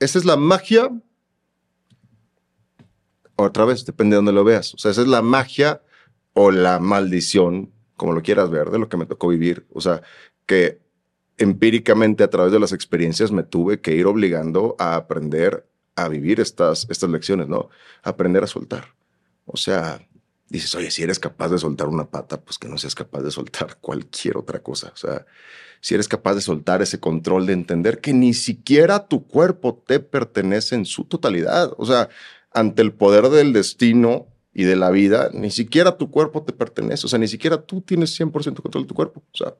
[0.00, 0.90] Esa es la magia.
[3.36, 4.74] Otra vez, depende de dónde lo veas.
[4.74, 5.82] O sea, esa es la magia
[6.34, 9.66] o la maldición, como lo quieras ver, de lo que me tocó vivir.
[9.72, 10.02] O sea,
[10.46, 10.80] que
[11.36, 16.40] empíricamente a través de las experiencias me tuve que ir obligando a aprender a vivir
[16.40, 17.70] estas, estas lecciones, ¿no?
[18.02, 18.94] Aprender a soltar.
[19.46, 20.00] O sea,
[20.48, 23.30] dices, oye, si eres capaz de soltar una pata, pues que no seas capaz de
[23.30, 24.90] soltar cualquier otra cosa.
[24.92, 25.26] O sea,
[25.80, 30.00] si eres capaz de soltar ese control de entender que ni siquiera tu cuerpo te
[30.00, 31.72] pertenece en su totalidad.
[31.76, 32.08] O sea,
[32.52, 37.06] ante el poder del destino y de la vida, ni siquiera tu cuerpo te pertenece.
[37.06, 39.22] O sea, ni siquiera tú tienes 100% control de tu cuerpo.
[39.32, 39.54] O sea,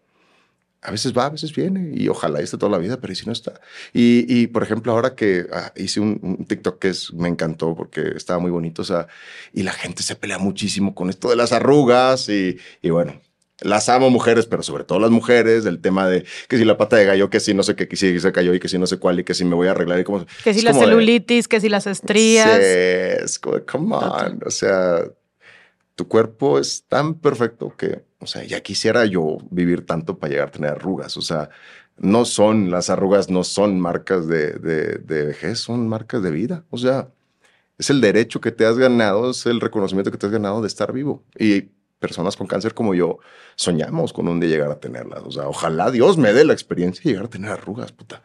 [0.80, 3.26] a veces va, a veces viene y ojalá esté toda la vida, pero ¿y si
[3.26, 3.60] no está?
[3.92, 8.38] Y, y por ejemplo, ahora que ah, hice un, TikTok que me encantó porque estaba
[8.38, 9.08] muy bonito, o sea,
[9.52, 13.20] y la gente se pelea muchísimo con esto de las arrugas y, y bueno,
[13.60, 16.96] las amo mujeres, pero sobre todo las mujeres, del tema de que si la pata
[16.96, 18.86] de gallo, que si no sé qué, que si se cayó y que si no
[18.86, 20.24] sé cuál y que si me voy a arreglar y como...
[20.44, 22.56] Que si la celulitis, que si las estrías.
[22.56, 25.02] Sí, es como, come on, o sea,
[25.94, 30.48] tu cuerpo es tan perfecto que, o sea, ya quisiera yo vivir tanto para llegar
[30.48, 31.16] a tener arrugas.
[31.16, 31.50] O sea,
[31.96, 36.64] no son, las arrugas no son marcas de, de, de vejez, son marcas de vida.
[36.70, 37.08] O sea,
[37.78, 40.68] es el derecho que te has ganado, es el reconocimiento que te has ganado de
[40.68, 41.24] estar vivo.
[41.38, 43.18] Y personas con cáncer como yo
[43.57, 45.23] soñamos con un día llegar a tenerlas.
[45.25, 48.23] O sea, ojalá Dios me dé la experiencia de llegar a tener arrugas, puta.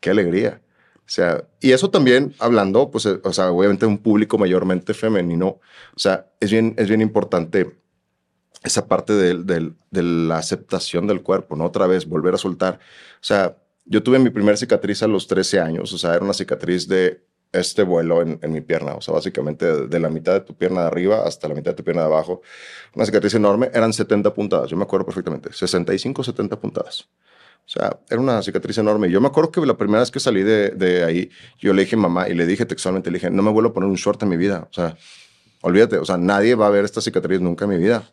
[0.00, 0.62] Qué alegría.
[0.98, 5.46] O sea, y eso también hablando, pues, eh, o sea, obviamente un público mayormente femenino,
[5.94, 7.76] o sea, es bien, es bien importante
[8.62, 11.64] esa parte de, de, la aceptación del cuerpo, ¿no?
[11.64, 12.78] Otra vez, volver a soltar.
[13.16, 16.32] O sea, yo tuve mi primera cicatriz a los 13 años, o sea, era una
[16.32, 20.32] cicatriz de este vuelo en, en mi pierna, o sea, básicamente de, de, la mitad
[20.32, 22.40] de tu pierna de arriba hasta la mitad de tu pierna de abajo,
[22.94, 27.08] una cicatriz enorme, eran 70 puntadas, yo me acuerdo perfectamente, 65, 70 puntadas.
[27.64, 29.08] O sea, era una cicatriz enorme.
[29.08, 31.94] Yo me acuerdo que la primera vez que salí de, de ahí, yo le dije
[31.94, 34.20] a mamá y le dije textualmente, le dije, no me vuelvo a poner un short
[34.22, 34.66] en mi vida.
[34.68, 34.96] O sea,
[35.62, 38.10] olvídate, o sea, nadie va a ver esta cicatriz nunca en mi vida.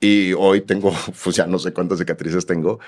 [0.00, 0.92] Y hoy tengo,
[1.24, 2.80] pues ya no sé cuántas cicatrices tengo.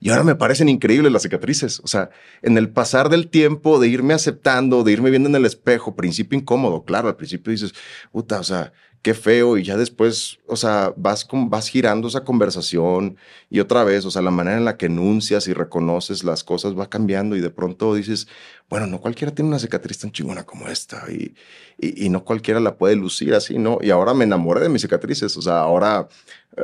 [0.00, 1.80] Y ahora me parecen increíbles las cicatrices.
[1.80, 2.10] O sea,
[2.42, 6.38] en el pasar del tiempo, de irme aceptando, de irme viendo en el espejo, principio
[6.38, 7.74] incómodo, claro, al principio dices,
[8.12, 8.72] puta, o sea,
[9.04, 13.18] qué feo, y ya después, o sea, vas, vas girando esa conversación
[13.50, 16.72] y otra vez, o sea, la manera en la que enuncias y reconoces las cosas
[16.76, 18.28] va cambiando y de pronto dices,
[18.70, 21.34] bueno, no cualquiera tiene una cicatriz tan chingona como esta y,
[21.78, 23.76] y, y no cualquiera la puede lucir así, ¿no?
[23.82, 26.08] Y ahora me enamoré de mis cicatrices, o sea, ahora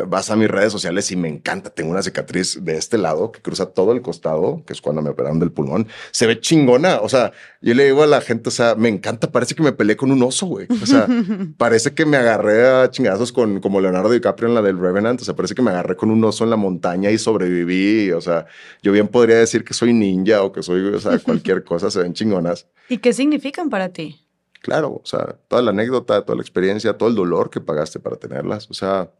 [0.06, 1.70] vas a mis redes sociales y me encanta.
[1.70, 5.10] Tengo una cicatriz de este lado que cruza todo el costado, que es cuando me
[5.10, 5.88] operaron del pulmón.
[6.12, 7.00] Se ve chingona.
[7.00, 9.32] O sea, yo le digo a la gente, o sea, me encanta.
[9.32, 10.66] Parece que me peleé con un oso, güey.
[10.70, 11.06] O sea,
[11.56, 15.20] parece que me agarré a chingazos con como Leonardo DiCaprio en la del Revenant.
[15.20, 18.12] O sea, parece que me agarré con un oso en la montaña y sobreviví.
[18.12, 18.46] O sea,
[18.82, 21.90] yo bien podría decir que soy ninja o que soy, o sea, cualquier cosa.
[21.90, 22.66] Se ven chingonas.
[22.88, 24.20] ¿Y qué significan para ti?
[24.62, 28.16] Claro, o sea, toda la anécdota, toda la experiencia, todo el dolor que pagaste para
[28.16, 28.70] tenerlas.
[28.70, 29.10] O sea,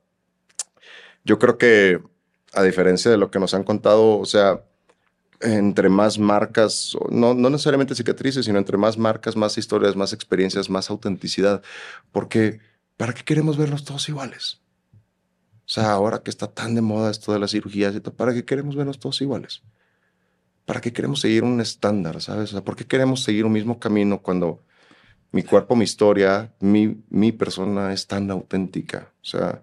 [1.24, 2.00] yo creo que
[2.52, 4.62] a diferencia de lo que nos han contado, o sea,
[5.40, 10.68] entre más marcas, no, no necesariamente cicatrices, sino entre más marcas, más historias, más experiencias,
[10.68, 11.62] más autenticidad.
[12.12, 12.60] Porque,
[12.97, 14.60] ¿para qué queremos vernos todos iguales?
[15.66, 18.76] O sea, ahora que está tan de moda esto de las cirugías, ¿para qué queremos
[18.76, 19.62] vernos todos iguales?
[20.66, 22.50] ¿Para qué queremos seguir un estándar, sabes?
[22.50, 24.62] O sea, ¿por qué queremos seguir un mismo camino cuando
[25.32, 29.12] mi cuerpo, mi historia, mi, mi persona es tan auténtica?
[29.23, 29.62] O sea,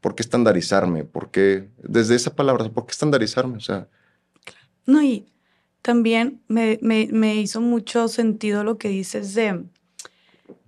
[0.00, 1.04] ¿por qué estandarizarme?
[1.04, 3.56] ¿Por qué, desde esa palabra, ¿por qué estandarizarme?
[3.56, 3.88] O sea,
[4.86, 5.26] no, y
[5.82, 9.64] también me, me, hizo mucho sentido lo que dices de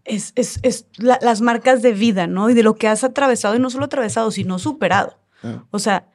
[0.04, 2.50] es, es, es las marcas de vida, ¿no?
[2.50, 5.18] Y de lo que has atravesado, y no solo atravesado, sino superado.
[5.42, 5.64] Ah.
[5.70, 6.08] O sea,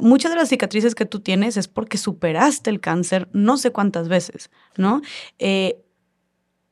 [0.00, 4.08] muchas de las cicatrices que tú tienes es porque superaste el cáncer no sé cuántas
[4.08, 5.02] veces, ¿no?
[5.38, 5.82] Eh,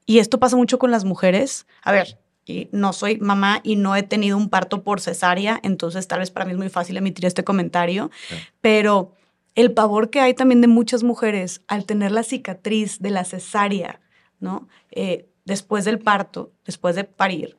[0.07, 1.67] y esto pasa mucho con las mujeres.
[1.83, 6.09] A ver, y no soy mamá y no he tenido un parto por cesárea, entonces
[6.09, 8.11] tal vez para mí es muy fácil emitir este comentario,
[8.61, 9.13] pero
[9.55, 14.01] el pavor que hay también de muchas mujeres al tener la cicatriz de la cesárea,
[14.41, 14.69] ¿no?
[14.91, 17.57] Eh, después del parto, después de parir.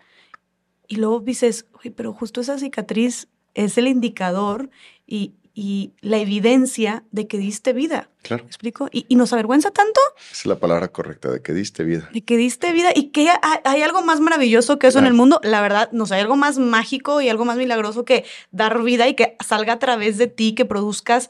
[0.88, 4.70] Y luego dices, oye, pero justo esa cicatriz es el indicador
[5.06, 8.10] y, y la evidencia de que diste vida.
[8.24, 8.44] Claro.
[8.44, 8.90] ¿Me explico?
[8.92, 10.00] ¿Y, nos avergüenza tanto?
[10.32, 12.10] Es la palabra correcta, de que diste vida.
[12.12, 12.90] De que diste vida.
[12.96, 13.30] ¿Y que
[13.64, 15.40] hay, algo más maravilloso que eso en el mundo?
[15.44, 19.08] La verdad, no sé, hay algo más mágico y algo más milagroso que dar vida
[19.08, 21.30] y que salga a través de ti, que produzcas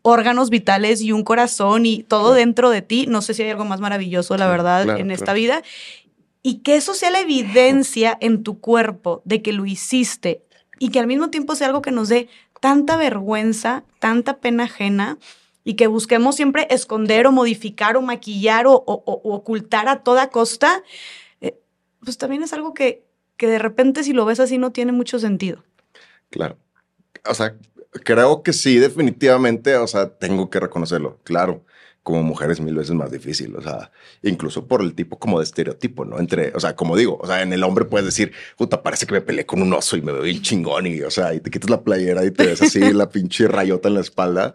[0.00, 3.06] órganos vitales y un corazón y todo dentro de ti.
[3.08, 5.62] No sé si hay algo más maravilloso, la verdad, en esta vida.
[6.42, 10.44] Y que eso sea la evidencia en tu cuerpo de que lo hiciste
[10.78, 12.28] y que al mismo tiempo sea algo que nos dé
[12.60, 15.18] tanta vergüenza, tanta pena ajena
[15.64, 20.82] y que busquemos siempre esconder o modificar o maquillar o, ocultar a toda costa,
[21.40, 21.58] eh,
[22.04, 23.04] pues también es algo que,
[23.36, 25.64] que de repente si lo ves así no tiene mucho sentido.
[26.30, 26.56] Claro.
[27.28, 27.56] O sea,
[28.04, 31.64] creo que sí, definitivamente, o sea, tengo que reconocerlo, claro
[32.10, 33.90] como mujer es mil veces más difícil, o sea,
[34.22, 36.18] incluso por el tipo como de estereotipo, ¿no?
[36.18, 39.14] Entre, o sea, como digo, o sea, en el hombre puedes decir, puta, parece que
[39.14, 41.50] me peleé con un oso y me veo el chingón y, o sea, y te
[41.50, 44.54] quitas la playera y te ves así la pinche rayota en la espalda,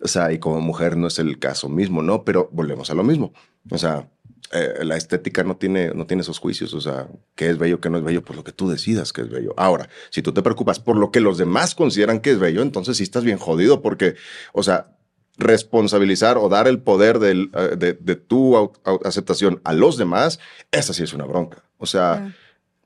[0.00, 2.24] o sea, y como mujer no es el caso mismo, ¿no?
[2.24, 3.32] Pero volvemos a lo mismo,
[3.70, 4.08] o sea,
[4.52, 7.90] eh, la estética no tiene, no tiene esos juicios, o sea, qué es bello, qué
[7.90, 9.54] no es bello, por lo que tú decidas que es bello.
[9.56, 12.96] Ahora, si tú te preocupas por lo que los demás consideran que es bello, entonces
[12.96, 14.14] sí estás bien jodido porque,
[14.52, 14.95] o sea,
[15.38, 18.72] responsabilizar o dar el poder eh, de, de, tu
[19.04, 20.38] aceptación a los demás,
[20.72, 21.62] esa sí es una bronca.
[21.78, 22.34] O sea,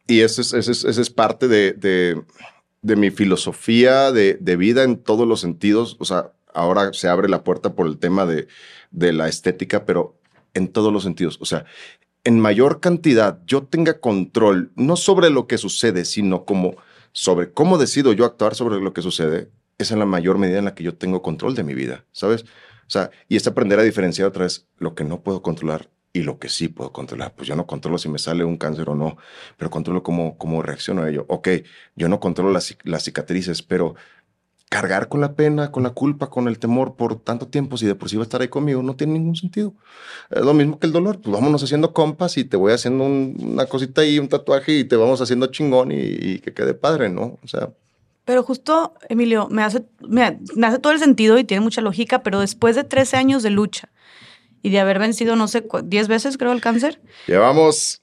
[0.07, 1.73] y esa es, ese es, parte de,
[2.83, 5.97] de, mi filosofía de, vida en todos los sentidos.
[6.01, 8.49] O sea, ahora se abre la puerta por el tema de,
[8.91, 10.17] de la estética, pero
[10.55, 11.39] en todos los sentidos.
[11.41, 11.65] O sea,
[12.25, 16.77] en mayor cantidad yo tenga control, no sobre lo que sucede, sino como
[17.13, 19.51] sobre cómo decido yo actuar sobre lo que sucede,
[19.83, 22.43] es en la mayor medida en la que yo tengo control de mi vida, ¿sabes?
[22.43, 26.23] O sea, y es aprender a diferenciar otra vez lo que no puedo controlar y
[26.23, 27.35] lo que sí puedo controlar.
[27.35, 29.17] Pues yo no controlo si me sale un cáncer o no,
[29.57, 31.25] pero controlo cómo, cómo reacciono a ello.
[31.29, 31.49] Ok,
[31.95, 33.95] yo no controlo las, las cicatrices, pero
[34.69, 37.97] cargar con la pena, con la culpa, con el temor por tanto tiempo, si de
[37.97, 39.75] por sí va a estar ahí conmigo, no tiene ningún sentido.
[40.31, 41.21] Es lo mismo que el dolor.
[41.21, 44.97] Pues vámonos haciendo compas y te voy haciendo una cosita ahí, un tatuaje y te
[44.97, 47.39] vamos haciendo chingón y, y que quede padre, ¿no?
[47.43, 47.71] O sea,
[48.25, 52.41] pero justo, Emilio, me hace, me, hace todo el sentido y tiene mucha lógica, pero
[52.41, 53.91] después de 13 años de lucha
[54.63, 57.01] y de haber vencido, no sé, 10 veces creo el cáncer.
[57.27, 58.03] Llevamos,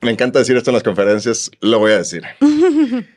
[0.00, 2.22] me encanta decir esto en las conferencias, lo voy a decir.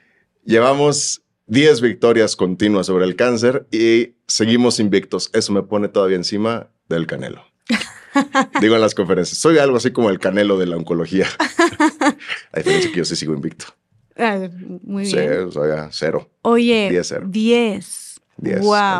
[0.45, 5.30] Llevamos 10 victorias continuas sobre el cáncer y seguimos invictos.
[5.34, 7.44] Eso me pone todavía encima del canelo.
[8.61, 11.27] Digo en las conferencias, soy algo así como el canelo de la oncología.
[12.52, 13.66] A diferencia que yo sí sigo invicto.
[14.18, 14.50] Ah,
[14.84, 15.52] muy bien.
[15.52, 15.60] Sí,
[15.92, 16.30] cero.
[16.42, 17.26] Oye, 10 cero.
[17.30, 18.22] 10.
[18.38, 19.00] 10 wow.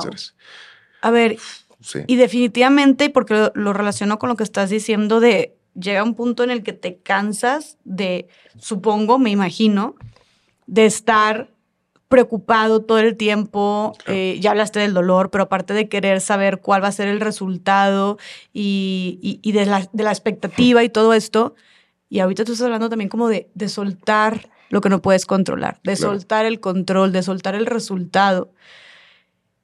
[1.02, 1.38] A ver,
[1.80, 2.00] sí.
[2.08, 6.50] y definitivamente, porque lo, relaciono con lo que estás diciendo de llega un punto en
[6.50, 9.96] el que te cansas de, supongo, me imagino,
[10.66, 11.52] de estar
[12.08, 16.84] preocupado todo el tiempo, eh, ya hablaste del dolor, pero aparte de querer saber cuál
[16.84, 18.18] va a ser el resultado
[18.54, 21.54] y, y, de, la, de, la, expectativa y todo esto,
[22.10, 25.80] y ahorita tú estás hablando también como de, de soltar lo que no puedes controlar,
[25.84, 28.52] de soltar el control, de soltar el resultado.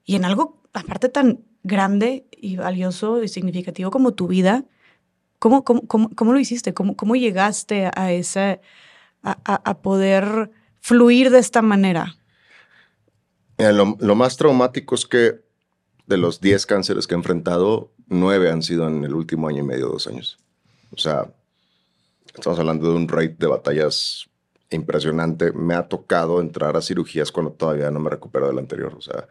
[0.06, 4.66] Y en algo, aparte tan grande y valioso y significativo como tu vida,
[5.40, 6.74] ¿cómo, cómo, cómo, lo hiciste?
[6.74, 8.62] ¿Cómo, cómo llegaste a, ese,
[9.24, 12.18] a, a, poder fluir de esta manera?
[13.58, 15.42] lo, lo, más traumático es que
[16.08, 19.68] de los 10 cánceres que he enfrentado, 9 han sido en el último año y
[19.68, 20.38] medio, dos años.
[20.92, 21.32] O sea,
[22.36, 24.28] estamos hablando de un rate de batallas
[24.74, 25.52] impresionante.
[25.54, 28.96] Me ha tocado entrar a cirugías cuando todavía no me recupero del anterior.
[28.98, 29.28] O sea,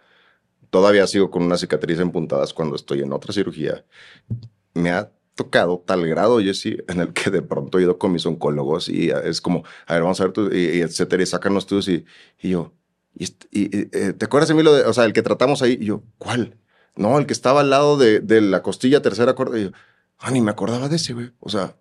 [0.70, 3.84] todavía sigo con una cicatriz en puntadas cuando estoy en otra cirugía.
[4.74, 8.26] Me ha tocado tal grado, Jesse, en el que de pronto he ido con mis
[8.26, 12.04] oncólogos y es como, a ver, vamos a ver, y, etcétera, y sacan los y,
[12.40, 12.72] y yo,
[13.14, 15.78] y, eh, ¿te acuerdas lo de, o sea, el que tratamos ahí?
[15.80, 16.58] Y yo, ¿cuál?
[16.96, 19.58] No, el que estaba al lado de, la costilla tercera cuerda.
[19.58, 19.70] Y yo,
[20.18, 21.32] ah, ni me acordaba de ese, güey.
[21.40, 21.76] O sea,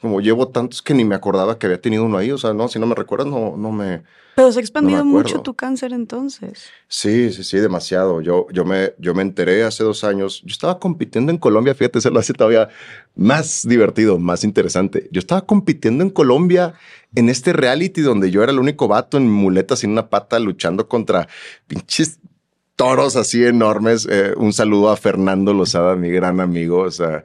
[0.00, 2.30] como llevo tantos que ni me acordaba que había tenido uno ahí.
[2.30, 4.02] O sea, no, si no me recuerdas, no, no me.
[4.34, 6.66] Pero se ha expandido mucho tu cáncer entonces.
[6.88, 8.20] Sí, sí, sí, demasiado.
[8.20, 10.42] Yo, yo, me, yo me enteré hace dos años.
[10.42, 12.68] Yo estaba compitiendo en Colombia, fíjate, se lo hace todavía
[13.14, 15.08] más divertido, más interesante.
[15.10, 16.74] Yo estaba compitiendo en Colombia
[17.14, 20.86] en este reality donde yo era el único vato en muletas sin una pata luchando
[20.86, 21.28] contra
[21.66, 22.18] pinches
[22.76, 24.06] toros así enormes.
[24.08, 26.82] Eh, un saludo a Fernando Lozada, mi gran amigo.
[26.82, 27.24] O sea,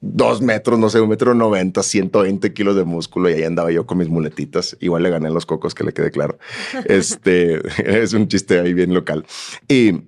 [0.00, 3.86] dos metros, no sé, un metro noventa, 120 kilos de músculo y ahí andaba yo
[3.86, 4.76] con mis muletitas.
[4.80, 6.38] Igual le gané los cocos, que le quede claro.
[6.86, 7.60] Este
[8.02, 9.24] es un chiste ahí bien local.
[9.68, 10.02] Y,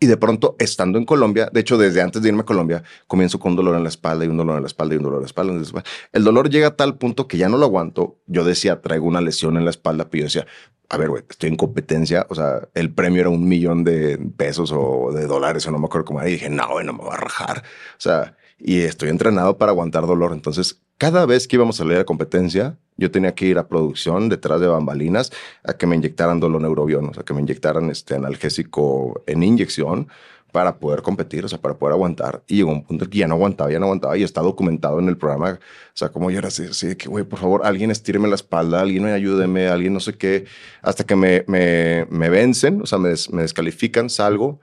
[0.00, 3.38] y de pronto, estando en Colombia, de hecho, desde antes de irme a Colombia, comienzo
[3.38, 5.18] con un dolor en la espalda y un dolor en la espalda y un dolor
[5.18, 5.84] en la espalda.
[6.12, 8.18] El dolor llega a tal punto que ya no lo aguanto.
[8.26, 10.46] Yo decía, traigo una lesión en la espalda, pero yo decía,
[10.90, 12.26] a ver, güey, estoy en competencia.
[12.28, 15.86] O sea, el premio era un millón de pesos o de dólares, o no me
[15.86, 16.28] acuerdo cómo era.
[16.28, 17.62] Y dije, no, güey, no me va a rajar.
[17.96, 18.36] O sea,
[18.66, 20.32] y estoy entrenado para aguantar dolor.
[20.32, 24.30] Entonces, cada vez que íbamos a salir a competencia, yo tenía que ir a producción
[24.30, 25.30] detrás de bambalinas
[25.64, 30.08] a que me inyectaran doloneurobión, o sea, que me inyectaran este analgésico en inyección
[30.50, 32.42] para poder competir, o sea, para poder aguantar.
[32.46, 35.08] Y llegó un punto que ya no aguantaba, ya no aguantaba y está documentado en
[35.08, 35.58] el programa.
[35.58, 38.80] O sea, como yo era así, así que, güey, por favor, alguien estíreme la espalda,
[38.80, 40.46] alguien me ayúdeme, alguien no sé qué,
[40.80, 44.60] hasta que me, me, me vencen, o sea, me, me descalifican, salgo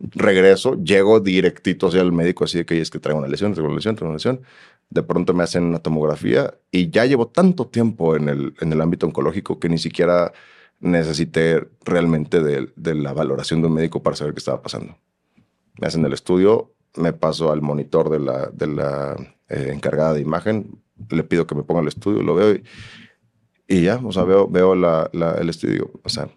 [0.00, 3.68] regreso, llego directito hacia el médico, así de que es que traigo una lesión, traigo
[3.68, 4.40] una lesión, traigo una lesión.
[4.88, 8.80] De pronto me hacen una tomografía y ya llevo tanto tiempo en el, en el
[8.80, 10.32] ámbito oncológico que ni siquiera
[10.80, 14.96] necesité realmente de, la valoración de un médico para saber qué estaba pasando.
[15.78, 19.16] Me hacen el estudio, me paso al monitor de la, de la
[19.48, 20.80] eh, encargada de imagen,
[21.10, 22.56] le pido que me ponga el estudio, lo veo
[23.68, 26.28] y, ya, o sea, veo, veo la, el estudio, o sea,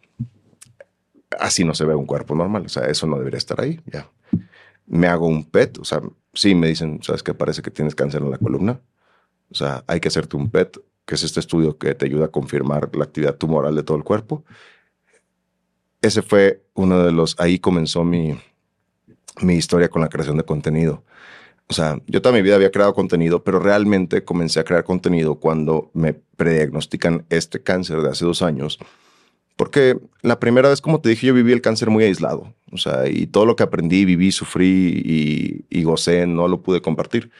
[1.40, 2.66] así no se ve un cuerpo normal.
[2.66, 3.80] O sea, eso no debería estar ahí.
[3.86, 4.10] Ya.
[4.86, 5.80] Me hago un PET.
[5.80, 6.02] O sea,
[6.34, 7.34] sí me dicen, ¿sabes qué?
[7.34, 8.80] Parece que tienes cáncer en la columna.
[9.52, 12.30] O sea, hay que hacerte un PET, que es este estudio que te ayuda a
[12.30, 14.44] confirmar la actividad tumoral de todo el cuerpo.
[16.02, 18.38] Ese fue uno de los, ahí comenzó mi,
[19.42, 21.04] mi historia con la creación de contenido.
[21.68, 25.36] O sea, yo toda mi vida había creado contenido, pero realmente comencé a crear contenido
[25.36, 28.80] cuando me prediagnostican este cáncer de hace dos años
[29.56, 32.54] porque la primera vez, como te dije, yo viví el cáncer muy aislado.
[32.72, 36.82] O sea, y todo lo que aprendí, viví, sufrí y, y gocé, no lo pude
[36.82, 37.32] compartir.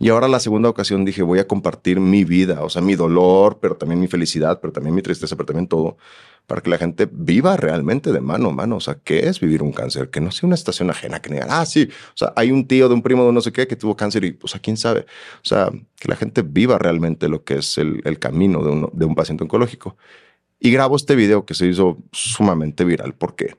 [0.00, 3.58] Y ahora la segunda ocasión dije, voy a compartir mi vida, o sea, mi dolor,
[3.60, 5.98] pero también mi felicidad, pero también mi tristeza, pero también todo,
[6.46, 8.76] para que la gente viva realmente de mano a mano.
[8.76, 10.08] O sea, ¿qué es vivir un cáncer?
[10.08, 12.88] Que no sea una estación ajena, que digan, ah, sí, o sea, hay un tío
[12.88, 15.00] de un primo de no sé qué que tuvo cáncer y, o sea, quién sabe.
[15.44, 19.44] O sea, que la gente viva realmente lo que es el, camino de un paciente
[19.44, 19.98] oncológico.
[20.60, 23.56] Y grabo este video que se hizo sumamente viral porque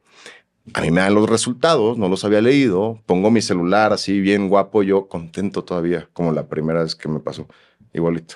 [0.74, 4.48] a mí me dan los resultados, no los había leído, pongo mi celular así bien
[4.48, 7.48] guapo, yo contento todavía, como la primera vez que me pasó,
[7.94, 8.36] igualito.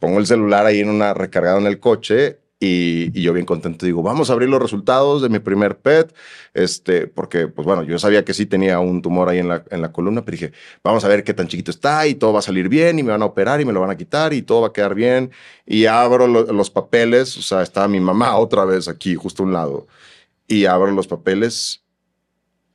[0.00, 4.04] Pongo el celular ahí en una recargado en el coche y, yo bien contento digo,
[4.04, 6.14] vamos a abrir los resultados de mi primer PET,
[6.54, 9.82] este, porque, pues bueno, yo sabía que sí tenía un tumor ahí en la, en
[9.82, 10.52] la columna, pero dije,
[10.84, 13.10] vamos a ver qué tan chiquito está y todo va a salir bien y me
[13.10, 15.32] van a operar y me lo van a quitar y todo va a quedar bien.
[15.66, 19.52] Y abro los papeles, o sea, estaba mi mamá otra vez aquí, justo a un
[19.52, 19.88] lado,
[20.46, 21.82] y abro los papeles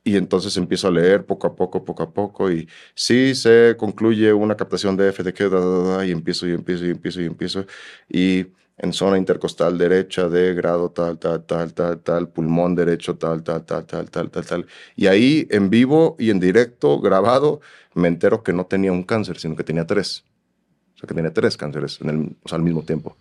[0.04, 4.32] y entonces empiezo a leer poco a poco, poco a poco, y sí se concluye
[4.32, 7.66] una captación de FDQ, y empiezo y empiezo y empiezo y empiezo,
[8.08, 8.46] y
[8.78, 13.64] en zona intercostal derecha de grado tal, tal, tal, tal, tal, pulmón derecho tal, tal,
[13.64, 14.66] tal, tal, tal, tal, tal.
[14.94, 17.60] Y ahí en vivo y en directo, grabado,
[17.94, 20.24] me entero que no tenía un cáncer, sino que tenía tres.
[20.94, 23.16] O sea, que tenía tres cánceres en el, o sea, al mismo tiempo.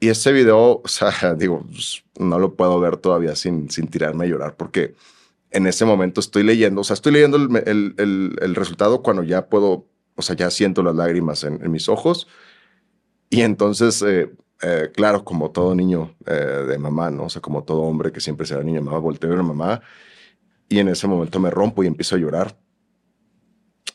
[0.00, 4.24] Y ese video, o sea, digo, pues, no lo puedo ver todavía sin, sin tirarme
[4.24, 4.94] a llorar porque
[5.52, 9.46] en ese momento estoy leyendo, o sea, estoy leyendo el, el, el, resultado cuando ya
[9.46, 12.28] puedo, o sea, ya siento las lágrimas en, en mis ojos
[13.30, 17.24] y entonces, eh, eh, claro, como todo niño eh, de mamá, ¿no?
[17.24, 19.42] O sea, como todo hombre que siempre será niño de mamá, volteo a ver a
[19.44, 19.82] mamá
[20.68, 22.58] y en ese momento me rompo y empiezo a llorar.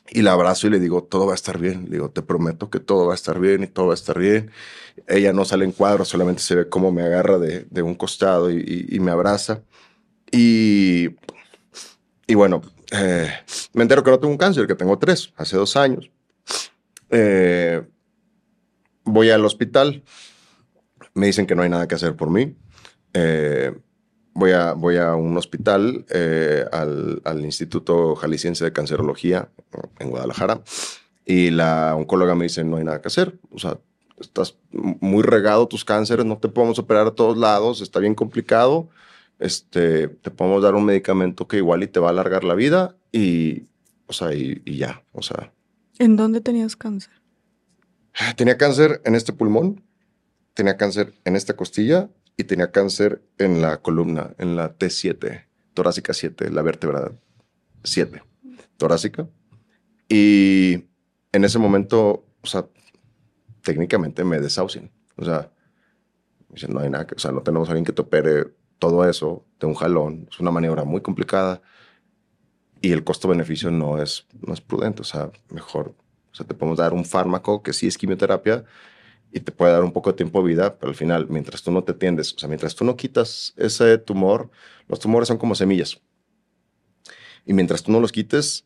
[0.10, 1.86] Y la abrazo y le digo, todo va a estar bien.
[1.86, 4.20] Le digo, te prometo que todo va a estar bien y todo va a estar
[4.20, 4.52] bien.
[5.08, 8.52] Ella no sale en cuadro, solamente se ve cómo me agarra de, de un costado
[8.52, 9.64] y, me abraza.
[10.32, 11.10] Y,
[12.28, 12.62] y bueno,
[13.74, 16.12] me entero que no tengo un cáncer, que tengo tres, hace dos años.
[17.10, 17.84] Eh,
[19.06, 20.04] voy al hospital,
[21.14, 22.56] me dicen que no hay nada que hacer por mí.
[23.14, 23.74] Eh,
[24.34, 29.50] voy a, voy a un hospital, eh, al, Instituto Jalisciense de Cancerología
[30.00, 30.62] en Guadalajara,
[31.26, 33.80] y la oncóloga me dice, no hay nada que hacer, o sea,
[34.20, 38.90] estás muy regado tus cánceres, no te podemos operar a todos lados, está bien complicado,
[39.40, 42.96] este, te podemos dar un medicamento que igual y te va a alargar la vida
[43.12, 43.64] y,
[44.08, 45.52] o sea, y ya, o sea.
[45.98, 47.25] ¿En dónde tenías cáncer?
[48.36, 49.84] Tenía cáncer en este pulmón,
[50.54, 56.14] tenía cáncer en esta costilla y tenía cáncer en la columna, en la T7, torácica
[56.14, 57.12] 7, la vértebra
[57.84, 58.24] 7,
[58.78, 59.28] torácica.
[60.08, 60.86] Y
[61.32, 62.68] en ese momento, o sea,
[63.62, 64.92] técnicamente me desahucian.
[65.18, 65.52] O sea,
[66.70, 68.46] no hay nada, que, o sea, no tenemos a alguien que te opere
[68.80, 70.28] todo eso de un jalón.
[70.32, 71.62] Es una maniobra muy complicada
[72.82, 75.02] y el costo-beneficio no es, no es prudente.
[75.02, 75.96] O sea, mejor,
[76.36, 78.66] o sea, te podemos dar un fármaco que sí es quimioterapia,
[79.32, 81.72] y te puede dar un poco de tiempo de vida, pero al final, mientras tú
[81.72, 84.50] no te tiendes, o sea, mientras tú no quitas ese tumor,
[84.90, 86.02] los tumores son como semillas.
[87.46, 88.66] Y mientras tú no los quites,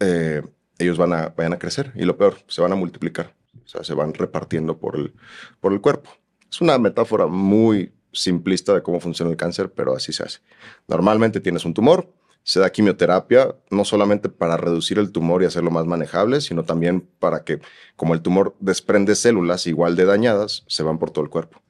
[0.00, 0.42] eh,
[0.78, 3.34] ellos van a, van a crecer y lo peor, se van a multiplicar.
[3.64, 5.14] O sea, se van repartiendo por el,
[5.60, 6.10] por el cuerpo.
[6.50, 10.40] Es una metáfora muy simplista de cómo funciona el cáncer, pero así se hace.
[10.86, 12.10] Normalmente tienes un tumor,
[12.48, 17.06] se da quimioterapia no solamente para reducir el tumor y hacerlo más manejable, sino también
[17.18, 17.60] para que,
[17.94, 21.60] como el tumor desprende células igual de dañadas, se van por todo el cuerpo.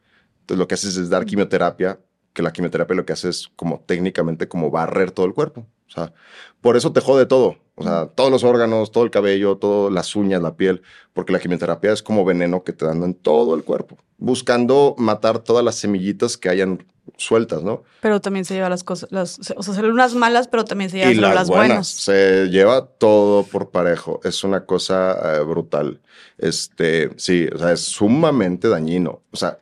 [0.42, 1.98] Entonces lo que haces es dar quimioterapia,
[2.32, 5.66] que la quimioterapia lo que hace es como técnicamente como barrer todo el cuerpo.
[5.88, 6.12] O sea,
[6.60, 7.56] por eso te jode todo.
[7.74, 10.82] O sea, todos los órganos, todo el cabello, todas las uñas, la piel,
[11.12, 15.40] porque la quimioterapia es como veneno que te dan en todo el cuerpo, buscando matar
[15.40, 16.86] todas las semillitas que hayan
[17.18, 17.82] sueltas, ¿no?
[18.00, 21.34] Pero también se lleva las cosas, las, o sea, células malas, pero también se lleva
[21.34, 21.88] las, buenas.
[21.88, 24.20] Se lleva todo por parejo.
[24.24, 26.00] Es una cosa eh, brutal.
[26.38, 29.22] Este, sí, o sea, es sumamente dañino.
[29.32, 29.58] O sea,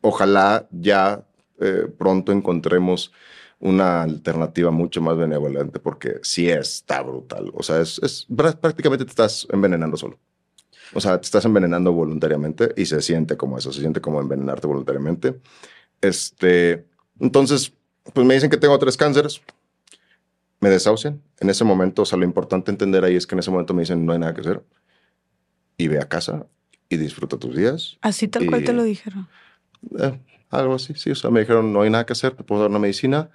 [0.00, 1.24] ojalá ya
[1.60, 3.12] eh, pronto encontremos
[3.60, 7.52] una alternativa mucho más benevolente, porque sí está brutal.
[7.54, 8.26] O sea, es, es
[8.60, 10.18] prácticamente te estás envenenando solo.
[10.94, 14.66] O sea, te estás envenenando voluntariamente y se siente como eso, se siente como envenenarte
[14.66, 15.40] voluntariamente.
[16.00, 16.86] Este,
[17.20, 17.72] entonces,
[18.12, 19.40] pues me dicen que tengo tres cánceres,
[20.60, 21.22] me desahucian.
[21.40, 23.82] En ese momento, o sea, lo importante entender ahí es que en ese momento me
[23.82, 24.62] dicen no hay nada que hacer
[25.76, 26.46] y ve a casa
[26.88, 27.98] y disfruta tus días.
[28.00, 29.28] Así tal cual te lo dijeron.
[29.98, 30.18] Eh,
[30.50, 31.10] algo así, sí.
[31.10, 33.30] O sea, me dijeron no hay nada que hacer, te puedo dar una medicina.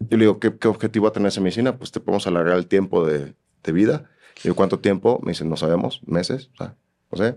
[0.00, 1.76] Yo le digo, ¿qué, qué objetivo va a tener esa medicina?
[1.76, 4.10] Pues te podemos alargar el tiempo de, de vida.
[4.38, 5.20] Y digo, ¿cuánto tiempo?
[5.22, 6.76] Me dicen, no sabemos, meses, o sea,
[7.12, 7.36] no sé,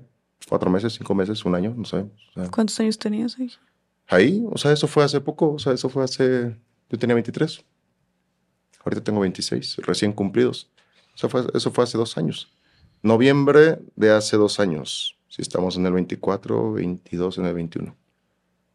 [0.49, 2.13] cuatro meses, cinco meses, un año, no sabemos.
[2.51, 3.51] ¿Cuántos años tenías ahí?
[4.07, 6.55] Ahí, o sea, eso fue hace poco, o sea, eso fue hace,
[6.89, 7.63] yo tenía 23,
[8.85, 10.69] ahorita tengo 26, recién cumplidos.
[11.13, 12.49] Eso fue, eso fue hace dos años.
[13.01, 17.95] Noviembre de hace dos años, si estamos en el 24, 22 en el 21.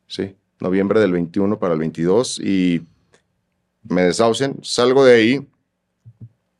[0.06, 2.86] Sí, noviembre del 21 para el 22 y
[3.84, 5.48] me desahucian, salgo de ahí.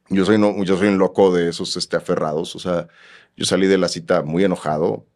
[0.08, 2.88] Yo soy, no, yo soy un loco de esos este, aferrados, o sea,
[3.36, 5.06] yo salí de la cita muy enojado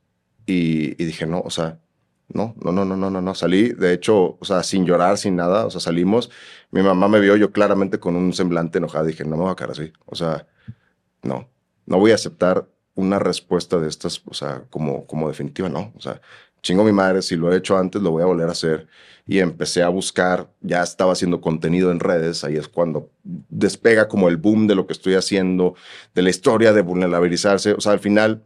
[0.47, 1.81] y, y dije, no, o sea,
[2.29, 5.67] no, no, no, no, no, no, Salí, de hecho, o sea, sin llorar, sin nada.
[5.67, 6.31] O sea, salimos.
[6.71, 9.05] Mi mamá me vio yo claramente con un semblante enojado.
[9.07, 9.93] Dije, no me voy a quedar así.
[10.07, 10.47] O sea,
[11.23, 11.49] no,
[11.87, 15.93] no voy a aceptar una respuesta de estas, o sea, como, como definitiva, no.
[15.97, 16.21] O sea,
[16.63, 18.89] chingo mi madre, si lo he hecho antes, lo voy a volver a hacer.
[19.27, 24.29] Y empecé a buscar, ya estaba haciendo contenido en redes, ahí es cuando despega como
[24.29, 25.75] el boom de lo que estoy haciendo,
[26.15, 27.73] de la historia, de vulnerabilizarse.
[27.73, 28.43] O sea, al final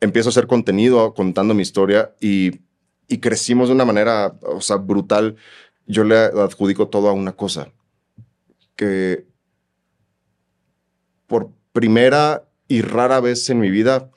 [0.00, 2.60] empiezo a hacer contenido contando mi historia y
[3.10, 5.36] y crecimos de una manera, o sea, brutal.
[5.86, 7.72] Yo le adjudico todo a una cosa,
[8.76, 9.26] que
[11.26, 14.10] por primera y rara vez en mi vida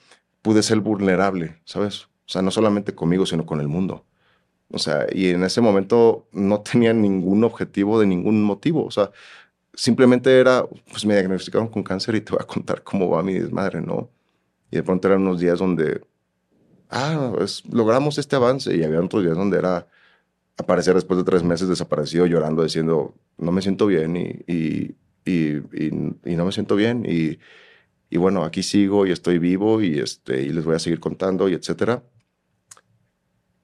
[0.44, 2.04] pude ser vulnerable, ¿sabes?
[2.04, 4.06] O sea, no solamente conmigo, sino con el mundo.
[4.70, 8.86] O sea, y en ese momento no tenía ningún objetivo de ningún motivo.
[8.86, 9.10] O sea,
[9.74, 13.34] simplemente era, pues me diagnosticaron con cáncer y te voy a contar cómo va mi
[13.34, 14.12] desmadre, ¿no?
[14.70, 16.02] Y de pronto eran unos días donde
[16.94, 17.34] ah,
[17.70, 18.76] logramos este avance.
[18.76, 19.88] Y había otros días donde era
[20.58, 26.52] aparecer después de tres meses desaparecido, llorando, diciendo, no me siento bien y, no me
[26.52, 27.06] siento bien.
[27.06, 27.38] Y,
[28.18, 31.54] bueno, aquí sigo y estoy vivo y, este, y les voy a seguir contando y
[31.54, 32.04] etcétera.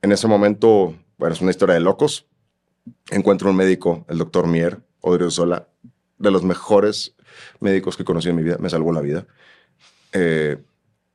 [0.01, 2.25] En ese momento, bueno, es una historia de locos.
[3.11, 4.79] Encuentro un médico, el doctor Mier,
[5.29, 5.67] Sola,
[6.17, 7.15] de los mejores
[7.59, 9.27] médicos que conocí en mi vida, me salvó la vida.
[10.13, 10.57] Eh,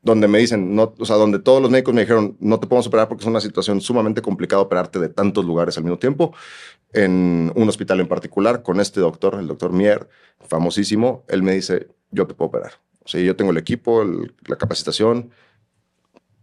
[0.05, 2.87] donde me dicen, no, o sea, donde todos los médicos me dijeron, no te podemos
[2.87, 6.35] operar porque es una situación sumamente complicada operarte de tantos lugares al mismo tiempo.
[6.93, 10.09] En un hospital en particular, con este doctor, el doctor Mier,
[10.47, 12.73] famosísimo, él me dice, yo te puedo operar.
[13.03, 14.05] O sea, yo tengo el equipo,
[14.47, 15.31] la capacitación,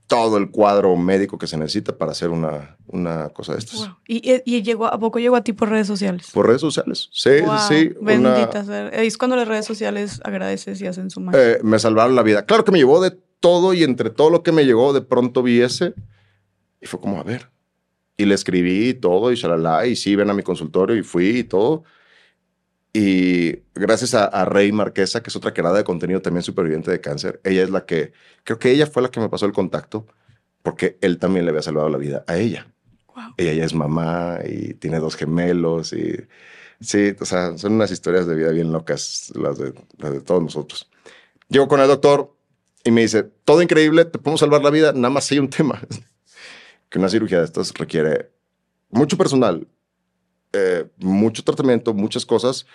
[0.08, 3.92] todo el cuadro médico que se necesita para hacer una, una cosa de estas.
[4.08, 6.32] ¿Y, ¿Y, llegó, a poco llegó a ti por redes sociales?
[6.34, 7.30] Por redes sociales, sí,
[7.70, 7.92] sí.
[8.02, 8.90] Bendita sea.
[8.90, 11.54] Es cuando las redes sociales agradeces y hacen su magia.
[11.54, 12.46] Eh, me salvaron la vida.
[12.46, 15.44] Claro que me llevó de todo y entre todo lo que me llegó, de pronto
[15.44, 15.94] vi ese
[16.82, 17.50] y fue como, a ver.
[18.18, 21.44] Y le escribí todo y shalala, y sí, ven a mi consultorio y fui y
[21.44, 21.84] todo.
[22.94, 27.40] Y gracias a, Rey Marquesa, que es otra creadora de contenido también superviviente de cáncer,
[27.44, 28.12] ella es la que,
[28.44, 30.08] creo que ella fue la que me pasó el contacto,
[30.62, 32.68] porque él también le había salvado la vida a ella.
[33.38, 36.16] Ella ya es mamá y tiene dos gemelos y
[36.80, 40.42] sí, o sea, son unas historias de vida bien locas, las de, las de todos
[40.42, 40.90] nosotros.
[41.48, 42.36] Llego con el doctor
[42.84, 45.82] y me dice, todo increíble, te podemos salvar la vida, nada más hay un tema,
[46.90, 48.32] que una cirugía de estas requiere
[48.90, 49.68] mucho personal,
[50.54, 52.66] eh, mucho tratamiento, muchas cosas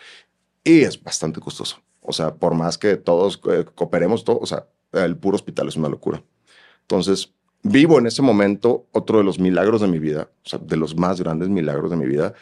[0.65, 1.81] y es bastante costoso.
[2.01, 5.77] O sea, por más que todos eh, cooperemos, todo, o sea, el puro hospital es
[5.77, 6.23] una locura.
[6.83, 10.77] Entonces, vivo en ese momento otro de los milagros de mi vida, o sea, de
[10.77, 12.33] los más grandes milagros de mi vida.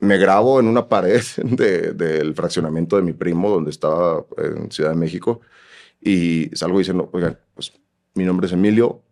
[0.00, 4.96] Me grabo en una pared del fraccionamiento de mi primo, donde estaba en Ciudad de
[4.96, 5.40] México,
[6.00, 7.72] y salgo diciendo, oigan, pues
[8.14, 9.02] mi nombre es Emilio,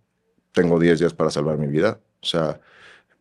[0.52, 2.00] tengo 10 días para salvar mi vida.
[2.22, 2.60] O sea,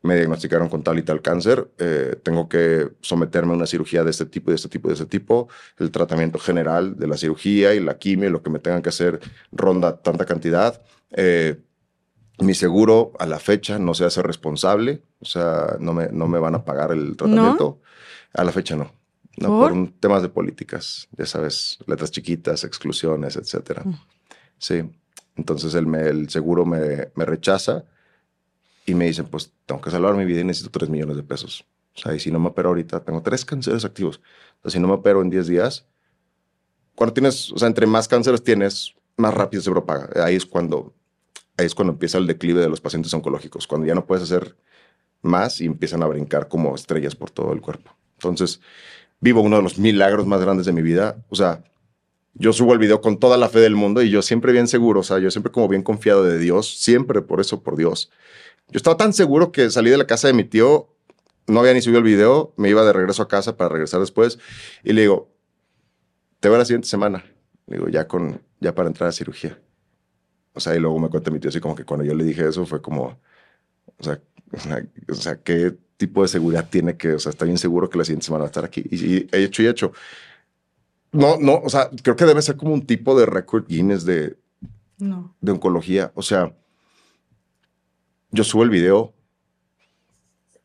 [0.06, 4.12] me diagnosticaron con tal y tal cáncer, eh, tengo que someterme a una cirugía de
[4.12, 7.80] este tipo, de este tipo, de este tipo, el tratamiento general de la cirugía y
[7.80, 9.20] la quimio, lo que me tengan que hacer
[9.52, 10.82] ronda tanta cantidad.
[11.12, 11.60] Eh,
[12.40, 16.40] mi seguro a la fecha no se hace responsable, o sea, no me, no me
[16.40, 17.82] van a pagar el tratamiento.
[18.34, 18.92] A la fecha no.
[19.38, 19.92] No, ¿Por?
[20.00, 23.84] temas de políticas, ya sabes, letras chiquitas, exclusiones, etcétera.
[23.84, 23.96] Mm.
[24.58, 24.90] Sí,
[25.36, 27.84] entonces el, el seguro me, me rechaza
[28.86, 31.66] y me dicen, pues tengo que salvar mi vida y necesito 3 millones de pesos.
[31.96, 34.22] O sea, y si no me opero ahorita, tengo tres cánceres activos.
[34.56, 35.86] Entonces, si no me opero en 10 días,
[36.94, 40.10] cuando tienes, o sea, entre más cánceres tienes, más rápido se propaga.
[40.24, 40.94] Ahí es cuando,
[41.58, 44.56] ahí es cuando empieza el declive de los pacientes oncológicos, cuando ya no puedes hacer
[45.22, 47.96] más y empiezan a brincar como estrellas por todo el cuerpo.
[48.18, 48.62] Entonces,
[49.20, 51.24] vivo uno de los milagros más grandes de mi vida.
[51.30, 51.64] O sea,
[52.34, 55.00] yo subo el video con toda la fe del mundo y yo siempre bien seguro,
[55.00, 58.12] o sea, yo siempre como bien confiado de Dios, siempre por eso, por Dios.
[58.70, 60.90] Yo estaba tan seguro que salí de la casa de mi tío,
[61.48, 64.40] no había ni subido el video, me iba de regreso a casa para regresar después
[64.84, 65.30] y le digo,
[66.40, 67.24] te veo la siguiente semana.
[67.68, 69.60] Le digo, ya, con, ya para entrar a cirugía.
[70.54, 72.48] O sea, y luego me cuenta mi tío así como que cuando yo le dije
[72.48, 73.20] eso fue como,
[73.98, 74.20] o sea,
[75.10, 78.06] o sea, ¿qué tipo de seguridad tiene que, o sea, está bien seguro que la
[78.06, 78.84] siguiente semana va a estar aquí?
[78.92, 79.92] Y, he hecho y hecho.
[81.12, 84.38] No, no, o sea, creo que debe ser como un tipo de récord Guinness de,
[84.98, 85.36] no.
[85.40, 86.12] de oncología.
[86.16, 86.54] O sea,
[88.32, 89.14] yo subo el video.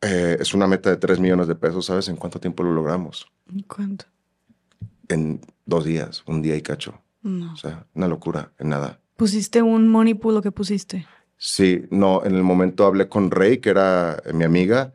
[0.01, 1.85] Eh, es una meta de 3 millones de pesos.
[1.85, 3.31] ¿Sabes en cuánto tiempo lo logramos?
[3.49, 4.05] ¿En cuánto?
[5.07, 6.99] En dos días, un día y cacho.
[7.21, 7.53] No.
[7.53, 8.99] O sea, una locura, en nada.
[9.15, 11.05] ¿Pusiste un money pool o qué pusiste?
[11.37, 14.93] Sí, no, en el momento hablé con Rey, que era mi amiga.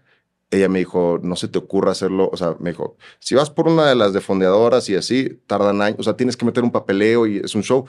[0.50, 2.30] Ella me dijo, no se te ocurra hacerlo.
[2.32, 5.82] O sea, me dijo, si vas por una de las de fondeadoras y así, tardan
[5.82, 5.98] años.
[6.00, 7.86] O sea, tienes que meter un papeleo y es un show.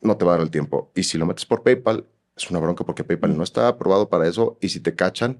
[0.00, 0.92] No te va a dar el tiempo.
[0.94, 4.28] Y si lo metes por PayPal, es una bronca porque PayPal no está aprobado para
[4.28, 5.38] eso y si te cachan,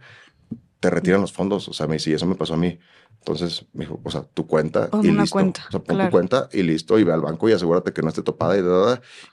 [0.81, 1.69] te retiran los fondos.
[1.69, 2.79] O sea, me dice, y eso me pasó a mí.
[3.19, 5.33] Entonces me dijo, o sea, tu cuenta y listo.
[5.33, 6.99] Cuenta, o sea, pon tu cuenta y listo.
[6.99, 8.57] Y ve al banco y asegúrate que no esté topada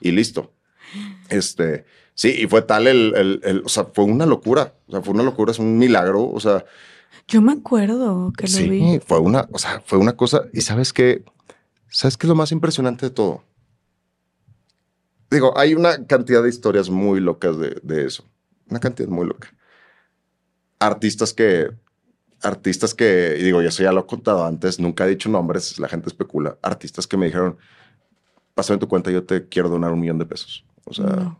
[0.00, 0.52] y, y listo.
[1.28, 4.74] Este, sí, y fue tal el, el, o sea, fue una locura.
[4.86, 6.30] O sea, fue una locura, es un milagro.
[6.30, 6.64] O sea,
[7.28, 9.00] yo me acuerdo que lo sí, vi.
[9.04, 10.42] fue una, o sea, fue una cosa.
[10.52, 11.24] Y sabes qué,
[11.88, 13.42] sabes qué es lo más impresionante de todo
[15.32, 18.22] Digo, hay una cantidad de historias muy locas de, eso.
[18.68, 19.48] Una cantidad muy loca.
[20.78, 21.70] Artistas que,
[22.42, 25.88] artistas que, digo, ya eso ya lo he contado antes, nunca he dicho nombres, la
[25.88, 26.58] gente especula.
[26.60, 27.56] Artistas que me dijeron,
[28.54, 30.66] pásame tu cuenta, yo te quiero donar un millón de pesos.
[30.84, 31.38] O sea,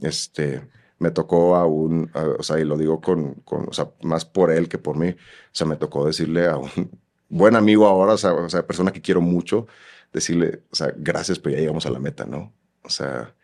[0.00, 0.68] este,
[1.00, 4.52] me tocó a un, o sea, y lo digo con, con, o sea, más por
[4.52, 5.08] él que por mí.
[5.08, 5.16] O
[5.50, 6.70] sea, me tocó decirle a un
[7.28, 9.66] buen amigo ahora, o sea, o sea persona que quiero mucho,
[10.12, 12.52] decirle, o sea, gracias, pero ya llegamos a la meta, ¿no?
[12.82, 13.34] O sea,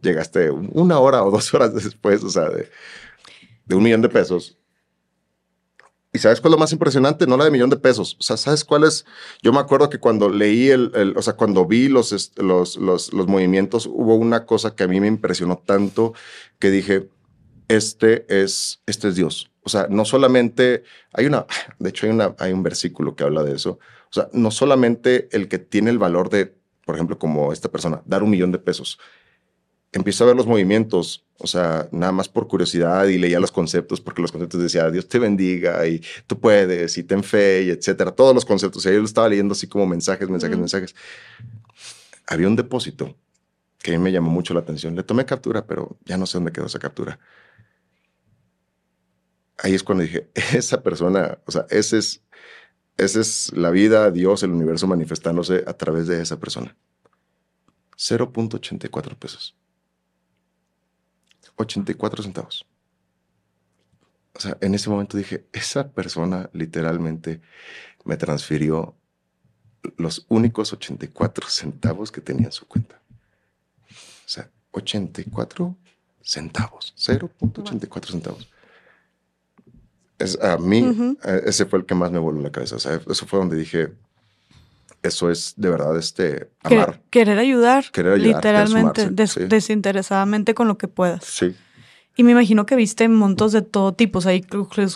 [0.00, 2.70] llegaste una hora o dos horas después, o sea, de,
[3.66, 4.58] de un millón de pesos.
[6.16, 7.26] ¿Y sabes cuál es lo más impresionante?
[7.26, 8.16] No la de millón de pesos.
[8.18, 9.04] O sea, ¿sabes cuál es?
[9.42, 13.12] Yo me acuerdo que cuando leí el, el o sea, cuando vi los, los, los,
[13.12, 16.14] los, movimientos, hubo una cosa que a mí me impresionó tanto
[16.58, 17.10] que dije,
[17.68, 19.50] este es, este es Dios.
[19.62, 21.44] O sea, no solamente, hay una,
[21.78, 23.78] de hecho hay, una, hay un versículo que habla de eso.
[24.10, 26.54] O sea, no solamente el que tiene el valor de,
[26.86, 28.98] por ejemplo, como esta persona, dar un millón de pesos.
[29.96, 33.98] Empiezo a ver los movimientos, o sea, nada más por curiosidad y leía los conceptos,
[33.98, 38.12] porque los conceptos decía Dios te bendiga y tú puedes y ten fe y etcétera.
[38.12, 38.84] Todos los conceptos.
[38.84, 40.94] Y yo lo estaba leyendo así como mensajes, mensajes, mensajes.
[42.26, 43.16] Había un depósito
[43.78, 44.94] que a mí me llamó mucho la atención.
[44.94, 47.18] Le tomé captura, pero ya no sé dónde quedó esa captura.
[49.56, 52.22] Ahí es cuando dije, esa persona, o sea, ese es,
[52.98, 56.76] esa es la vida, Dios, el universo manifestándose a través de esa persona.
[57.96, 59.56] 0.84 pesos.
[61.56, 62.66] 84 centavos.
[64.34, 67.40] O sea, en ese momento dije, esa persona literalmente
[68.04, 68.94] me transfirió
[69.96, 73.00] los únicos 84 centavos que tenía en su cuenta.
[73.90, 75.76] O sea, 84
[76.22, 78.48] centavos, 0.84 centavos.
[80.18, 82.76] Es, a mí, eh, ese fue el que más me voló la cabeza.
[82.76, 83.92] O sea, eso fue donde dije,
[85.06, 87.02] eso es de verdad este amar.
[87.10, 91.24] Querer ayudar, querer ayudar literalmente, desinteresadamente con lo que puedas.
[91.24, 91.54] Sí.
[92.18, 94.20] Y me imagino que viste montos de todo tipo.
[94.20, 94.32] O sea,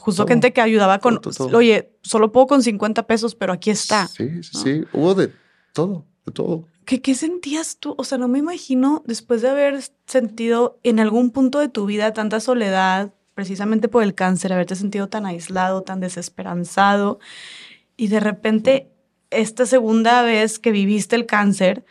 [0.00, 1.20] justo gente que ayudaba con,
[1.52, 4.08] oye, solo puedo con 50 pesos, pero aquí está.
[4.08, 4.84] Sí, sí, sí.
[4.92, 5.30] Hubo de
[5.74, 6.64] todo, de todo.
[6.86, 7.94] ¿Qué, ¿Qué sentías tú?
[7.98, 12.14] O sea, no me imagino después de haber sentido en algún punto de tu vida
[12.14, 17.20] tanta soledad, precisamente por el cáncer, haberte sentido tan aislado, tan desesperanzado,
[17.96, 18.89] y de repente
[19.30, 21.84] esta segunda vez que viviste el cáncer,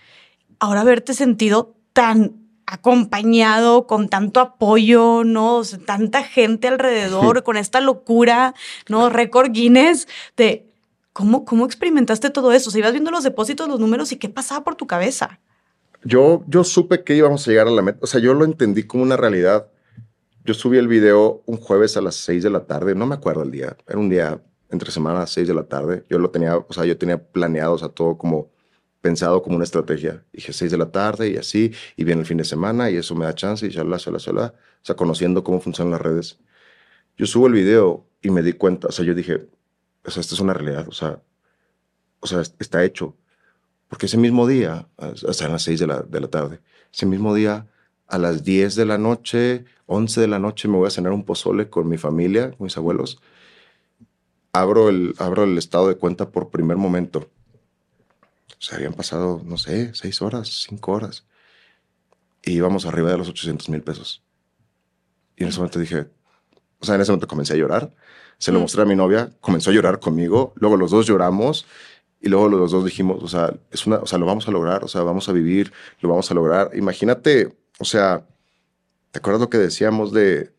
[0.59, 2.35] ahora haberte sentido tan
[2.65, 5.63] acompañado, con tanto apoyo, ¿no?
[5.85, 8.53] tanta gente alrededor, con esta locura,
[8.87, 9.09] ¿no?
[9.09, 10.67] Récord Guinness de
[11.11, 12.69] cómo, cómo experimentaste todo eso.
[12.69, 15.39] O sea, ibas viendo los depósitos, los números y qué pasaba por tu cabeza.
[16.03, 17.99] Yo, yo supe que íbamos a llegar a la meta.
[18.01, 19.67] O sea, yo lo entendí como una realidad.
[20.45, 23.43] Yo subí el video un jueves a las 6 de la tarde, no me acuerdo
[23.43, 26.05] el día, era un día entre semana a 6 de la tarde.
[26.09, 28.51] Yo lo tenía, o sea, yo tenía planeado, o sea, todo como
[29.01, 30.23] pensado como una estrategia.
[30.33, 33.15] Dije 6 de la tarde y así, y viene el fin de semana y eso
[33.15, 34.53] me da chance y shalala, shalala, shalala.
[34.81, 36.39] O sea, conociendo cómo funcionan las redes.
[37.17, 39.47] Yo subo el video y me di cuenta, o sea, yo dije,
[40.05, 41.21] o sea, esto es una realidad, o sea,
[42.19, 43.15] o sea, está hecho.
[43.87, 46.59] Porque ese mismo día, o sea, a las 6 de la, de la tarde,
[46.93, 47.67] ese mismo día,
[48.07, 51.25] a las 10 de la noche, 11 de la noche, me voy a cenar un
[51.25, 53.21] pozole con mi familia, con mis abuelos.
[54.51, 57.29] Abro el, abro el estado de cuenta por primer momento
[58.59, 61.25] o sea, habían pasado, no sé, seis horas, cinco horas.
[62.43, 64.21] Y íbamos arriba de los 800 mil pesos.
[65.37, 66.07] Y en ese momento dije,
[66.79, 67.93] o sea, en ese momento comencé a llorar.
[68.37, 70.53] Se lo mostré a mi novia, comenzó a llorar conmigo.
[70.55, 71.65] Luego los dos lloramos
[72.19, 74.83] y luego los dos dijimos, o sea, es una, o sea, lo vamos a lograr,
[74.83, 75.71] o sea, vamos a vivir,
[76.01, 76.71] lo vamos a lograr.
[76.73, 78.25] Imagínate, o sea,
[79.11, 80.51] ¿te acuerdas lo que decíamos de,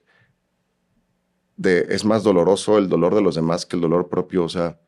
[1.61, 4.45] de es más doloroso el dolor de los demás que el dolor propio?
[4.45, 4.79] O sea,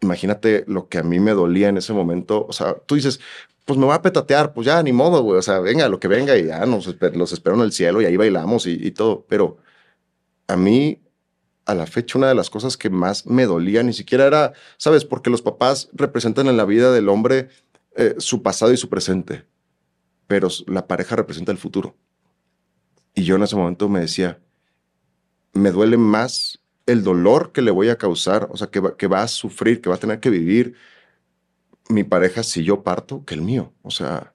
[0.00, 2.46] imagínate lo que a mí me dolía en ese momento.
[2.48, 3.20] O sea, tú dices,
[3.64, 5.38] pues me voy a petatear, pues ya, ni modo, güey.
[5.38, 8.06] O sea, venga, lo que venga y ya nos los espero en el cielo y
[8.06, 9.24] ahí bailamos y, todo.
[9.28, 9.58] Pero
[10.48, 11.00] a mí,
[11.66, 15.04] a la fecha, una de las cosas que más me dolía ni siquiera era, ¿sabes?
[15.04, 17.48] Porque los papás representan en la vida del hombre
[17.94, 19.44] eh, su pasado y su presente,
[20.26, 21.94] pero la pareja representa el futuro.
[23.14, 24.40] Y yo en ese momento me decía,
[25.52, 29.06] me duele más el dolor que le voy a causar, o sea, que va, que
[29.06, 30.74] va a sufrir, que va a tener que vivir
[31.88, 33.72] mi pareja si yo parto, que el mío.
[33.82, 34.34] O sea,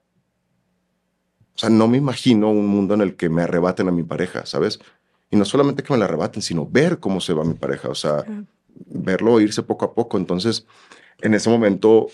[1.56, 4.44] o sea, no me imagino un mundo en el que me arrebaten a mi pareja,
[4.44, 4.78] ¿sabes?
[5.30, 7.94] Y no solamente que me la arrebaten, sino ver cómo se va mi pareja, o
[7.94, 8.24] sea,
[8.86, 10.18] verlo irse poco a poco.
[10.18, 10.66] Entonces,
[11.22, 12.08] en ese momento,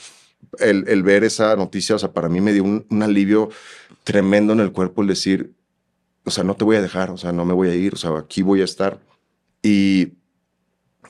[0.61, 3.51] el, ver esa noticia, o sea, para mí me dio un, un, alivio
[4.05, 5.53] tremendo en el cuerpo el decir,
[6.25, 7.97] o sea, no te voy a dejar, o sea, no me voy a ir, o
[7.97, 9.01] sea, aquí voy a estar.
[9.63, 10.13] Y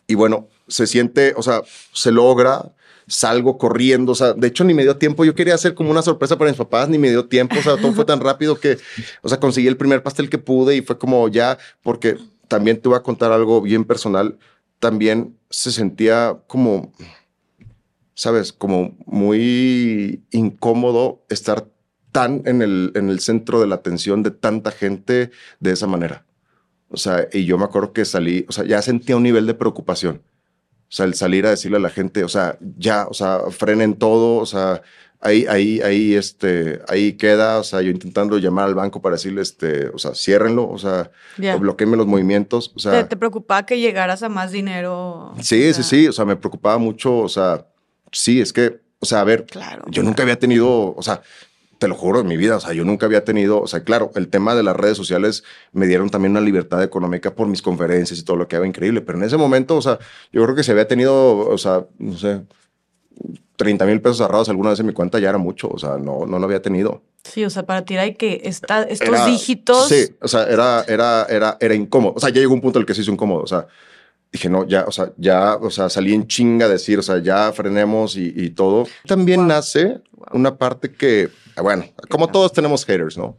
[0.07, 2.75] y bueno, se siente, o sea, se logra,
[3.07, 6.03] salgo corriendo, o sea, de hecho ni me dio tiempo, yo quería hacer como una
[6.03, 8.79] sorpresa para mis papás, ni me dio tiempo, o sea, todo fue tan rápido que,
[9.23, 12.19] o sea, conseguí el primer pastel que pude y fue como ya, porque
[12.49, 14.39] también te voy a contar algo bien personal,
[14.79, 16.93] también se sentía como,
[18.15, 21.72] sabes, como muy incómodo estar
[22.13, 26.25] tan en el, en el centro de la atención de tanta gente de esa manera.
[26.89, 29.55] O sea, y yo me acuerdo que salí, o sea, ya sentía un nivel de
[29.55, 30.23] preocupación.
[30.93, 33.95] O sea, el salir a decirle a la gente, o sea, ya, o sea, frenen
[33.95, 34.83] todo, o sea,
[35.23, 39.41] ahí, ahí, ahí, este, ahí queda, o sea, yo intentando llamar al banco para decirle,
[39.41, 41.11] este, o sea, ciérrenlo, o sea,
[41.55, 43.09] o bloqueenme los movimientos, o sea.
[43.09, 45.33] ¿Te, preocupaba que llegaras a más dinero?
[45.41, 47.67] Sí, sí, sí, o sea, me preocupaba mucho, o sea,
[48.11, 51.23] sí, es que, o sea, a ver, claro, yo nunca había tenido, o sea,
[51.83, 54.13] te lo juro, en mi vida, o sea, yo nunca había tenido, o sea, claro,
[54.15, 58.21] el tema de las redes sociales me dieron también una libertad económica por mis conferencias
[58.21, 59.99] y todo lo que era increíble, pero en ese momento, o sea,
[60.33, 62.43] yo creo que si había tenido, o sea, no sé,
[63.57, 66.25] 30 mil pesos ahorrados alguna vez en mi cuenta ya era mucho, o sea, no,
[66.25, 67.03] no lo había tenido.
[67.25, 69.89] Sí, o sea, para ti hay que estar estos dígitos.
[69.89, 72.15] Sí, o sea, era, era, era, era incómodo.
[72.15, 73.43] O sea, ya llegó un punto en el que se hizo incómodo.
[73.43, 73.67] O sea,
[74.33, 77.19] dije, no, ya, o sea, ya, o sea, salí en chinga a decir, o sea,
[77.19, 78.87] ya frenemos y, todo.
[79.07, 80.01] También nace
[80.33, 81.29] una parte que,
[81.63, 83.37] bueno, como todos tenemos haters, ¿no?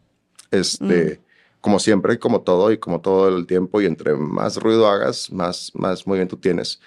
[0.51, 1.59] Este, mm.
[1.61, 5.71] como siempre, como todo y como todo el tiempo y entre más ruido hagas, más,
[5.73, 6.79] más movimiento tienes.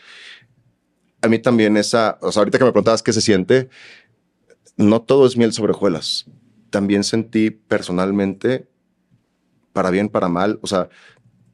[1.20, 3.68] A mí también esa, o sea, ahorita que me preguntabas qué se siente,
[4.76, 6.26] no todo es miel sobre hojuelas.
[6.70, 8.68] También sentí personalmente,
[9.72, 10.88] para bien, para mal, o sea,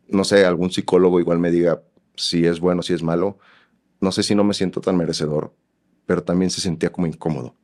[0.08, 1.82] no sé, algún psicólogo igual me diga
[2.16, 3.38] si es bueno, si es malo.
[4.00, 5.54] No sé si no me siento tan merecedor,
[6.06, 7.54] pero también se sentía como incómodo.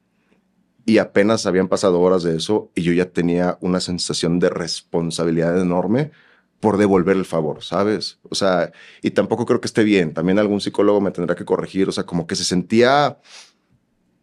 [0.87, 5.61] Y apenas habían pasado horas de eso y yo ya tenía una sensación de responsabilidad
[5.61, 6.13] enorme
[6.61, 8.19] por devolver el favor, ¿sabes?
[8.29, 10.15] O sea, y tampoco creo que esté bien.
[10.15, 11.89] También algún psicólogo me tendrá que corregir.
[11.89, 13.19] O sea, como que se sentía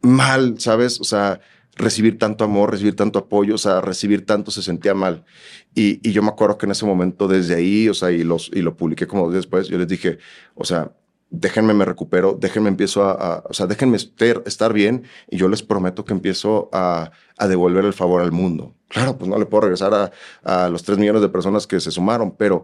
[0.01, 0.99] mal, ¿sabes?
[0.99, 1.39] O sea,
[1.75, 5.25] recibir tanto amor, recibir tanto apoyo, o sea, recibir tanto se sentía mal.
[5.73, 8.61] Y, yo me acuerdo que en ese momento, desde ahí, o sea, y, los, y
[8.61, 10.17] lo publiqué como después, yo les dije,
[10.55, 10.91] o sea,
[11.29, 16.05] déjenme me recupero, déjenme empiezo a, o sea, déjenme estar, bien y yo les prometo
[16.05, 18.73] que empiezo a, a, devolver el favor al mundo.
[18.87, 20.11] Claro, pues no le puedo regresar a,
[20.43, 22.63] a los tres millones de personas que se sumaron, pero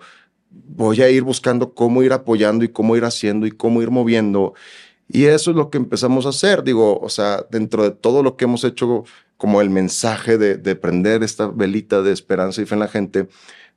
[0.50, 4.54] voy a ir buscando cómo ir apoyando y cómo ir haciendo y cómo ir moviendo.
[5.12, 8.38] Y eso es lo que empezamos a hacer, digo, o sea, dentro de todo lo
[8.38, 9.04] que hemos hecho
[9.38, 13.28] como el mensaje de, de prender esta velita de esperanza y fe en la gente,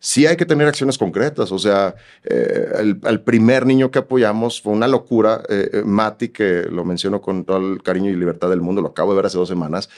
[0.04, 1.50] sí hay que tener acciones concretas.
[1.50, 5.42] O sea, eh, el, primer niño que apoyamos fue una locura.
[5.48, 8.88] Eh, eh, Mati, que lo menciono con todo el cariño y libertad del mundo, lo
[8.88, 9.88] acabo de ver hace dos semanas.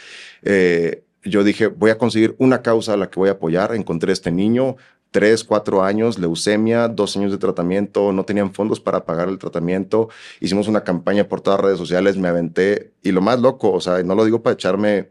[1.24, 3.74] yo dije, voy a conseguir una causa a la que voy a apoyar.
[3.74, 4.76] Encontré este niño,
[5.10, 10.08] tres, cuatro años, leucemia, dos años de tratamiento, no tenían fondos para pagar el tratamiento.
[10.40, 12.92] Hicimos una campaña por todas las redes sociales, me aventé.
[13.02, 15.10] Y lo más loco, o sea, no lo digo para echarme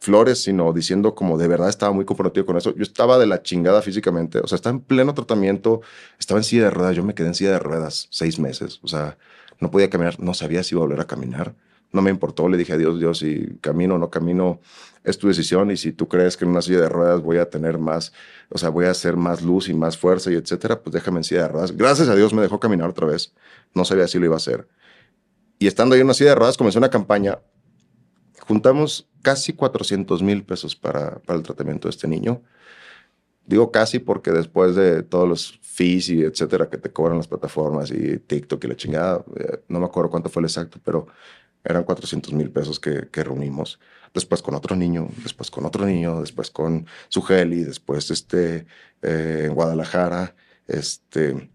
[0.00, 2.74] flores, sino diciendo como de verdad estaba muy comprometido con eso.
[2.74, 5.80] Yo estaba de la chingada físicamente, o sea, estaba en pleno tratamiento,
[6.18, 8.88] estaba en silla de ruedas, yo me quedé en silla de ruedas seis meses, o
[8.88, 9.18] sea,
[9.60, 11.54] no podía caminar, no sabía si iba a volver a caminar,
[11.92, 14.60] no me importó, le dije a Dios, Dios, si camino o no camino,
[15.04, 17.48] es tu decisión y si tú crees que en una silla de ruedas voy a
[17.48, 18.12] tener más,
[18.48, 21.24] o sea, voy a hacer más luz y más fuerza y etcétera, pues déjame en
[21.24, 21.76] silla de ruedas.
[21.76, 23.32] Gracias a Dios me dejó caminar otra vez,
[23.74, 24.68] no sabía si lo iba a hacer.
[25.58, 27.38] Y estando ahí en una silla de ruedas comenzó una campaña
[28.48, 32.40] Juntamos casi 400 mil pesos para, para el tratamiento de este niño.
[33.44, 37.90] Digo casi porque después de todos los fees y etcétera que te cobran las plataformas
[37.90, 41.08] y TikTok y la chingada, eh, no me acuerdo cuánto fue el exacto, pero
[41.62, 43.78] eran 400 mil pesos que, que, reunimos.
[44.14, 48.66] Después con otro niño, después con otro niño, después con su y después este,
[49.02, 50.34] eh, en Guadalajara.
[50.66, 51.50] Este,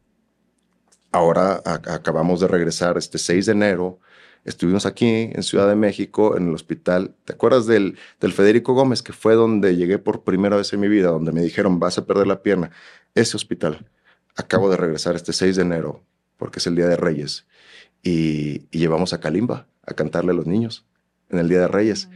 [1.11, 3.99] ahora acabamos de regresar este 6 de enero
[4.45, 7.15] Estuvimos aquí en Ciudad de México, en el hospital.
[7.23, 10.89] ¿Te acuerdas del, del Federico Gómez, que fue donde llegué por primera vez en mi
[10.89, 12.71] vida, donde me dijeron, vas a perder la pierna?
[13.15, 13.89] Ese hospital.
[14.35, 16.03] Acabo de regresar este 6 de enero,
[16.37, 17.47] porque es el Día de Reyes,
[18.01, 20.85] y, y llevamos a Kalimba a cantarle a los niños
[21.33, 22.09] en el Día de Reyes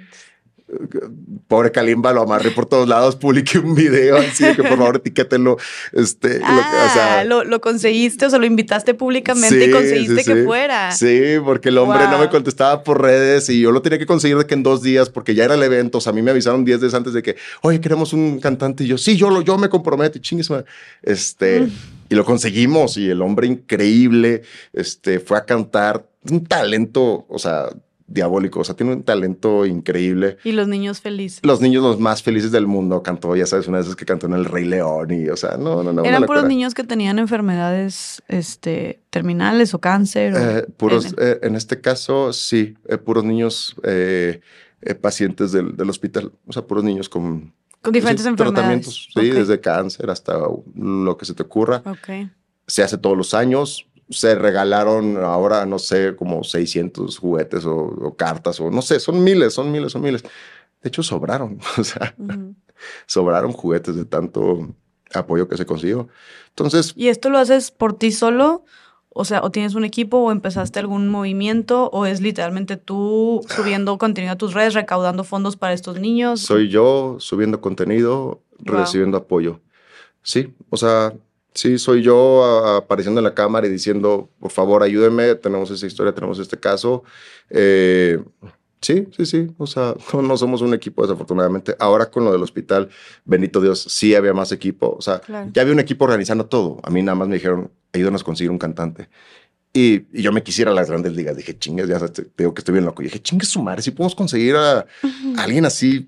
[1.48, 4.98] pobre Kalimba lo amarré por todos lados, publiqué un video así de que por favor
[4.98, 5.58] etiquétenlo.
[5.94, 10.92] Este, ah, lo, lo, conseguiste, o sea, lo invitaste públicamente y conseguiste que fuera.
[10.92, 14.38] Sí, porque el hombre no me contestaba por redes y yo lo tenía que conseguir
[14.38, 16.00] de que en dos días, porque ya era el evento.
[16.00, 18.84] O sea, a mí me avisaron 10 días antes de que, oye, queremos un cantante.
[18.84, 20.50] Y yo, sí, yo, lo, yo me comprometo y chingues.
[21.02, 21.72] Este, mm.
[22.10, 24.42] y lo conseguimos y el hombre increíble,
[24.74, 27.70] este, fue a cantar un talento, o sea,
[28.08, 30.38] diabólico, o sea, tiene un talento increíble.
[30.44, 31.42] Y los niños felices.
[31.44, 33.04] Los niños los más felices del mundo.
[33.04, 35.58] Cantó, ya sabes, una de esas que cantó en El Rey León y, o sea,
[35.58, 36.04] no, no, no.
[36.04, 40.34] ¿Eran puros niños que tenían enfermedades este, terminales o cáncer?
[40.38, 43.76] Eh, puros, eh, en este caso, sí, eh, puros niños
[45.02, 47.54] pacientes del, del, hospital, o sea, puros niños con...
[47.82, 48.56] Con diferentes enfermedades.
[48.56, 50.38] Tratamientos, sí, desde cáncer hasta
[50.76, 51.84] lo que se te ocurra.
[51.86, 52.30] Ok.
[52.66, 58.60] Se hace todos los años, se regalaron ahora, no sé, como 600 juguetes o, cartas
[58.60, 60.24] o no sé, son miles, son miles, son miles.
[60.82, 62.16] De hecho, sobraron, o sea,
[63.06, 64.70] sobraron juguetes de tanto
[65.14, 66.08] apoyo que se consiguió.
[66.50, 66.94] Entonces...
[66.96, 68.64] ¿Y esto lo haces por ti solo?
[69.10, 73.98] O sea, o tienes un equipo o empezaste algún movimiento o es literalmente tú subiendo
[73.98, 76.42] contenido a tus redes, recaudando fondos para estos niños.
[76.42, 79.60] Soy yo subiendo contenido, recibiendo apoyo.
[80.22, 81.14] Sí, o sea,
[81.58, 82.46] Sí, soy yo
[82.78, 87.04] apareciendo en la cámara y diciendo, por favor, ayúdenme, tenemos esta historia, tenemos este caso.
[87.50, 88.24] Eh,
[88.80, 91.76] sí, sí, sí, o sea, no, somos un equipo desafortunadamente.
[91.80, 92.90] Ahora con lo del hospital,
[93.26, 95.20] bendito Dios, sí había más equipo, o sea,
[95.52, 96.80] ya había un equipo organizando todo.
[96.84, 99.10] A mí nada más me dijeron, ayúdanos a conseguir un cantante.
[99.74, 101.36] Y, yo me quisiera a las grandes ligas.
[101.36, 103.02] Dije, chingues, ya te, digo que estoy bien loco.
[103.02, 104.86] Y dije, chingues su madre, si podemos conseguir a,
[105.38, 106.08] alguien así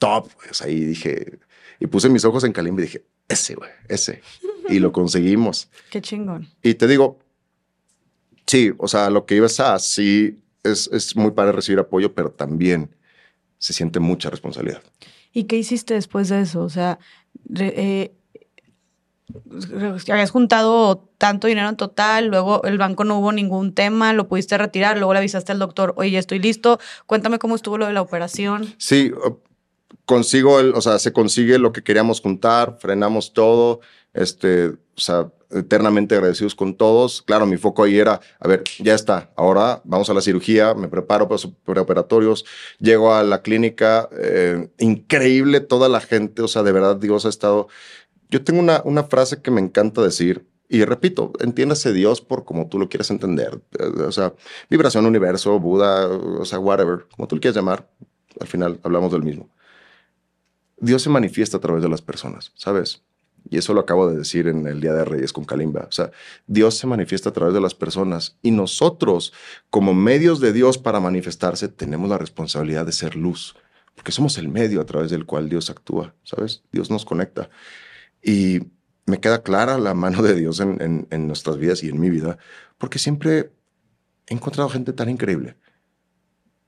[0.00, 0.28] top.
[0.44, 1.38] Pues ahí dije,
[1.80, 4.22] y puse mis ojos en Kalimba y dije, ese, güey, ese
[4.68, 5.68] y lo conseguimos.
[5.90, 6.48] Qué chingón.
[6.62, 7.18] Y te digo,
[8.46, 12.30] sí, o sea, lo que ibas a, sí, es, es muy para recibir apoyo, pero
[12.30, 12.94] también
[13.58, 14.82] se siente mucha responsabilidad.
[15.32, 16.62] ¿Y qué hiciste después de eso?
[16.62, 16.98] O sea,
[17.56, 18.12] eh,
[20.10, 24.56] habías juntado tanto dinero en total, luego el banco no hubo ningún tema, lo pudiste
[24.56, 27.92] retirar, luego le avisaste al doctor, oye, ya estoy listo, cuéntame cómo estuvo lo de
[27.92, 28.74] la operación.
[28.78, 29.12] Sí,
[30.04, 33.80] consigo, el, o sea, se consigue lo que queríamos juntar, frenamos todo,
[34.14, 37.22] este, o sea, eternamente agradecidos con todos.
[37.22, 40.88] Claro, mi foco ahí era, a ver, ya está, ahora vamos a la cirugía, me
[40.88, 42.44] preparo para los preoperatorios,
[42.78, 47.28] llego a la clínica, eh, increíble toda la gente, o sea, de verdad Dios ha
[47.28, 47.68] estado...
[48.30, 52.68] Yo tengo una, una frase que me encanta decir, y repito, entiéndase Dios por como
[52.68, 53.62] tú lo quieras entender.
[53.78, 54.34] Eh, o sea,
[54.68, 57.88] vibración, universo, Buda, o sea, whatever, como tú lo quieras llamar.
[58.38, 59.48] Al final hablamos del mismo.
[60.80, 63.02] Dios se manifiesta a través de las personas, ¿sabes?
[63.50, 65.86] Y eso lo acabo de decir en el Día de Reyes con Kalimba.
[65.88, 66.10] O sea,
[66.46, 69.32] Dios se manifiesta a través de las personas y nosotros,
[69.70, 73.56] como medios de Dios para manifestarse, tenemos la responsabilidad de ser luz,
[73.94, 76.62] porque somos el medio a través del cual Dios actúa, ¿sabes?
[76.72, 77.48] Dios nos conecta.
[78.22, 78.60] Y
[79.06, 82.38] me queda clara la mano de Dios en, en nuestras vidas y en mi vida,
[82.76, 83.50] porque siempre
[84.26, 85.56] he encontrado gente tan increíble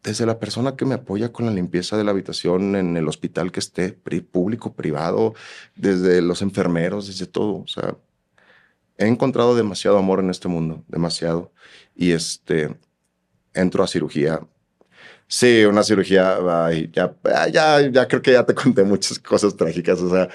[0.03, 3.53] desde la persona que me apoya con la limpieza de la habitación en el hospital
[3.53, 5.35] que esté, público, privado,
[5.77, 7.57] desde los enfermeros, desde todo.
[7.59, 7.97] O sea,
[8.97, 11.53] he encontrado demasiado amor en este mundo, demasiado.
[11.95, 12.77] Y este,
[13.55, 14.41] entro a cirugía.
[15.33, 16.39] Sí, una cirugía,
[16.93, 17.15] ya,
[17.53, 20.01] ya, ya creo que ya te conté muchas cosas trágicas.
[20.01, 20.29] O sea,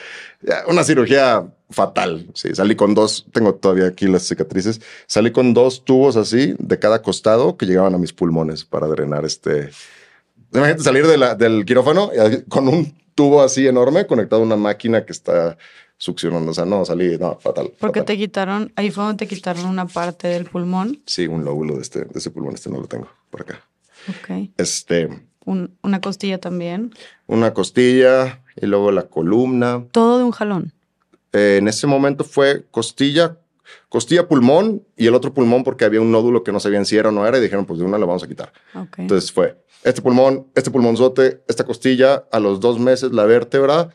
[0.70, 2.28] una cirugía fatal.
[2.34, 6.80] Sí, salí con dos, tengo todavía aquí las cicatrices, salí con dos tubos así de
[6.80, 9.70] cada costado que llegaban a mis pulmones para drenar este.
[10.54, 12.10] Imagínate salir de la, del quirófano
[12.48, 15.58] con un tubo así enorme conectado a una máquina que está
[15.98, 16.52] succionando.
[16.52, 17.74] O sea, no, salí, no, fatal.
[17.82, 21.02] Porque te quitaron, ahí fue donde te quitaron una parte del pulmón.
[21.06, 23.62] Sí, un lóbulo de, este, de ese pulmón, este no lo tengo por acá.
[24.10, 24.52] Ok.
[24.58, 25.10] Este.
[25.46, 26.94] una costilla también.
[27.28, 29.86] Una costilla y luego la columna.
[29.92, 30.74] Todo de un jalón.
[31.34, 33.38] Eh, en ese momento fue costilla,
[33.90, 37.10] costilla, pulmón y el otro pulmón porque había un nódulo que no sabían si era
[37.10, 38.54] o no era y dijeron, pues de una la vamos a quitar.
[38.98, 43.90] Entonces fue este pulmón, este pulmonzote, esta costilla, a los dos meses la vértebra,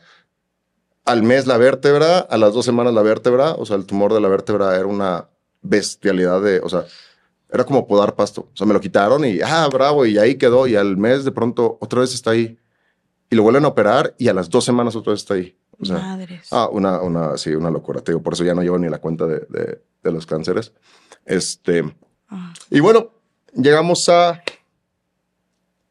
[1.03, 4.21] al mes la vértebra, a las dos semanas la vértebra, o sea, el tumor de
[4.21, 5.27] la vértebra era una
[5.61, 6.85] bestialidad de, o sea,
[7.51, 8.49] era como podar pasto.
[8.53, 10.67] O sea, me lo quitaron y, ah, bravo, y ahí quedó.
[10.67, 12.57] Y al mes de pronto otra vez está ahí.
[13.29, 15.57] Y lo vuelven a operar y a las dos semanas otra vez está ahí.
[15.89, 16.47] Madres.
[16.51, 18.01] Ah, una, una, sí, una locura.
[18.01, 19.47] Te digo, por eso ya no llevo ni la cuenta de,
[20.03, 20.73] de, los cánceres.
[21.25, 21.83] Este.
[22.29, 22.53] Ah.
[22.69, 23.11] Y bueno,
[23.55, 24.43] llegamos a.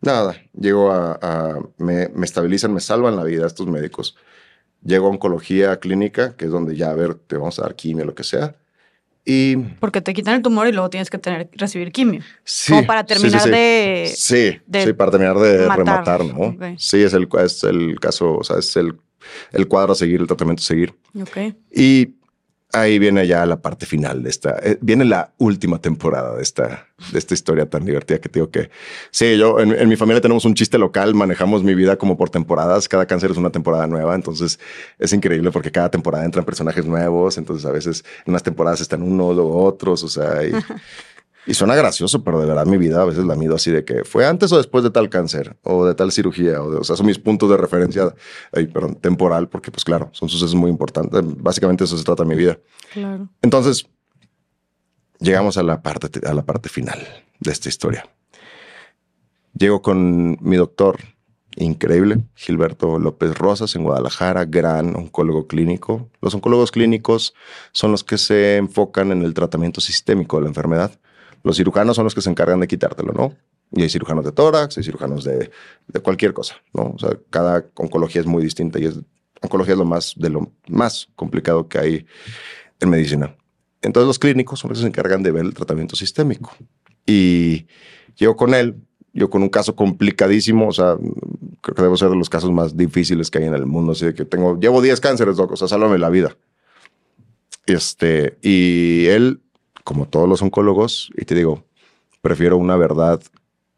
[0.00, 1.58] Nada, llego a.
[1.76, 4.16] me, me, estabilizan, me salvan la vida estos médicos.
[4.82, 8.05] Llego a oncología clínica, que es donde ya, a ver, te vamos a dar quimio,
[8.05, 8.56] lo que sea.
[9.24, 9.57] Y...
[9.57, 12.23] Porque te quitan el tumor y luego tienes que tener, recibir quimio.
[12.44, 12.73] Sí.
[12.73, 14.10] Como para terminar de...
[14.15, 16.57] Sí, sí, para terminar de rematar, ¿no?
[16.78, 18.97] Sí, es el, es el caso, o sea, es el
[19.52, 20.94] el cuadro a seguir, el tratamiento a seguir.
[21.20, 21.55] Ok.
[21.73, 22.15] Y
[22.73, 26.86] ahí viene ya la parte final de esta, eh, viene la última temporada de esta,
[27.12, 28.70] de esta historia tan divertida que te digo que,
[29.10, 32.89] sí, yo en, mi familia tenemos un chiste local, manejamos mi vida como por temporadas,
[32.89, 34.58] cada cáncer es una temporada nueva, entonces
[34.99, 39.02] es increíble porque cada temporada entran personajes nuevos, entonces a veces en unas temporadas están
[39.02, 40.52] uno o otros, o sea, y,
[41.46, 44.04] Y suena gracioso, pero de verdad mi vida a veces la mido así de que
[44.04, 46.62] fue antes o después de tal cáncer o de tal cirugía.
[46.62, 48.14] O, de, o sea, son mis puntos de referencia,
[48.52, 51.22] ay, perdón, temporal, porque pues claro, son sucesos muy importantes.
[51.38, 52.58] Básicamente eso se trata mi vida.
[52.92, 53.28] Claro.
[53.42, 53.86] Entonces,
[55.18, 56.98] llegamos a la parte, a la parte final
[57.38, 58.08] de esta historia.
[59.54, 60.98] Llego con mi doctor
[61.56, 66.08] increíble, Gilberto López Rosas, en Guadalajara, gran oncólogo clínico.
[66.20, 67.34] Los oncólogos clínicos
[67.72, 70.92] son los que se enfocan en el tratamiento sistémico de la enfermedad.
[71.42, 73.34] Los cirujanos son los que se encargan de quitártelo, ¿no?
[73.72, 75.50] Y hay cirujanos de tórax, hay cirujanos de,
[75.88, 76.92] de cualquier cosa, ¿no?
[76.94, 78.98] O sea, cada oncología es muy distinta y es,
[79.40, 82.06] oncología es lo más, de lo más complicado que hay
[82.80, 83.36] en medicina.
[83.82, 86.52] Entonces los clínicos son los que se encargan de ver el tratamiento sistémico.
[87.06, 87.66] Y
[88.16, 88.76] llego con él,
[89.12, 90.96] yo con un caso complicadísimo, o sea,
[91.62, 94.06] creo que debo ser de los casos más difíciles que hay en el mundo, así
[94.06, 96.36] de que tengo, llevo 10 cánceres, doc, o sea, sálvame la vida.
[97.66, 99.40] Este, y él
[99.84, 101.65] como todos los oncólogos, y te digo,
[102.23, 103.20] prefiero una verdad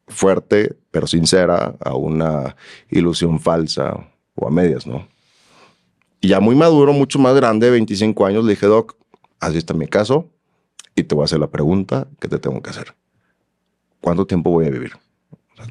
[0.09, 2.57] fuerte pero sincera a una
[2.91, 5.09] ilusión falsa o a medias, ¿no?
[6.21, 8.97] Y ya muy maduro, mucho más grande, 25 años, le dije, Doc,
[9.41, 10.29] así está mi caso
[10.95, 12.95] y te voy a hacer la pregunta que te tengo que hacer.
[14.01, 14.93] ¿Cuánto tiempo voy a vivir?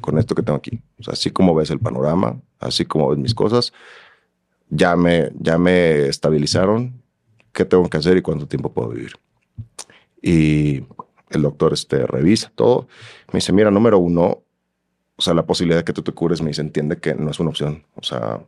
[0.00, 0.80] con esto que tengo aquí.
[0.98, 3.72] O sea, así como ves el panorama, así como ves mis cosas,
[4.70, 7.02] ya me, ya me estabilizaron.
[7.52, 9.12] ¿Qué tengo que hacer y cuánto tiempo puedo vivir?
[10.22, 10.84] Y
[11.30, 12.88] el doctor este, revisa todo.
[13.32, 14.42] Me dice, mira, número uno,
[15.16, 17.40] o sea, la posibilidad de que tú te cures, me dice, entiende que no es
[17.40, 17.84] una opción.
[17.96, 18.40] O sea,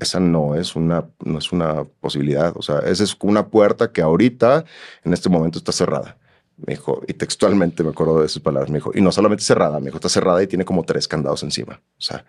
[0.00, 2.52] esa no es una, no es una posibilidad.
[2.56, 4.64] O sea, esa es una puerta que ahorita,
[5.04, 6.18] en este momento, está cerrada.
[6.56, 9.80] Me dijo, y textualmente me acuerdo de esas palabras, me dijo, y no solamente cerrada,
[9.80, 11.80] me dijo, está cerrada y tiene como tres candados encima.
[11.98, 12.24] O sea,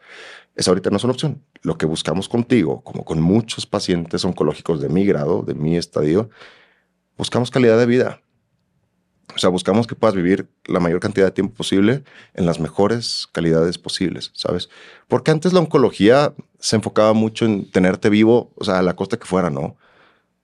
[0.56, 1.44] esa ahorita no es una opción.
[1.62, 6.30] Lo que buscamos contigo, como con muchos pacientes oncológicos de mi grado, de mi estadio,
[7.18, 8.22] buscamos calidad de vida.
[9.34, 12.04] O sea, buscamos que puedas vivir la mayor cantidad de tiempo posible
[12.36, 14.70] en las mejores calidades posibles, ¿sabes?
[15.08, 19.18] Porque antes la oncología se enfocaba mucho en tenerte vivo, o sea, a la costa
[19.18, 19.78] que fuera, ¿no?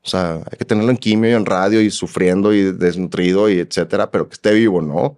[0.03, 3.59] O sea, hay que tenerlo en quimio y en radio y sufriendo y desnutrido y
[3.59, 5.17] etcétera, pero que esté vivo, ¿no?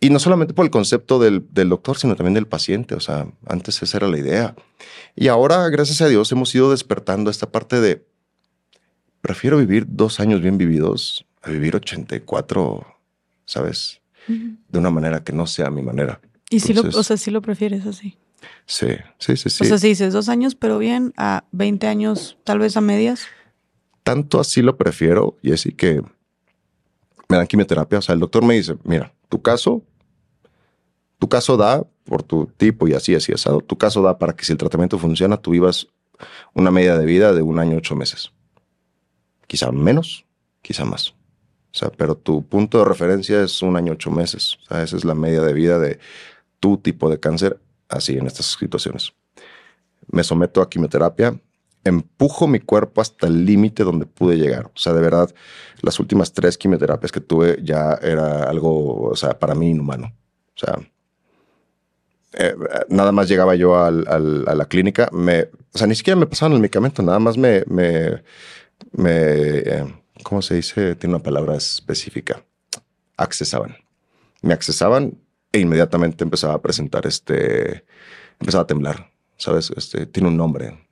[0.00, 2.94] Y no solamente por el concepto del, del, doctor, sino también del paciente.
[2.94, 4.54] O sea, antes esa era la idea.
[5.14, 8.06] Y ahora, gracias a Dios, hemos ido despertando esta parte de,
[9.20, 12.86] prefiero vivir dos años bien vividos a vivir 84,
[13.44, 14.00] ¿sabes?
[14.26, 16.20] De una manera que no sea mi manera.
[16.50, 18.16] Y si lo, o sea, si lo prefieres así.
[18.66, 18.88] Sí,
[19.18, 19.64] sí, sí, sí.
[19.64, 23.26] O sea, si dices dos años, pero bien, a 20 años, tal vez a medias.
[24.02, 26.02] Tanto así lo prefiero, y así que
[27.28, 27.98] me dan quimioterapia.
[27.98, 29.82] O sea, el doctor me dice, mira, tu caso,
[31.18, 33.60] tu caso da por tu tipo y así, así asado.
[33.60, 35.86] Tu caso da para que si el tratamiento funciona, tú vivas
[36.54, 38.32] una media de vida de un año, ocho meses.
[39.46, 40.26] Quizá menos,
[40.62, 41.14] quizá más.
[41.72, 44.58] O sea, pero tu punto de referencia es un año, ocho meses.
[44.62, 45.98] O sea, esa es la media de vida de
[46.58, 49.12] tu tipo de cáncer, así en estas situaciones.
[50.08, 51.38] Me someto a quimioterapia,
[51.84, 54.66] empujo mi cuerpo hasta el límite donde pude llegar.
[54.66, 55.32] O sea, de verdad,
[55.82, 60.12] las últimas tres quimioterapias que tuve ya era algo, o sea, para mí inhumano.
[60.56, 60.78] O sea,
[62.32, 62.54] eh,
[62.88, 65.42] nada más llegaba yo al, a la clínica, me,
[65.72, 68.22] o sea, ni siquiera me pasaban el medicamento, nada más me, me,
[68.92, 70.94] me eh, ¿cómo se dice?
[70.96, 72.44] Tiene una palabra específica.
[73.16, 73.76] Accesaban.
[74.42, 75.18] Me accesaban
[75.52, 77.84] e inmediatamente empezaba a presentar este,
[78.38, 79.70] empezaba a temblar, ¿sabes?
[79.76, 80.86] Este, tiene un nombre.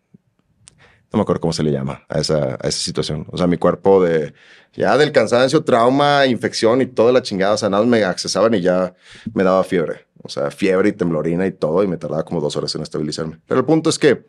[1.10, 3.26] No me acuerdo cómo se le llama a esa, a esa situación.
[3.30, 4.34] O sea, mi cuerpo de,
[4.74, 8.94] ya del cansancio, trauma, infección y toda la chingada, o me accesaban y ya
[9.32, 10.06] me daba fiebre.
[10.22, 13.40] O sea, fiebre y temblorina y todo, y me tardaba como dos horas en estabilizarme.
[13.46, 14.26] Pero el punto es que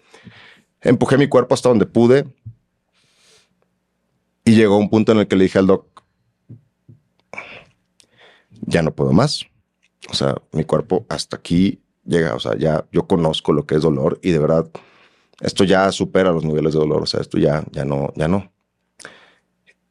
[0.82, 2.26] empujé mi cuerpo hasta donde pude,
[4.50, 6.02] y llegó un punto en el que le dije al doc,
[8.61, 9.45] ya no puedo más.
[10.10, 12.34] O sea, mi cuerpo hasta aquí llega.
[12.34, 14.68] O sea, ya yo conozco lo que es dolor y de verdad
[15.40, 17.03] esto ya supera los niveles de dolor.
[17.03, 18.52] O sea, esto ya, ya no, ya no.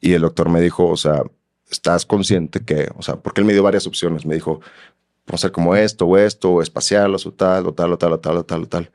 [0.00, 1.22] Y el doctor me dijo, o sea,
[1.70, 4.26] estás consciente que, o sea, porque él me dio varias opciones.
[4.26, 4.54] Me dijo,
[5.28, 8.12] vamos a hacer como esto o esto, o espacial, o tal, o tal, o tal,
[8.12, 8.90] o tal, o tal, o tal.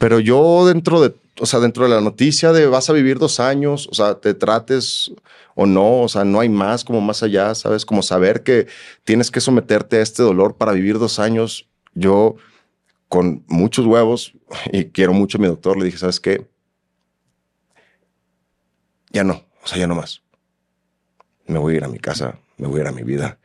[0.00, 3.40] Pero yo dentro de o sea, dentro de la noticia de vas a vivir dos
[3.40, 5.12] años, o sea, te trates
[5.54, 7.84] o no, o sea, no hay más como más allá, ¿sabes?
[7.84, 8.66] Como saber que
[9.04, 11.68] tienes que someterte a este dolor para vivir dos años.
[11.94, 12.36] Yo,
[13.08, 14.34] con muchos huevos,
[14.72, 16.46] y quiero mucho a mi doctor, le dije, ¿sabes qué?
[19.10, 20.22] Ya no, o sea, ya no más.
[21.46, 23.38] Me voy a ir a mi casa, me voy a ir a mi vida,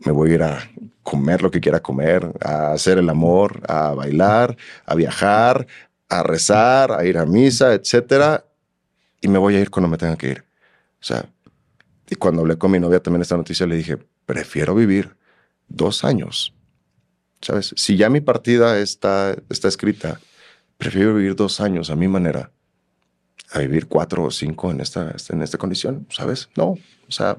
[0.00, 0.70] me voy a ir a
[1.02, 5.66] comer lo que quiera comer, a hacer el amor, a bailar, a viajar,
[6.12, 8.44] a rezar, a ir a misa, etcétera,
[9.20, 10.44] y me voy a ir cuando me tenga que ir.
[11.00, 11.26] O sea,
[12.08, 15.16] y cuando hablé con mi novia también esta noticia, le dije, prefiero vivir
[15.68, 16.54] dos años.
[17.40, 17.74] ¿Sabes?
[17.76, 20.20] Si ya mi partida está, está escrita,
[20.76, 22.52] prefiero vivir dos años a mi manera
[23.50, 26.48] a vivir cuatro o cinco en esta, en esta condición, ¿sabes?
[26.56, 27.38] No, o sea,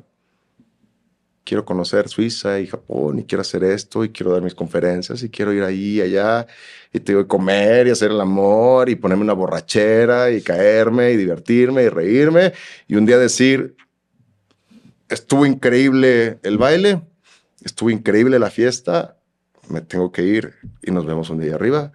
[1.44, 5.30] quiero conocer Suiza y Japón y quiero hacer esto y quiero dar mis conferencias y
[5.30, 6.48] quiero ir ahí y allá
[6.92, 11.18] y te a comer y hacer el amor y ponerme una borrachera y caerme y
[11.18, 12.54] divertirme y reírme
[12.88, 13.76] y un día decir,
[15.10, 17.02] estuvo increíble el baile,
[17.64, 19.18] estuvo increíble la fiesta,
[19.70, 21.92] me tengo que ir y nos vemos un día arriba.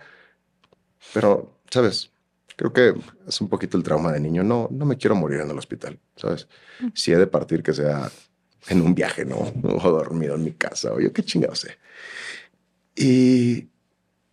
[1.12, 2.10] Pero, ¿sabes?
[2.56, 2.94] Creo que
[3.26, 4.42] es un poquito el trauma de niño.
[4.42, 6.48] No, no me quiero morir en el hospital, ¿sabes?
[6.80, 6.88] Mm.
[6.94, 8.10] Si he de partir, que sea
[8.68, 9.52] en un viaje, ¿no?
[9.62, 11.78] O dormido en mi casa, o yo qué chingado sé.
[12.96, 13.68] Y,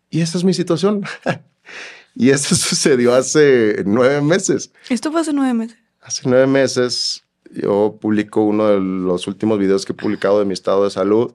[0.10, 1.04] y esa es mi situación.
[2.16, 4.72] y eso sucedió hace nueve meses.
[4.90, 5.78] ¿Esto fue hace nueve meses?
[6.02, 10.54] Hace nueve meses yo publico uno de los últimos videos que he publicado de mi
[10.54, 11.34] estado de salud.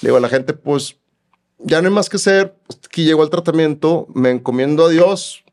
[0.00, 0.96] Le digo a la gente, pues
[1.58, 2.54] ya no hay más que hacer.
[2.84, 5.44] Aquí llego al tratamiento, me encomiendo a Dios,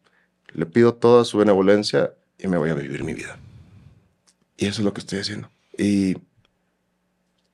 [0.54, 3.38] le pido toda su benevolencia y me voy a vivir mi vida.
[4.58, 5.50] Y eso es lo que estoy haciendo.
[5.78, 6.18] Y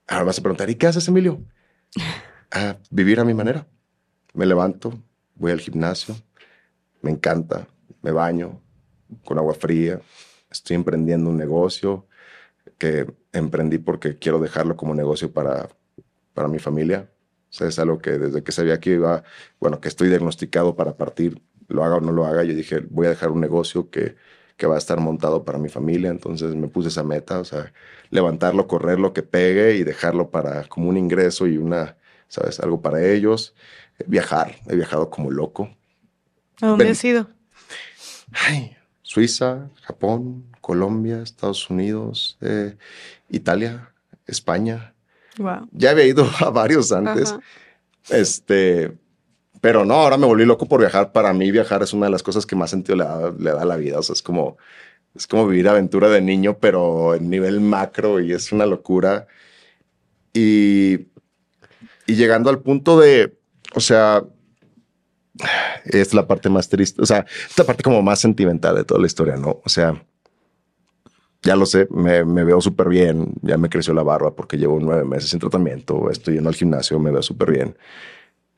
[0.08, 1.44] Ahora vas a preguntar, ¿y qué haces, Emilio?
[2.52, 3.68] A vivir a mi manera.
[4.34, 4.94] Me levanto,
[5.36, 6.16] voy al gimnasio,
[7.02, 7.68] me encanta,
[8.02, 8.62] me baño
[9.26, 10.02] con agua fría,
[10.50, 12.08] estoy emprendiendo un negocio
[12.78, 15.70] que emprendí porque quiero dejarlo como negocio para,
[16.34, 17.10] para mi familia,
[17.50, 19.24] O sea, es algo que desde que sabía que iba,
[19.60, 23.08] bueno, que estoy diagnosticado para partir, lo haga o no lo haga, yo dije, voy
[23.08, 24.16] a dejar un negocio que,
[24.58, 26.10] que va a estar montado para mi familia.
[26.12, 27.74] Entonces me puse esa meta, o sea,
[28.14, 32.60] levantarlo, correrlo, que pegue y dejarlo para como un ingreso y una, ¿sabes?
[32.60, 33.56] Algo para ellos.
[34.06, 35.76] Viajar, he viajado como loco.
[36.62, 37.28] ¿A dónde has ido?
[38.32, 42.78] Ay, Suiza, Japón, Colombia, Estados Unidos, eh,
[43.30, 43.90] Italia,
[44.28, 44.94] España.
[45.38, 45.68] Wow.
[45.72, 47.36] Ya había ido a varios antes.
[48.10, 48.96] Este,
[49.60, 51.12] pero no, ahora me volví loco por viajar.
[51.12, 53.62] Para mí viajar es una de las cosas que más sentido le da, le da
[53.64, 53.98] a la vida.
[53.98, 54.58] O sea, es como,
[55.16, 59.28] es como vivir aventura de niño, pero en nivel macro y es una locura.
[60.34, 61.08] Y,
[62.08, 63.38] llegando al punto de,
[63.76, 64.24] o sea,
[65.86, 69.08] es la parte más triste, o sea, esta parte como más sentimental de toda la
[69.08, 69.62] historia, ¿no?
[69.64, 70.04] O sea,
[71.44, 75.04] ya lo sé, me, veo súper bien, ya me creció la barba porque llevo nueve
[75.04, 77.78] meses sin tratamiento, estoy yendo al gimnasio, me veo súper bien.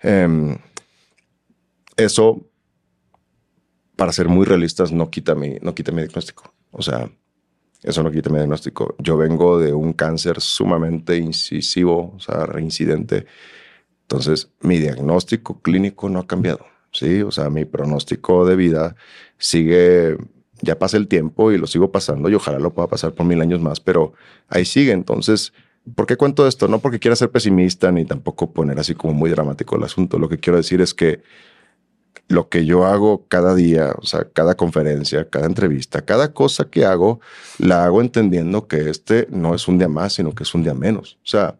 [0.01, 0.57] Em,
[1.97, 2.45] eso,
[3.95, 6.53] para ser muy realistas, no quita, mi, no quita mi diagnóstico.
[6.71, 7.09] O sea,
[7.83, 8.95] eso no quita mi diagnóstico.
[8.99, 13.25] Yo vengo de un cáncer sumamente incisivo, o sea, reincidente.
[14.01, 16.65] Entonces, mi diagnóstico clínico no ha cambiado.
[16.91, 18.95] Sí, o sea, mi pronóstico de vida
[19.37, 20.17] sigue,
[20.61, 23.41] ya pasa el tiempo y lo sigo pasando y ojalá lo pueda pasar por mil
[23.41, 24.13] años más, pero
[24.47, 24.93] ahí sigue.
[24.93, 25.51] Entonces,
[25.93, 26.67] ¿por qué cuento esto?
[26.67, 30.17] No porque quiera ser pesimista ni tampoco poner así como muy dramático el asunto.
[30.17, 31.21] Lo que quiero decir es que
[32.27, 36.85] lo que yo hago cada día, o sea, cada conferencia, cada entrevista, cada cosa que
[36.85, 37.19] hago,
[37.59, 40.73] la hago entendiendo que este no es un día más, sino que es un día
[40.73, 41.17] menos.
[41.23, 41.57] O sea,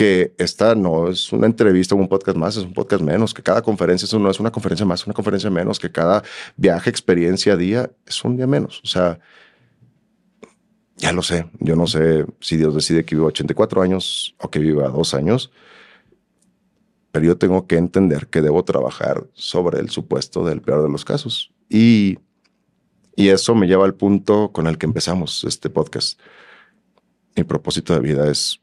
[0.00, 3.42] que esta no es una entrevista o un podcast más, es un podcast menos, que
[3.42, 6.22] cada conferencia eso no es una conferencia más, una conferencia menos, que cada
[6.56, 8.80] viaje, experiencia, día es un día menos.
[8.82, 9.20] O sea,
[10.96, 14.58] ya lo sé, yo no sé si Dios decide que viva 84 años o que
[14.58, 15.50] viva dos años,
[17.12, 21.04] pero yo tengo que entender que debo trabajar sobre el supuesto del peor de los
[21.04, 21.52] casos.
[21.68, 22.18] Y,
[23.16, 26.20] y eso me lleva al punto con el que empezamos este podcast.
[27.36, 28.60] Mi propósito de vida es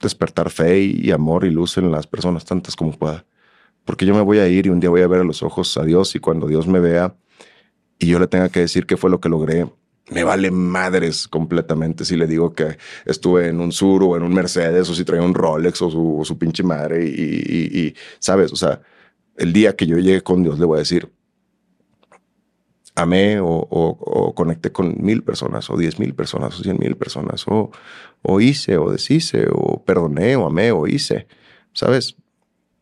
[0.00, 3.24] despertar fe y amor y luz en las personas, tantas como pueda.
[3.84, 5.76] Porque yo me voy a ir y un día voy a ver a los ojos
[5.76, 7.16] a Dios y cuando Dios me vea
[7.98, 9.70] y yo le tenga que decir qué fue lo que logré,
[10.10, 14.34] me vale madres completamente si le digo que estuve en un sur o en un
[14.34, 18.80] Mercedes o si traía un Rolex o su, pinche madre y, sabes, o sea,
[19.36, 21.10] el día que yo llegue con Dios le voy a decir,
[22.94, 27.70] amé o, conecté con mil personas o diez mil personas o cien mil personas o,
[28.22, 31.26] o hice o deshice o perdoné o amé o hice,
[31.72, 32.16] ¿sabes?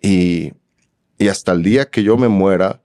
[0.00, 0.52] Y,
[1.18, 2.80] y hasta el día que yo me muera,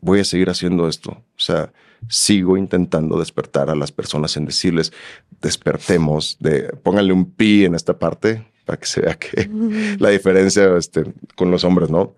[0.00, 1.10] voy a seguir haciendo esto.
[1.10, 1.72] O sea,
[2.08, 4.92] sigo intentando despertar a las personas en decirles,
[5.40, 9.48] despertemos, de, pónganle un pi en esta parte para que se vea que
[9.98, 11.04] la diferencia este,
[11.34, 12.14] con los hombres, ¿no?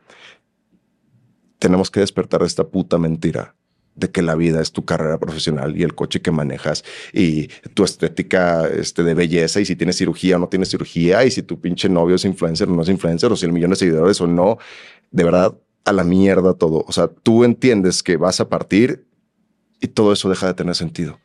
[1.59, 3.55] tenemos que despertar de esta puta mentira
[3.95, 7.83] de que la vida es tu carrera profesional y el coche que manejas y tu
[7.83, 11.61] estética este, de belleza y si tienes cirugía o no tienes cirugía y si tu
[11.61, 14.29] pinche novio es influencer o no es influencer o si el millón de seguidores o
[14.29, 14.59] no.
[15.11, 16.85] De verdad, a la mierda todo.
[16.87, 19.08] O sea, tú entiendes que vas a partir
[19.81, 21.19] y todo eso deja de tener sentido.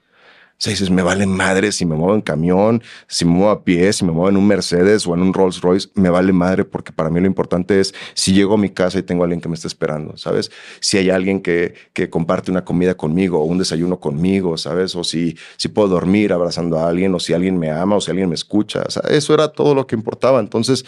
[0.54, 3.64] O sea, dices, me vale madre si me muevo en camión, si me muevo a
[3.64, 6.64] pie, si me muevo en un Mercedes o en un Rolls Royce, me vale madre
[6.64, 9.42] porque para mí lo importante es si llego a mi casa y tengo a alguien
[9.42, 10.52] que me está esperando, ¿sabes?
[10.80, 14.96] Si hay alguien que, que comparte una comida conmigo o un desayuno conmigo, ¿sabes?
[14.96, 18.12] O si, si puedo dormir abrazando a alguien o si alguien me ama o si
[18.12, 18.84] alguien me escucha.
[18.88, 20.40] O sea, eso era todo lo que importaba.
[20.40, 20.86] Entonces,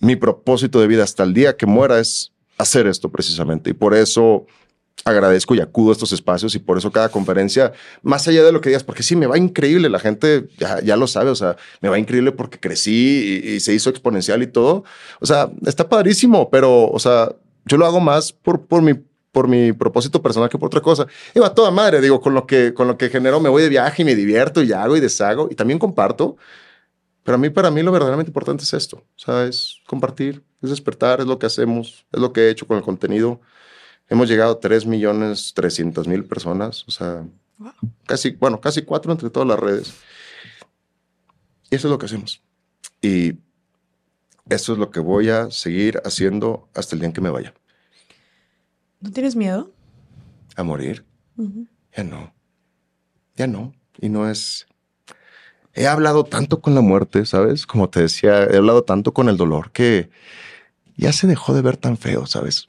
[0.00, 3.70] mi propósito de vida hasta el día que muera es hacer esto precisamente.
[3.70, 4.46] Y por eso
[5.06, 8.60] agradezco y acudo a estos espacios y por eso cada conferencia, más allá de lo
[8.60, 11.56] que digas, porque sí, me va increíble, la gente ya, ya lo sabe, o sea,
[11.80, 14.84] me va increíble porque crecí y, se hizo exponencial y todo.
[15.20, 17.32] O sea, está padrísimo, pero, o sea,
[17.64, 18.94] yo lo hago más por, por mi
[19.32, 21.06] por mi propósito personal que por otra cosa.
[21.34, 23.68] Y va toda madre, digo, con lo que con lo que genero me voy de
[23.68, 26.38] viaje y me divierto y hago y deshago y también comparto.
[27.22, 28.96] Pero a mí, para mí, lo verdaderamente importante es esto.
[28.96, 32.66] O sea, es compartir, es despertar, es lo que hacemos, es lo que he hecho
[32.66, 33.40] con el contenido.
[34.08, 37.26] Hemos llegado a 3 millones 300 mil personas, o sea,
[38.06, 39.94] casi, bueno, casi cuatro entre todas las redes.
[41.70, 42.42] Y eso es lo que hacemos.
[43.02, 43.38] Y
[44.48, 47.52] eso es lo que voy a seguir haciendo hasta el día en que me vaya.
[49.00, 49.72] ¿No tienes miedo?
[50.54, 51.04] ¿A morir?
[51.96, 52.32] Ya no.
[53.36, 53.74] Ya no.
[53.98, 54.66] Y no es...
[55.74, 57.66] He hablado tanto con la muerte, ¿sabes?
[57.66, 60.10] Como te decía, he hablado tanto con el dolor que
[60.96, 62.66] ya se dejó de ver tan feo, ¿sabes?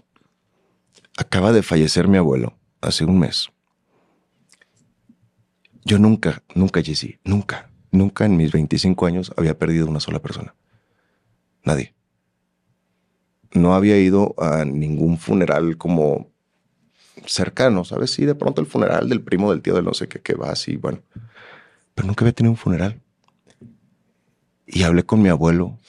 [1.17, 3.49] Acaba de fallecer mi abuelo hace un mes.
[5.83, 10.53] Yo nunca, nunca, Jesse, nunca, nunca en mis 25 años había perdido una sola persona.
[11.63, 11.95] Nadie.
[13.51, 16.29] No había ido a ningún funeral como
[17.25, 18.11] cercano, ¿sabes?
[18.11, 20.51] Sí, de pronto el funeral del primo del tío del no sé qué, que va
[20.51, 21.01] así, bueno.
[21.95, 23.01] Pero nunca había tenido un funeral.
[24.67, 25.79] Y hablé con mi abuelo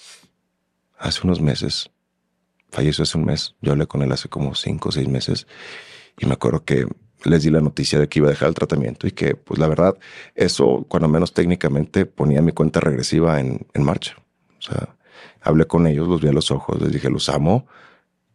[0.98, 1.90] hace unos meses.
[2.70, 3.54] Falleció hace un mes.
[3.60, 5.46] Yo hablé con él hace como cinco o seis meses.
[6.18, 6.86] Y me acuerdo que
[7.24, 9.68] les di la noticia de que iba a dejar el tratamiento y que, pues la
[9.68, 9.96] verdad,
[10.34, 14.16] eso, cuando menos técnicamente, ponía mi cuenta regresiva en, marcha.
[14.58, 14.96] O sea,
[15.40, 17.66] hablé con ellos, los vi a los ojos, les dije, los amo,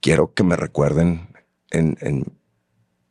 [0.01, 1.29] quiero que me recuerden
[1.71, 2.25] en, en,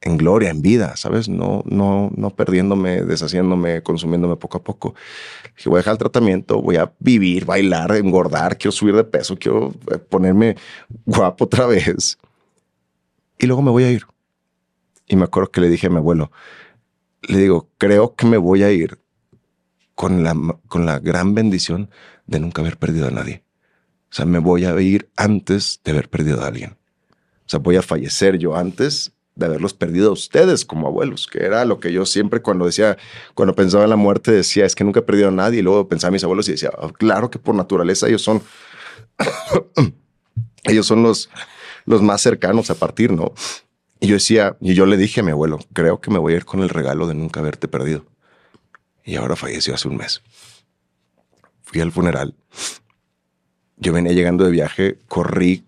[0.02, 1.28] en gloria, en vida, ¿sabes?
[1.28, 4.94] No, no, no perdiéndome, deshaciéndome, consumiéndome poco a poco.
[5.56, 9.36] Dije, voy a dejar el tratamiento, voy a vivir, bailar, engordar, quiero subir de peso,
[9.38, 10.56] quiero eh, ponerme
[11.06, 12.18] guapo otra vez.
[13.38, 14.06] Y luego me voy a ir.
[15.06, 16.32] Y me acuerdo que le dije a mi abuelo,
[17.22, 18.98] le digo, creo que me voy a ir
[19.94, 20.34] con la,
[20.66, 21.90] con la gran bendición
[22.26, 23.44] de nunca haber perdido a nadie.
[24.10, 26.76] O sea, me voy a ir antes de haber perdido a alguien.
[27.46, 31.38] O sea, voy a fallecer yo antes de haberlos perdido a ustedes como abuelos, que
[31.38, 32.98] era lo que yo siempre cuando decía,
[33.34, 35.88] cuando pensaba en la muerte decía, es que nunca he perdido a nadie, y luego
[35.88, 38.42] pensaba en mis abuelos y decía, oh, claro que por naturaleza ellos son,
[40.64, 41.30] ellos son los,
[41.86, 43.32] los más cercanos a partir, ¿no?
[44.00, 46.36] Y yo decía, y yo le dije a mi abuelo, creo que me voy a
[46.36, 48.04] ir con el regalo de nunca haberte perdido.
[49.04, 50.22] Y ahora falleció hace un mes.
[51.62, 52.34] Fui al funeral.
[53.76, 55.64] Yo venía llegando de viaje, corrí,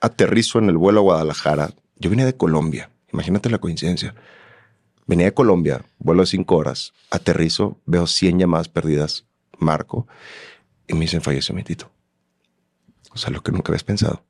[0.00, 1.70] aterrizo en el vuelo a Guadalajara.
[1.98, 2.90] Yo venía de Colombia.
[3.16, 4.14] Imagínate la coincidencia.
[5.06, 9.24] Venía de Colombia, vuelo de cinco horas, aterrizo, veo 100 llamadas perdidas,
[9.56, 10.06] marco,
[10.86, 11.90] y me dicen falleció mi tito.
[13.14, 14.22] O sea, lo que nunca habías pensado.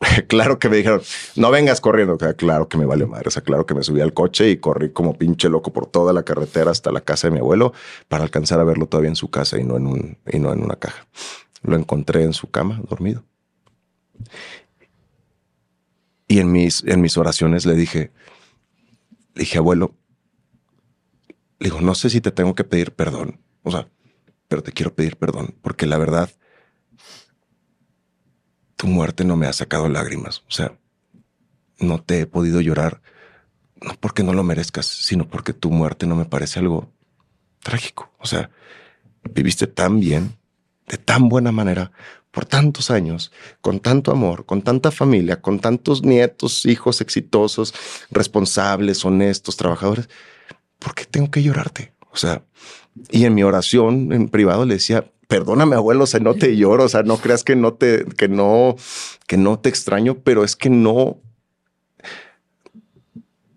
[0.28, 1.00] claro que me dijeron,
[1.36, 2.18] no vengas corriendo.
[2.18, 3.28] Claro que me vale madre.
[3.28, 6.12] O sea, claro que me subí al coche y corrí como pinche loco por toda
[6.12, 7.72] la carretera hasta la casa de mi abuelo
[8.08, 10.62] para alcanzar a verlo todavía en su casa y no en, un, y no en
[10.62, 11.06] una caja.
[11.62, 13.24] Lo encontré en su cama, dormido.
[16.34, 18.10] Y en mis, en mis oraciones le dije,
[19.34, 19.94] le dije, abuelo,
[21.60, 23.38] le digo, no sé si te tengo que pedir perdón.
[23.62, 23.86] O sea,
[24.48, 26.28] pero te quiero pedir perdón porque la verdad
[28.74, 30.40] tu muerte no me ha sacado lágrimas.
[30.48, 30.76] O sea,
[31.78, 33.00] no te he podido llorar,
[33.80, 36.92] no porque no lo merezcas, sino porque tu muerte no me parece algo
[37.62, 38.10] trágico.
[38.18, 38.50] O sea,
[39.22, 40.36] viviste tan bien,
[40.88, 41.92] de tan buena manera,
[42.34, 43.30] por tantos años,
[43.60, 47.72] con tanto amor, con tanta familia, con tantos nietos, hijos exitosos,
[48.10, 50.08] responsables, honestos, trabajadores.
[50.80, 51.92] ¿Por qué tengo que llorarte?
[52.10, 52.42] O sea,
[53.10, 56.84] y en mi oración en privado le decía, perdóname abuelo, o sea, no te lloro,
[56.84, 58.74] o sea, no creas que no te, que no,
[59.28, 61.20] que no te extraño, pero es que no,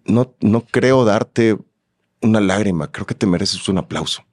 [0.05, 1.57] no, no creo darte
[2.21, 4.26] una lágrima, creo que te mereces un aplauso.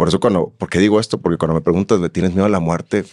[0.00, 1.20] Por eso cuando, ¿por qué digo esto?
[1.20, 3.04] Porque cuando me preguntas, ¿le tienes miedo a la muerte?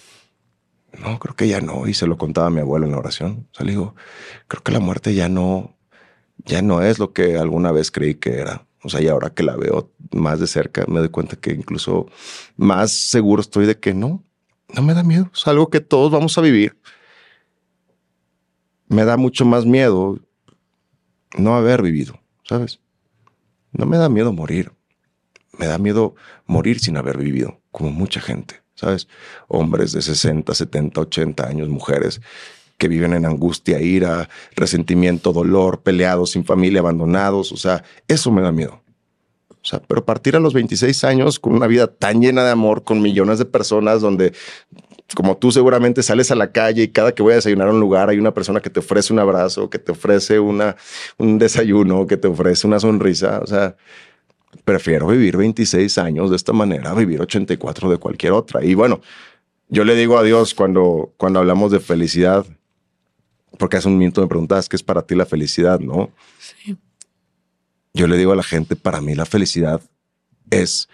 [0.97, 1.85] No, creo que ya no.
[1.85, 3.45] Y se lo contaba a mi abuelo en la oración.
[3.51, 3.93] O sea, le digo,
[4.47, 5.75] creo que la muerte ya no,
[6.45, 8.65] ya no es lo que alguna vez creí que era.
[8.83, 12.05] O sea, y ahora que la veo más de cerca, me doy cuenta que incluso
[12.55, 14.23] más seguro estoy de que no,
[14.73, 15.29] no me da miedo.
[15.35, 16.79] Es algo que todos vamos a vivir.
[18.87, 20.19] Me da mucho más miedo
[21.37, 22.79] no haber vivido, ¿sabes?
[23.73, 24.76] No me da miedo morir.
[25.57, 29.07] Me da miedo morir sin haber vivido, como mucha gente, ¿sabes?
[29.47, 32.21] Hombres de 60, 70, 80 años, mujeres
[32.77, 37.51] que viven en angustia, ira, resentimiento, dolor, peleados, sin familia, abandonados.
[37.51, 38.81] O sea, eso me da miedo.
[39.49, 42.83] O sea, pero partir a los 26 años con una vida tan llena de amor,
[42.83, 44.33] con millones de personas, donde
[45.15, 47.79] como tú seguramente sales a la calle y cada que voy a desayunar a un
[47.79, 50.75] lugar hay una persona que te ofrece un abrazo, que te ofrece una,
[51.17, 53.39] un desayuno, que te ofrece una sonrisa.
[53.41, 53.75] O sea,
[54.63, 58.63] prefiero vivir 26 años de esta manera a vivir 84 de cualquier otra.
[58.63, 59.01] Y bueno,
[59.69, 62.45] yo le digo a Dios cuando, cuando hablamos de felicidad,
[63.57, 66.11] porque hace un minuto me preguntas qué es para ti la felicidad, ¿no?
[66.39, 66.77] Sí.
[67.93, 69.81] Yo le digo a la gente, para mí la felicidad
[70.51, 70.87] es,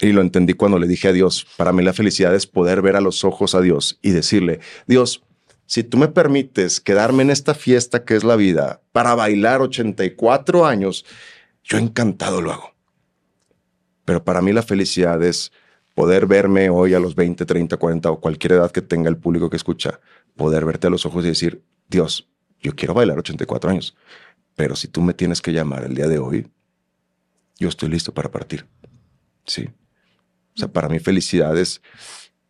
[0.00, 2.96] y lo entendí cuando le dije a Dios, para mí la felicidad es poder ver
[2.96, 5.22] a los ojos a Dios y decirle, Dios,
[5.66, 10.66] si tú me permites quedarme en esta fiesta que es la vida para bailar 84
[10.66, 11.06] años,
[11.64, 12.74] yo encantado lo hago.
[14.04, 15.50] Pero para mí la felicidad es
[15.94, 19.48] poder verme hoy a los 20, 30, 40 o cualquier edad que tenga el público
[19.48, 20.00] que escucha,
[20.36, 22.28] poder verte a los ojos y decir, Dios,
[22.60, 23.96] yo quiero bailar 84 años,
[24.54, 26.50] pero si tú me tienes que llamar el día de hoy,
[27.58, 28.66] yo estoy listo para partir.
[29.46, 29.68] Sí.
[30.54, 31.80] O sea, para mí felicidad es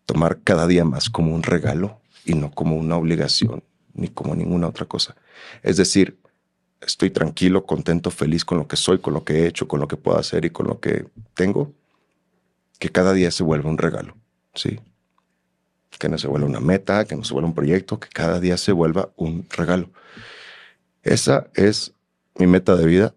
[0.06, 3.62] tomar cada día más como un regalo y no como una obligación
[3.92, 5.14] ni como ninguna otra cosa.
[5.62, 6.18] Es decir,
[6.86, 9.88] estoy tranquilo, contento, feliz con lo que soy, con lo que he hecho, con lo
[9.88, 11.72] que puedo hacer y con lo que tengo,
[12.78, 14.14] que cada día se vuelva un regalo,
[14.54, 14.80] ¿sí?
[15.98, 18.56] Que no se vuelva una meta, que no se vuelva un proyecto, que cada día
[18.56, 19.90] se vuelva un regalo.
[21.02, 21.92] Esa es
[22.36, 23.14] mi meta de vida.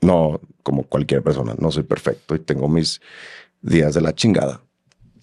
[0.00, 3.00] No como cualquier persona, no soy perfecto y tengo mis
[3.60, 4.60] días de la chingada.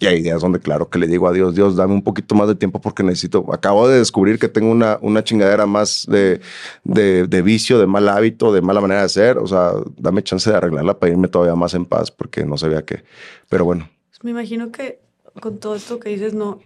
[0.03, 2.49] Y hay días donde, claro, que le digo a Dios, Dios, dame un poquito más
[2.49, 3.45] de tiempo porque necesito.
[3.53, 6.41] Acabo de descubrir que tengo una, una chingadera más de,
[6.83, 9.37] de, de, vicio, de mal hábito, de mala manera de ser.
[9.37, 12.83] O sea, dame chance de arreglarla para irme todavía más en paz porque no sabía
[12.83, 13.05] qué.
[13.47, 13.89] Pero bueno.
[14.23, 14.99] Me imagino que
[15.39, 16.59] con todo esto que dices, no,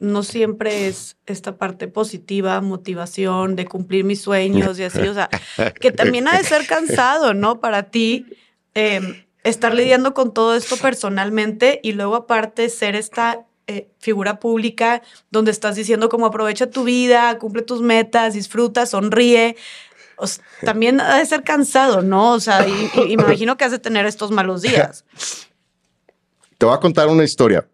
[0.00, 5.02] no siempre es esta parte positiva, motivación de cumplir mis sueños y así.
[5.02, 5.30] O sea,
[5.78, 7.60] que también ha de ser cansado, ¿no?
[7.60, 8.26] Para ti.
[8.74, 15.02] Eh, estar lidiando con todo esto personalmente y luego aparte ser esta eh, figura pública
[15.30, 19.56] donde estás diciendo como aprovecha tu vida, cumple tus metas, disfruta, sonríe.
[20.64, 22.32] también ha de ser cansado, ¿no?
[22.32, 25.04] O sea, y, imagino que has de tener estos malos días.
[26.58, 27.66] Te voy a contar una historia.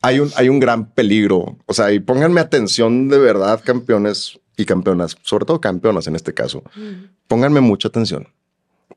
[0.00, 4.64] Hay un, hay un gran peligro, o sea, y pónganme atención de verdad, campeones y
[4.64, 6.62] campeonas, sobre todo campeonas en este caso.
[7.26, 8.28] Pónganme mucha atención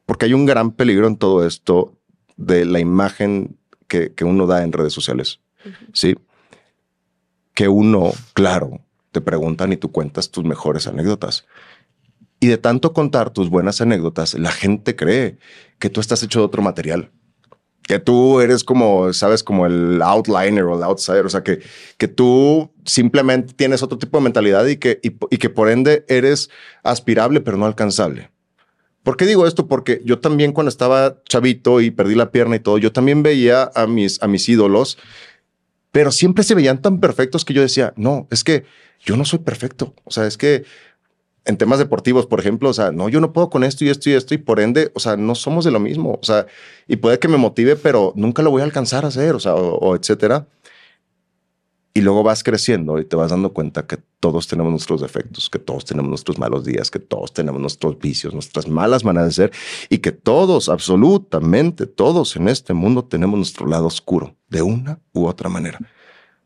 [0.09, 1.95] porque hay un gran peligro en todo esto
[2.35, 5.39] de la imagen que, uno da en redes sociales.
[5.93, 6.17] Sí.
[7.53, 8.81] Que uno, claro,
[9.11, 11.45] te preguntan y tú cuentas tus mejores anécdotas.
[12.39, 15.37] Y de tanto contar tus buenas anécdotas, la gente cree
[15.77, 17.11] que tú estás hecho de otro material.
[17.83, 21.27] Que tú eres como, sabes, como el outliner o el outsider.
[21.27, 21.59] O sea, que,
[21.99, 26.49] que tú simplemente tienes otro tipo de mentalidad y que, y que por ende eres
[26.81, 28.31] aspirable, pero no alcanzable.
[29.03, 29.67] ¿Por qué digo esto?
[29.67, 33.71] Porque yo también cuando estaba chavito y perdí la pierna y todo, yo también veía
[33.75, 34.97] a mis, a mis ídolos,
[35.91, 38.65] pero siempre se veían tan perfectos que yo decía, no, es que
[39.03, 39.93] yo no soy perfecto.
[40.03, 40.65] O sea, es que
[41.45, 44.09] en temas deportivos, por ejemplo, o sea, no, yo no puedo con esto y esto
[44.09, 46.19] y esto y por ende, o sea, no somos de lo mismo.
[46.21, 46.45] O sea,
[46.87, 49.55] y puede que me motive, pero nunca lo voy a alcanzar a hacer, o sea,
[49.55, 50.45] o etcétera.
[51.93, 55.57] Y luego vas creciendo y te vas dando cuenta que todos tenemos nuestros defectos, que
[55.57, 59.51] todos tenemos nuestros malos días, que todos tenemos nuestros vicios, nuestras malas maneras de ser
[59.89, 65.25] y que todos, absolutamente todos en este mundo tenemos nuestro lado oscuro de una u
[65.25, 65.79] otra manera.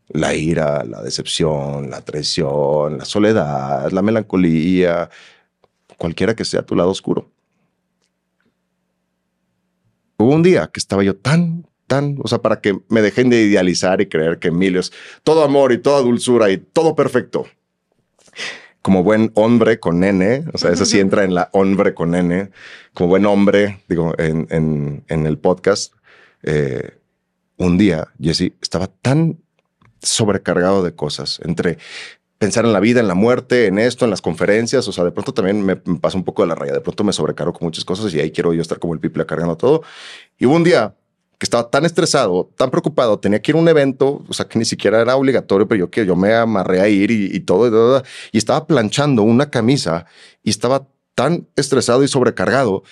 [0.07, 5.09] La ira, la decepción, la traición, la soledad, la melancolía,
[5.97, 7.29] cualquiera que sea tu lado oscuro.
[10.17, 11.67] Hubo un día que estaba yo tan,
[12.23, 14.91] o sea, para que me dejen de idealizar y creer que Emilio es
[15.23, 17.45] todo amor y toda dulzura y todo perfecto.
[18.81, 22.49] Como buen hombre con nene, o sea, eso sí entra en la hombre con nene,
[22.93, 25.93] como buen hombre, digo, en, en, el podcast,
[26.41, 26.97] eh,
[27.57, 29.39] un día, Jesse, estaba tan
[30.01, 31.77] sobrecargado de cosas, entre
[32.39, 34.85] pensar en la vida, en la muerte, en esto, en las conferencias.
[34.89, 36.73] O sea, de pronto también me, pasa un poco de la raya.
[36.73, 39.25] De pronto me sobrecargo con muchas cosas y ahí quiero yo estar como el piple
[39.25, 39.83] cargando todo.
[40.37, 40.93] Y hubo un día
[41.43, 44.57] que estaba tan estresado, tan preocupado, tenía que ir a un evento, o sea, que
[44.57, 47.69] ni siquiera era obligatorio, pero yo que yo me amarré a ir y, todo, y,
[47.69, 50.05] todo, y estaba planchando una camisa
[50.41, 52.83] y estaba tan estresado y sobrecargado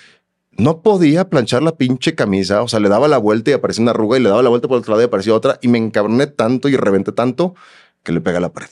[0.50, 3.92] no podía planchar la pinche camisa, o sea, le daba la vuelta y aparecía una
[3.92, 5.78] arruga y le daba la vuelta por el otro lado y aparecía otra y me
[5.78, 7.54] encabroné tanto y reventé tanto
[8.02, 8.68] que le pega a la pared.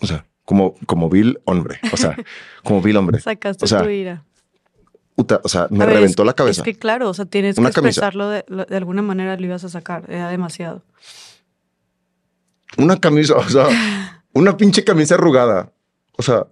[0.00, 2.14] O sea, como, como vil hombre, o sea,
[2.62, 3.18] como vil hombre.
[3.20, 4.22] Sacaste o sea, tu ira
[5.16, 6.60] o sea, me reventó la cabeza.
[6.60, 9.68] Es que claro, o sea, tienes que expresarlo de, de, alguna manera, lo ibas a
[9.68, 10.82] sacar, era demasiado.
[12.76, 13.68] Una camisa, o sea,
[14.32, 15.72] una pinche camisa arrugada,
[16.16, 16.46] o sea,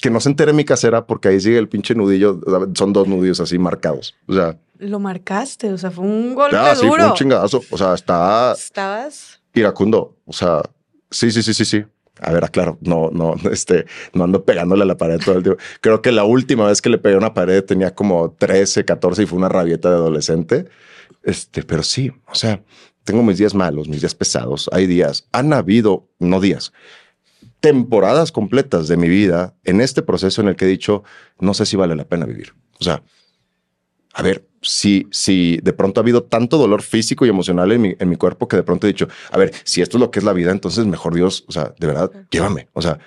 [0.00, 2.40] que no se entere mi casera porque ahí sigue el pinche nudillo,
[2.74, 4.56] son dos nudillos así marcados, o sea.
[4.78, 6.80] Lo marcaste, o sea, fue un golpe ya, duro.
[6.80, 8.52] Sí, fue un chingadazo, o sea, está...
[8.52, 9.40] Estabas...
[9.52, 10.62] Iracundo, o sea,
[11.10, 11.84] sí, sí, sí, sí, sí.
[12.22, 15.62] A ver, aclaro, no, no, este, no ando pegándole a la pared todo el tiempo.
[15.80, 19.22] Creo que la última vez que le pegué a una pared tenía como 13, 14
[19.22, 20.66] y fue una rabieta de adolescente.
[21.22, 22.62] Este, pero sí, o sea,
[23.04, 24.68] tengo mis días malos, mis días pesados.
[24.72, 26.72] Hay días, han habido, no días,
[27.60, 31.04] temporadas completas de mi vida en este proceso en el que he dicho,
[31.38, 32.54] no sé si vale la pena vivir.
[32.80, 33.02] O sea,
[34.14, 37.94] a ver, si, si de pronto ha habido tanto dolor físico y emocional en mi,
[37.98, 40.18] en mi cuerpo que de pronto he dicho, a ver, si esto es lo que
[40.18, 42.68] es la vida, entonces mejor Dios, o sea, de verdad, llévame.
[42.72, 42.98] O sea,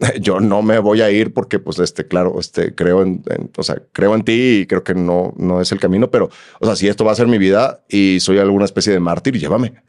[0.20, 3.22] yo no me voy a ir porque, pues, este, claro, este, creo en,
[3.56, 6.30] o sea, creo en ti y creo que no, no es el camino, pero,
[6.60, 9.38] o sea, si esto va a ser mi vida y soy alguna especie de mártir,
[9.38, 9.82] llévame.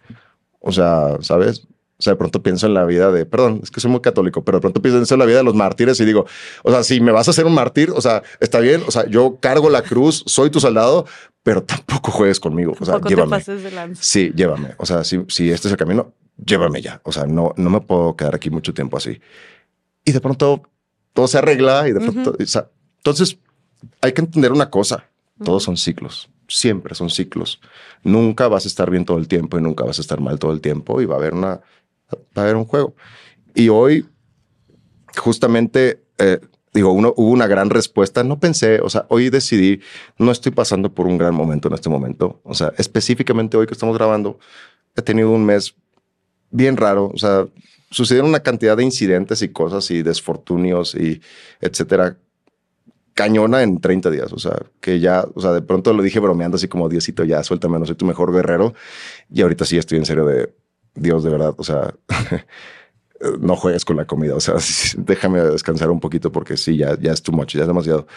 [0.59, 1.67] O sea, sabes,
[2.01, 4.43] o sea, de pronto pienso en la vida de, perdón, es que soy muy católico,
[4.43, 6.25] pero de pronto pienso en la vida de los mártires y digo,
[6.63, 9.05] o sea, si me vas a hacer un mártir, o sea, está bien, o sea,
[9.07, 11.05] yo cargo la cruz, soy tu soldado,
[11.43, 12.73] pero tampoco juegues conmigo.
[12.79, 13.39] O sea, llévame.
[13.93, 14.73] Sí, llévame.
[14.77, 16.11] O sea, si, si este es el camino,
[16.43, 17.01] llévame ya.
[17.03, 19.21] O sea, no, no me puedo quedar aquí mucho tiempo así.
[20.03, 20.63] Y de pronto
[21.13, 23.37] todo se arregla y de pronto, o sea, entonces
[24.01, 25.05] hay que entender una cosa,
[25.43, 27.61] todos son ciclos, siempre son ciclos.
[28.03, 30.51] Nunca vas a estar bien todo el tiempo y nunca vas a estar mal todo
[30.51, 31.61] el tiempo y va a haber una,
[32.37, 32.95] va a haber un juego.
[33.53, 34.05] Y hoy,
[35.17, 36.39] justamente, eh,
[36.73, 38.23] digo, uno, hubo una gran respuesta.
[38.23, 39.81] No pensé, o sea, hoy decidí,
[40.17, 42.39] no estoy pasando por un gran momento en este momento.
[42.43, 44.39] O sea, específicamente hoy que estamos grabando,
[44.95, 45.75] he tenido un mes
[46.49, 47.11] bien raro.
[47.13, 47.47] O sea,
[47.89, 51.21] sucedieron una cantidad de incidentes y cosas y desfortunios y
[51.59, 52.17] etcétera.
[53.13, 54.31] Cañona en 30 días.
[54.31, 57.43] O sea, que ya, o sea, de pronto lo dije bromeando así como Diosito, ya
[57.43, 58.73] suéltame, no soy tu mejor guerrero.
[59.29, 60.53] Y ahorita sí estoy en serio de
[60.95, 61.53] Dios, de verdad.
[61.57, 61.93] O sea,
[63.39, 64.35] no juegues con la comida.
[64.35, 64.55] O sea,
[64.97, 68.07] déjame descansar un poquito porque sí, ya, ya es too much, ya es demasiado.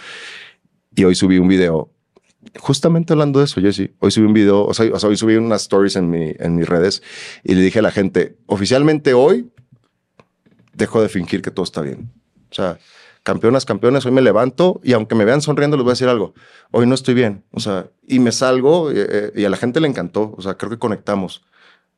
[0.95, 1.91] Y hoy subí un video
[2.59, 5.97] justamente hablando de eso, Jesse, hoy subí un video, o sea, hoy subí unas stories
[5.97, 7.03] en, mi, en mis redes
[7.43, 9.51] y le dije a la gente, oficialmente hoy
[10.75, 12.13] dejo de fingir que todo está bien.
[12.51, 12.79] O sea,
[13.23, 16.35] campeonas, campeones, hoy me levanto y aunque me vean sonriendo, les voy a decir algo.
[16.71, 17.45] Hoy no estoy bien.
[17.51, 20.35] O sea, y me salgo y, eh, y a la gente le encantó.
[20.37, 21.43] O sea, creo que conectamos.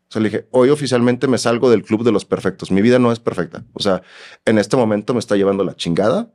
[0.09, 2.71] O sea, le dije, hoy oficialmente me salgo del club de los perfectos.
[2.71, 3.65] Mi vida no es perfecta.
[3.73, 4.03] O sea,
[4.45, 6.31] en este momento me está llevando la chingada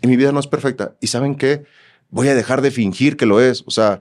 [0.00, 0.96] y mi vida no es perfecta.
[1.00, 1.64] ¿Y saben qué?
[2.12, 3.64] voy a dejar de fingir que lo es.
[3.66, 4.00] O sea,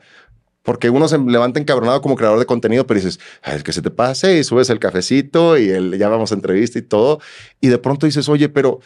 [0.62, 3.90] porque uno se levanta encabronado como creador de contenido, pero dices, es que se te
[3.90, 7.20] pase y subes el cafecito y ya vamos a entrevista y todo.
[7.60, 8.80] Y de pronto dices, oye, pero,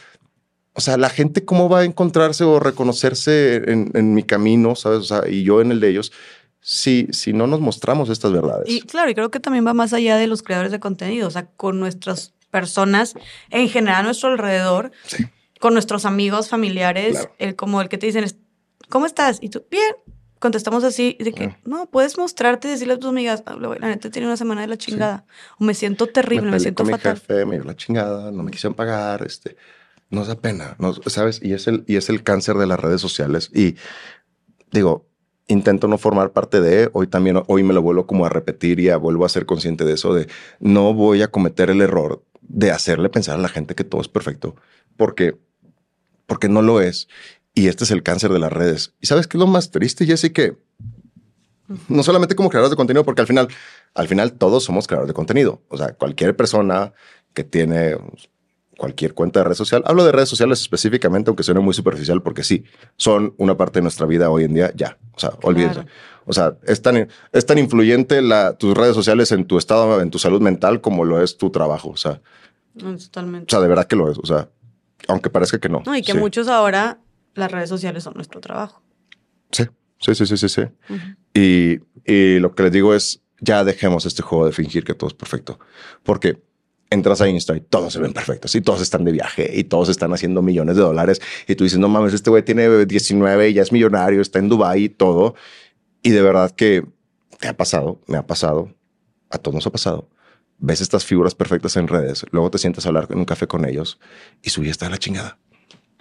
[0.73, 4.99] o sea, la gente cómo va a encontrarse o reconocerse en, mi camino, ¿sabes?
[4.99, 6.13] O sea, y yo en el de ellos.
[6.67, 8.67] Si, si no nos mostramos estas verdades.
[8.67, 11.31] Y claro, y creo que también va más allá de los creadores de contenido, o
[11.31, 13.13] sea, con nuestras personas
[13.51, 14.91] en general a nuestro alrededor,
[15.59, 18.25] con nuestros amigos, familiares, el, como el que te dicen,
[18.89, 19.37] ¿cómo estás?
[19.41, 19.95] Y tú, bien.
[20.39, 24.09] Contestamos así, de que, no, puedes mostrarte y decirle a tus amigas, ah, la neta
[24.09, 25.25] tiene una semana de la chingada.
[25.59, 27.13] O me siento terrible, me, siento fatal.
[27.13, 29.55] Mi jefe, me dio la chingada, no me quisieron pagar, este,
[30.09, 31.39] no da pena, no, ¿sabes?
[31.43, 33.49] Y es, el, y es el cáncer de las redes sociales.
[33.53, 33.75] Y
[34.71, 35.05] digo,
[35.47, 38.89] intento no formar parte de, hoy también, hoy me lo vuelvo como a repetir y
[38.89, 40.27] a, vuelvo a ser consciente de eso, de
[40.59, 44.07] no voy a cometer el error de hacerle pensar a la gente que todo es
[44.07, 44.55] perfecto,
[44.97, 45.37] porque,
[46.25, 47.07] porque no lo es.
[47.53, 48.93] Y este es el cáncer de las redes.
[48.99, 50.31] ¿Y sabes qué es lo más triste, Jesse?
[50.33, 50.57] Que
[51.87, 53.47] no solamente como creadores de contenido, porque al final,
[53.93, 55.61] al final todos somos creadores de contenido.
[55.69, 56.93] O sea, cualquier persona
[57.33, 57.97] que tiene
[58.77, 62.43] cualquier cuenta de red social, hablo de redes sociales específicamente, aunque suene muy superficial, porque
[62.43, 62.65] sí,
[62.97, 64.97] son una parte de nuestra vida hoy en día, ya.
[65.13, 65.85] O sea, olvídense.
[66.25, 70.09] O sea, es tan, es tan influyente la, tus redes sociales en tu estado, en
[70.09, 71.89] tu salud mental, como lo es tu trabajo.
[71.89, 72.21] O sea,
[72.77, 73.45] totalmente.
[73.47, 74.17] O sea, de verdad que lo es.
[74.17, 74.49] O sea,
[75.07, 75.83] aunque parezca que no.
[75.85, 76.99] No, y que muchos ahora
[77.35, 78.81] las redes sociales son nuestro trabajo.
[79.51, 79.65] Sí,
[79.99, 80.49] sí, sí, sí, sí.
[80.49, 80.61] sí.
[81.33, 81.79] y,
[82.11, 85.13] y lo que les digo es, ya dejemos este juego de fingir que todo es
[85.13, 85.59] perfecto.
[86.03, 86.41] Porque
[86.89, 89.89] entras a Insta y todos se ven perfectos y todos están de viaje y todos
[89.89, 93.53] están haciendo millones de dólares y tú dices, no mames, este güey tiene 19 y
[93.53, 95.35] ya es millonario, está en Dubai y todo.
[96.01, 96.85] Y de verdad que
[97.39, 98.71] te ha pasado, me ha pasado,
[99.29, 100.09] a todos nos ha pasado.
[100.57, 103.65] Ves estas figuras perfectas en redes, luego te sientas a hablar en un café con
[103.65, 103.99] ellos
[104.41, 105.37] y su vida está en la chingada.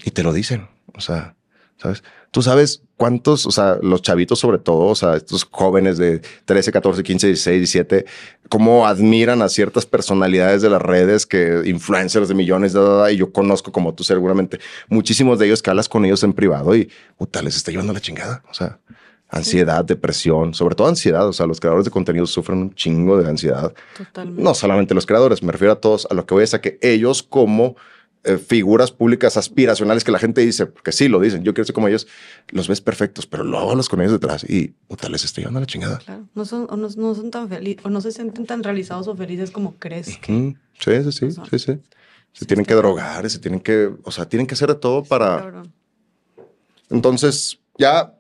[0.05, 0.69] Y te lo dicen.
[0.95, 1.37] O sea,
[1.77, 2.03] ¿sabes?
[2.31, 6.73] Tú sabes cuántos, o sea, los chavitos sobre todo, o sea, estos jóvenes de 13,
[6.73, 8.05] 14, 15, 16, 17,
[8.49, 13.33] cómo admiran a ciertas personalidades de las redes, que influencers de millones, de y yo
[13.33, 17.43] conozco como tú seguramente muchísimos de ellos que hablas con ellos en privado y puta,
[17.43, 18.43] les está llevando la chingada.
[18.51, 18.79] O sea,
[19.29, 21.27] ansiedad, depresión, sobre todo ansiedad.
[21.29, 23.73] O sea, los creadores de contenido sufren un chingo de ansiedad.
[23.97, 24.43] Totalmente.
[24.43, 27.23] No solamente los creadores, me refiero a todos, a lo que voy a que ellos
[27.23, 27.77] como
[28.25, 31.75] eh, figuras públicas aspiracionales que la gente dice, porque sí lo dicen, yo quiero ser
[31.75, 32.07] como ellos,
[32.49, 35.67] los ves perfectos, pero luego hablas con ellos detrás y puta, les estoy llevando la
[35.67, 35.99] chingada.
[35.99, 39.15] Claro, no son, o no, son tan felices, o no se sienten tan realizados o
[39.15, 40.07] felices como crees.
[40.07, 41.79] Sí, sí, sí, sí, sí.
[42.33, 45.63] Se tienen que drogar, se tienen que, o sea, tienen que hacer de todo para...
[46.91, 48.15] Entonces, ya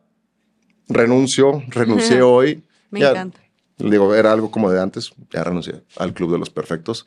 [0.88, 2.62] renuncio, renuncié hoy.
[2.90, 3.40] Me encanta.
[3.78, 7.06] Digo, era algo como de antes, ya renuncié al Club de los Perfectos.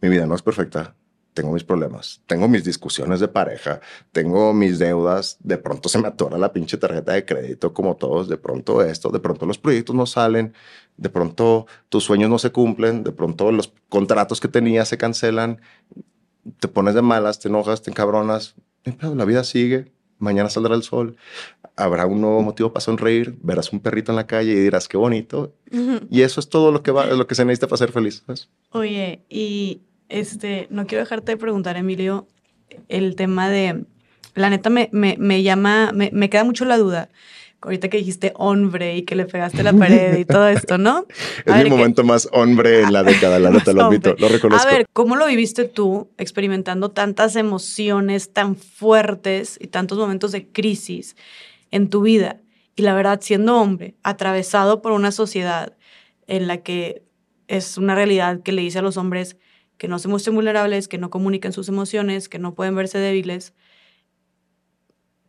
[0.00, 0.94] Mi vida no es perfecta,
[1.34, 3.80] tengo mis problemas, tengo mis discusiones de pareja,
[4.12, 8.28] tengo mis deudas, de pronto se me atora la pinche tarjeta de crédito como todos,
[8.28, 10.54] de pronto esto, de pronto los proyectos no salen,
[10.96, 15.60] de pronto tus sueños no se cumplen, de pronto los contratos que tenías se cancelan,
[16.60, 18.54] te pones de malas, te enojas, te encabronas,
[18.84, 21.16] pero la vida sigue, mañana saldrá el sol,
[21.74, 24.96] habrá un nuevo motivo para sonreír, verás un perrito en la calle y dirás qué
[24.96, 25.52] bonito.
[26.10, 28.24] Y eso es todo lo que va, lo que se necesita para ser feliz.
[28.70, 32.26] Oye, y este, no quiero dejarte de preguntar, Emilio,
[32.88, 33.84] el tema de,
[34.34, 37.08] la neta me, me, me llama, me, me, queda mucho la duda.
[37.60, 41.06] ahorita que dijiste hombre y que le pegaste la pared y todo esto, ¿no?
[41.46, 44.68] es mi momento más hombre en la década, la neta lo admito, lo reconozco.
[44.68, 50.46] A ver, ¿cómo lo viviste tú experimentando tantas emociones tan fuertes y tantos momentos de
[50.48, 51.16] crisis
[51.70, 52.40] en tu vida?
[52.76, 55.76] Y la verdad, siendo hombre, atravesado por una sociedad
[56.26, 57.02] en la que
[57.46, 59.36] es una realidad que le dice a los hombres
[59.78, 63.54] que no se muestren vulnerables, que no comuniquen sus emociones, que no pueden verse débiles.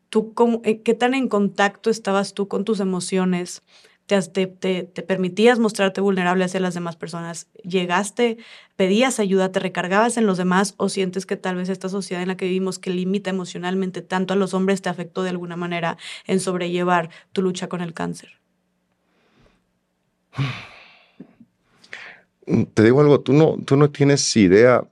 [0.10, 0.34] ¿Tú
[0.64, 3.64] eh, qué tan en contacto estabas tú con tus emociones?
[4.06, 7.48] ¿Te, te, te, permitías mostrarte vulnerable hacia las demás personas?
[7.64, 8.38] ¿Llegaste,
[8.76, 12.28] pedías ayuda, te recargabas en los demás o sientes que tal vez esta sociedad en
[12.28, 15.98] la que vivimos que limita emocionalmente tanto a los hombres te afectó de alguna manera
[16.28, 18.40] en sobrellevar tu lucha con el cáncer?
[22.74, 24.88] Te digo algo, tú no, tú no tienes idea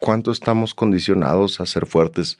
[0.00, 2.38] cuánto estamos condicionados a ser fuertes.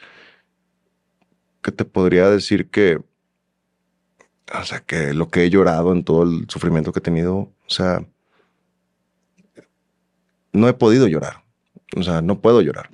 [1.62, 3.00] Que te podría decir que,
[4.52, 7.52] o sea, que lo que he llorado en todo el sufrimiento que he tenido, o
[7.68, 8.04] sea,
[10.52, 11.44] no he podido llorar.
[11.96, 12.90] O sea, no puedo llorar.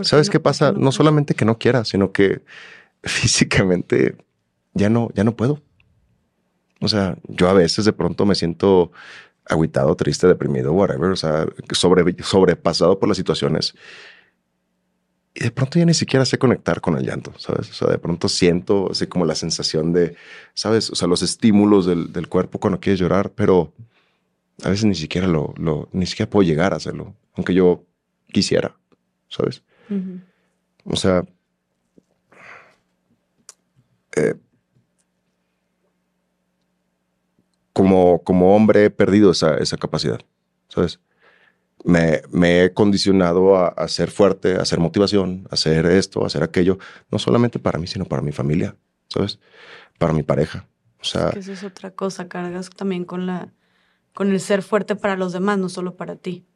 [0.00, 0.72] ¿Sabes qué pasa?
[0.72, 2.42] No, solamente que no quiera, sino que
[3.02, 4.16] físicamente
[4.74, 5.60] ya no, ya no puedo.
[6.80, 8.90] O sea, yo a veces de pronto me siento
[9.48, 13.74] aguitado, triste, deprimido, whatever, o sea, sobre, sobrepasado por las situaciones.
[15.34, 17.70] Y de pronto ya ni siquiera sé conectar con el llanto, ¿sabes?
[17.70, 20.14] O sea, de pronto siento así como la sensación de,
[20.54, 20.90] ¿sabes?
[20.90, 23.72] O sea, los estímulos del, del cuerpo cuando quieres llorar, pero
[24.62, 27.84] a veces ni siquiera lo, lo, ni siquiera puedo llegar a hacerlo, aunque yo
[28.30, 28.76] quisiera,
[29.28, 29.62] ¿sabes?
[30.84, 31.24] O sea,
[34.16, 34.34] eh,
[37.72, 40.20] como, como hombre he perdido esa, esa capacidad,
[40.68, 41.00] ¿sabes?
[41.84, 46.44] Me, me, he condicionado a, ser fuerte, a ser motivación, a hacer esto, a hacer
[46.44, 46.78] aquello,
[47.10, 48.76] no solamente para mí, sino para mi familia,
[49.08, 49.40] ¿sabes?
[49.98, 50.68] Para mi pareja.
[51.00, 53.52] O sea, es que eso es otra cosa, cargas también con la
[54.14, 56.46] con el ser fuerte para los demás, no solo para ti.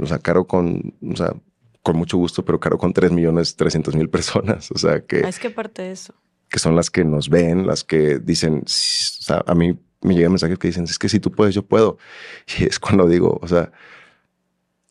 [0.00, 1.34] O sea, caro con, o sea,
[1.82, 4.70] con mucho gusto, pero caro con 3 millones 300 mil personas.
[4.70, 5.22] O sea, que...
[5.24, 6.14] Ah, es que parte de eso.
[6.48, 10.32] Que son las que nos ven, las que dicen, o sea, a mí me llegan
[10.32, 11.98] mensajes que dicen, es que si tú puedes, yo puedo.
[12.58, 13.72] Y es cuando digo, o sea,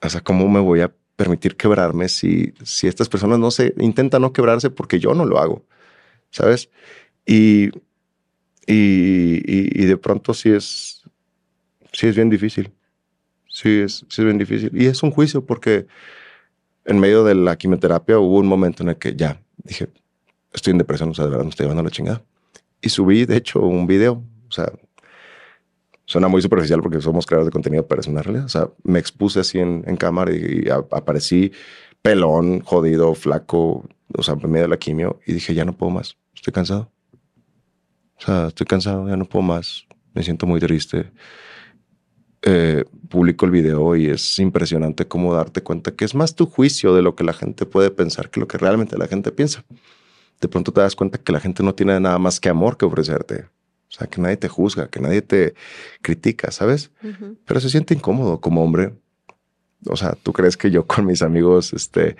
[0.01, 4.22] o sea, ¿cómo me voy a permitir quebrarme si, si estas personas no se intentan
[4.22, 5.65] no quebrarse porque yo no lo hago?
[6.31, 6.69] ¿Sabes?
[7.25, 7.69] Y,
[8.65, 11.03] y, y, de pronto sí es,
[11.91, 12.72] sí es bien difícil.
[13.48, 14.72] Sí es, sí es bien difícil.
[14.73, 15.88] Y es un juicio porque
[16.85, 19.90] en medio de la quimioterapia hubo un momento en el que ya dije,
[20.53, 22.23] estoy en depresión, o sea, de verdad me estoy llevando la chingada.
[22.81, 24.72] Y subí, de hecho, un video, o sea,
[26.06, 28.46] suena muy superficial porque somos creadores de contenido, pero es una realidad.
[28.46, 31.52] O sea, me expuse así en, cámara y, aparecí
[32.02, 35.92] pelón, jodido, flaco, o sea, en medio de la quimio y dije, ya no puedo
[35.92, 36.92] más, estoy cansado.
[38.18, 41.12] O sea, estoy cansado, ya no puedo más, me siento muy triste.
[42.44, 46.96] Eh, publico el video y es impresionante cómo darte cuenta que es más tu juicio
[46.96, 49.64] de lo que la gente puede pensar que lo que realmente la gente piensa.
[50.40, 52.86] De pronto te das cuenta que la gente no tiene nada más que amor que
[52.86, 53.46] ofrecerte.
[53.92, 55.53] O sea, que nadie te juzga, que nadie te
[56.02, 56.92] critica, ¿sabes?
[57.45, 58.94] Pero se siente incómodo como hombre.
[59.86, 62.16] O sea, ¿tú crees que yo con mis amigos, este,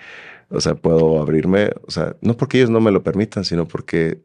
[0.50, 1.70] o sea, puedo abrirme?
[1.86, 4.20] O sea, no porque ellos no me lo permitan, sino porque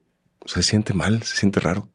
[0.45, 1.87] se siente mal, se siente raro.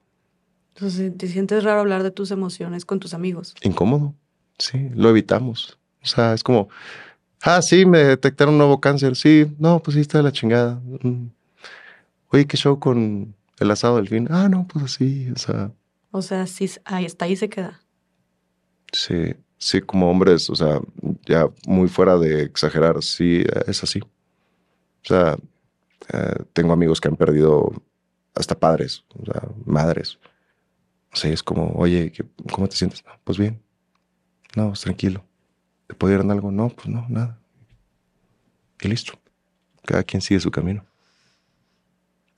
[0.75, 3.55] Entonces, ¿te sientes raro hablar de tus emociones con tus amigos?
[3.63, 4.15] Incómodo,
[4.59, 5.79] sí, lo evitamos.
[6.03, 6.71] O sea, es como,
[7.43, 9.17] ah, sí, me detectaron un nuevo cáncer.
[9.17, 10.81] Sí, no, pues sí, está de la chingada.
[11.03, 11.27] Mm.
[12.29, 14.29] Oye, ¿qué show con el asado del fin.
[14.31, 15.73] Ah, no, pues así, o sea.
[16.11, 17.81] O sea, sí, ahí está, ahí se queda.
[18.93, 20.81] Sí, sí, como hombres, o sea,
[21.25, 24.01] ya muy fuera de exagerar, sí, es así.
[24.01, 25.37] O sea,
[26.13, 27.73] eh, tengo amigos que han perdido
[28.35, 30.19] hasta padres, o sea, madres.
[31.13, 32.13] O sea, es como, oye,
[32.53, 33.05] ¿cómo te sientes?
[33.25, 33.63] pues bien.
[34.55, 35.25] No, pues tranquilo.
[35.87, 36.51] ¿Te pudieron algo?
[36.51, 37.39] No, pues no, nada.
[38.81, 39.15] Y listo.
[39.85, 40.85] Cada quien sigue su camino.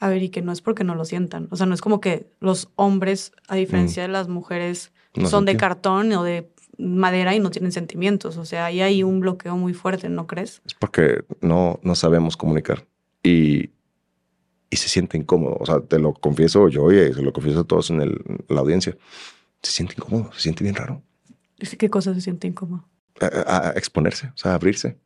[0.05, 1.49] A ver, y que no es porque no lo sientan.
[1.50, 4.07] O sea, no es como que los hombres, a diferencia mm.
[4.07, 4.92] de las mujeres,
[5.24, 8.36] son de cartón o de madera y no tienen sentimientos.
[8.36, 10.60] O sea, ahí hay un bloqueo muy fuerte, ¿no crees?
[10.66, 12.84] Es porque no, no sabemos comunicar
[13.23, 13.70] y,
[14.68, 15.57] y se siente incómodo.
[15.58, 18.60] O sea, te lo confieso yo y se lo confieso a todos en, el, la
[18.60, 18.99] audiencia.
[19.62, 21.02] Se siente incómodo, se siente bien raro.
[21.78, 22.86] ¿Qué cosa se siente incómodo?
[23.20, 24.99] a exponerse, o sea, abrirse.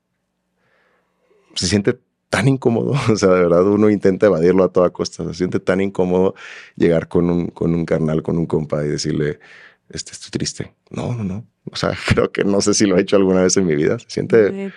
[1.55, 5.35] Se siente tan incómodo, o sea, de verdad uno intenta evadirlo a toda costa, se
[5.35, 6.35] siente tan incómodo
[6.77, 9.41] llegar con un, con un carnal, con un compa y decirle,
[9.89, 10.75] este, estoy triste.
[10.91, 11.47] No, no, no.
[11.71, 13.99] O sea, creo que no sé si lo he hecho alguna vez en mi vida.
[13.99, 14.73] Se siente...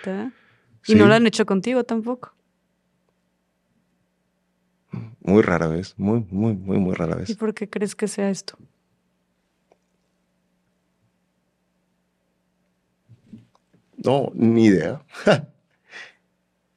[0.86, 2.34] ¿Y no lo han hecho contigo tampoco?
[5.20, 7.30] Muy rara vez, muy, muy, muy, muy rara vez.
[7.30, 8.58] ¿Y por qué crees que sea esto?
[13.96, 15.02] No, ni idea.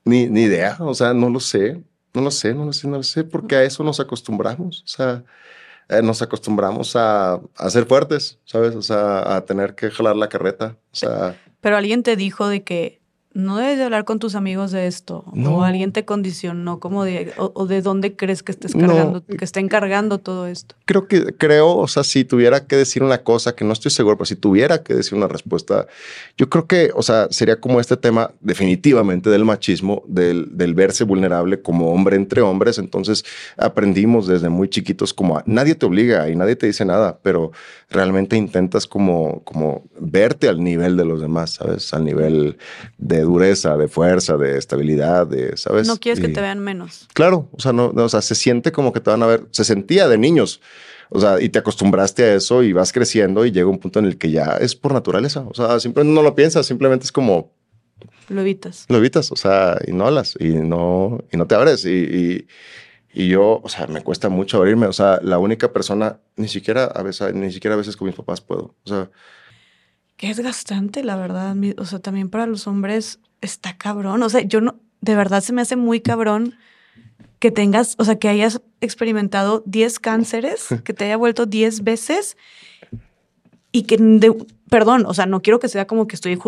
[0.06, 0.78] ni, ni idea.
[0.80, 1.84] O sea, no lo sé.
[2.14, 4.84] No lo sé, no lo sé, no lo sé, porque a eso nos acostumbramos.
[4.84, 5.26] O sea,
[5.90, 8.74] eh, nos acostumbramos a, a, ser fuertes, ¿sabes?
[8.74, 10.78] O sea, a tener que jalar la carreta.
[10.94, 11.36] O sea.
[11.60, 13.02] Pero alguien te dijo de que
[13.36, 15.26] no debes de hablar con tus amigos de esto.
[15.46, 19.60] O alguien te condicionó como de, o, de dónde crees que estés cargando, que está
[19.60, 20.74] encargando todo esto.
[20.86, 24.16] Creo que, creo, o sea, si tuviera que decir una cosa, que no estoy seguro,
[24.16, 25.86] pero si tuviera que decir una respuesta,
[26.38, 31.04] yo creo que, o sea, sería como este tema definitivamente del machismo, del, del verse
[31.04, 32.78] vulnerable como hombre entre hombres.
[32.78, 33.26] Entonces
[33.58, 37.52] aprendimos desde muy chiquitos como nadie te obliga y nadie te dice nada, pero
[37.90, 41.94] realmente intentas como, como verte al nivel de los demás, ¿sabes?
[41.94, 42.58] Al nivel
[42.98, 45.88] de dureza, de fuerza, de estabilidad, de, ¿sabes?
[45.88, 47.08] No quieres que te vean menos.
[47.14, 49.64] Claro, o sea, no, o sea, se siente como que te van a ver, se
[49.64, 50.62] sentía de niños,
[51.10, 54.06] o sea, y te acostumbraste a eso y vas creciendo y llega un punto en
[54.06, 57.54] el que ya es por naturaleza, o sea, simplemente no lo piensas, simplemente es como...
[58.30, 58.86] Lo evitas.
[58.90, 62.48] Lo evitas, o sea, y no hablas y no, y no te abres y, y,
[63.14, 66.86] y yo, o sea, me cuesta mucho abrirme, o sea, la única persona, ni siquiera
[66.86, 69.10] a veces, ni siquiera a veces con mis papás puedo, o sea,
[70.18, 71.56] Qué desgastante, la verdad.
[71.78, 74.24] O sea, también para los hombres está cabrón.
[74.24, 76.56] O sea, yo no, de verdad se me hace muy cabrón
[77.40, 82.38] que tengas, o sea, que hayas experimentado 10 cánceres, que te haya vuelto 10 veces
[83.72, 83.98] y que,
[84.70, 86.40] perdón, o sea, no quiero que sea como que estoy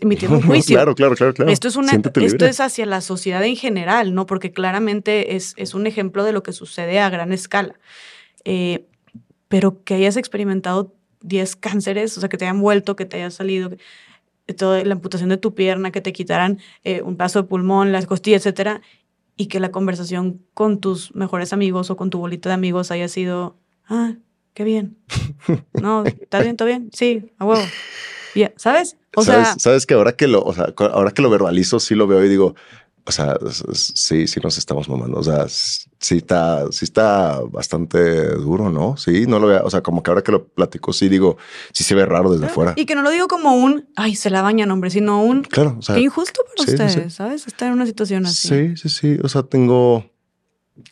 [0.00, 0.76] emitiendo un juicio.
[0.76, 1.50] claro, claro, claro, claro.
[1.50, 4.24] Esto es, una, esto es hacia la sociedad en general, ¿no?
[4.24, 7.78] Porque claramente es, es un ejemplo de lo que sucede a gran escala.
[8.44, 8.86] Eh,
[9.48, 13.30] pero que hayas experimentado 10 cánceres, o sea, que te hayan vuelto, que te haya
[13.30, 13.70] salido,
[14.56, 18.06] toda la amputación de tu pierna, que te quitaran eh, un paso de pulmón, las
[18.06, 18.82] costillas, etcétera,
[19.36, 23.08] y que la conversación con tus mejores amigos o con tu bolita de amigos haya
[23.08, 23.56] sido,
[23.88, 24.14] ah,
[24.54, 24.96] qué bien.
[25.80, 26.56] No, ¿estás bien?
[26.56, 26.90] ¿Todo bien?
[26.92, 27.62] Sí, a huevo.
[28.34, 28.96] Yeah, ¿Sabes?
[29.16, 31.94] O ¿Sabes, sea, sabes que ahora que lo, o sea, ahora que lo verbalizo, sí
[31.94, 32.54] lo veo y digo,
[33.04, 33.36] o sea,
[33.72, 35.18] sí, sí nos estamos mamando.
[35.18, 38.96] O sea, sí está, sí está bastante duro, ¿no?
[38.96, 39.64] Sí, no lo veo.
[39.64, 41.36] O sea, como que ahora que lo platico, sí digo,
[41.72, 42.74] sí se ve raro desde afuera.
[42.76, 45.76] Y que no lo digo como un, ay, se la bañan, hombre, sino un, claro,
[45.78, 47.46] o sea, qué injusto para ustedes, ¿sabes?
[47.46, 48.48] Estar en una situación así.
[48.48, 49.18] Sí, sí, sí.
[49.22, 50.04] O sea, tengo,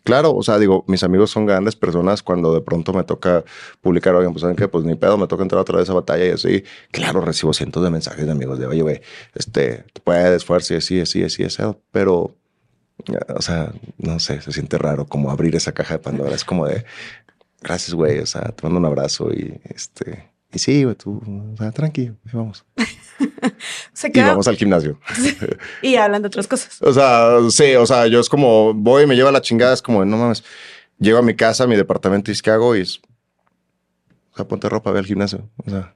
[0.04, 3.44] Claro, o sea, digo, mis amigos son grandes personas cuando de pronto me toca
[3.80, 6.26] publicar, oigan, pues saben que pues ni pedo, me toca entrar otra vez a batalla
[6.26, 6.64] y así.
[6.90, 9.00] Claro, recibo cientos de mensajes de amigos de, oye, güey,
[9.34, 12.36] este, puedes, fuerza y así, así, así, eso, pero,
[13.34, 16.34] o sea, no sé, se siente raro como abrir esa caja de Pandora.
[16.34, 16.84] Es como de,
[17.60, 21.56] gracias, güey, o sea, te mando un abrazo y este, y sí, güey, tú, o
[21.56, 22.64] sea, tranquilo, vamos.
[24.14, 24.98] Y vamos al gimnasio.
[25.82, 26.80] y hablan de otras cosas.
[26.82, 30.04] O sea, sí, o sea, yo es como voy, me lleva la chingada, es como,
[30.04, 30.44] no mames,
[30.98, 33.00] llego a mi casa, a mi departamento y es que hago y es,
[34.32, 35.48] o sea, ponte ropa, ve al gimnasio.
[35.64, 35.94] O sea,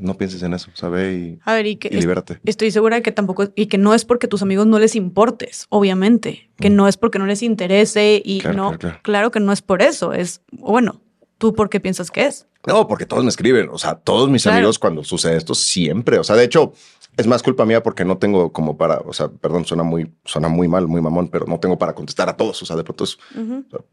[0.00, 2.40] no pienses en eso, sabe y, a ver, y, que libérate.
[2.44, 5.66] Estoy segura de que tampoco, y que no es porque tus amigos no les importes,
[5.68, 9.82] obviamente, que no es porque no les interese y no, claro que no es por
[9.82, 11.00] eso, es, bueno,
[11.38, 12.46] ¿tú por qué piensas que es?
[12.66, 13.68] No, porque todos me escriben.
[13.70, 16.18] O sea, todos mis amigos cuando sucede esto siempre.
[16.18, 16.72] O sea, de hecho,
[17.16, 20.48] es más culpa mía porque no tengo como para, o sea, perdón, suena muy, suena
[20.48, 22.62] muy mal, muy mamón, pero no tengo para contestar a todos.
[22.62, 23.04] O sea, de pronto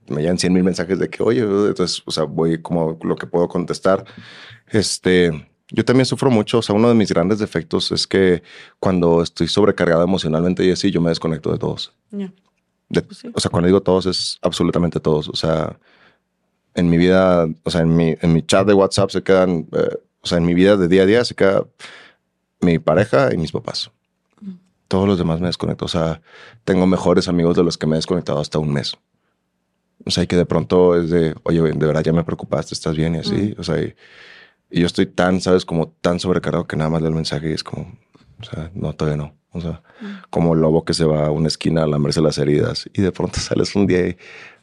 [0.07, 3.27] me llegan 100 mil mensajes de que, oye, entonces, o sea, voy como lo que
[3.27, 4.05] puedo contestar.
[4.69, 6.59] Este, yo también sufro mucho.
[6.59, 8.41] O sea, uno de mis grandes defectos es que
[8.79, 11.93] cuando estoy sobrecargado emocionalmente y así, yo me desconecto de todos.
[12.89, 15.29] Pues o sea, cuando digo todos es absolutamente todos.
[15.29, 15.77] O sea,
[16.75, 19.97] en mi vida, o sea, en mi, en mi chat de WhatsApp se quedan, eh,
[20.21, 21.65] o sea, en mi vida de día a día se queda
[22.61, 23.91] mi pareja y mis papás.
[24.87, 25.85] Todos los demás me desconecto.
[25.85, 26.21] O sea,
[26.63, 28.97] tengo mejores amigos de los que me he desconectado hasta un mes.
[30.05, 32.95] O sea, y que de pronto es de, oye, de verdad ya me preocupaste, estás
[32.95, 33.55] bien y así.
[33.57, 33.95] O sea, y,
[34.69, 37.63] yo estoy tan, sabes, como tan sobrecargado que nada más leo el mensaje y es
[37.63, 37.97] como,
[38.39, 39.35] o sea, no, todavía no.
[39.53, 39.83] O sea,
[40.29, 43.11] como el lobo que se va a una esquina a lamerse las heridas y de
[43.11, 44.17] pronto sales un día y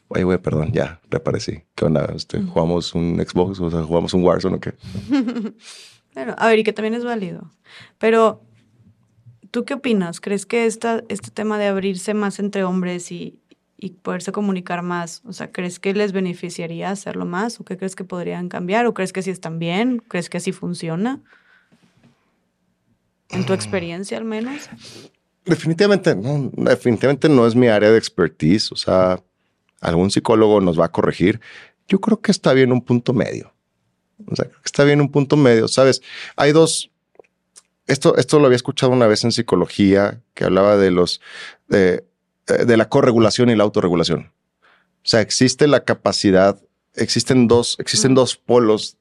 [0.09, 1.63] Oye, güey, perdón, ya, reaparecí.
[1.75, 2.11] ¿Qué onda?
[2.15, 3.59] Este, ¿Jugamos un Xbox?
[3.59, 4.73] O sea, ¿jugamos un Warzone o qué?
[6.15, 7.51] bueno, a ver, y que también es válido.
[7.99, 8.41] Pero,
[9.51, 10.19] ¿tú qué opinas?
[10.19, 13.39] ¿Crees que esta, este tema de abrirse más entre hombres y,
[13.77, 17.59] y poderse comunicar más, o sea, ¿crees que les beneficiaría hacerlo más?
[17.59, 18.87] ¿O qué crees que podrían cambiar?
[18.87, 20.01] ¿O crees que así están bien?
[20.07, 21.21] ¿Crees que así funciona?
[23.29, 24.69] ¿En tu experiencia al menos?
[25.45, 28.71] Definitivamente, no, definitivamente no es mi área de expertise.
[28.71, 29.21] O sea,
[29.81, 31.39] algún psicólogo nos va a corregir.
[31.87, 33.53] Yo creo que está bien un punto medio.
[34.27, 35.67] O sea, está bien un punto medio.
[35.67, 36.01] Sabes,
[36.35, 36.91] hay dos.
[37.87, 41.21] Esto, esto lo había escuchado una vez en psicología que hablaba de los.
[41.71, 42.01] eh,
[42.65, 44.31] de la corregulación y la autorregulación.
[45.03, 46.59] O sea, existe la capacidad,
[46.95, 48.97] existen dos, existen dos polos.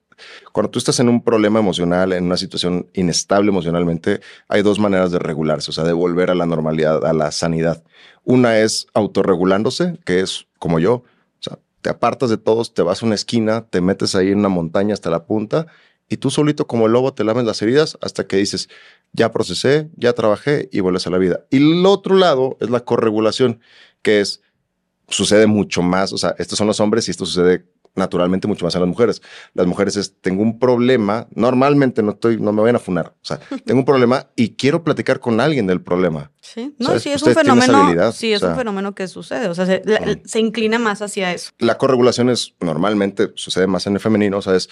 [0.53, 5.11] Cuando tú estás en un problema emocional, en una situación inestable emocionalmente, hay dos maneras
[5.11, 7.83] de regularse, o sea, de volver a la normalidad, a la sanidad.
[8.25, 11.05] Una es autorregulándose, que es como yo, o
[11.41, 14.49] sea, te apartas de todos, te vas a una esquina, te metes ahí en una
[14.49, 15.67] montaña hasta la punta
[16.09, 18.69] y tú solito como el lobo te lames las heridas hasta que dices,
[19.13, 21.45] ya procesé, ya trabajé y vuelves a la vida.
[21.51, 23.61] Y el otro lado es la corregulación,
[24.03, 24.43] que es,
[25.09, 28.77] sucede mucho más, o sea, estos son los hombres y esto sucede naturalmente mucho más
[28.77, 29.23] a las mujeres.
[29.55, 33.25] Las mujeres es, tengo un problema, normalmente no estoy, no me vayan a funar, o
[33.25, 36.31] sea, tengo un problema y quiero platicar con alguien del problema.
[36.41, 39.83] Sí, no, sí, es un fenómeno, sí, es un fenómeno que sucede, o sea, se,
[40.25, 41.51] se, inclina más hacia eso.
[41.59, 44.69] La corregulación es, normalmente sucede más en el femenino, o sea, es,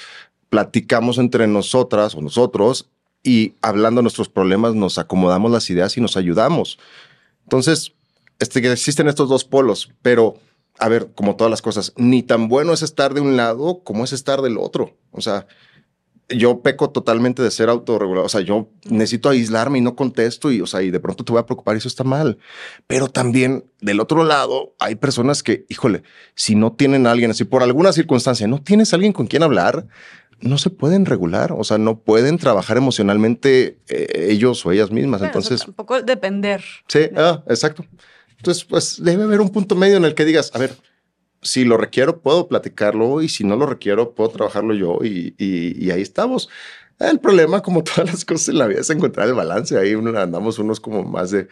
[0.48, 2.88] platicamos entre nosotras o nosotros
[3.22, 6.78] y hablando de nuestros problemas nos acomodamos las ideas y nos ayudamos.
[7.42, 7.92] Entonces,
[8.38, 10.36] este, existen estos dos polos, pero
[10.78, 14.04] a ver, como todas las cosas, ni tan bueno es estar de un lado como
[14.04, 14.96] es estar del otro.
[15.10, 15.46] O sea,
[16.28, 18.26] yo peco totalmente de ser autorregulado.
[18.26, 21.32] O sea, yo necesito aislarme y no contesto y, o sea, y de pronto te
[21.32, 22.38] voy a preocupar y eso está mal.
[22.86, 26.02] Pero también del otro lado hay personas que, híjole,
[26.34, 29.42] si no tienen a alguien así por alguna circunstancia, no tienes a alguien con quien
[29.42, 29.86] hablar,
[30.40, 35.22] no se pueden regular, o sea, no pueden trabajar emocionalmente eh, ellos o ellas mismas.
[35.22, 36.62] Entonces, un poco depender.
[36.88, 37.84] Sí, ah, exacto.
[38.46, 40.76] Entonces, pues debe haber un punto medio en el que digas, a ver,
[41.42, 45.90] si lo requiero, puedo platicarlo y si no lo requiero, puedo trabajarlo yo y, y,
[45.90, 46.48] ahí estamos.
[47.00, 49.76] El problema, como todas las cosas en la vida, es encontrar el balance.
[49.76, 51.48] Ahí andamos unos como más de,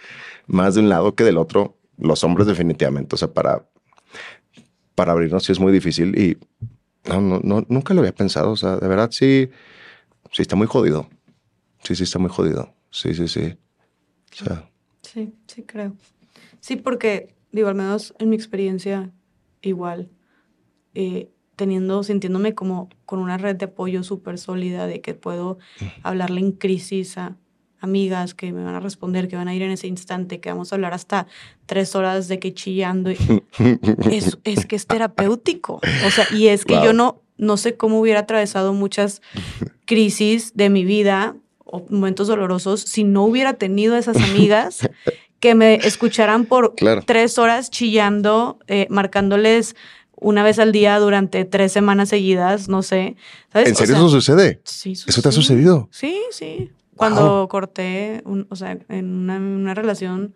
[0.46, 1.76] más de un lado que del otro.
[1.98, 3.68] Los hombres definitivamente, o sea, para,
[4.94, 6.38] para abrirnos sí es muy difícil y
[7.08, 8.52] no, no, no, nunca lo había pensado.
[8.52, 9.50] O sea, de verdad sí,
[10.30, 11.08] sí está muy jodido.
[11.82, 12.72] Sí, sí está muy jodido.
[12.92, 13.56] Sí, sí, sí.
[14.40, 14.70] O sea.
[15.02, 15.96] Sí, sí creo.
[16.64, 19.10] Sí, porque, digo, al menos en mi experiencia,
[19.60, 20.08] igual,
[20.94, 25.58] eh, teniendo, sintiéndome como con una red de apoyo súper sólida, de que puedo
[26.02, 27.36] hablarle en crisis a
[27.80, 30.72] amigas que me van a responder, que van a ir en ese instante, que vamos
[30.72, 31.26] a hablar hasta
[31.66, 33.10] tres horas de que chillando.
[34.10, 35.82] es, es que es terapéutico.
[36.06, 39.20] O sea, y es que yo no, no sé cómo hubiera atravesado muchas
[39.84, 41.36] crisis de mi vida
[41.66, 44.88] o momentos dolorosos si no hubiera tenido esas amigas
[45.44, 46.74] que me escucharan por
[47.04, 49.76] tres horas chillando, eh, marcándoles
[50.16, 53.16] una vez al día durante tres semanas seguidas, no sé.
[53.52, 54.62] ¿En serio eso sucede?
[54.64, 55.90] Sí, ¿Eso te ha sucedido?
[55.92, 56.72] Sí, sí.
[56.96, 60.32] Cuando corté, o sea, en una, relación,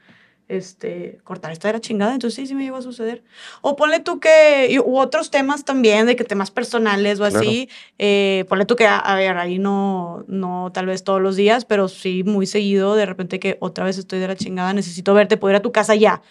[0.49, 3.23] este, cortar esta era chingada, entonces sí, sí me llegó a suceder.
[3.61, 7.69] O ponle tú que, u otros temas también, de que temas personales o así,
[7.99, 11.89] eh, ponle tú que, a, ver, ahí no, no tal vez todos los días, pero
[11.89, 15.53] sí muy seguido, de repente que otra vez estoy de la chingada, necesito verte, puedo
[15.53, 16.23] ir a tu casa ya.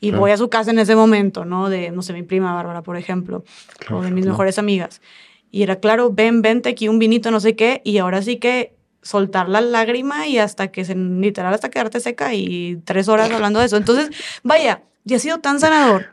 [0.00, 1.70] Y voy a su casa en ese momento, ¿no?
[1.70, 3.44] De, no sé, mi prima Bárbara, por ejemplo,
[3.90, 5.00] o de mis mejores amigas.
[5.50, 8.76] Y era claro, ven, vente aquí un vinito, no sé qué, y ahora sí que
[9.06, 13.60] soltar la lágrima y hasta que se, literal, hasta quedarte seca y tres horas hablando
[13.60, 13.76] de eso.
[13.76, 14.10] Entonces,
[14.42, 16.06] vaya, y ha sido tan sanador,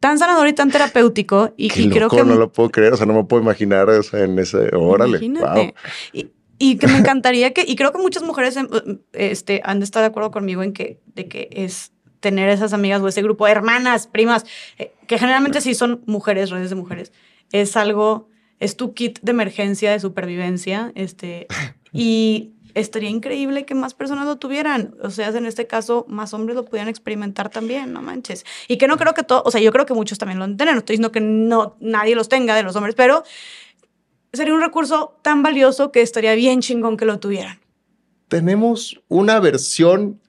[0.00, 1.54] tan sanador y tan terapéutico.
[1.56, 2.22] Y, creo que.
[2.24, 4.68] No lo puedo creer, o sea, no me puedo imaginar en ese.
[4.76, 5.18] Órale.
[5.18, 5.72] Wow.
[6.12, 7.64] Y, y, que me encantaría que.
[7.66, 8.68] Y creo que muchas mujeres em,
[9.14, 13.00] este, han de estar de acuerdo conmigo en que, de que es tener esas amigas
[13.00, 14.44] o ese grupo de hermanas, primas,
[14.78, 17.12] eh, que generalmente sí son mujeres, redes de mujeres.
[17.50, 18.28] Es algo.
[18.60, 20.92] Es tu kit de emergencia, de supervivencia.
[20.94, 21.46] Este,
[21.94, 24.94] y estaría increíble que más personas lo tuvieran.
[25.02, 28.44] O sea, en este caso, más hombres lo pudieran experimentar también, no manches.
[28.68, 30.74] Y que no creo que todo, o sea, yo creo que muchos también lo tienen.
[30.74, 33.22] No estoy diciendo que no, nadie los tenga de los hombres, pero
[34.32, 37.60] sería un recurso tan valioso que estaría bien chingón que lo tuvieran.
[38.28, 40.20] Tenemos una versión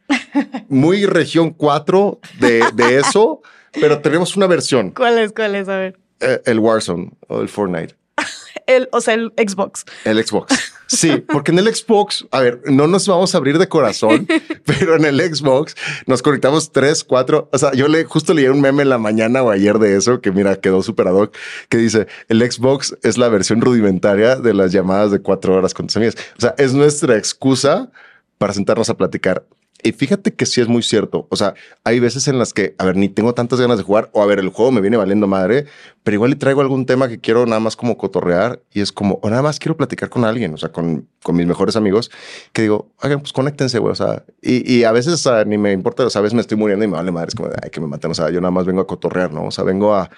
[0.70, 4.92] muy región 4 de, de eso, pero tenemos una versión.
[4.92, 5.32] ¿Cuál es?
[5.34, 5.68] ¿Cuál es?
[5.68, 5.98] A ver.
[6.20, 7.96] Eh, el Warzone o el Fortnite.
[8.68, 9.86] el, o sea, el Xbox.
[10.04, 10.75] El Xbox.
[10.88, 14.28] Sí, porque en el Xbox, a ver, no nos vamos a abrir de corazón,
[14.66, 17.50] pero en el Xbox nos conectamos tres, cuatro.
[17.52, 20.22] O sea, yo le justo leí un meme en la mañana o ayer de eso
[20.22, 21.36] que mira, quedó súper ad hoc,
[21.70, 25.88] que dice el Xbox es la versión rudimentaria de las llamadas de cuatro horas con
[25.88, 26.16] tus amigas.
[26.38, 27.90] O sea, es nuestra excusa
[28.38, 29.44] para sentarnos a platicar.
[29.86, 31.28] Y fíjate que sí es muy cierto.
[31.30, 34.10] O sea, hay veces en las que, a ver, ni tengo tantas ganas de jugar
[34.14, 35.68] o a ver, el juego me viene valiendo madre,
[36.02, 39.20] pero igual le traigo algún tema que quiero nada más como cotorrear y es como,
[39.22, 42.10] o nada más quiero platicar con alguien, o sea, con, con mis mejores amigos,
[42.52, 43.92] que digo, oigan, pues conéctense, güey.
[43.92, 46.58] O sea, y, y a veces ni me importa, o sea, a veces me estoy
[46.58, 48.10] muriendo y me vale madre, es como, ay, que me maten.
[48.10, 49.46] O sea, yo nada más vengo a cotorrear, ¿no?
[49.46, 50.10] O sea, vengo a,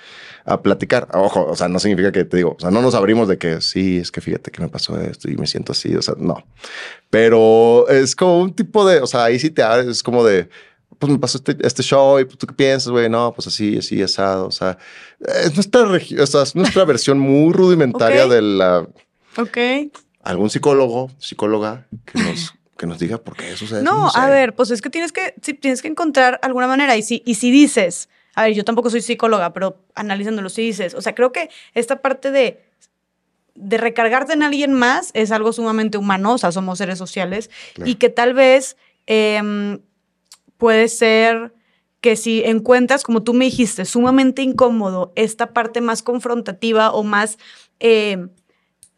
[0.47, 1.09] a platicar.
[1.13, 3.59] Ojo, o sea, no significa que te digo, o sea, no nos abrimos de que
[3.61, 6.43] sí, es que fíjate que me pasó esto y me siento así, o sea, no.
[7.09, 10.49] Pero es como un tipo de, o sea, ahí sí te abres, es como de,
[10.99, 13.77] pues me pasó este, este show y pues, tú qué piensas, güey, no, pues así,
[13.77, 14.77] así, asado, o sea,
[15.43, 18.87] es nuestra, o sea, es nuestra versión muy rudimentaria de la,
[19.37, 19.57] Ok.
[20.23, 23.81] algún psicólogo, psicóloga que nos, que nos diga por qué sucede.
[23.81, 24.19] eso, No, sé.
[24.19, 26.95] a ver, pues es que tienes que, sí, tienes que encontrar alguna manera.
[26.95, 30.93] Y si, y si dices, a ver, yo tampoco soy psicóloga, pero analizándolo, si dices,
[30.93, 32.63] o sea, creo que esta parte de,
[33.55, 37.89] de recargarte en alguien más es algo sumamente humano, o sea, somos seres sociales, Claro.
[37.89, 39.79] y que tal vez em,
[40.57, 41.51] puede ser
[41.99, 47.39] que si encuentras, como tú me dijiste, sumamente incómodo esta parte más confrontativa o más
[47.79, 48.29] em,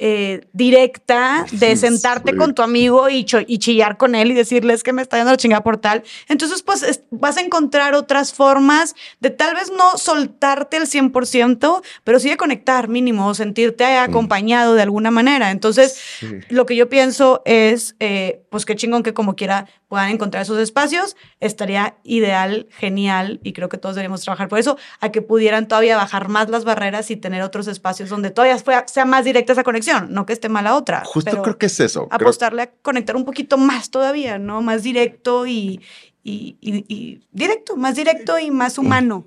[0.02, 2.38] eh, directa de sentarte Sí.
[2.38, 5.38] con tu amigo y, y chillar con él y decirles que me está dando la
[5.38, 6.03] chingada por tal.
[6.30, 11.82] Entonces, pues es- vas a encontrar otras formas de tal vez no soltarte el 100%,
[12.03, 15.52] pero sí de conectar mínimo, o sentirte acompañado de alguna manera.
[15.52, 16.28] Entonces, Sí.
[16.50, 20.60] lo que yo pienso es, eh, pues qué chingón que como quiera puedan encontrar esos
[20.60, 21.16] espacios.
[21.40, 25.98] Estaría ideal, genial, y creo que todos deberíamos trabajar por eso, a que pudieran todavía
[25.98, 29.89] bajar más las barreras y tener otros espacios donde todavía sea más directa esa conexión,
[30.09, 31.03] no que esté mal la otra.
[31.06, 32.08] Justo pero creo que es eso.
[32.08, 34.61] Creo- apostarle a conectar un poquito más todavía, ¿no?
[34.61, 35.82] Más directo y,
[36.24, 39.26] y- y- y directo, más directo y más humano,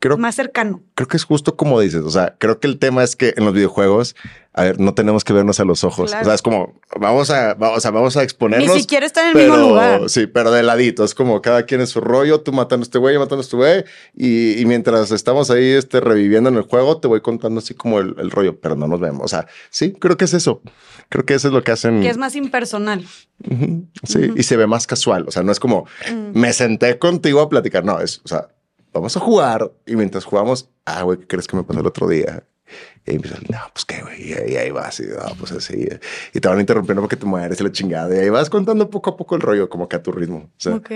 [0.00, 0.82] creo, más cercano.
[0.96, 2.02] creo que es justo como dices.
[2.02, 4.16] O sea, creo que el tema es que en los videojuegos,
[4.52, 6.10] a ver, no tenemos que vernos a los ojos.
[6.10, 6.22] Claro.
[6.22, 8.76] O sea, es como vamos a, vamos, sea, vamos a Ni exponernos.
[8.76, 10.08] siquiera está en el mismo lugar.
[10.10, 11.04] Sí, pero de ladito.
[11.04, 12.40] Es como cada quien es su rollo.
[12.40, 13.84] Tú matando a este güey, matando a este güey.
[14.16, 18.00] Y, y mientras estamos ahí este, reviviendo en el juego, te voy contando así como
[18.00, 19.22] el, el rollo, pero no nos vemos.
[19.24, 20.60] O sea, sí, creo que es eso.
[21.08, 22.00] Creo que eso es lo que hacen.
[22.00, 23.04] Que es más impersonal.
[24.04, 25.24] Sí, y se ve más casual.
[25.28, 26.38] O sea, no es como Mm.
[26.38, 27.84] me senté contigo a platicar.
[27.84, 28.48] No, es, o sea,
[28.92, 32.08] vamos a jugar y mientras jugamos, ah, güey, ¿qué crees que me pasó el otro
[32.08, 32.44] día?
[33.06, 35.88] Y ahí empieza, no, pues qué, güey, y ahí, ahí vas, y no, pues así.
[36.32, 38.14] Y te van interrumpiendo porque te mueres y la chingada.
[38.14, 40.38] Y ahí vas contando poco a poco el rollo, como que a tu ritmo.
[40.38, 40.90] O sea, Ok,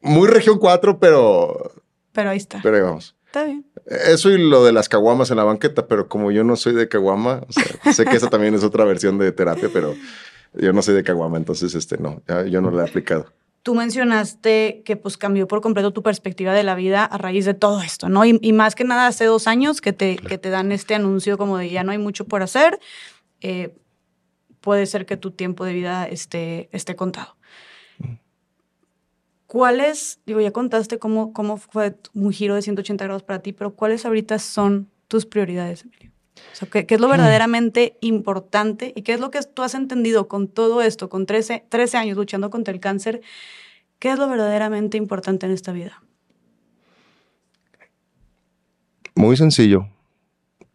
[0.00, 1.72] muy región 4, pero,
[2.12, 2.60] pero ahí está.
[2.62, 3.14] pero ahí vamos.
[3.26, 3.66] Está bien.
[3.86, 6.88] Eso y lo de las caguamas en la banqueta, pero como yo no soy de
[6.88, 9.94] caguama, o sea, sé que esa también es otra versión de terapia, pero
[10.54, 13.32] yo no soy de caguama, entonces este no, ya, yo no la he aplicado.
[13.68, 17.52] Tú mencionaste que pues cambió por completo tu perspectiva de la vida a raíz de
[17.52, 18.24] todo esto, ¿no?
[18.24, 21.36] Y, y más que nada hace dos años que te, que te dan este anuncio
[21.36, 22.80] como de ya no hay mucho por hacer,
[23.42, 23.76] eh,
[24.62, 27.36] puede ser que tu tiempo de vida esté, esté contado.
[29.46, 33.74] ¿Cuáles, digo, ya contaste cómo, cómo fue un giro de 180 grados para ti, pero
[33.74, 36.10] cuáles ahorita son tus prioridades, Emilio?
[36.52, 39.74] O sea, ¿qué, qué es lo verdaderamente importante y qué es lo que tú has
[39.74, 43.20] entendido con todo esto, con 13, 13 años luchando contra el cáncer?
[43.98, 46.02] ¿Qué es lo verdaderamente importante en esta vida?
[49.14, 49.88] Muy sencillo.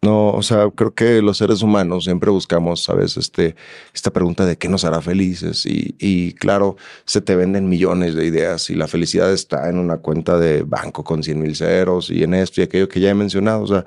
[0.02, 3.16] No, o sea, creo que los seres humanos siempre buscamos, ¿sabes?
[3.16, 3.56] Este,
[3.94, 5.64] esta pregunta de qué nos hará felices.
[5.64, 9.96] Y, y claro, se te venden millones de ideas y la felicidad está en una
[9.96, 13.14] cuenta de banco con 100 mil ceros y en esto y aquello que ya he
[13.14, 13.62] mencionado.
[13.62, 13.86] O sea,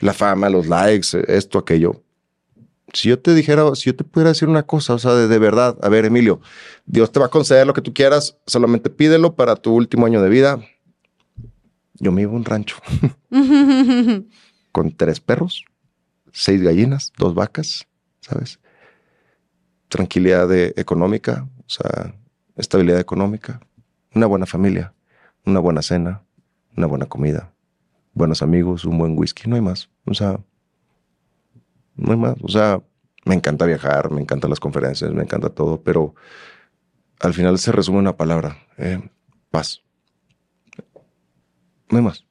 [0.00, 2.02] la fama, los likes, esto, aquello.
[2.94, 5.38] Si yo te dijera, si yo te pudiera decir una cosa, o sea, de, de
[5.38, 6.40] verdad, a ver, Emilio,
[6.86, 10.22] Dios te va a conceder lo que tú quieras, solamente pídelo para tu último año
[10.22, 10.58] de vida.
[11.94, 12.76] Yo me iba a un rancho
[14.72, 15.64] con tres perros,
[16.32, 17.86] seis gallinas, dos vacas,
[18.20, 18.58] ¿sabes?
[19.88, 22.14] Tranquilidad de- económica, o sea,
[22.56, 23.60] estabilidad económica,
[24.14, 24.94] una buena familia,
[25.44, 26.22] una buena cena,
[26.76, 27.52] una buena comida,
[28.14, 29.88] buenos amigos, un buen whisky, no hay más.
[30.04, 30.38] O sea,
[31.98, 32.36] no hay más.
[32.42, 32.80] O sea,
[33.24, 36.14] me encanta viajar, me encantan las conferencias, me encanta todo, pero
[37.20, 39.00] al final se resume una palabra, eh,
[39.50, 39.82] paz.
[41.90, 42.24] No hay más.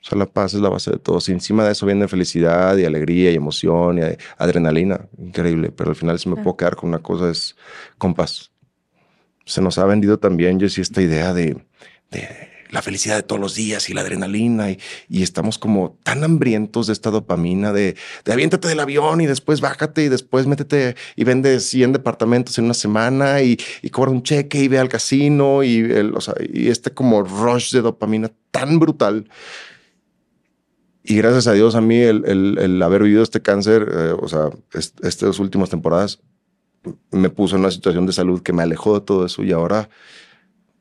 [0.00, 1.18] O sea, la paz es la base de todo.
[1.20, 4.02] Si encima de eso viene felicidad y alegría y emoción y
[4.36, 5.72] adrenalina, increíble.
[5.72, 7.56] Pero al final, si me puedo quedar con una cosa, es
[7.96, 8.52] con paz.
[9.46, 11.56] Se nos ha vendido también, Jessy, esta idea de,
[12.10, 14.70] de la felicidad de todos los días y la adrenalina.
[14.70, 14.78] Y,
[15.08, 20.04] estamos como tan hambrientos de esta dopamina de, de aviéntate del avión y después bájate
[20.04, 24.58] y después métete y vende 100 departamentos en una semana y, y cobra un cheque
[24.58, 26.12] y ve al casino y, el,
[26.52, 29.28] este como rush de dopamina tan brutal.
[31.02, 35.04] Y gracias a Dios a mí el, haber vivido este cáncer, eh, o sea, est-
[35.04, 36.20] estas últimas temporadas,
[37.10, 39.88] me puso en una situación de salud que me alejó de todo eso y ahora,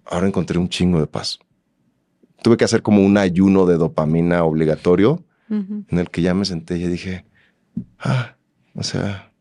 [0.06, 1.40] ahora encontré un chingo de paz.
[2.44, 6.78] Tuve que hacer como un ayuno de dopamina obligatorio en el que ya me senté
[6.78, 7.26] y dije,
[8.00, 8.36] ah,
[8.76, 9.32] o sea,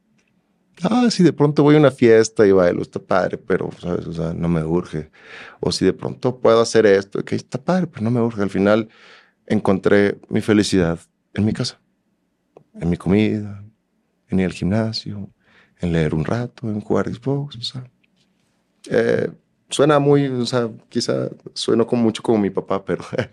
[0.83, 4.07] ah, si de pronto voy a una fiesta y bailo, está padre, pero, ¿sabes?
[4.07, 5.11] O sea, no me urge.
[5.61, 8.43] O si de pronto puedo hacer esto, que está padre, pero no me urge.
[8.43, 8.89] Al final
[9.47, 10.99] encontré mi felicidad
[11.35, 11.81] en mi casa,
[12.75, 13.65] en mi comida,
[14.29, 15.31] en ir al gimnasio,
[15.81, 17.85] en leer un rato, en jugar Xbox, o sea.
[18.91, 19.31] eh,
[19.73, 23.05] suena muy, o sea, quizá sueno como mucho como mi papá, pero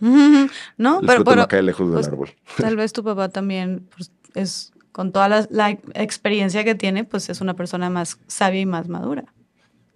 [0.77, 2.29] no, pero, pero cae lejos del pues, árbol.
[2.57, 7.41] Tal vez tu papá también pues, es con toda la, experiencia que tiene, pues es
[7.41, 9.25] una persona más sabia y más madura.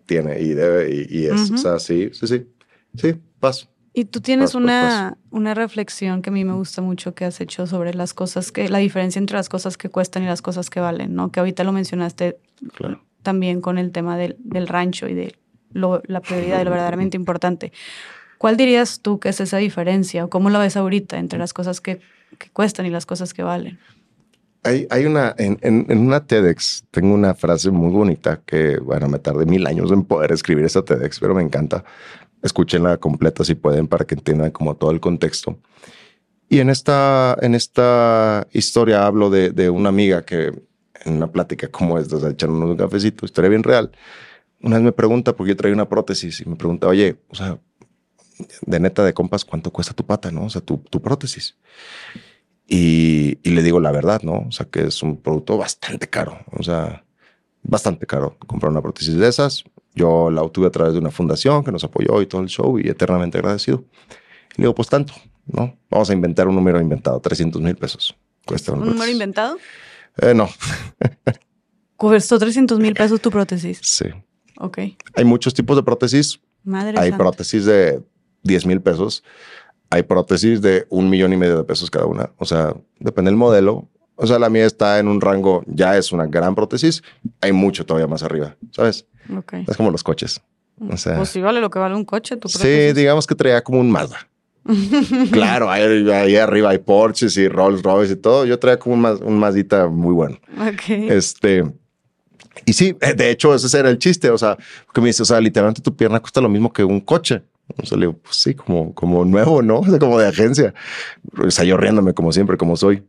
[0.05, 2.45] Tiene y debe y, es, o sea, sí, sí, sí,
[2.95, 3.67] sí, paso.
[3.95, 7.67] Y tú tienes una, una reflexión que a mí me gusta mucho que has hecho
[7.67, 10.79] sobre las cosas que, la diferencia entre las cosas que cuestan y las cosas que
[10.79, 11.31] valen, ¿no?
[11.31, 12.37] Que ahorita lo mencionaste
[13.21, 15.35] también con el tema del, del rancho y de
[15.73, 17.71] la prioridad y lo verdaderamente importante.
[18.37, 21.81] ¿Cuál dirías tú que es esa diferencia o cómo lo ves ahorita entre las cosas
[21.81, 22.01] que,
[22.37, 23.79] que cuestan y las cosas que valen?
[24.65, 29.67] Hay, una, en, una TEDx, tengo una frase muy bonita que, bueno, me tardé mil
[29.67, 31.83] años en poder escribir esa TEDx, pero me encanta.
[32.41, 35.57] Escúchenla completa si pueden para que entiendan como todo el contexto.
[36.47, 40.53] Y en esta, en esta historia hablo de, de una amiga que
[41.03, 43.91] en una plática como esta, o sea, echándonos un cafecito, historia bien real,
[44.63, 47.59] una vez me pregunta, porque yo traía una prótesis y me pregunta, oye, o sea,
[48.65, 50.45] de neta de compas, ¿cuánto cuesta tu pata, no?
[50.45, 51.57] O sea, tu, tu prótesis.
[52.65, 54.45] Y, y, le digo la verdad, ¿no?
[54.47, 57.03] O sea, que es un producto bastante caro, o sea,
[57.61, 59.65] bastante caro comprar una prótesis de esas.
[59.95, 62.79] Yo la obtuve a través de una fundación que nos apoyó y todo el show
[62.79, 63.83] y eternamente agradecido.
[64.55, 65.13] Y le digo, pues tanto,
[65.45, 65.77] ¿no?
[65.89, 68.15] Vamos a inventar un número inventado, 300 mil pesos.
[68.45, 69.57] Cuesta ¿Un número inventado?
[70.17, 70.49] Eh, no.
[71.97, 73.79] ¿Costó 300 mil pesos tu prótesis?
[73.81, 74.05] Sí.
[74.59, 74.79] Ok.
[75.15, 76.39] Hay muchos tipos de prótesis.
[76.63, 78.01] Madre Hay prótesis de
[78.43, 79.23] 10 mil pesos.
[79.89, 82.31] Hay prótesis de un millón y medio de pesos cada una.
[82.37, 83.87] O sea, depende del modelo.
[84.15, 87.03] O sea, la mía está en un rango, ya es una gran prótesis.
[87.41, 89.07] Hay mucho todavía más arriba, ¿sabes?
[89.35, 89.53] Ok.
[89.67, 90.41] Es como los coches.
[90.89, 92.61] O sea, pues sí vale lo que vale un coche, tu prótesis.
[92.61, 94.27] Sí, digamos que traía como un Mazda.
[95.31, 98.45] claro, ahí, ahí, arriba hay Porsches y Rolls Royce y todo.
[98.45, 100.37] Yo traía como un, un Mazdita muy bueno.
[100.57, 100.89] Ok.
[100.89, 101.65] Este,
[102.65, 104.29] y sí, eh, de hecho, ese era el chiste.
[104.29, 104.57] O sea,
[104.93, 107.43] que me dice, o sea, literalmente tu pierna cuesta lo mismo que un coche.
[107.77, 109.79] O sea, le digo, pues sí, como, como nuevo, ¿no?
[109.79, 110.73] O sea, como de agencia.
[111.37, 113.03] O sea, yo riéndome como siempre, como soy.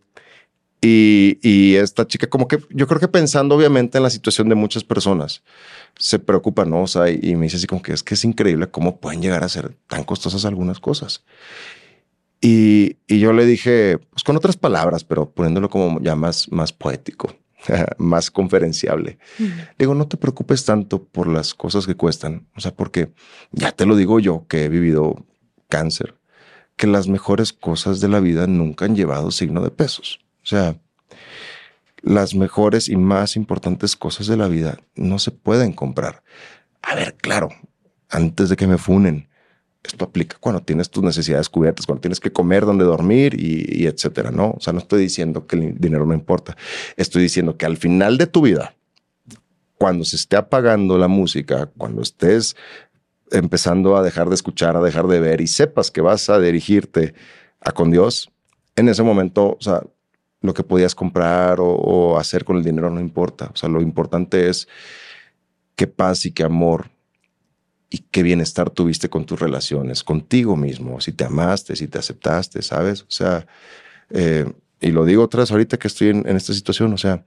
[0.80, 4.54] Y, y, esta chica, como que yo creo que pensando obviamente en la situación de
[4.54, 5.42] muchas personas,
[5.98, 6.82] se preocupa, ¿no?
[6.82, 9.44] O sea, y, me dice así como que es que es increíble cómo pueden llegar
[9.44, 11.24] a ser tan costosas algunas cosas.
[12.42, 16.74] Y, y yo le dije, pues con otras palabras, pero poniéndolo como ya más, más
[16.74, 17.34] poético.
[17.98, 19.18] más conferenciable.
[19.78, 23.12] Digo, no te preocupes tanto por las cosas que cuestan, o sea, porque
[23.52, 25.24] ya te lo digo yo que he vivido
[25.68, 26.14] cáncer,
[26.76, 30.20] que las mejores cosas de la vida nunca han llevado signo de pesos.
[30.42, 30.76] O sea,
[32.02, 36.22] las mejores y más importantes cosas de la vida no se pueden comprar.
[36.82, 37.48] A ver, claro,
[38.10, 39.28] antes de que me funen,
[39.84, 44.30] esto aplica cuando tienes tus necesidades cubiertas, cuando tienes que comer, donde dormir y, etcétera,
[44.30, 44.52] ¿no?
[44.56, 46.56] O sea, no estoy diciendo que el dinero no importa.
[46.96, 48.74] Estoy diciendo que al final de tu vida,
[49.76, 52.56] cuando se esté apagando la música, cuando estés
[53.30, 57.14] empezando a dejar de escuchar, a dejar de ver y sepas que vas a dirigirte
[57.60, 58.30] a con Dios,
[58.76, 59.82] en ese momento, o sea,
[60.40, 63.50] lo que podías comprar o, o hacer con el dinero no importa.
[63.52, 64.66] O sea, lo importante es
[65.76, 66.93] qué paz y qué amor
[67.94, 72.60] y qué bienestar tuviste con tus relaciones, contigo mismo, si te amaste, si te aceptaste,
[72.60, 73.02] ¿sabes?
[73.02, 73.46] O sea,
[74.10, 77.24] eh, y lo digo otra vez ahorita que estoy en, esta situación, o sea,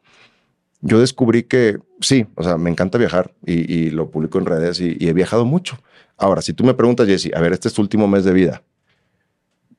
[0.82, 4.98] yo descubrí que sí, o sea, me encanta viajar y, lo publico en redes y,
[5.00, 5.78] he viajado mucho.
[6.18, 8.62] Ahora, si tú me preguntas, Jesse, a ver, este es tu último mes de vida,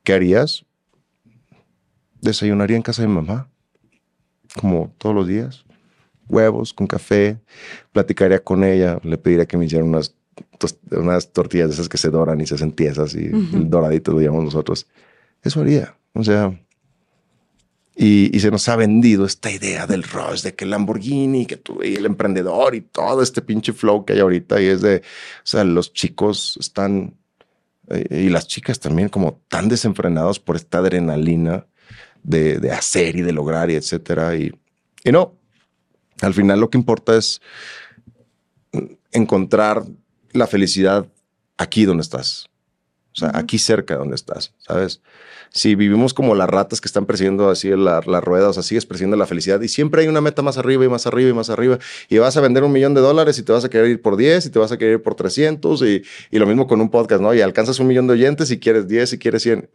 [0.01, 0.65] ¿qué harías?
[2.19, 3.47] Desayunaría en casa de mi mamá,
[4.59, 5.65] como todos los días,
[6.27, 7.37] huevos con café,
[7.91, 10.15] platicaría con ella, le pediría que me hiciera unas
[10.91, 14.45] unas tortillas de esas que se doran y se hacen tiesas y doraditos lo llamamos
[14.45, 14.87] nosotros.
[15.43, 15.95] Eso haría.
[16.13, 16.59] O sea,
[18.01, 21.83] y, se nos ha vendido esta idea del rush, de que el Lamborghini, que tú
[21.83, 24.61] y el emprendedor y todo este pinche flow que hay ahorita.
[24.61, 25.01] Y es de, o
[25.43, 27.15] sea, los chicos están,
[27.89, 31.65] eh, y las chicas también, como tan desenfrenados por esta adrenalina
[32.23, 34.33] de, de hacer y de lograr y etcétera.
[34.37, 34.53] Y,
[35.03, 35.35] y no,
[36.21, 37.41] al final lo que importa es
[39.11, 39.83] encontrar
[40.31, 41.07] la felicidad
[41.57, 42.49] aquí donde estás.
[43.13, 45.01] O sea, aquí cerca de donde estás, ¿sabes?
[45.51, 49.17] Si vivimos como las ratas que están persiguiendo así las la ruedas, así es persiguiendo
[49.17, 51.79] la felicidad y siempre hay una meta más arriba y más arriba y más arriba
[52.07, 54.15] y vas a vender un millón de dólares y te vas a querer ir por
[54.15, 56.91] 10 y te vas a querer ir por 300 y, y lo mismo con un
[56.91, 57.33] podcast, ¿no?
[57.33, 59.69] Y alcanzas un millón de oyentes y quieres 10 y quieres 100.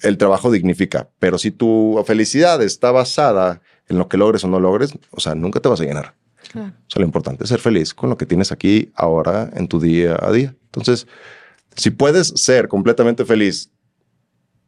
[0.00, 4.60] El trabajo dignifica, pero si tu felicidad está basada en lo que logres o no
[4.60, 6.14] logres, o sea, nunca te vas a llenar.
[6.54, 9.80] O sea, lo importante es ser feliz con lo que tienes aquí ahora en tu
[9.80, 10.54] día a día.
[10.66, 11.06] Entonces,
[11.76, 13.70] si puedes ser completamente feliz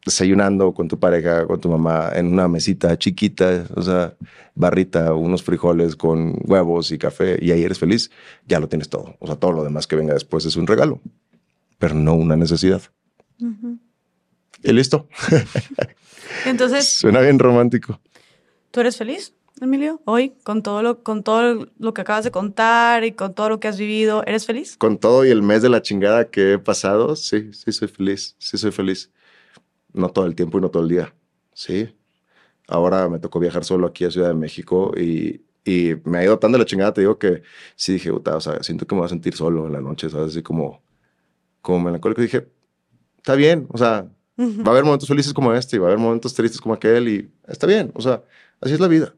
[0.05, 4.15] desayunando con tu pareja, con tu mamá, en una mesita chiquita, o sea,
[4.55, 8.11] barrita, unos frijoles con huevos y café, y ahí eres feliz,
[8.47, 9.17] ya lo tienes todo.
[9.19, 11.01] O sea, todo lo demás que venga después es un regalo,
[11.79, 12.83] pero no una necesidad.
[14.63, 15.09] Y listo.
[16.47, 16.89] Entonces.
[17.01, 18.01] Suena bien romántico.
[18.71, 20.03] ¿Tú eres feliz, Emilio?
[20.05, 23.59] Hoy, con todo, lo, con todo lo que acabas de contar y con todo lo
[23.59, 24.77] que has vivido, ¿eres feliz?
[24.77, 28.37] Con todo y el mes de la chingada que he pasado, sí, sí soy feliz,
[28.39, 29.11] sí soy feliz.
[29.95, 31.15] No todo el tiempo y no todo el día,
[31.55, 31.89] sí.
[32.69, 36.39] Ahora me tocó viajar solo aquí a Ciudad de México y, y me ha ido
[36.39, 37.43] tan de la chingada, te digo que
[37.77, 40.29] sí dije, o sea, siento que me voy a sentir solo en la noche, ¿sabes?
[40.29, 40.83] Así como,
[41.63, 42.21] como melancólico.
[42.21, 42.47] Dije,
[43.17, 44.07] está bien, o sea,
[44.39, 47.09] va a haber momentos felices como este y va a haber momentos tristes como aquel
[47.09, 48.23] y está bien, o sea,
[48.61, 49.15] así es la vida.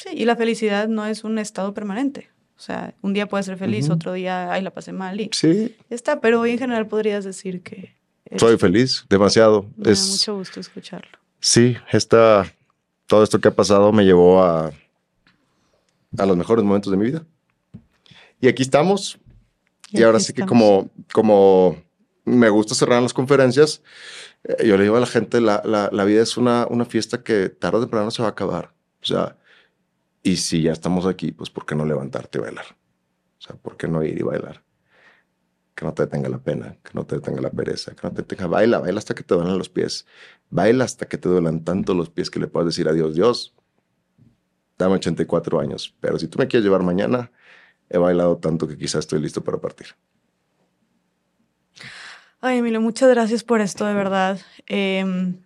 [0.00, 2.30] Sí, y la felicidad no es un estado permanente.
[2.56, 5.76] O sea, un día puedes ser feliz, otro día, ay, la pasé mal y sí.
[5.90, 7.94] está, pero hoy en general podrías decir que...
[8.36, 9.66] Soy feliz, demasiado.
[9.76, 11.18] Me es, da mucho gusto escucharlo.
[11.38, 12.50] Sí, esta,
[13.06, 14.72] todo esto que ha pasado me llevó a,
[16.16, 17.26] a los mejores momentos de mi vida.
[18.40, 19.18] Y aquí estamos.
[19.90, 21.76] Y, ahora sí que como, como
[22.24, 23.82] me gusta cerrar las conferencias,
[24.44, 27.22] eh, yo le digo a la gente, la, la, la, vida es una, una fiesta
[27.22, 28.72] que tarde o temprano se va a acabar.
[29.02, 29.36] O sea,
[30.22, 32.66] y si ya estamos aquí, pues ¿por qué no levantarte y bailar?
[33.38, 34.62] O sea, ¿por qué no ir y bailar?
[35.74, 38.22] Que no te detenga la pena, que no te detenga la pereza, que no te
[38.22, 40.06] detenga, baila, baila hasta que te duelen los pies.
[40.50, 43.54] Baila hasta que te duelan tanto los pies que le puedas decir adiós, Dios.
[44.76, 47.30] Dame 84 años, pero si tú me quieres llevar mañana,
[47.88, 49.88] he bailado tanto que quizás estoy listo para partir.
[52.42, 54.40] Ay, Emilio, muchas gracias por esto, de verdad.
[54.66, 55.36] Em,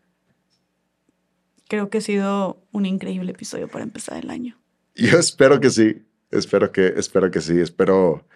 [1.68, 4.63] creo que ha sido un increíble episodio para empezar el año.
[4.94, 6.02] Yo espero que sí.
[6.30, 7.58] Espero que, espero que sí.
[7.60, 8.26] Espero.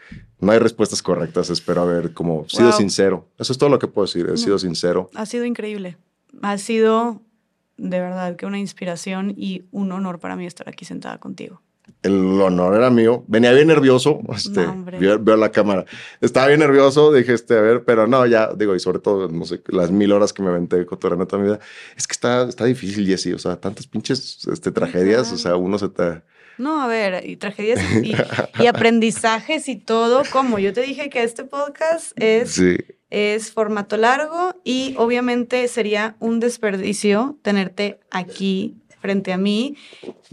[0.41, 1.51] No hay respuestas correctas.
[1.51, 3.29] Espero haber como sido sincero.
[3.39, 4.29] Eso es todo lo que puedo decir.
[4.33, 5.11] He sido sincero.
[5.15, 5.97] Ha sido increíble.
[6.43, 7.23] Ha sido
[7.77, 11.63] de verdad que una inspiración y un honor para mí estar aquí sentada contigo
[12.03, 13.25] el honor era mío.
[13.27, 14.67] Venía bien nervioso, este,
[14.99, 15.85] veo, la cámara.
[16.21, 19.45] Estaba bien nervioso, dije, este, a ver, pero no, ya, digo, y sobre todo, no
[19.45, 21.61] sé, las mil horas que me aventé cotorreando toda mi vida.
[21.97, 25.79] Es que está, está difícil, Jessy, o sea, tantas pinches este, tragedias, o sea, uno
[25.79, 26.23] se te...
[26.59, 28.15] No, a ver, y tragedias y,
[28.63, 32.61] y, aprendizajes y todo, como yo te dije que este podcast es...
[33.11, 39.77] es formato largo y obviamente sería un desperdicio tenerte aquí frente a mí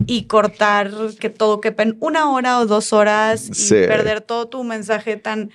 [0.05, 4.63] y cortar que todo quepa en una hora o dos horas y perder todo tu
[4.63, 5.51] mensaje tan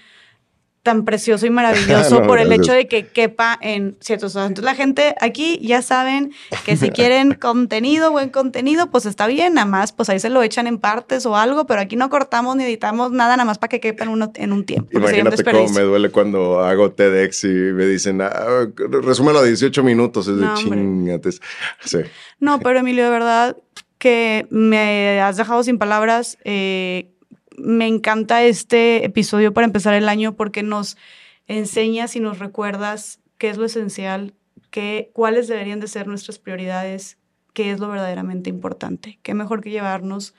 [0.83, 5.15] tan precioso y maravilloso por el hecho de que quepa en ciertos Entonces la gente
[5.21, 6.33] aquí ya saben
[6.65, 10.43] que si quieren contenido, buen contenido, pues está bien, nada más, pues ahí se lo
[10.43, 13.69] echan en partes o algo, pero aquí no cortamos ni editamos nada, nada más para
[13.69, 14.89] que quepa en, uno, en un tiempo.
[14.93, 18.67] Imagínate cómo me duele cuando hago TEDx y me dicen, ah,
[19.03, 21.41] resúmelo a 18 minutos, es de chingates.
[21.85, 21.99] Sí.
[22.39, 23.57] No, pero Emilio, de verdad
[23.99, 26.39] que me has dejado sin palabras.
[26.45, 27.10] Eh,
[27.63, 30.97] me encanta este episodio para empezar el año porque nos
[31.47, 34.35] enseñas y nos recuerdas qué es lo esencial,
[34.71, 37.19] qué, cuáles deberían de ser nuestras prioridades,
[37.55, 39.19] qué es lo verdaderamente importante.
[39.23, 40.35] Qué mejor que llevarnos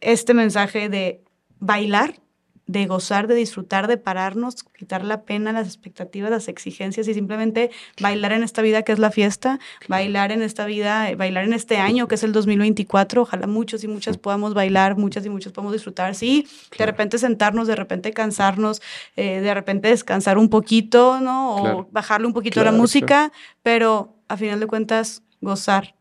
[0.00, 1.22] este mensaje de
[1.58, 2.20] bailar
[2.66, 7.70] de gozar, de disfrutar, de pararnos, quitar la pena, las expectativas, las exigencias y simplemente
[8.00, 11.76] bailar en esta vida que es la fiesta, bailar en esta vida, bailar en este
[11.76, 13.22] año que es el 2024.
[13.22, 16.14] Ojalá muchos y muchas podamos bailar, muchas y muchos podamos disfrutar.
[16.16, 18.82] Sí, de repente sentarnos, de repente cansarnos,
[19.14, 21.56] eh, de repente descansar un poquito, ¿no?
[21.56, 25.94] O bajarle un poquito la música, pero a final de cuentas gozar,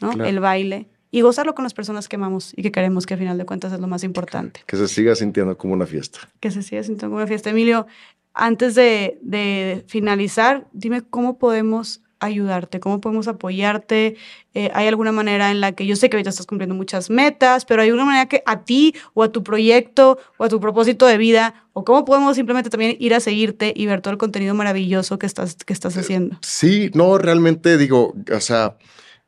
[0.00, 0.24] ¿no?
[0.24, 3.38] El baile y gozarlo con las personas que amamos y que queremos, que a final
[3.38, 4.62] de cuentas es lo más importante.
[4.66, 6.20] Que se siga sintiendo como una fiesta.
[6.40, 7.50] Que se siga sintiendo como una fiesta.
[7.50, 7.86] Emilio,
[8.34, 14.16] antes de, de finalizar, dime cómo podemos ayudarte, cómo podemos apoyarte.
[14.54, 17.64] Eh, ¿Hay alguna manera en la que yo sé que ahorita estás cumpliendo muchas metas,
[17.64, 21.06] pero hay alguna manera que a ti o a tu proyecto o a tu propósito
[21.06, 24.54] de vida, o cómo podemos simplemente también ir a seguirte y ver todo el contenido
[24.54, 26.38] maravilloso que estás, que estás haciendo?
[26.42, 28.76] Sí, no, realmente digo, o sea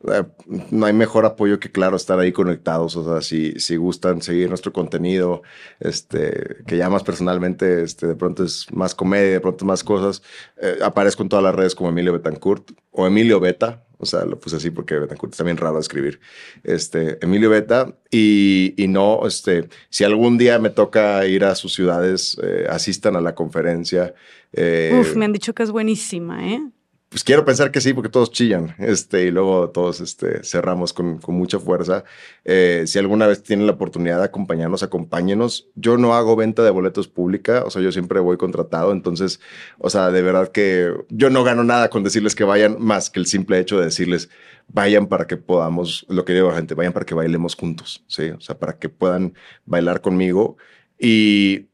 [0.09, 0.23] eh,
[0.71, 2.97] no hay mejor apoyo que, claro, estar ahí conectados.
[2.97, 5.43] O sea, si, si gustan seguir nuestro contenido,
[5.79, 10.23] este, que ya más personalmente, este, de pronto es más comedia, de pronto más cosas,
[10.61, 13.85] eh, aparezco en todas las redes como Emilio Betancourt o Emilio Beta.
[13.99, 16.21] O sea, lo puse así porque Betancourt está bien raro de escribir.
[16.65, 17.95] Este, Emilio Beta.
[18.11, 23.17] Y, y no, este, si algún día me toca ir a sus ciudades, eh, asistan
[23.17, 24.15] a la conferencia.
[24.53, 26.63] Uf, me han dicho que es buenísima, ¿eh?
[27.11, 31.19] Pues quiero pensar que sí, porque todos chillan, este, y luego todos este, cerramos con,
[31.19, 32.05] con mucha fuerza.
[32.45, 35.69] Eh, si alguna vez tienen la oportunidad de acompañarnos, acompáñenos.
[35.75, 39.41] Yo no hago venta de boletos pública, o sea, yo siempre voy contratado, entonces,
[39.79, 43.19] o sea, de verdad que yo no gano nada con decirles que vayan, más que
[43.19, 44.31] el simple hecho de decirles,
[44.69, 48.05] vayan para que podamos, lo que digo a la gente, vayan para que bailemos juntos,
[48.07, 48.31] ¿sí?
[48.31, 49.35] O sea, para que puedan
[49.67, 50.59] bailar conmigo.
[50.97, 51.67] Y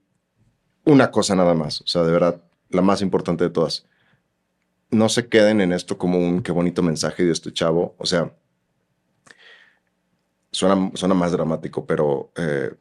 [0.86, 2.40] una cosa nada más, o sea, de verdad,
[2.70, 3.86] la más importante de todas
[4.90, 7.94] no se queden en esto como un qué bonito mensaje de este chavo.
[7.98, 8.32] O sea,
[10.50, 12.74] suena, suena más dramático, pero eh,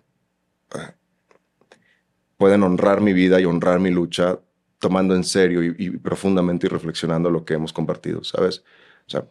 [2.37, 4.39] pueden honrar mi vida y honrar mi lucha
[4.79, 8.63] tomando en serio y, profundamente y reflexionando lo que hemos compartido, ¿sabes?
[9.07, 9.25] O sea,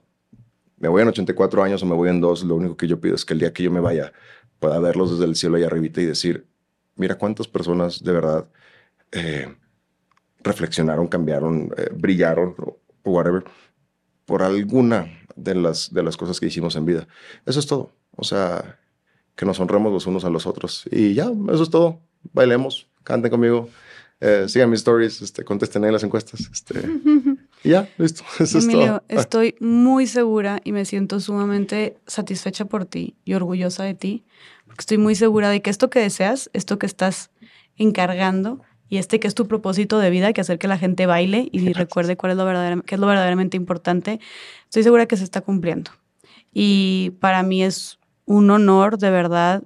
[0.79, 3.15] me voy en 84 años o me voy en dos, lo único que yo pido
[3.15, 4.13] es que el día que yo me vaya
[4.59, 6.47] pueda verlos desde el cielo ahí arribita y decir,
[6.97, 8.49] mira cuántas personas de verdad
[9.13, 9.55] eh,
[10.45, 13.45] reflexionaron, cambiaron, eh, brillaron o whatever
[14.25, 15.07] por alguna
[15.37, 17.09] de las, de las cosas que hicimos en vida.
[17.45, 17.93] Eso es todo.
[18.17, 18.79] O sea,
[19.37, 20.85] que nos honremos los unos a los otros.
[20.91, 22.01] Y ya, eso es todo.
[22.33, 23.69] Bailemos, canten conmigo,
[24.21, 26.49] eh, sigan mis stories, este, contesten en las encuestas.
[26.53, 26.81] Este,
[27.65, 28.23] y ya, listo.
[28.39, 29.03] Eso es todo.
[29.09, 34.25] Estoy muy segura y me siento sumamente satisfecha por ti y orgullosa de ti,
[34.67, 37.31] porque estoy muy segura de que esto que deseas, esto que estás
[37.77, 41.49] encargando, y este que es tu propósito de vida, que hacer que la gente baile
[41.53, 44.21] y recuerde cuál es lo, qué es lo verdaderamente importante,
[44.65, 45.91] estoy segura que se está cumpliendo.
[46.53, 49.65] Y para mí es un honor, de verdad,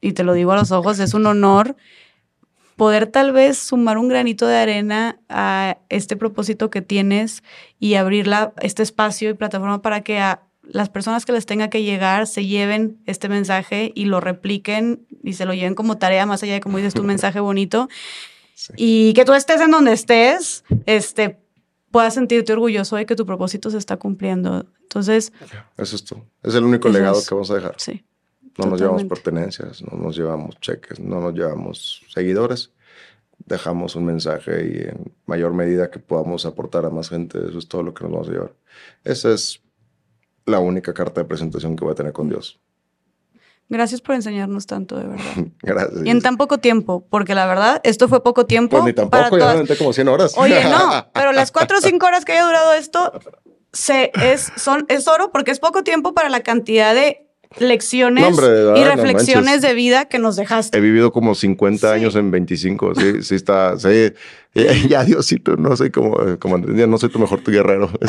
[0.00, 1.76] y te lo digo a los ojos, es un honor
[2.76, 7.44] poder tal vez sumar un granito de arena a este propósito que tienes
[7.78, 8.28] y abrir
[8.60, 12.46] este espacio y plataforma para que a las personas que les tenga que llegar se
[12.46, 16.60] lleven este mensaje y lo repliquen y se lo lleven como tarea, más allá de
[16.60, 17.88] como dices tu mensaje bonito.
[18.76, 21.40] Y que tú estés en donde estés, este,
[21.90, 24.66] puedas sentirte orgulloso de que tu propósito se está cumpliendo.
[24.82, 25.32] Entonces...
[25.76, 26.24] Eso es todo.
[26.42, 27.74] Es el único legado que vamos a dejar.
[27.78, 28.04] Sí.
[28.58, 32.70] No nos llevamos pertenencias, no nos llevamos cheques, no nos llevamos seguidores.
[33.46, 37.66] Dejamos un mensaje y en mayor medida que podamos aportar a más gente, eso es
[37.66, 38.54] todo lo que nos vamos a llevar.
[39.04, 39.62] Ese es
[40.46, 42.60] la única carta de presentación que voy a tener con Dios.
[43.68, 45.24] Gracias por enseñarnos tanto, de verdad.
[45.62, 46.04] Gracias.
[46.04, 48.76] Y en tan poco tiempo, porque la verdad, esto fue poco tiempo.
[48.76, 50.34] Pues ni tampoco, ya como 100 horas.
[50.36, 53.12] Oye, no, pero las 4 o 5 horas que haya durado esto
[53.72, 57.26] se, es, son, es oro porque es poco tiempo para la cantidad de
[57.58, 58.36] lecciones
[58.76, 60.78] y reflexiones de vida que nos dejaste.
[60.78, 64.12] He vivido como 50 años en 25, sí, sí está, sí,
[64.88, 67.90] ya, Diosito, no soy como, como no soy tu mejor tu guerrero.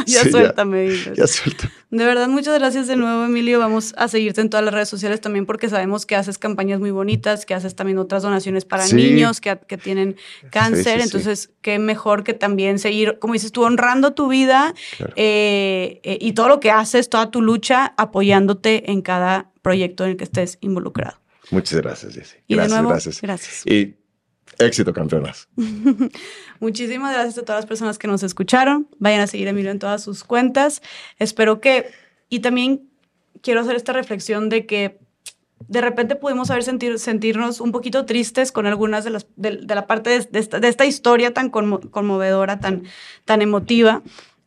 [0.00, 0.88] Este, ya suéltame.
[0.88, 1.70] Ya, ya suelta.
[1.90, 3.58] De verdad, muchas gracias de nuevo, Emilio.
[3.60, 6.90] Vamos a seguirte en todas las redes sociales también porque sabemos que haces campañas muy
[6.90, 10.16] bonitas, que haces también otras donaciones para niños que, que, tienen
[10.50, 11.00] cáncer.
[11.00, 14.74] Entonces, qué mejor que también seguir, como dices tú, honrando tu vida
[15.16, 20.12] eh, eh, y todo lo que haces, toda tu lucha, apoyándote en cada proyecto en
[20.12, 21.20] el que estés involucrado.
[21.50, 22.36] Muchas gracias, Jessy.
[22.48, 23.20] Gracias, nuevo, gracias.
[23.20, 23.66] Gracias.
[23.66, 23.99] Y
[24.60, 25.48] Éxito, campeonas.
[26.60, 28.88] Muchísimas gracias a todas las personas que nos escucharon.
[28.98, 30.82] Vayan a seguir a Emilio en todas sus cuentas.
[31.18, 31.90] Espero que,
[32.28, 32.88] y también
[33.42, 34.98] quiero hacer esta reflexión de que
[35.68, 39.86] de repente pudimos haber sentir, sentirnos un poquito tristes con algunas de las de, la
[39.86, 42.84] parte de, esta, de, esta, historia tan conmovedora, tan,
[43.24, 44.02] tan emotiva.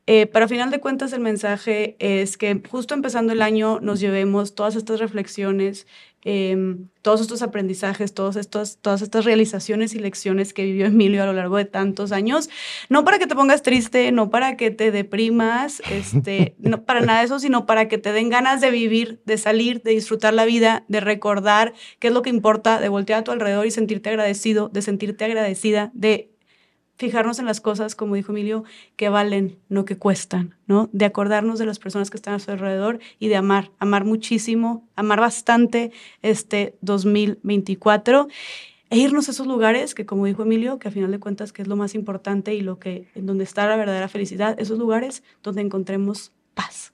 [0.05, 4.01] Eh, pero a final de cuentas el mensaje es que justo empezando el año nos
[4.01, 5.87] llevemos todas estas reflexiones,
[6.25, 11.25] em, todos estos aprendizajes, todos estos, todas estas realizaciones y lecciones que vivió Emilio a
[11.25, 12.49] lo largo de tantos años,
[12.89, 17.19] no para que te pongas triste, no para que te deprimas, este, no para nada
[17.19, 20.43] de eso, sino para que te den ganas de vivir, de salir, de disfrutar la
[20.43, 24.09] vida, de recordar qué es lo que importa, de voltear a tu alrededor y sentirte
[24.09, 26.32] agradecido, de sentirte agradecida, de
[26.95, 28.63] fijarnos en las cosas, como dijo Emilio,
[28.95, 30.89] que valen, no que cuestan, ¿no?
[30.93, 34.87] De acordarnos de las personas que están a su alrededor y de amar, amar muchísimo,
[34.95, 35.91] amar bastante
[36.21, 38.27] este 2024
[38.89, 41.63] e irnos a esos lugares que, como dijo Emilio, que a final de cuentas que
[41.63, 45.23] es lo más importante y lo que, en donde está la verdadera felicidad, esos lugares
[45.41, 46.93] donde encontremos paz.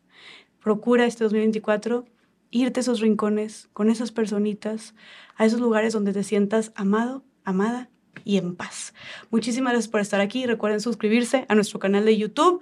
[0.64, 2.06] Procura este 2024
[2.52, 4.96] irte a esos rincones con esas personitas,
[5.36, 7.90] a esos lugares donde te sientas amado, amada
[8.26, 8.94] y en paz.
[9.32, 10.46] Muchísimas gracias por estar aquí.
[10.46, 12.62] Recuerden suscribirse a nuestro canal de YouTube.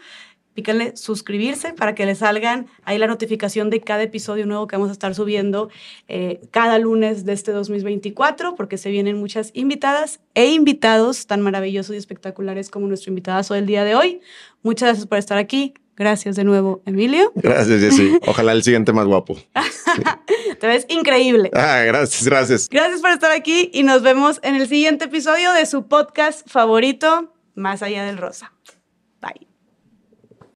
[0.54, 4.90] Pícanle suscribirse para que les salgan ahí la notificación de cada episodio nuevo que vamos
[4.90, 5.70] a estar subiendo
[6.08, 11.94] eh, cada lunes de este 2024, porque se vienen muchas invitadas e invitados tan maravillosos
[11.94, 14.22] y espectaculares como nuestro invitado del día de hoy.
[14.64, 15.76] Muchas gracias por estar aquí.
[15.98, 17.32] Gracias de nuevo, Emilio.
[17.36, 18.20] Gracias, Jessy.
[18.28, 19.36] Ojalá el siguiente más guapo.
[20.60, 21.50] Te ves increíble.
[21.54, 22.70] Ah, gracias, gracias.
[22.70, 27.34] Gracias por estar aquí y nos vemos en el siguiente episodio de su podcast favorito,
[27.56, 28.54] Más allá del rosa.